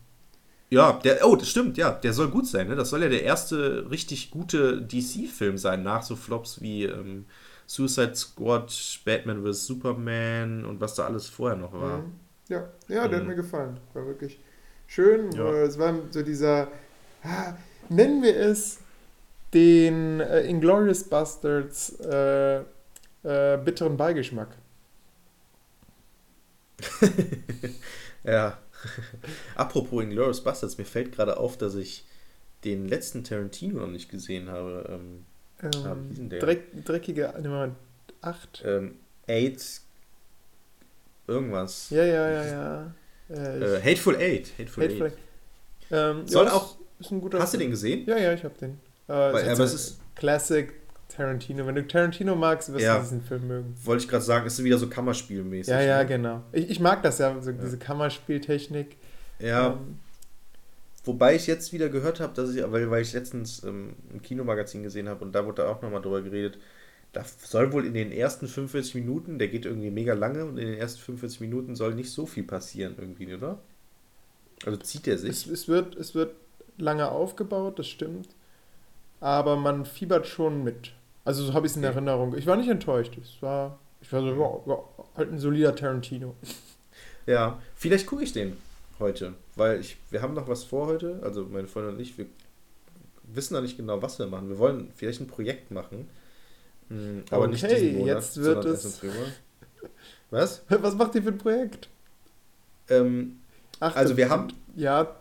Ja, 0.70 0.93
der, 0.93 1.28
oh, 1.28 1.36
das 1.36 1.49
stimmt, 1.49 1.78
ja, 1.78 1.91
der 1.91 2.14
soll 2.14 2.30
gut 2.30 2.47
sein, 2.47 2.70
ne? 2.70 2.76
Das 2.76 2.89
soll 2.89 3.03
ja 3.03 3.09
der 3.09 3.24
erste 3.24 3.89
richtig 3.91 4.32
gute 4.32 4.82
DC-Film 4.82 5.57
sein, 5.57 5.84
nach 5.84 6.01
so 6.01 6.16
Flops 6.16 6.62
wie 6.62 6.86
ähm, 6.86 7.26
Suicide 7.68 8.16
Squad, 8.16 9.01
Batman 9.05 9.43
vs. 9.45 9.66
Superman 9.66 10.66
und 10.66 10.80
was 10.80 10.95
da 10.95 11.05
alles 11.05 11.28
vorher 11.28 11.57
noch 11.57 11.74
war. 11.74 11.99
Mhm. 11.99 12.14
Ja, 12.47 12.70
ja, 12.88 13.07
der 13.07 13.20
mhm. 13.20 13.22
hat 13.22 13.28
mir 13.28 13.36
gefallen. 13.36 13.80
War 13.93 14.05
wirklich 14.05 14.39
schön. 14.88 15.32
Ja. 15.34 15.51
Es 15.62 15.78
war 15.78 15.93
so 16.09 16.22
dieser, 16.22 16.70
ah, 17.24 17.53
nennen 17.89 18.24
wir 18.24 18.36
es 18.36 18.80
den 19.53 20.22
äh, 20.22 20.41
Inglourious 20.41 21.03
Bastards 21.03 21.99
äh, 21.99 22.62
äh, 23.24 23.57
bitteren 23.57 23.97
Beigeschmack. 23.97 24.57
ja. 28.24 28.57
Apropos 29.55 30.03
Inglourious 30.03 30.43
Bastards, 30.43 30.78
mir 30.78 30.86
fällt 30.86 31.11
gerade 31.11 31.38
auf, 31.38 31.57
dass 31.57 31.76
ich 31.76 32.05
den 32.63 32.88
letzten 32.88 33.24
Tarantino 33.24 33.80
noch 33.80 33.88
nicht 33.88 34.09
gesehen 34.09 34.49
habe. 34.49 34.86
Ähm, 34.89 35.26
ähm, 35.61 35.86
ah, 35.86 35.95
wie 36.09 36.15
denn 36.15 36.30
der? 36.30 36.39
Dreck, 36.39 36.86
dreckige 36.86 37.34
Nummer 37.41 37.76
8. 38.22 38.63
Ähm, 38.65 38.95
AIDS. 39.28 39.86
Irgendwas. 41.28 41.89
Ja, 41.91 42.03
ja, 42.03 42.32
ja, 42.32 42.45
ja. 42.45 42.95
Äh, 43.30 43.78
äh, 43.78 43.82
Hateful 43.82 44.15
Eight. 44.15 44.51
Hateful, 44.57 44.84
Hateful 44.84 45.07
Eight. 45.07 45.17
Ähm, 45.91 46.28
Soll 46.28 46.45
ja, 46.45 46.53
auch. 46.53 46.78
Ist 46.99 47.11
ein 47.11 47.22
guter 47.22 47.39
Hast 47.39 47.51
Film. 47.51 47.59
du 47.59 47.65
den 47.65 47.72
gesehen? 47.72 48.05
Ja, 48.07 48.17
ja, 48.17 48.34
ich 48.34 48.43
habe 48.43 48.55
den. 48.59 48.80
Äh, 49.07 49.13
Weil, 49.13 49.49
aber 49.49 49.63
es 49.63 49.74
ist 49.74 49.99
Classic 50.15 50.80
Tarantino. 51.16 51.66
Wenn 51.66 51.76
du 51.76 51.88
Tarantino 51.88 52.36
magst, 52.36 52.72
wirst 52.72 52.84
ja. 52.84 52.95
du 52.95 53.01
diesen 53.01 53.22
Film 53.22 53.47
mögen. 53.47 53.76
Wollte 53.84 54.03
ich 54.03 54.09
gerade 54.09 54.24
sagen, 54.24 54.45
ist 54.45 54.64
wieder 54.64 54.78
so 54.78 54.88
Kammerspielmäßig. 54.88 55.72
Ja, 55.72 55.82
ja, 55.82 55.99
ne? 55.99 56.05
genau. 56.05 56.43
Ich, 56.51 56.70
ich 56.70 56.80
mag 56.80 57.03
das 57.03 57.20
ja, 57.20 57.39
so 57.41 57.51
ja. 57.51 57.57
diese 57.62 57.78
Kammerspieltechnik. 57.78 58.97
Ja. 59.39 59.74
Ähm, 59.74 59.99
Wobei 61.03 61.36
ich 61.36 61.47
jetzt 61.47 61.74
wieder 61.74 61.89
gehört 61.89 62.20
habe, 62.20 62.34
dass 62.36 62.53
ich, 62.53 62.62
weil, 62.72 62.91
weil 62.91 63.01
ich 63.01 63.14
letztens 63.14 63.64
ähm, 63.64 63.95
ein 64.14 64.22
Kinomagazin 64.22 64.84
gesehen 64.84 65.09
habe 65.09 65.26
und 65.26 65.34
da 65.34 65.45
wurde 65.45 65.68
auch 65.68 65.82
nochmal 65.82 66.01
drüber 66.01 66.22
geredet, 66.22 66.59
da 67.12 67.26
soll 67.39 67.74
wohl 67.74 67.86
in 67.86 67.93
den 67.93 68.12
ersten 68.12 68.47
45 68.47 68.95
Minuten, 68.95 69.39
der 69.39 69.47
geht 69.47 69.66
irgendwie 69.66 69.89
mega 69.89 70.14
lange 70.14 70.45
und 70.45 70.57
in 70.57 70.68
den 70.68 70.78
ersten 70.78 71.01
45 71.01 71.41
Minuten 71.41 71.76
soll 71.76 71.95
nicht 71.95 72.12
so 72.12 72.26
viel 72.26 72.43
passieren 72.43 72.95
irgendwie, 72.99 73.34
oder? 73.34 73.59
Also 74.64 74.78
zieht 74.78 75.07
er 75.07 75.18
sich. 75.18 75.30
Es, 75.30 75.47
es, 75.47 75.68
wird, 75.68 75.95
es 75.95 76.14
wird 76.14 76.36
lange 76.78 77.09
aufgebaut, 77.09 77.80
das 77.80 77.88
stimmt. 77.88 78.30
Aber 79.20 79.55
man 79.55 79.86
fiebert 79.86 80.28
schon 80.28 80.64
mit. 80.64 80.93
Also 81.24 81.43
so 81.43 81.53
habe 81.53 81.65
ich 81.65 81.72
es 81.72 81.78
in. 81.78 81.84
Erinnerung. 81.84 82.36
Ich 82.38 82.47
war 82.47 82.55
nicht 82.55 82.69
enttäuscht. 82.69 83.17
Es 83.22 83.41
war, 83.41 83.80
ich 84.01 84.11
war 84.11 84.22
so, 84.22 84.28
ja, 84.28 84.74
ja, 84.74 84.84
halt 85.15 85.32
ein 85.32 85.39
solider 85.39 85.76
Tarantino. 85.76 86.36
Ja, 87.28 87.59
vielleicht 87.76 88.07
gucke 88.07 88.24
ich 88.24 88.34
den 88.34 88.57
heute, 88.99 89.34
weil 89.55 89.80
ich, 89.80 89.97
wir 90.09 90.22
haben 90.22 90.34
noch 90.34 90.47
was 90.47 90.63
vor 90.63 90.88
heute, 90.88 91.19
also 91.24 91.43
meine 91.43 91.67
Freundin 91.67 91.95
und 91.95 91.99
ich, 91.99 92.17
wir 92.17 92.26
wissen 93.24 93.53
noch 93.53 93.61
nicht 93.61 93.78
genau, 93.78 94.01
was 94.01 94.19
wir 94.19 94.28
machen. 94.28 94.49
Wir 94.49 94.57
wollen 94.57 94.91
vielleicht 94.95 95.22
ein 95.22 95.28
Projekt 95.28 95.72
machen, 95.72 96.09
hm, 96.89 97.24
aber 97.30 97.43
okay, 97.43 97.51
nicht 97.51 97.72
diesen 97.72 97.97
Monat, 97.99 98.15
jetzt 98.15 98.38
wird 98.41 98.65
es. 98.65 99.01
Was? 100.30 100.61
Was 100.69 100.95
macht 100.95 101.15
ihr 101.15 101.24
für 101.24 101.30
ein 101.30 101.38
Projekt? 101.38 101.89
Ähm, 102.89 103.39
Ach, 103.82 103.95
also 103.95 104.15
wir 104.15 104.30
haben. 104.30 104.47
Ja, 104.76 105.15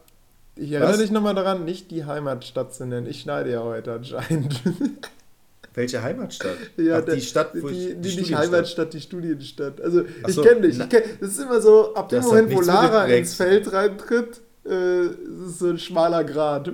ich 0.54 0.70
erinnere 0.70 0.92
Was? 0.92 0.98
dich 0.98 1.10
nochmal 1.10 1.34
daran, 1.34 1.64
nicht 1.64 1.90
die 1.90 2.04
Heimatstadt 2.04 2.72
zu 2.74 2.86
nennen. 2.86 3.08
Ich 3.08 3.22
schneide 3.22 3.50
ja 3.50 3.62
heute 3.62 3.92
anscheinend. 3.92 4.62
welche 5.74 6.02
Heimatstadt? 6.02 6.56
Ja, 6.76 6.98
Ach, 6.98 7.14
die 7.14 7.20
Stadt, 7.20 7.52
wo 7.54 7.68
die, 7.68 7.90
ich, 7.90 8.00
die, 8.00 8.10
die 8.10 8.16
nicht 8.16 8.34
Heimatstadt, 8.34 8.92
die 8.92 9.00
Studienstadt. 9.00 9.80
Also 9.80 10.04
ich 10.26 10.34
so, 10.34 10.42
kenne 10.42 10.62
dich. 10.62 10.78
Ich 10.78 10.88
kenn, 10.88 11.02
das 11.20 11.30
ist 11.30 11.40
immer 11.40 11.60
so, 11.60 11.94
ab 11.94 12.08
dem 12.08 12.22
Moment, 12.22 12.52
wo 12.52 12.60
Lara 12.60 13.04
ins 13.06 13.34
Feld 13.34 13.72
reintritt, 13.72 14.40
äh, 14.66 15.06
ist 15.06 15.58
so 15.58 15.68
ein 15.68 15.78
schmaler 15.78 16.24
Grad. 16.24 16.72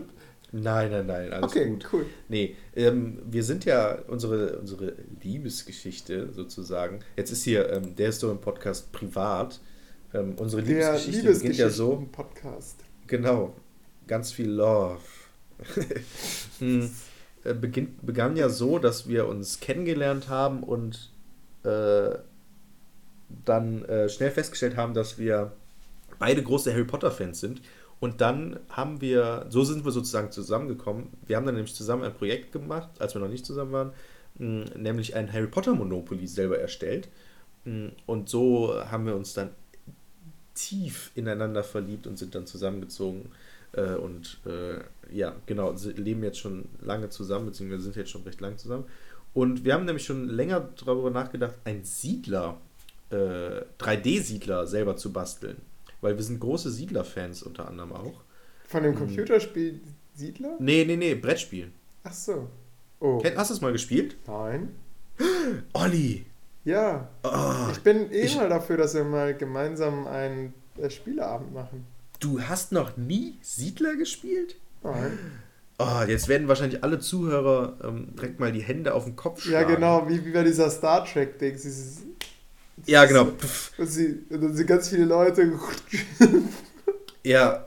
Nein, 0.53 0.91
nein, 0.91 1.07
nein, 1.07 1.33
alles 1.33 1.51
okay, 1.51 1.69
gut. 1.69 1.87
cool. 1.93 2.07
Nee, 2.29 2.57
ähm, 2.75 3.19
wir 3.29 3.43
sind 3.43 3.65
ja 3.65 3.99
unsere, 4.07 4.59
unsere 4.59 4.95
Liebesgeschichte 5.23 6.33
sozusagen. 6.33 7.01
Jetzt 7.17 7.31
ist 7.33 7.43
hier 7.43 7.71
ähm, 7.71 7.97
der 7.97 8.07
Historien-Podcast 8.07 8.93
privat. 8.93 9.61
Ähm, 10.15 10.35
unsere 10.39 10.63
Liebesgeschichte, 10.63 11.25
der 11.25 11.33
beginnt 11.33 11.57
ja 11.57 11.69
so. 11.69 12.07
Podcast. 12.13 12.81
Genau, 13.07 13.55
ganz 14.07 14.33
viel 14.33 14.49
Love. 14.51 15.01
hm, 16.59 16.91
äh, 17.47 17.55
beginnt, 17.55 18.05
begann 18.05 18.37
ja 18.37 18.49
so, 18.49 18.79
dass 18.79 19.09
wir 19.09 19.27
uns 19.27 19.61
kennengelernt 19.61 20.29
haben 20.29 20.63
und 20.63 21.11
äh, 21.65 22.17
dann 23.45 23.85
äh, 23.85 24.09
schnell 24.09 24.31
festgestellt 24.31 24.77
haben, 24.77 24.95
dass 24.95 25.19
wir 25.19 25.53
beide 26.19 26.43
große 26.43 26.73
Harry 26.73 26.85
Potter-Fans 26.85 27.41
sind 27.41 27.61
und 27.99 28.21
dann 28.21 28.61
haben 28.69 29.01
wir, 29.01 29.47
so 29.49 29.65
sind 29.65 29.85
wir 29.85 29.93
sozusagen 29.93 30.31
zusammengekommen. 30.31 31.09
Wir 31.27 31.37
haben 31.37 31.47
dann 31.47 31.55
nämlich 31.55 31.75
zusammen 31.75 32.05
ein 32.05 32.15
Projekt 32.15 32.53
gemacht, 32.53 32.91
als 32.99 33.15
wir 33.15 33.21
noch 33.21 33.29
nicht 33.29 33.47
zusammen 33.47 33.73
waren, 33.73 33.93
nämlich 34.39 35.17
ein 35.17 35.33
Harry 35.33 35.47
Potter 35.47 35.75
Monopoly 35.75 36.27
selber 36.27 36.59
erstellt. 36.59 37.09
Und 37.65 38.29
so 38.29 38.75
haben 38.91 39.07
wir 39.07 39.17
uns 39.17 39.33
dann 39.33 39.51
tief 40.55 41.11
ineinander 41.15 41.65
verliebt 41.65 42.07
und 42.07 42.19
sind 42.19 42.35
dann 42.35 42.47
zusammengezogen. 42.47 43.31
Äh, 43.73 43.95
und 43.95 44.41
äh, 44.47 44.81
ja, 45.15 45.35
genau, 45.47 45.75
leben 45.97 46.23
jetzt 46.23 46.39
schon 46.39 46.67
lange 46.81 47.09
zusammen, 47.11 47.47
beziehungsweise 47.47 47.83
sind 47.83 47.97
jetzt 47.97 48.11
schon 48.11 48.23
recht 48.23 48.41
lang 48.41 48.59
zusammen. 48.59 48.85
Und 49.35 49.65
wir 49.65 49.75
haben 49.75 49.85
nämlich 49.85 50.05
schon 50.05 50.29
länger 50.29 50.69
darüber 50.85 51.11
nachgedacht, 51.11 51.55
ein 51.65 51.85
Siedler, 51.85 52.59
äh, 53.11 53.63
3D-Siedler 53.79 54.67
selber 54.67 54.97
zu 54.97 55.13
basteln 55.13 55.59
weil 56.01 56.17
wir 56.17 56.23
sind 56.23 56.41
große 56.41 56.71
Siedler-Fans 56.71 57.43
unter 57.43 57.69
anderem 57.69 57.93
auch. 57.93 58.23
Von 58.69 58.83
dem 58.83 58.93
hm. 58.93 58.99
Computerspiel 58.99 59.81
Siedler? 60.15 60.57
Nee, 60.59 60.85
nee, 60.85 60.97
nee, 60.97 61.15
Brettspiel. 61.15 61.71
Ach 62.05 62.13
so. 62.13 62.49
Oh. 63.01 63.23
Hast 63.37 63.51
du 63.51 63.55
es 63.55 63.61
mal 63.61 63.73
gespielt? 63.73 64.17
Nein. 64.27 64.75
Olli! 65.73 66.27
Ja. 66.65 67.09
Oh, 67.23 67.71
ich 67.71 67.81
bin 67.81 68.11
eh 68.13 68.23
ich, 68.23 68.37
mal 68.37 68.49
dafür, 68.49 68.77
dass 68.77 68.95
wir 68.95 69.05
mal 69.05 69.37
gemeinsam 69.37 70.07
einen 70.07 70.55
äh, 70.79 70.91
Spieleabend 70.91 71.53
machen. 71.53 71.87
Du 72.21 72.41
hast 72.41 72.73
noch 72.73 72.97
nie 72.97 73.39
Siedler 73.43 73.97
gespielt? 73.97 74.57
Nein. 74.83 75.19
Oh, 75.79 76.03
jetzt 76.07 76.29
werden 76.29 76.49
wahrscheinlich 76.49 76.83
alle 76.83 76.99
Zuhörer 76.99 77.77
ähm, 77.85 78.09
direkt 78.17 78.41
mal 78.41 78.51
die 78.51 78.63
Hände 78.63 78.95
auf 78.95 79.05
den 79.05 79.15
Kopf 79.15 79.43
schlagen. 79.43 79.69
Ja, 79.69 79.75
genau, 79.75 80.09
wie, 80.09 80.25
wie 80.25 80.33
bei 80.33 80.43
dieser 80.43 80.71
Star 80.71 81.05
Trek-Ding. 81.05 81.59
Ja, 82.87 83.05
genau. 83.05 83.33
Und, 83.79 83.87
sie, 83.87 84.25
und 84.31 84.43
dann 84.43 84.55
sind 84.55 84.67
ganz 84.67 84.89
viele 84.89 85.05
Leute. 85.05 85.53
ja. 87.23 87.67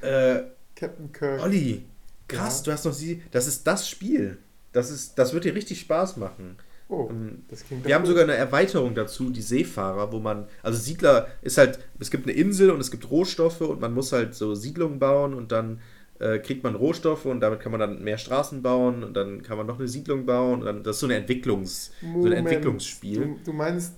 Äh, 0.00 0.42
Captain 0.74 1.12
Kirk. 1.12 1.42
Olli, 1.42 1.84
krass, 2.28 2.58
ja. 2.58 2.64
du 2.64 2.72
hast 2.72 2.84
noch 2.84 2.92
sie. 2.92 3.22
Das 3.30 3.46
ist 3.46 3.66
das 3.66 3.88
Spiel. 3.88 4.38
Das, 4.72 4.90
ist, 4.90 5.18
das 5.18 5.34
wird 5.34 5.44
dir 5.44 5.54
richtig 5.54 5.80
Spaß 5.80 6.16
machen. 6.16 6.56
Oh, 6.88 7.08
ähm, 7.10 7.44
das 7.48 7.64
klingt 7.64 7.86
Wir 7.86 7.94
haben 7.94 8.02
gut. 8.02 8.10
sogar 8.10 8.24
eine 8.24 8.34
Erweiterung 8.34 8.94
dazu, 8.94 9.30
die 9.30 9.42
Seefahrer, 9.42 10.12
wo 10.12 10.18
man, 10.18 10.46
also 10.62 10.78
Siedler 10.78 11.28
ist 11.42 11.58
halt, 11.58 11.78
es 11.98 12.10
gibt 12.10 12.26
eine 12.26 12.36
Insel 12.36 12.70
und 12.70 12.80
es 12.80 12.90
gibt 12.90 13.10
Rohstoffe 13.10 13.62
und 13.62 13.80
man 13.80 13.94
muss 13.94 14.12
halt 14.12 14.34
so 14.34 14.54
Siedlungen 14.54 14.98
bauen 14.98 15.34
und 15.34 15.50
dann 15.50 15.80
äh, 16.20 16.38
kriegt 16.38 16.62
man 16.62 16.74
Rohstoffe 16.74 17.24
und 17.24 17.40
damit 17.40 17.60
kann 17.60 17.72
man 17.72 17.80
dann 17.80 18.02
mehr 18.02 18.18
Straßen 18.18 18.62
bauen 18.62 19.02
und 19.02 19.14
dann 19.14 19.42
kann 19.42 19.56
man 19.56 19.66
noch 19.66 19.78
eine 19.78 19.88
Siedlung 19.88 20.26
bauen 20.26 20.60
und 20.60 20.66
dann, 20.66 20.82
das 20.82 20.96
ist 20.96 21.00
so, 21.00 21.06
eine 21.06 21.16
Entwicklungs, 21.16 21.92
Moment, 22.02 22.22
so 22.22 22.28
ein 22.28 22.32
Entwicklungsspiel. 22.32 23.20
Du, 23.20 23.38
du 23.44 23.52
meinst 23.52 23.94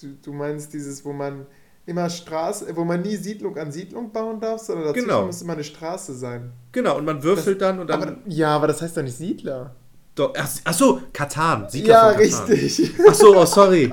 Du, 0.00 0.16
du 0.22 0.32
meinst 0.32 0.72
dieses, 0.72 1.04
wo 1.04 1.12
man 1.12 1.46
immer 1.86 2.08
Straße, 2.08 2.74
wo 2.74 2.84
man 2.84 3.02
nie 3.02 3.16
Siedlung 3.16 3.56
an 3.56 3.70
Siedlung 3.70 4.12
bauen 4.12 4.40
darf, 4.40 4.60
sondern 4.60 4.86
dazwischen 4.86 5.08
genau. 5.08 5.26
muss 5.26 5.42
immer 5.42 5.52
eine 5.52 5.64
Straße 5.64 6.14
sein. 6.14 6.52
Genau, 6.72 6.98
und 6.98 7.04
man 7.04 7.22
würfelt 7.22 7.60
das, 7.60 7.68
dann 7.68 7.80
und 7.80 7.88
dann. 7.88 8.02
Aber, 8.02 8.16
ja, 8.26 8.54
aber 8.56 8.66
das 8.66 8.82
heißt 8.82 8.96
doch 8.96 9.02
nicht 9.02 9.16
Siedler. 9.16 9.74
Doch, 10.14 10.34
ach, 10.36 10.74
so, 10.74 11.00
Katan. 11.12 11.68
Siedler 11.70 11.94
ja, 11.94 12.08
richtig. 12.10 12.92
Ach 13.08 13.14
so, 13.14 13.36
oh, 13.36 13.46
sorry. 13.46 13.92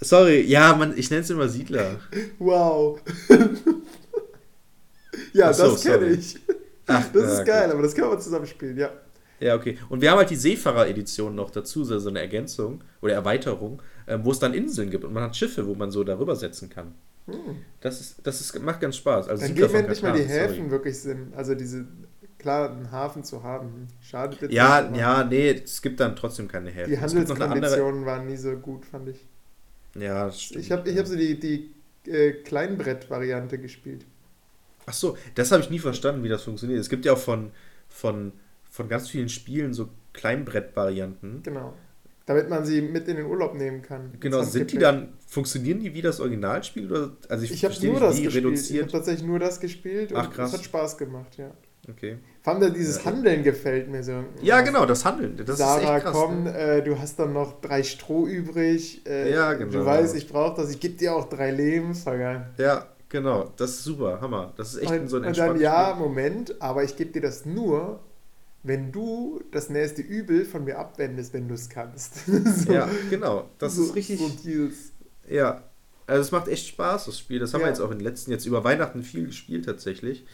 Sorry, 0.00 0.40
ja, 0.42 0.74
man, 0.74 0.96
ich 0.96 1.10
nenne 1.10 1.22
es 1.22 1.30
immer 1.30 1.48
Siedler. 1.48 2.00
Wow. 2.38 3.00
ja, 5.32 5.52
so, 5.52 5.72
das 5.72 5.82
kenne 5.82 6.06
ich. 6.06 6.38
Ach, 6.86 7.04
das 7.12 7.38
ist 7.38 7.44
geil, 7.44 7.70
aber 7.70 7.82
das 7.82 7.94
kann 7.94 8.08
man 8.08 8.20
zusammen 8.20 8.46
spielen, 8.46 8.76
ja. 8.78 8.90
Ja, 9.38 9.56
okay. 9.56 9.76
Und 9.88 10.00
wir 10.00 10.10
haben 10.10 10.18
halt 10.18 10.30
die 10.30 10.36
Seefahrer-Edition 10.36 11.34
noch 11.34 11.50
dazu, 11.50 11.84
so 11.84 12.08
eine 12.08 12.20
Ergänzung 12.20 12.82
oder 13.00 13.14
Erweiterung, 13.14 13.82
äh, 14.06 14.18
wo 14.22 14.30
es 14.30 14.38
dann 14.38 14.54
Inseln 14.54 14.90
gibt 14.90 15.04
und 15.04 15.12
man 15.12 15.24
hat 15.24 15.36
Schiffe, 15.36 15.66
wo 15.66 15.74
man 15.74 15.90
so 15.90 16.04
darüber 16.04 16.36
setzen 16.36 16.70
kann. 16.70 16.94
Hm. 17.26 17.56
Das, 17.80 18.00
ist, 18.00 18.26
das 18.26 18.40
ist, 18.40 18.60
macht 18.62 18.80
ganz 18.80 18.96
Spaß. 18.96 19.28
Also 19.28 19.44
dann 19.44 19.54
geben 19.54 19.74
endlich 19.74 20.02
mal 20.02 20.12
die 20.12 20.22
Häfen 20.22 20.56
sorry. 20.56 20.70
wirklich 20.70 20.98
Sinn. 20.98 21.32
Also 21.36 21.54
diese, 21.54 21.86
klar, 22.42 22.70
einen 22.70 22.90
Hafen 22.90 23.24
zu 23.24 23.42
haben. 23.42 23.88
Schade. 24.00 24.36
Ja, 24.50 24.90
ja, 24.94 25.24
nee, 25.24 25.50
es 25.50 25.80
gibt 25.80 26.00
dann 26.00 26.14
trotzdem 26.16 26.48
keine 26.48 26.70
Häfen. 26.70 26.90
Die 26.90 27.00
Handelskonditionen 27.00 28.04
waren 28.04 28.26
nie 28.26 28.36
so 28.36 28.52
gut, 28.56 28.84
fand 28.84 29.08
ich. 29.08 29.26
Ja, 29.94 30.26
das 30.26 30.42
stimmt. 30.42 30.64
Ich 30.64 30.72
habe 30.72 30.90
ich 30.90 30.98
hab 30.98 31.06
so 31.06 31.16
die, 31.16 31.38
die 31.38 31.74
äh, 32.10 32.32
Kleinbrett-Variante 32.32 33.58
gespielt. 33.58 34.04
Ach 34.86 34.92
so, 34.92 35.16
das 35.34 35.52
habe 35.52 35.62
ich 35.62 35.70
nie 35.70 35.78
verstanden, 35.78 36.22
wie 36.24 36.28
das 36.28 36.42
funktioniert. 36.42 36.80
Es 36.80 36.88
gibt 36.88 37.04
ja 37.04 37.12
auch 37.12 37.18
von, 37.18 37.52
von 37.88 38.32
von 38.72 38.88
ganz 38.88 39.10
vielen 39.10 39.28
Spielen 39.28 39.74
so 39.74 39.90
Kleinbrett-Varianten. 40.14 41.42
Genau. 41.42 41.74
Damit 42.24 42.48
man 42.48 42.64
sie 42.64 42.80
mit 42.80 43.06
in 43.06 43.16
den 43.16 43.26
Urlaub 43.26 43.54
nehmen 43.54 43.82
kann. 43.82 44.14
Genau, 44.18 44.42
sind 44.42 44.72
die 44.72 44.78
dann, 44.78 45.12
funktionieren 45.26 45.80
die 45.80 45.92
wie 45.92 46.00
das 46.00 46.20
Originalspiel? 46.20 46.90
Oder, 46.90 47.12
also 47.28 47.44
ich, 47.44 47.52
ich 47.52 47.64
habe 47.66 47.74
nur 47.74 47.92
nicht, 47.92 48.02
das 48.02 48.22
gespielt. 48.22 48.34
Reduziert. 48.34 48.70
Ich 48.70 48.82
habe 48.82 48.92
tatsächlich 48.92 49.26
nur 49.26 49.38
das 49.38 49.60
gespielt 49.60 50.12
Ach, 50.14 50.30
krass. 50.30 50.52
es 50.52 50.58
hat 50.58 50.64
Spaß 50.64 50.96
gemacht, 50.96 51.36
ja. 51.36 51.52
Okay. 51.90 52.16
Vor 52.42 52.54
allem 52.54 52.74
dieses 52.74 52.98
ja. 52.98 53.04
Handeln 53.04 53.44
gefällt 53.44 53.88
mir 53.88 54.02
so. 54.02 54.24
Ja, 54.42 54.62
genau, 54.62 54.84
das 54.84 55.04
Handeln. 55.04 55.40
Das 55.46 55.58
Sarah, 55.58 56.00
krass, 56.00 56.12
komm, 56.12 56.44
ne? 56.44 56.56
äh, 56.56 56.82
du 56.82 56.98
hast 56.98 57.16
dann 57.20 57.32
noch 57.32 57.60
drei 57.60 57.84
Stroh 57.84 58.26
übrig. 58.26 59.06
Äh, 59.06 59.32
ja, 59.32 59.52
genau. 59.52 59.70
Du 59.70 59.84
weißt, 59.86 60.16
ich 60.16 60.28
brauche 60.28 60.60
das. 60.60 60.70
Ich 60.70 60.80
gebe 60.80 60.94
dir 60.94 61.14
auch 61.14 61.28
drei 61.28 61.52
Leben. 61.52 61.94
Ja, 62.58 62.88
genau. 63.08 63.52
Das 63.56 63.70
ist 63.70 63.84
super. 63.84 64.20
Hammer. 64.20 64.52
Das 64.56 64.74
ist 64.74 64.82
echt 64.82 64.90
und, 64.90 65.08
so 65.08 65.18
ein 65.18 65.24
Und 65.26 65.38
dann, 65.38 65.60
ja, 65.60 65.94
Moment, 65.96 66.60
aber 66.60 66.82
ich 66.82 66.96
gebe 66.96 67.12
dir 67.12 67.22
das 67.22 67.46
nur, 67.46 68.00
wenn 68.64 68.90
du 68.90 69.40
das 69.52 69.70
nächste 69.70 70.02
Übel 70.02 70.44
von 70.44 70.64
mir 70.64 70.80
abwendest, 70.80 71.32
wenn 71.34 71.46
du 71.46 71.54
es 71.54 71.68
kannst. 71.68 72.26
so, 72.26 72.72
ja, 72.72 72.88
genau. 73.08 73.50
Das 73.58 73.76
so, 73.76 73.84
ist 73.84 73.94
richtig. 73.94 74.18
So 74.18 74.68
ja, 75.28 75.62
also 76.08 76.20
es 76.20 76.32
macht 76.32 76.48
echt 76.48 76.66
Spaß, 76.66 77.04
das 77.04 77.20
Spiel. 77.20 77.38
Das 77.38 77.54
haben 77.54 77.60
ja. 77.60 77.66
wir 77.66 77.70
jetzt 77.70 77.80
auch 77.80 77.92
in 77.92 77.98
den 77.98 78.04
letzten, 78.04 78.32
jetzt 78.32 78.46
über 78.46 78.64
Weihnachten 78.64 79.04
viel 79.04 79.26
gespielt 79.26 79.64
tatsächlich. 79.64 80.26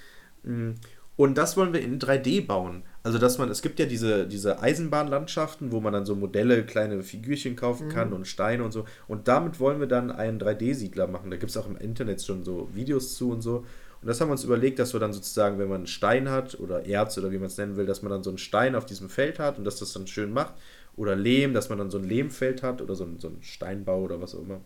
Und 1.19 1.37
das 1.37 1.57
wollen 1.57 1.73
wir 1.73 1.81
in 1.81 1.99
3D 1.99 2.47
bauen. 2.47 2.85
Also, 3.03 3.19
dass 3.19 3.39
man, 3.39 3.51
es 3.51 3.61
gibt 3.61 3.81
ja 3.81 3.87
diese, 3.87 4.29
diese 4.29 4.62
Eisenbahnlandschaften, 4.62 5.73
wo 5.73 5.81
man 5.81 5.93
dann 5.93 6.07
so 6.07 6.14
Modelle, 6.14 6.64
kleine 6.64 7.03
Figürchen 7.03 7.57
kaufen 7.57 7.89
mhm. 7.89 7.93
kann 7.93 8.12
und 8.12 8.29
Steine 8.29 8.62
und 8.62 8.71
so. 8.71 8.85
Und 9.09 9.27
damit 9.27 9.59
wollen 9.59 9.81
wir 9.81 9.89
dann 9.89 10.12
einen 10.12 10.39
3D-Siedler 10.39 11.09
machen. 11.09 11.33
Da 11.33 11.37
gibt 11.37 11.51
es 11.51 11.57
auch 11.57 11.66
im 11.66 11.77
Internet 11.77 12.23
schon 12.23 12.45
so 12.45 12.69
Videos 12.73 13.16
zu 13.16 13.33
und 13.33 13.43
so. 13.43 13.64
Und 14.01 14.07
das 14.07 14.21
haben 14.21 14.29
wir 14.29 14.33
uns 14.33 14.45
überlegt, 14.45 14.79
dass 14.79 14.93
wir 14.93 15.01
dann 15.01 15.12
sozusagen, 15.12 15.59
wenn 15.59 15.69
man 15.69 15.79
einen 15.79 15.87
Stein 15.89 16.31
hat 16.31 16.61
oder 16.61 16.87
Erz 16.87 17.19
oder 17.19 17.33
wie 17.33 17.39
man 17.39 17.49
es 17.49 17.59
nennen 17.59 17.77
will, 17.77 17.87
dass 17.87 18.03
man 18.03 18.12
dann 18.12 18.23
so 18.23 18.31
einen 18.31 18.39
Stein 18.39 18.77
auf 18.77 18.87
diesem 18.87 19.09
Feld 19.09 19.41
hat 19.41 19.59
und 19.59 19.64
dass 19.64 19.81
das 19.81 19.93
dann 19.93 20.07
schön 20.07 20.33
macht. 20.33 20.55
Oder 20.95 21.16
Lehm, 21.16 21.53
dass 21.53 21.69
man 21.69 21.79
dann 21.79 21.91
so 21.91 21.99
ein 21.99 22.05
Lehmfeld 22.05 22.62
hat 22.62 22.81
oder 22.81 22.95
so 22.95 23.03
ein, 23.03 23.19
so 23.19 23.27
ein 23.27 23.39
Steinbau 23.41 24.03
oder 24.03 24.21
was 24.21 24.37
auch 24.37 24.43
immer. 24.43 24.61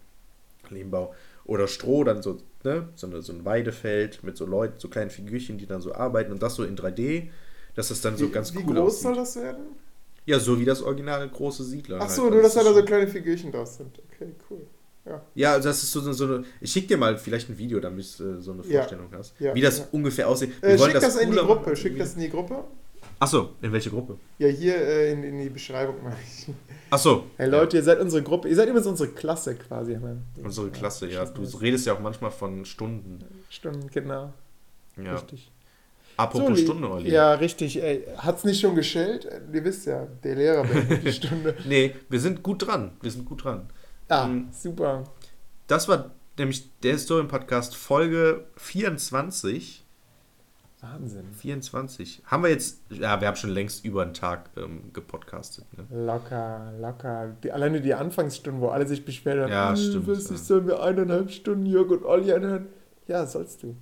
Lehmbau. 0.69 1.15
Oder 1.45 1.67
Stroh, 1.67 2.05
dann 2.05 2.23
so, 2.23 2.39
ne, 2.65 2.89
so, 2.95 3.07
eine, 3.07 3.23
so 3.23 3.33
ein 3.33 3.45
Weidefeld 3.45 4.23
mit 4.23 4.37
so 4.37 4.47
Leuten, 4.47 4.79
so 4.79 4.89
kleinen 4.89 5.11
Figürchen, 5.11 5.59
die 5.59 5.67
dann 5.67 5.81
so 5.81 5.95
arbeiten 5.95 6.33
und 6.33 6.43
das 6.43 6.55
so 6.55 6.65
in 6.65 6.77
3D, 6.77 7.29
dass 7.75 7.89
das 7.89 8.01
dann 8.01 8.17
so 8.17 8.29
wie, 8.29 8.33
ganz 8.33 8.55
wie 8.55 8.59
cool 8.59 8.63
aussieht. 8.63 8.77
Wie 8.77 8.81
groß 8.81 9.01
soll 9.03 9.15
das 9.15 9.37
werden? 9.37 9.65
Ja, 10.25 10.39
so 10.39 10.59
wie 10.61 10.65
das 10.65 10.83
originale 10.83 11.29
große 11.29 11.65
Siedler. 11.65 11.97
Ach 11.97 12.03
halt. 12.03 12.13
so, 12.13 12.23
halt. 12.25 12.35
nur 12.35 12.43
dass 12.43 12.55
da 12.55 12.63
so 12.63 12.83
kleine 12.85 13.09
Figürchen 13.09 13.51
draus 13.51 13.77
sind. 13.77 14.01
Okay, 14.13 14.35
cool. 14.51 14.67
Ja. 15.05 15.21
ja, 15.35 15.59
das 15.59 15.83
ist 15.83 15.91
so, 15.91 16.13
so 16.13 16.25
eine. 16.25 16.45
Ich 16.61 16.71
schicke 16.71 16.87
dir 16.87 16.97
mal 16.97 17.19
vielleicht 17.19 17.49
ein 17.49 17.59
Video, 17.59 17.81
damit 17.81 18.07
du 18.21 18.41
so 18.41 18.53
eine 18.53 18.63
Vorstellung 18.63 19.09
ja. 19.11 19.19
hast. 19.19 19.35
Ja. 19.41 19.53
Wie 19.53 19.61
das 19.61 19.89
ungefähr 19.91 20.29
aussieht. 20.29 20.53
Äh, 20.63 20.79
schick 20.79 20.93
das, 20.93 21.03
das 21.03 21.17
in 21.17 21.33
die 21.33 21.39
Gruppe. 21.39 21.75
Schick 21.75 21.99
das 21.99 22.15
in 22.15 22.21
die 22.21 22.31
Gruppe. 22.31 22.63
Achso, 23.23 23.51
in 23.63 23.71
welche 23.71 23.89
Gruppe? 23.89 24.19
Ja, 24.39 24.49
hier 24.49 24.75
äh, 24.75 25.13
in, 25.13 25.23
in 25.23 25.39
die 25.39 25.49
Beschreibung 25.49 26.03
meine 26.03 26.17
ich. 26.27 26.53
Achso. 26.91 27.27
Hey 27.37 27.49
Leute, 27.49 27.77
ihr 27.77 27.85
seid 27.85 28.01
unsere 28.01 28.21
Gruppe. 28.21 28.49
Ihr 28.49 28.57
seid 28.57 28.69
übrigens 28.69 28.89
unsere 28.89 29.11
Klasse 29.11 29.55
quasi. 29.55 29.97
Unsere 30.43 30.71
Klasse, 30.71 31.09
ja. 31.09 31.25
Du 31.27 31.43
redest 31.59 31.87
ja 31.87 31.93
auch 31.93 32.01
manchmal 32.01 32.33
von 32.33 32.65
Stunden. 32.65 33.25
Stunden, 33.49 33.87
genau. 33.93 34.33
Ja. 34.97 35.13
Richtig. 35.13 35.53
Apropos 36.17 36.59
so, 36.59 36.65
Stunde, 36.65 36.91
Olli. 36.91 37.13
Ja, 37.13 37.35
richtig. 37.35 37.81
Ey, 37.81 38.05
hat's 38.17 38.43
nicht 38.43 38.61
schon 38.61 38.75
geschellt? 38.75 39.29
Ihr 39.53 39.65
wisst 39.65 39.87
ja, 39.87 40.09
der 40.25 40.35
Lehrer 40.35 40.65
beendet 40.65 41.07
die 41.07 41.13
Stunde. 41.13 41.55
nee, 41.65 41.95
wir 42.09 42.19
sind 42.19 42.43
gut 42.43 42.67
dran. 42.67 42.91
Wir 43.03 43.13
sind 43.13 43.25
gut 43.25 43.45
dran. 43.45 43.69
Ah, 44.09 44.27
mhm. 44.27 44.49
super. 44.51 45.05
Das 45.69 45.87
war 45.87 46.11
nämlich 46.39 46.69
der 46.81 46.95
Historien-Podcast 46.95 47.77
Folge 47.77 48.47
24. 48.57 49.82
Wahnsinn. 50.83 51.33
24. 51.33 52.23
Haben 52.27 52.43
wir 52.43 52.51
jetzt, 52.51 52.83
ja, 52.91 53.21
wir 53.21 53.29
haben 53.29 53.37
schon 53.37 53.51
längst 53.51 53.85
über 53.85 54.03
einen 54.03 54.15
Tag 54.15 54.51
ähm, 54.57 54.93
gepodcastet. 54.93 55.65
Ne? 55.79 55.87
Locker, 55.91 56.73
locker. 56.81 57.37
Die, 57.43 57.53
alleine 57.53 57.81
die 57.81 57.95
Anfangsstunden, 57.95 58.61
wo 58.61 58.69
alle 58.69 58.87
sich 58.87 59.05
beschwert 59.05 59.41
haben, 59.41 59.53
ja, 59.53 59.71
hm, 59.71 59.77
stimmt, 59.77 60.09
was, 60.09 60.31
ich 60.31 60.41
soll 60.41 60.63
mir 60.63 60.81
eineinhalb 60.81 61.31
Stunden 61.31 61.67
Jörg 61.67 61.89
und 61.91 62.05
Olli 62.05 62.33
anhören. 62.33 62.67
Ja, 63.07 63.25
sollst 63.27 63.63
du. 63.63 63.77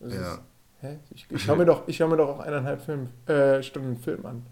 Das 0.00 0.14
ja. 0.14 0.34
Ist, 0.34 0.40
hä? 0.80 0.98
Ich, 1.10 1.26
ich 1.30 1.42
schaue 1.42 1.58
mir, 1.58 1.64
doch, 1.64 1.84
schau 1.88 2.08
mir 2.08 2.16
doch 2.16 2.28
auch 2.28 2.40
eineinhalb 2.40 2.82
Film, 2.82 3.08
äh, 3.26 3.62
Stunden 3.62 3.96
Film 3.96 4.26
an. 4.26 4.44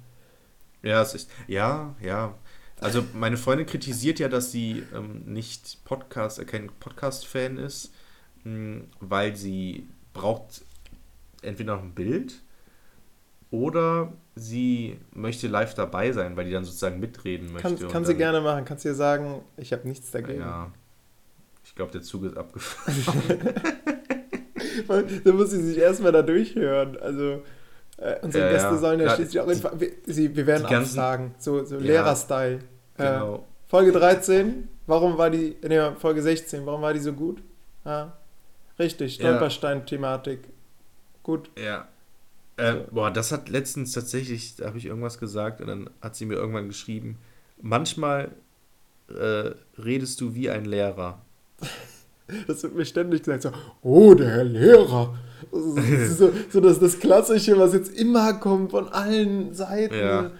Ja, 0.83 1.03
es 1.03 1.15
ist, 1.15 1.31
ja, 1.49 1.97
ja. 2.01 2.35
Also 2.81 3.03
meine 3.15 3.37
Freundin 3.37 3.67
kritisiert 3.67 4.21
ja, 4.21 4.29
dass 4.29 4.53
sie 4.53 4.85
ähm, 4.95 5.25
nicht 5.25 5.85
Podcast, 5.85 6.39
äh, 6.39 6.45
kein 6.45 6.71
Podcast-Fan 6.79 7.57
ist, 7.57 7.93
mh, 8.45 8.53
hm, 8.53 8.85
weil 9.01 9.35
sie 9.35 9.89
braucht 10.13 10.63
entweder 11.45 11.77
noch 11.77 11.83
ein 11.83 11.95
Bild 11.95 12.43
oder 13.51 14.13
sie 14.35 14.99
möchte 15.13 15.47
live 15.47 15.75
dabei 15.75 16.13
sein, 16.13 16.37
weil 16.37 16.47
die 16.47 16.51
dann 16.51 16.65
sozusagen 16.65 16.99
mitreden 16.99 17.53
möchte. 17.53 17.77
Kann, 17.77 17.89
kann 17.89 18.05
sie 18.05 18.15
gerne 18.15 18.41
machen. 18.41 18.65
Kannst 18.65 18.85
du 18.85 18.89
ihr 18.89 18.95
sagen, 18.95 19.43
ich 19.57 19.73
habe 19.73 19.87
nichts 19.87 20.11
dagegen. 20.11 20.41
Ja. 20.41 20.73
Ich 21.65 21.75
glaube, 21.75 21.93
der 21.93 22.03
Zug 22.03 22.25
ist 22.25 22.37
abgefahren. 22.37 23.55
da 25.25 25.33
muss 25.33 25.51
sie 25.51 25.63
sich 25.63 25.79
erstmal 25.79 26.13
da 26.13 26.23
durchhören. 26.23 26.99
Also, 26.99 27.43
äh, 27.97 28.17
unsere 28.23 28.47
ja, 28.47 28.53
Gäste 28.53 28.69
ja. 28.69 28.77
sollen 28.77 29.01
ja, 29.01 29.15
schließlich 29.15 29.41
auch. 29.41 29.49
In, 29.49 29.81
wir, 29.81 29.91
sie, 30.05 30.35
wir 30.35 30.47
werden 30.47 30.67
ganzen, 30.69 30.95
sagen, 30.95 31.35
so, 31.39 31.65
so 31.65 31.79
Lehrer-Style. 31.79 32.59
Genau. 32.97 33.37
Äh, 33.37 33.39
Folge 33.67 33.93
13, 33.93 34.69
warum 34.87 35.17
war 35.17 35.31
die, 35.31 35.57
ne, 35.63 35.95
Folge 35.99 36.23
16, 36.23 36.67
warum 36.67 36.83
war 36.83 36.93
die 36.93 37.01
so 37.01 37.13
gut? 37.13 37.43
Ja, 37.85 38.17
richtig, 38.79 39.15
Stolperstein-Thematik. 39.15 40.41
Gut. 41.25 41.51
Ja. 41.59 41.89
Äh, 42.57 42.75
boah, 42.93 43.11
das 43.11 43.33
hat 43.33 43.49
letztens 43.49 43.93
tatsächlich, 43.93 44.55
da 44.55 44.67
habe 44.67 44.79
ich 44.79 44.85
irgendwas 44.85 45.19
gesagt 45.19 45.61
und 45.61 45.67
dann 45.67 45.91
hat 46.01 46.15
sie 46.15 46.27
mir 46.27 46.35
irgendwann 46.35 46.69
geschrieben, 46.69 47.19
manchmal 47.61 48.31
äh, 49.09 49.51
redest 49.77 50.21
du 50.21 50.37
wie 50.37 50.51
ein 50.51 50.65
Lehrer. 50.65 51.21
Das 52.47 52.63
wird 52.63 52.75
mir 52.75 52.87
ständig 52.87 53.23
gesagt, 53.23 53.43
so, 53.43 53.53
oh, 53.83 54.15
der 54.15 54.31
Herr 54.31 54.45
Lehrer. 54.45 55.15
Ist 55.53 56.19
so, 56.19 56.33
so 56.51 56.61
das, 56.61 56.81
das 56.81 56.99
Klassische, 56.99 57.59
was 57.59 57.75
jetzt 57.75 57.95
immer 57.99 58.35
kommt 58.35 58.71
von 58.71 58.89
allen 58.89 59.53
Seiten. 59.53 59.95
Ja. 59.95 60.31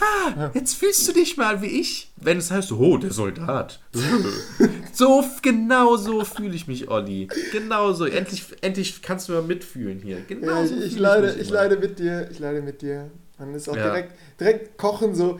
Ah, 0.00 0.50
jetzt 0.54 0.74
fühlst 0.74 1.06
du 1.06 1.12
dich 1.12 1.36
mal 1.36 1.60
wie 1.60 1.80
ich. 1.80 2.12
Wenn 2.16 2.38
es 2.38 2.50
heißt, 2.50 2.72
oh, 2.72 2.96
der 2.96 3.12
Soldat. 3.12 3.80
so, 4.92 5.22
genau 5.42 5.96
so 5.96 6.24
fühle 6.24 6.54
ich 6.54 6.66
mich, 6.66 6.88
Olli. 6.88 7.28
Genau 7.52 7.92
so. 7.92 8.06
Endlich, 8.06 8.46
endlich 8.62 9.02
kannst 9.02 9.28
du 9.28 9.34
mal 9.34 9.42
mitfühlen 9.42 10.00
hier. 10.00 10.22
Genau 10.26 10.62
ja, 10.62 10.66
so 10.66 10.74
ich, 10.76 10.86
ich 10.86 10.98
leide, 10.98 11.32
ich, 11.32 11.42
ich 11.42 11.50
leide 11.50 11.76
mit 11.76 11.98
dir. 11.98 12.28
Ich 12.30 12.38
leide 12.38 12.62
mit 12.62 12.80
dir. 12.80 13.10
Man 13.38 13.54
ist 13.54 13.68
auch 13.68 13.76
ja. 13.76 13.84
direkt, 13.84 14.14
direkt 14.40 14.78
kochen 14.78 15.14
so. 15.14 15.38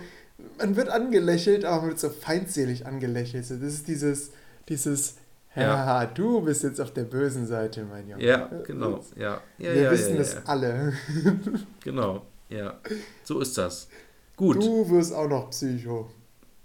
Man 0.58 0.76
wird 0.76 0.90
angelächelt, 0.90 1.64
aber 1.64 1.80
man 1.80 1.90
wird 1.90 2.00
so 2.00 2.10
feindselig 2.10 2.86
angelächelt. 2.86 3.46
So, 3.46 3.56
das 3.56 3.72
ist 3.72 3.88
dieses, 3.88 4.32
dieses 4.68 5.14
ja, 5.56 6.06
du 6.06 6.40
bist 6.40 6.62
jetzt 6.64 6.80
auf 6.80 6.92
der 6.92 7.04
bösen 7.04 7.46
Seite, 7.46 7.84
mein 7.84 8.08
Junge. 8.08 8.24
Ja, 8.24 8.50
genau. 8.66 9.04
Ja. 9.16 9.40
ja 9.58 9.74
Wir 9.74 9.82
ja, 9.82 9.90
wissen 9.90 10.16
es 10.16 10.36
alle. 10.46 10.92
genau, 11.84 12.26
ja. 12.48 12.78
So 13.22 13.40
ist 13.40 13.56
das. 13.56 13.88
Gut. 14.36 14.56
Du 14.56 14.90
wirst 14.90 15.12
auch 15.12 15.28
noch 15.28 15.50
Psycho. 15.50 16.10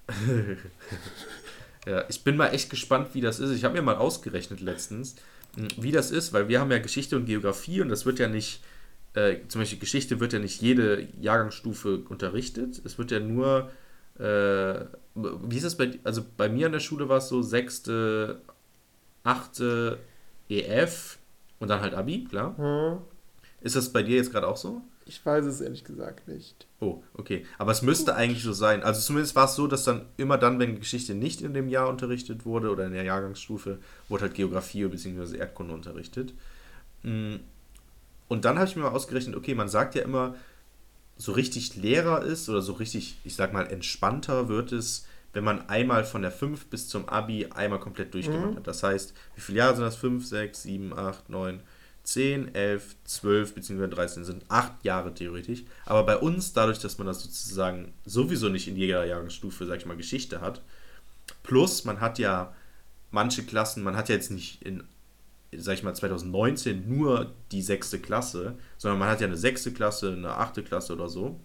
ja, 1.86 2.06
ich 2.10 2.24
bin 2.24 2.36
mal 2.36 2.48
echt 2.48 2.70
gespannt, 2.70 3.10
wie 3.14 3.22
das 3.22 3.40
ist. 3.40 3.52
Ich 3.52 3.64
habe 3.64 3.76
mir 3.76 3.82
mal 3.82 3.96
ausgerechnet 3.96 4.60
letztens, 4.62 5.16
hm, 5.56 5.68
wie 5.78 5.92
das 5.92 6.12
ist, 6.12 6.34
weil 6.34 6.48
wir 6.48 6.60
haben 6.60 6.72
ja 6.72 6.80
Geschichte 6.80 7.16
und 7.16 7.26
Geografie 7.26 7.82
und 7.82 7.90
das 7.90 8.06
wird 8.06 8.20
ja 8.20 8.28
nicht, 8.28 8.64
äh, 9.14 9.38
zum 9.48 9.62
Beispiel 9.62 9.80
Geschichte 9.80 10.20
wird 10.20 10.34
ja 10.34 10.40
nicht 10.40 10.62
jede 10.62 11.08
Jahrgangsstufe 11.20 12.00
unterrichtet. 12.10 12.82
Es 12.84 12.98
wird 12.98 13.12
ja 13.12 13.20
nur, 13.20 13.70
äh, 14.18 14.86
wie 15.16 15.58
ist 15.58 15.66
das 15.66 15.78
bei, 15.78 16.00
also 16.04 16.24
bei 16.38 16.50
mir 16.50 16.66
an 16.66 16.72
der 16.72 16.80
Schule 16.80 17.08
war 17.08 17.18
es 17.18 17.28
so, 17.28 17.42
sechste, 17.42 18.42
8. 19.30 19.98
EF 20.50 21.20
und 21.60 21.70
dann 21.70 21.82
halt 21.82 21.94
Abi, 21.94 22.26
klar. 22.26 22.58
Hm. 22.58 22.98
Ist 23.62 23.76
das 23.76 23.92
bei 23.92 24.04
dir 24.04 24.18
jetzt 24.18 24.32
gerade 24.32 24.48
auch 24.48 24.58
so? 24.58 24.82
Ich 25.06 25.26
weiß 25.26 25.46
es 25.46 25.62
ehrlich 25.62 25.84
gesagt 25.84 26.28
nicht. 26.28 26.68
Oh, 26.80 27.02
okay. 27.14 27.46
Aber 27.58 27.72
es 27.72 27.82
müsste 27.82 28.16
eigentlich 28.16 28.44
so 28.44 28.54
sein. 28.54 28.84
Also 28.84 29.02
zumindest 29.02 29.36
war 29.36 29.46
es 29.46 29.56
so, 29.56 29.68
dass 29.68 29.84
dann 29.84 30.06
immer 30.18 30.38
dann, 30.38 30.60
wenn 30.60 30.80
Geschichte 30.80 31.16
nicht 31.16 31.42
in 31.42 31.54
dem 31.54 31.68
Jahr 31.68 31.90
unterrichtet 31.90 32.46
wurde 32.46 32.70
oder 32.70 32.86
in 32.86 32.94
der 32.94 33.04
Jahrgangsstufe, 33.04 33.80
wurde 34.08 34.24
halt 34.24 34.36
Geografie 34.36 34.86
bzw. 34.86 35.38
Erdkunde 35.38 35.74
unterrichtet. 35.74 36.34
Mm. 37.04 37.36
Und 38.28 38.46
dann 38.46 38.60
habe 38.60 38.70
ich 38.70 38.76
mir 38.76 38.84
mal 38.84 38.92
ausgerechnet, 38.92 39.36
okay, 39.36 39.56
man 39.56 39.68
sagt 39.68 39.96
ja 39.96 40.04
immer, 40.04 40.36
so 41.18 41.32
richtig 41.32 41.76
Lehrer 41.76 42.22
ist 42.22 42.48
oder 42.48 42.62
so 42.62 42.74
richtig, 42.74 43.18
ich 43.24 43.36
sag 43.36 43.52
mal, 43.52 43.66
entspannter 43.66 44.48
wird 44.48 44.72
es, 44.72 45.08
wenn 45.34 45.44
man 45.44 45.70
einmal 45.70 46.04
von 46.04 46.22
der 46.22 46.32
5 46.32 46.68
bis 46.68 46.88
zum 46.88 47.08
Abi 47.08 47.48
einmal 47.48 47.80
komplett 47.80 48.14
durchgemacht 48.14 48.52
mhm. 48.52 48.56
hat. 48.58 48.68
Das 48.68 48.84
heißt, 48.84 49.14
wie 49.36 49.42
viele 49.42 49.60
Jahre 49.60 49.76
sind 49.76 49.86
das? 49.86 49.96
5, 49.96 50.26
6, 50.26 50.64
7, 50.64 50.98
8, 50.98 51.30
9, 51.30 51.62
10, 52.04 52.56
11, 52.56 52.96
12 53.04 53.54
bzw. 53.54 53.88
13 53.88 54.24
sind 54.26 54.46
8 54.48 54.84
Jahre 54.84 55.14
theoretisch. 55.14 55.64
Aber 55.86 56.04
bei 56.04 56.18
uns, 56.18 56.54
dadurch, 56.54 56.80
dass 56.80 56.98
man 56.98 57.08
das 57.08 57.22
sozusagen 57.22 57.94
sowieso 58.06 58.50
nicht 58.50 58.68
in 58.68 58.76
jeder 58.76 59.06
Jahrgangsstufe, 59.06 59.66
sag 59.66 59.78
ich 59.78 59.86
mal, 59.86 59.98
Geschichte 59.98 60.42
hat, 60.42 60.62
plus 61.44 61.86
man 61.86 62.02
hat 62.02 62.18
ja 62.18 62.56
manche 63.12 63.44
Klassen, 63.44 63.84
man 63.84 63.96
hat 63.96 64.10
ja 64.10 64.16
jetzt 64.16 64.32
nicht 64.32 64.64
in, 64.64 64.84
sag 65.56 65.76
ich 65.76 65.84
mal, 65.84 65.94
2019 65.94 66.90
nur 66.90 67.32
die 67.52 67.62
sechste 67.62 68.00
Klasse, 68.00 68.58
sondern 68.78 68.98
man 68.98 69.10
hat 69.10 69.22
ja 69.22 69.28
eine 69.28 69.38
sechste 69.38 69.72
Klasse, 69.72 70.14
eine 70.14 70.36
achte 70.36 70.64
Klasse 70.64 70.94
oder 70.94 71.10
so. 71.10 71.40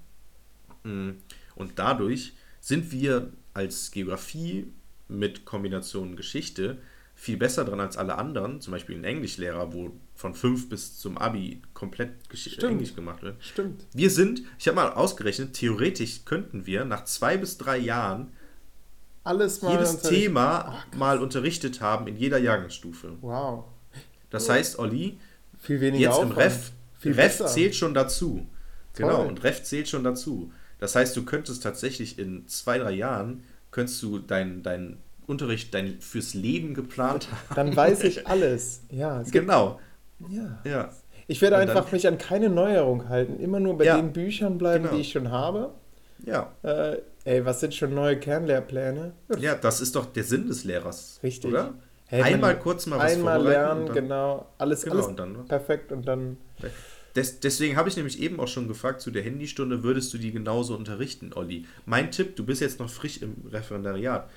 Mm. 0.85 1.11
Und 1.55 1.79
dadurch 1.79 2.33
sind 2.61 2.91
wir 2.91 3.31
als 3.55 3.91
Geografie 3.91 4.73
mit 5.09 5.45
Kombination 5.45 6.17
Geschichte 6.17 6.79
viel 7.15 7.37
besser 7.37 7.65
dran 7.65 7.81
als 7.81 7.97
alle 7.97 8.19
anderen, 8.19 8.61
zum 8.61 8.73
Beispiel 8.73 8.97
ein 8.97 9.05
Englischlehrer, 9.05 9.73
wo 9.73 9.93
von 10.15 10.35
5 10.35 10.69
bis 10.69 10.99
zum 10.99 11.17
Abi 11.17 11.63
komplett 11.73 12.11
Stimmt. 12.35 12.73
Englisch 12.73 12.95
gemacht 12.95 13.23
wird. 13.23 13.43
Stimmt. 13.43 13.87
Wir 13.93 14.11
sind, 14.11 14.43
ich 14.59 14.67
habe 14.67 14.77
mal 14.77 14.93
ausgerechnet, 14.93 15.55
theoretisch 15.55 16.25
könnten 16.25 16.67
wir 16.67 16.85
nach 16.85 17.05
zwei 17.05 17.37
bis 17.37 17.57
drei 17.57 17.79
Jahren 17.79 18.33
alles 19.23 19.63
mal 19.63 19.73
jedes 19.73 20.03
Thema 20.03 20.65
Ach, 20.69 20.97
mal 20.97 21.19
unterrichtet 21.19 21.81
haben 21.81 22.07
in 22.09 22.17
jeder 22.17 22.39
Jahrgangsstufe. 22.39 23.17
Wow. 23.23 23.65
Das 24.29 24.49
heißt, 24.49 24.79
Olli, 24.79 25.19
viel 25.59 25.81
weniger 25.81 26.11
jetzt 26.11 26.23
im 26.23 26.33
Ref, 26.33 26.73
Ref 27.05 27.47
zählt 27.47 27.75
schon 27.75 27.95
dazu. 27.95 28.47
Toll. 28.93 29.07
Genau, 29.07 29.27
und 29.27 29.43
Ref 29.43 29.63
zählt 29.63 29.89
schon 29.89 30.05
dazu. 30.05 30.53
Das 30.85 30.97
heißt, 30.97 31.17
du 31.17 31.25
könntest 31.25 31.63
tatsächlich 31.63 32.19
in 32.19 32.47
zwei, 32.47 32.77
drei 32.77 32.91
Jahren, 32.91 33.43
könntest 33.71 34.03
du 34.03 34.19
deinen 34.19 34.63
dein 34.63 34.99
Unterricht 35.27 35.73
dein 35.73 35.99
fürs 36.01 36.35
Leben 36.35 36.75
geplant 36.75 37.27
haben. 37.31 37.55
Dann 37.55 37.75
weiß 37.75 38.05
ich 38.05 38.27
alles. 38.27 38.83
Ja, 38.91 39.23
genau. 39.31 39.81
ja. 40.29 40.59
ja. 40.65 40.91
Ich 41.27 41.41
werde 41.41 41.57
einfach 41.57 41.85
dann, 41.85 41.93
mich 41.93 42.07
an 42.07 42.19
keine 42.19 42.51
Neuerung 42.51 43.09
halten, 43.09 43.41
immer 43.41 43.61
nur 43.61 43.79
bei 43.79 43.87
ja, 43.87 43.97
den 43.97 44.13
Büchern 44.13 44.59
bleiben, 44.59 44.85
genau. 44.85 44.97
die 44.97 45.01
ich 45.01 45.13
schon 45.13 45.31
habe. 45.31 45.73
Ja. 46.27 46.53
Äh, 46.63 46.99
ey, 47.25 47.47
was 47.47 47.61
sind 47.61 47.75
schon 47.75 47.95
neue 47.95 48.19
Kernlehrpläne? 48.19 49.13
Ja, 49.39 49.55
das 49.55 49.81
ist 49.81 49.97
doch 49.97 50.05
der 50.05 50.25
Sinn 50.25 50.49
des 50.49 50.65
Lehrers. 50.65 51.19
Richtig. 51.23 51.51
Oder? 51.51 51.73
Hey, 52.09 52.25
einmal 52.25 52.59
kurz 52.59 52.85
mal 52.85 52.99
was 52.99 53.15
Einmal 53.15 53.43
lernen, 53.43 53.87
dann, 53.87 53.95
genau. 53.95 54.47
Alles, 54.59 54.83
genau, 54.83 54.97
alles 54.97 55.07
und 55.07 55.19
dann, 55.19 55.47
perfekt 55.47 55.93
und 55.93 56.07
dann. 56.07 56.37
Des, 57.15 57.39
deswegen 57.41 57.77
habe 57.77 57.89
ich 57.89 57.97
nämlich 57.97 58.21
eben 58.21 58.41
auch 58.41 58.49
schon 58.49 58.67
gefragt, 58.67 59.01
zu 59.01 59.11
der 59.11 59.23
Handystunde 59.23 59.83
würdest 59.85 60.13
du 60.13 60.19
die 60.19 60.33
genauso 60.33 60.77
unterrichten, 60.77 61.33
Olli? 61.33 61.65
Mein 61.87 62.11
Tipp, 62.11 62.35
du 62.35 62.45
bist 62.45 62.61
jetzt 62.61 62.81
noch 62.81 62.91
frisch 62.91 63.23
im 63.23 63.35
Referendariat. 63.51 64.29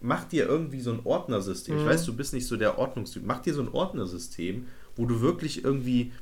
Mach 0.00 0.24
dir 0.24 0.46
irgendwie 0.46 0.80
so 0.80 0.92
ein 0.92 1.00
Ordnersystem. 1.04 1.74
Mhm. 1.74 1.80
Ich 1.80 1.86
weiß, 1.86 2.04
du 2.04 2.14
bist 2.14 2.32
nicht 2.32 2.46
so 2.46 2.56
der 2.56 2.78
Ordnungstyp. 2.78 3.24
Mach 3.24 3.40
dir 3.40 3.54
so 3.54 3.62
ein 3.62 3.68
Ordnersystem, 3.68 4.66
wo 4.96 5.06
du 5.06 5.20
wirklich 5.20 5.64
irgendwie 5.64 6.12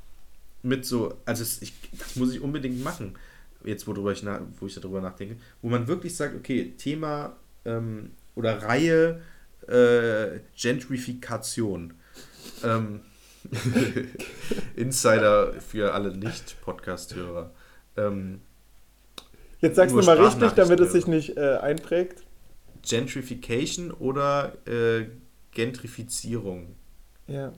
mit 0.62 0.86
so, 0.86 1.14
also 1.24 1.44
ich, 1.60 1.72
das 1.98 2.16
muss 2.16 2.32
ich 2.34 2.40
unbedingt 2.40 2.82
machen, 2.82 3.16
jetzt 3.64 3.86
worüber 3.86 4.12
ich, 4.12 4.24
wo 4.58 4.66
ich 4.66 4.74
darüber 4.74 5.00
nachdenke, 5.00 5.36
wo 5.62 5.68
man 5.68 5.86
wirklich 5.86 6.16
sagt, 6.16 6.34
okay, 6.34 6.72
Thema 6.76 7.36
ähm, 7.64 8.10
oder 8.34 8.62
Reihe 8.62 9.20
äh, 9.66 10.40
Gentrifikation. 10.56 11.94
Ähm, 12.64 13.00
Insider 14.76 15.54
für 15.60 15.94
alle 15.94 16.16
Nicht-Podcast-Hörer. 16.16 17.50
Ähm, 17.96 18.40
Jetzt 19.60 19.76
sagst 19.76 19.94
du 19.94 20.02
mal 20.02 20.18
richtig, 20.18 20.52
damit 20.52 20.80
es 20.80 20.92
sich 20.92 21.06
nicht 21.06 21.36
äh, 21.36 21.58
einprägt. 21.60 22.24
Gentrification 22.82 23.90
oder 23.90 24.54
äh, 24.66 25.06
Gentrifizierung. 25.52 26.74
Ja. 27.26 27.52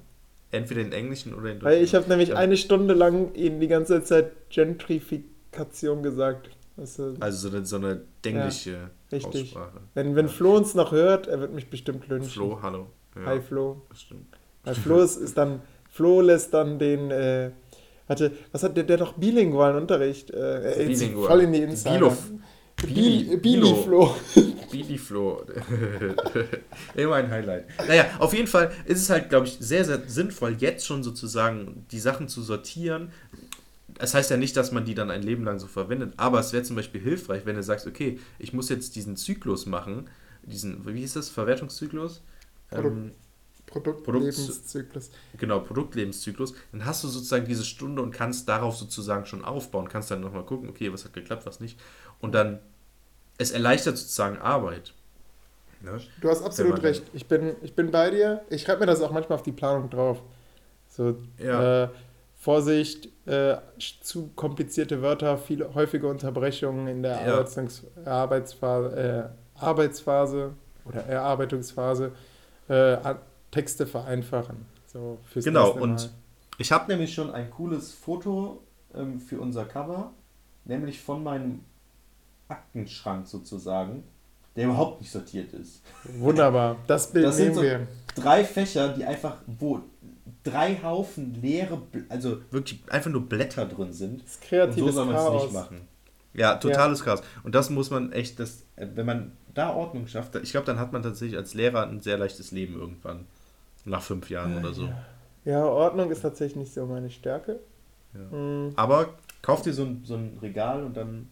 Entweder 0.51 0.81
in 0.81 0.93
Englischen 0.93 1.35
oder 1.35 1.53
in 1.53 1.61
Deutsch. 1.61 1.65
Weil 1.65 1.83
ich 1.83 1.95
habe 1.95 2.09
nämlich 2.09 2.31
ja. 2.31 2.37
eine 2.37 2.57
Stunde 2.57 2.95
lang 2.95 3.35
ihnen 3.35 3.61
die 3.61 3.69
ganze 3.69 4.03
Zeit 4.03 4.51
Gentrifikation 4.51 6.03
gesagt. 6.03 6.51
Also, 6.77 7.15
also 7.21 7.49
so 7.49 7.57
eine, 7.57 7.67
so 7.67 7.77
eine 7.77 8.03
dängliche 8.25 8.71
ja, 8.71 8.91
richtig. 9.13 9.43
Aussprache. 9.43 9.81
Wenn, 9.95 10.17
wenn 10.17 10.27
ja. 10.27 10.33
Flo 10.33 10.57
uns 10.57 10.75
noch 10.75 10.93
hört, 10.93 11.27
er 11.27 11.41
wird 11.41 11.53
mich 11.53 11.71
bestimmt 11.71 12.09
lünchen. 12.09 12.31
Flo, 12.31 12.61
hallo. 12.63 12.89
Hi 13.25 13.41
Flo. 13.41 13.83
Weil 14.65 14.75
Flo 14.75 15.01
ist, 15.01 15.17
ist 15.17 15.37
dann 15.37 15.61
Flo 15.93 16.23
lässt 16.23 16.55
dann 16.55 16.79
den, 16.79 17.11
äh, 17.11 17.51
Hatte, 18.09 18.33
was 18.51 18.63
hat 18.63 18.77
der, 18.77 18.85
der 18.85 18.97
doch 18.97 19.13
bilingualen 19.13 19.77
Unterricht? 19.77 20.31
Äh, 20.31 20.87
Bilingual. 20.87 21.29
Voll 21.29 21.41
in 21.43 21.53
die 21.53 21.63
Insider. 21.63 22.17
Bili, 22.83 23.37
Biliflo. 23.37 24.17
Biliflo. 24.71 25.45
Immer 26.97 27.17
ein 27.17 27.31
Highlight. 27.31 27.67
Naja, 27.87 28.07
auf 28.19 28.33
jeden 28.33 28.49
Fall 28.49 28.73
ist 28.87 29.03
es 29.03 29.11
halt, 29.11 29.29
glaube 29.29 29.47
ich, 29.47 29.59
sehr, 29.61 29.85
sehr 29.85 30.03
sinnvoll, 30.07 30.57
jetzt 30.59 30.87
schon 30.87 31.03
sozusagen 31.03 31.87
die 31.93 32.01
Sachen 32.01 32.27
zu 32.27 32.43
sortieren. 32.43 33.13
Das 33.99 34.15
heißt 34.15 34.31
ja 34.31 34.39
nicht, 34.39 34.57
dass 34.57 34.73
man 34.73 34.85
die 34.87 34.95
dann 34.95 35.11
ein 35.11 35.23
Leben 35.23 35.45
lang 35.45 35.59
so 35.59 35.67
verwendet, 35.67 36.15
aber 36.17 36.41
es 36.41 36.53
wäre 36.55 36.63
zum 36.63 36.77
Beispiel 36.77 37.03
hilfreich, 37.03 37.45
wenn 37.45 37.57
du 37.57 37.63
sagst, 37.63 37.87
okay, 37.87 38.19
ich 38.39 38.53
muss 38.53 38.71
jetzt 38.71 38.97
diesen 38.97 39.17
Zyklus 39.17 39.67
machen, 39.67 40.09
diesen, 40.43 40.85
wie 40.87 41.01
hieß 41.01 41.13
das, 41.13 41.29
Verwertungszyklus? 41.29 42.23
Ähm, 42.73 43.13
Produktlebenszyklus. 43.73 45.09
Produkt, 45.09 45.39
genau, 45.39 45.61
Produktlebenszyklus. 45.61 46.55
Dann 46.73 46.85
hast 46.85 47.05
du 47.05 47.09
sozusagen 47.09 47.47
diese 47.47 47.65
Stunde 47.65 48.03
und 48.03 48.13
kannst 48.13 48.49
darauf 48.49 48.77
sozusagen 48.77 49.27
schon 49.27 49.45
aufbauen, 49.45 49.89
kannst 49.89 50.11
dann 50.11 50.21
nochmal 50.21 50.45
gucken, 50.45 50.69
okay, 50.69 50.93
was 50.93 51.05
hat 51.05 51.13
geklappt, 51.13 51.47
was 51.47 51.61
nicht. 51.61 51.79
Und 52.21 52.35
dann, 52.35 52.61
es 53.39 53.51
erleichtert 53.51 53.99
sozusagen 53.99 54.39
Arbeit. 54.39 54.95
Ne? 55.81 56.01
Du 56.21 56.31
hast 56.31 56.43
absolut 56.43 56.83
recht. 56.83 57.03
Ich 57.13 57.27
bin, 57.27 57.57
ich 57.63 57.75
bin 57.75 57.91
bei 57.91 58.11
dir. 58.11 58.43
Ich 58.51 58.63
schreibe 58.63 58.81
mir 58.81 58.87
das 58.87 59.01
auch 59.01 59.11
manchmal 59.11 59.37
auf 59.37 59.43
die 59.43 59.53
Planung 59.53 59.91
drauf. 59.91 60.23
So, 60.89 61.17
ja. 61.39 61.85
äh, 61.85 61.89
Vorsicht, 62.37 63.09
äh, 63.27 63.57
zu 64.01 64.31
komplizierte 64.35 65.01
Wörter, 65.01 65.39
viele 65.39 65.75
häufige 65.75 66.09
Unterbrechungen 66.09 66.89
in 66.89 67.03
der 67.03 67.25
ja. 67.25 67.39
Arbeitsphase, 68.05 69.33
äh, 69.57 69.63
Arbeitsphase 69.65 70.53
oder 70.85 71.07
Erarbeitungsphase, 71.07 72.11
äh, 72.69 72.97
Texte 73.53 73.87
vereinfachen. 73.87 74.67
So 74.87 75.19
fürs 75.31 75.45
genau, 75.45 75.71
und 75.71 76.11
ich 76.59 76.73
habe 76.73 76.91
nämlich 76.91 77.15
schon 77.15 77.31
ein 77.31 77.51
cooles 77.51 77.93
Foto 77.93 78.63
ähm, 78.95 79.21
für 79.21 79.41
unser 79.41 79.65
Cover, 79.65 80.13
nämlich 80.65 81.01
von 81.01 81.23
meinem 81.23 81.61
Aktenschrank 82.49 83.29
sozusagen, 83.29 84.03
der 84.57 84.67
überhaupt 84.67 85.01
nicht 85.01 85.13
sortiert 85.13 85.53
ist. 85.53 85.83
Wunderbar, 86.19 86.77
das 86.87 87.13
Bild 87.13 87.27
das 87.27 87.39
nehmen 87.39 87.55
sind 87.55 87.55
so 87.55 87.63
wir. 87.63 87.87
Drei 88.17 88.45
Fächer, 88.45 88.89
die 88.89 89.05
einfach, 89.05 89.37
wo 89.47 89.81
drei 90.45 90.79
Haufen 90.83 91.41
leere, 91.41 91.81
also 92.09 92.43
wirklich 92.51 92.83
einfach 92.89 93.11
nur 93.11 93.29
Blätter 93.29 93.67
drin 93.67 93.93
sind. 93.93 94.23
Das 94.23 94.33
ist 94.33 94.43
kreatives 94.43 94.83
Und 94.83 94.89
so 94.89 94.93
soll 94.93 95.07
man 95.07 95.17
es 95.17 95.43
nicht 95.45 95.53
machen. 95.53 95.89
Ja, 96.35 96.57
totales 96.57 97.01
ja. 97.01 97.05
Chaos. 97.05 97.23
Und 97.45 97.55
das 97.55 97.71
muss 97.71 97.91
man 97.91 98.13
echt, 98.13 98.41
das, 98.41 98.65
wenn 98.77 99.07
man 99.07 99.33
da 99.55 99.75
Ordnung 99.75 100.07
schafft, 100.07 100.35
ich 100.37 100.51
glaube, 100.51 100.67
dann 100.67 100.79
hat 100.79 100.93
man 100.93 101.03
tatsächlich 101.03 101.37
als 101.37 101.55
Lehrer 101.55 101.87
ein 101.87 102.01
sehr 102.01 102.17
leichtes 102.17 102.51
Leben 102.53 102.75
irgendwann. 102.75 103.27
Nach 103.85 104.03
fünf 104.03 104.31
Jahren 104.31 104.59
oder 104.59 104.73
so. 104.73 104.89
Ja, 105.45 105.65
Ordnung 105.65 106.11
ist 106.11 106.23
tatsächlich 106.23 106.57
nicht 106.57 106.75
so 106.75 106.87
meine 106.87 107.11
Stärke. 107.11 107.59
Ja. 108.15 108.37
Mhm. 108.37 108.73
Aber 108.77 109.11
kauf 109.43 109.63
dir 109.63 109.73
so 109.73 109.83
ein, 109.83 110.03
so 110.05 110.15
ein 110.15 110.39
Regal 110.41 110.85
und 110.85 110.97
dann 110.97 111.29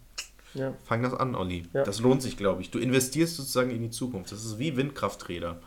ja. 0.55 0.75
Fang 0.85 1.03
das 1.03 1.15
an, 1.15 1.35
Olli. 1.35 1.65
Ja. 1.73 1.85
Das 1.85 2.01
lohnt 2.01 2.23
sich, 2.23 2.37
glaube 2.37 2.63
ich. 2.63 2.71
Du 2.71 2.79
investierst 2.79 3.37
sozusagen 3.37 3.71
in 3.71 3.83
die 3.83 3.91
Zukunft. 3.91 4.33
Das 4.33 4.45
ist 4.45 4.59
wie 4.59 4.77
Windkrafträder. 4.77 5.59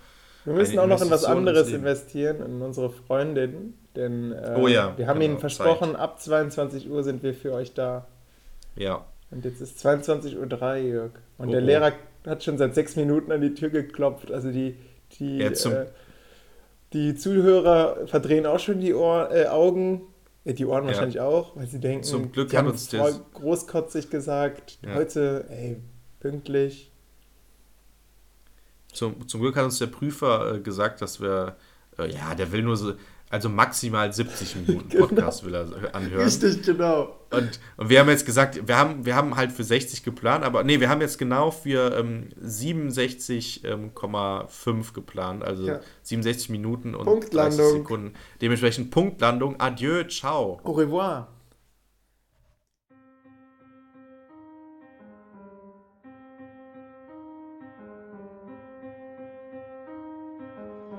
Wir 0.45 0.53
müssen 0.53 0.77
auch 0.77 0.87
noch 0.87 1.01
in 1.01 1.09
was 1.09 1.23
anderes 1.23 1.71
investieren, 1.71 2.41
in 2.45 2.61
unsere 2.61 2.89
Freundin. 2.89 3.75
Denn 3.95 4.33
äh, 4.33 4.57
oh 4.57 4.67
ja, 4.67 4.97
wir 4.97 5.07
haben 5.07 5.19
genau, 5.19 5.33
ihnen 5.33 5.39
versprochen, 5.39 5.91
Zeit. 5.91 5.99
ab 5.99 6.21
22 6.21 6.89
Uhr 6.89 7.03
sind 7.03 7.23
wir 7.23 7.33
für 7.33 7.53
euch 7.53 7.73
da. 7.73 8.07
Ja. 8.75 9.05
Und 9.31 9.45
jetzt 9.45 9.61
ist 9.61 9.85
22.03 9.85 10.35
Uhr, 10.37 10.75
Jörg. 10.75 11.11
Und 11.37 11.49
oh, 11.49 11.51
der 11.51 11.61
Lehrer 11.61 11.93
hat 12.25 12.43
schon 12.43 12.57
seit 12.57 12.75
sechs 12.75 12.95
Minuten 12.95 13.31
an 13.31 13.41
die 13.41 13.53
Tür 13.53 13.69
geklopft. 13.69 14.31
Also 14.31 14.51
die, 14.51 14.75
die, 15.17 15.37
ja, 15.37 15.47
äh, 15.47 15.85
die 16.93 17.15
Zuhörer 17.15 18.07
verdrehen 18.07 18.45
auch 18.45 18.59
schon 18.59 18.79
die 18.79 18.93
Ohr, 18.93 19.29
äh, 19.31 19.47
Augen 19.47 20.03
die 20.45 20.65
Ohren 20.65 20.83
ja. 20.83 20.89
wahrscheinlich 20.89 21.21
auch, 21.21 21.55
weil 21.55 21.67
sie 21.67 21.79
denken, 21.79 22.03
Zum 22.03 22.31
Glück 22.31 22.49
die 22.49 22.57
haben 22.57 22.67
uns 22.67 22.89
voll 22.89 23.15
großkotzig 23.33 24.09
gesagt, 24.09 24.77
ja. 24.85 24.95
heute, 24.95 25.45
ey, 25.49 25.77
pünktlich. 26.19 26.91
Zum, 28.91 29.27
zum 29.27 29.41
Glück 29.41 29.55
hat 29.55 29.63
uns 29.63 29.79
der 29.79 29.87
Prüfer 29.87 30.55
äh, 30.55 30.59
gesagt, 30.59 31.01
dass 31.01 31.21
wir, 31.21 31.55
äh, 31.97 32.11
ja, 32.11 32.35
der 32.35 32.51
will 32.51 32.61
nur 32.61 32.75
so, 32.75 32.93
also 33.33 33.49
maximal 33.49 34.13
70 34.13 34.55
Minuten 34.67 34.89
genau. 34.89 35.07
Podcast 35.07 35.43
genau. 35.43 35.65
will 35.65 35.75
er 35.83 35.95
anhören. 35.95 36.23
Richtig, 36.23 36.61
genau. 36.61 37.15
Und, 37.31 37.59
und 37.77 37.89
wir 37.89 37.99
haben 37.99 38.09
jetzt 38.09 38.27
gesagt, 38.27 38.67
wir 38.67 38.77
haben, 38.77 39.07
wir 39.07 39.15
haben 39.15 39.35
halt 39.35 39.51
für 39.51 39.63
60 39.63 40.03
geplant, 40.03 40.43
aber 40.45 40.63
nee, 40.63 40.79
wir 40.79 40.87
haben 40.87 41.01
jetzt 41.01 41.17
genau 41.17 41.49
für 41.49 41.97
ähm, 41.97 42.29
67,5 42.39 43.65
ähm, 43.65 44.83
geplant, 44.93 45.43
also 45.43 45.65
ja. 45.65 45.79
67 46.03 46.49
Minuten 46.51 46.93
und 46.93 47.33
30 47.33 47.59
Sekunden. 47.59 48.13
Dementsprechend 48.39 48.91
Punktlandung. 48.91 49.59
Adieu, 49.59 50.03
ciao. 50.03 50.61
Au 50.63 50.73
revoir. 50.73 51.32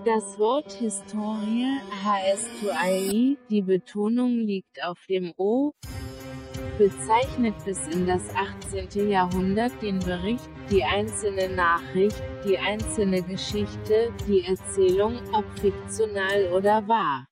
Das 0.05 0.38
Wort 0.38 0.70
Historie 0.72 1.80
HS2i, 2.05 3.38
die 3.48 3.62
Betonung 3.62 4.36
liegt 4.36 4.84
auf 4.84 4.98
dem 5.09 5.32
O, 5.38 5.72
bezeichnet 6.76 7.55
bis 7.64 7.86
in 7.88 8.07
das 8.07 8.22
18. 8.34 9.09
Jahrhundert 9.09 9.72
den 9.80 10.00
Bericht, 10.00 10.50
die 10.70 10.84
einzelne 10.84 11.48
Nachricht, 11.48 12.22
die 12.46 12.59
einzelne 12.59 13.22
Geschichte, 13.22 14.12
die 14.28 14.44
Erzählung, 14.44 15.20
ob 15.32 15.44
fiktional 15.59 16.52
oder 16.52 16.86
wahr. 16.86 17.26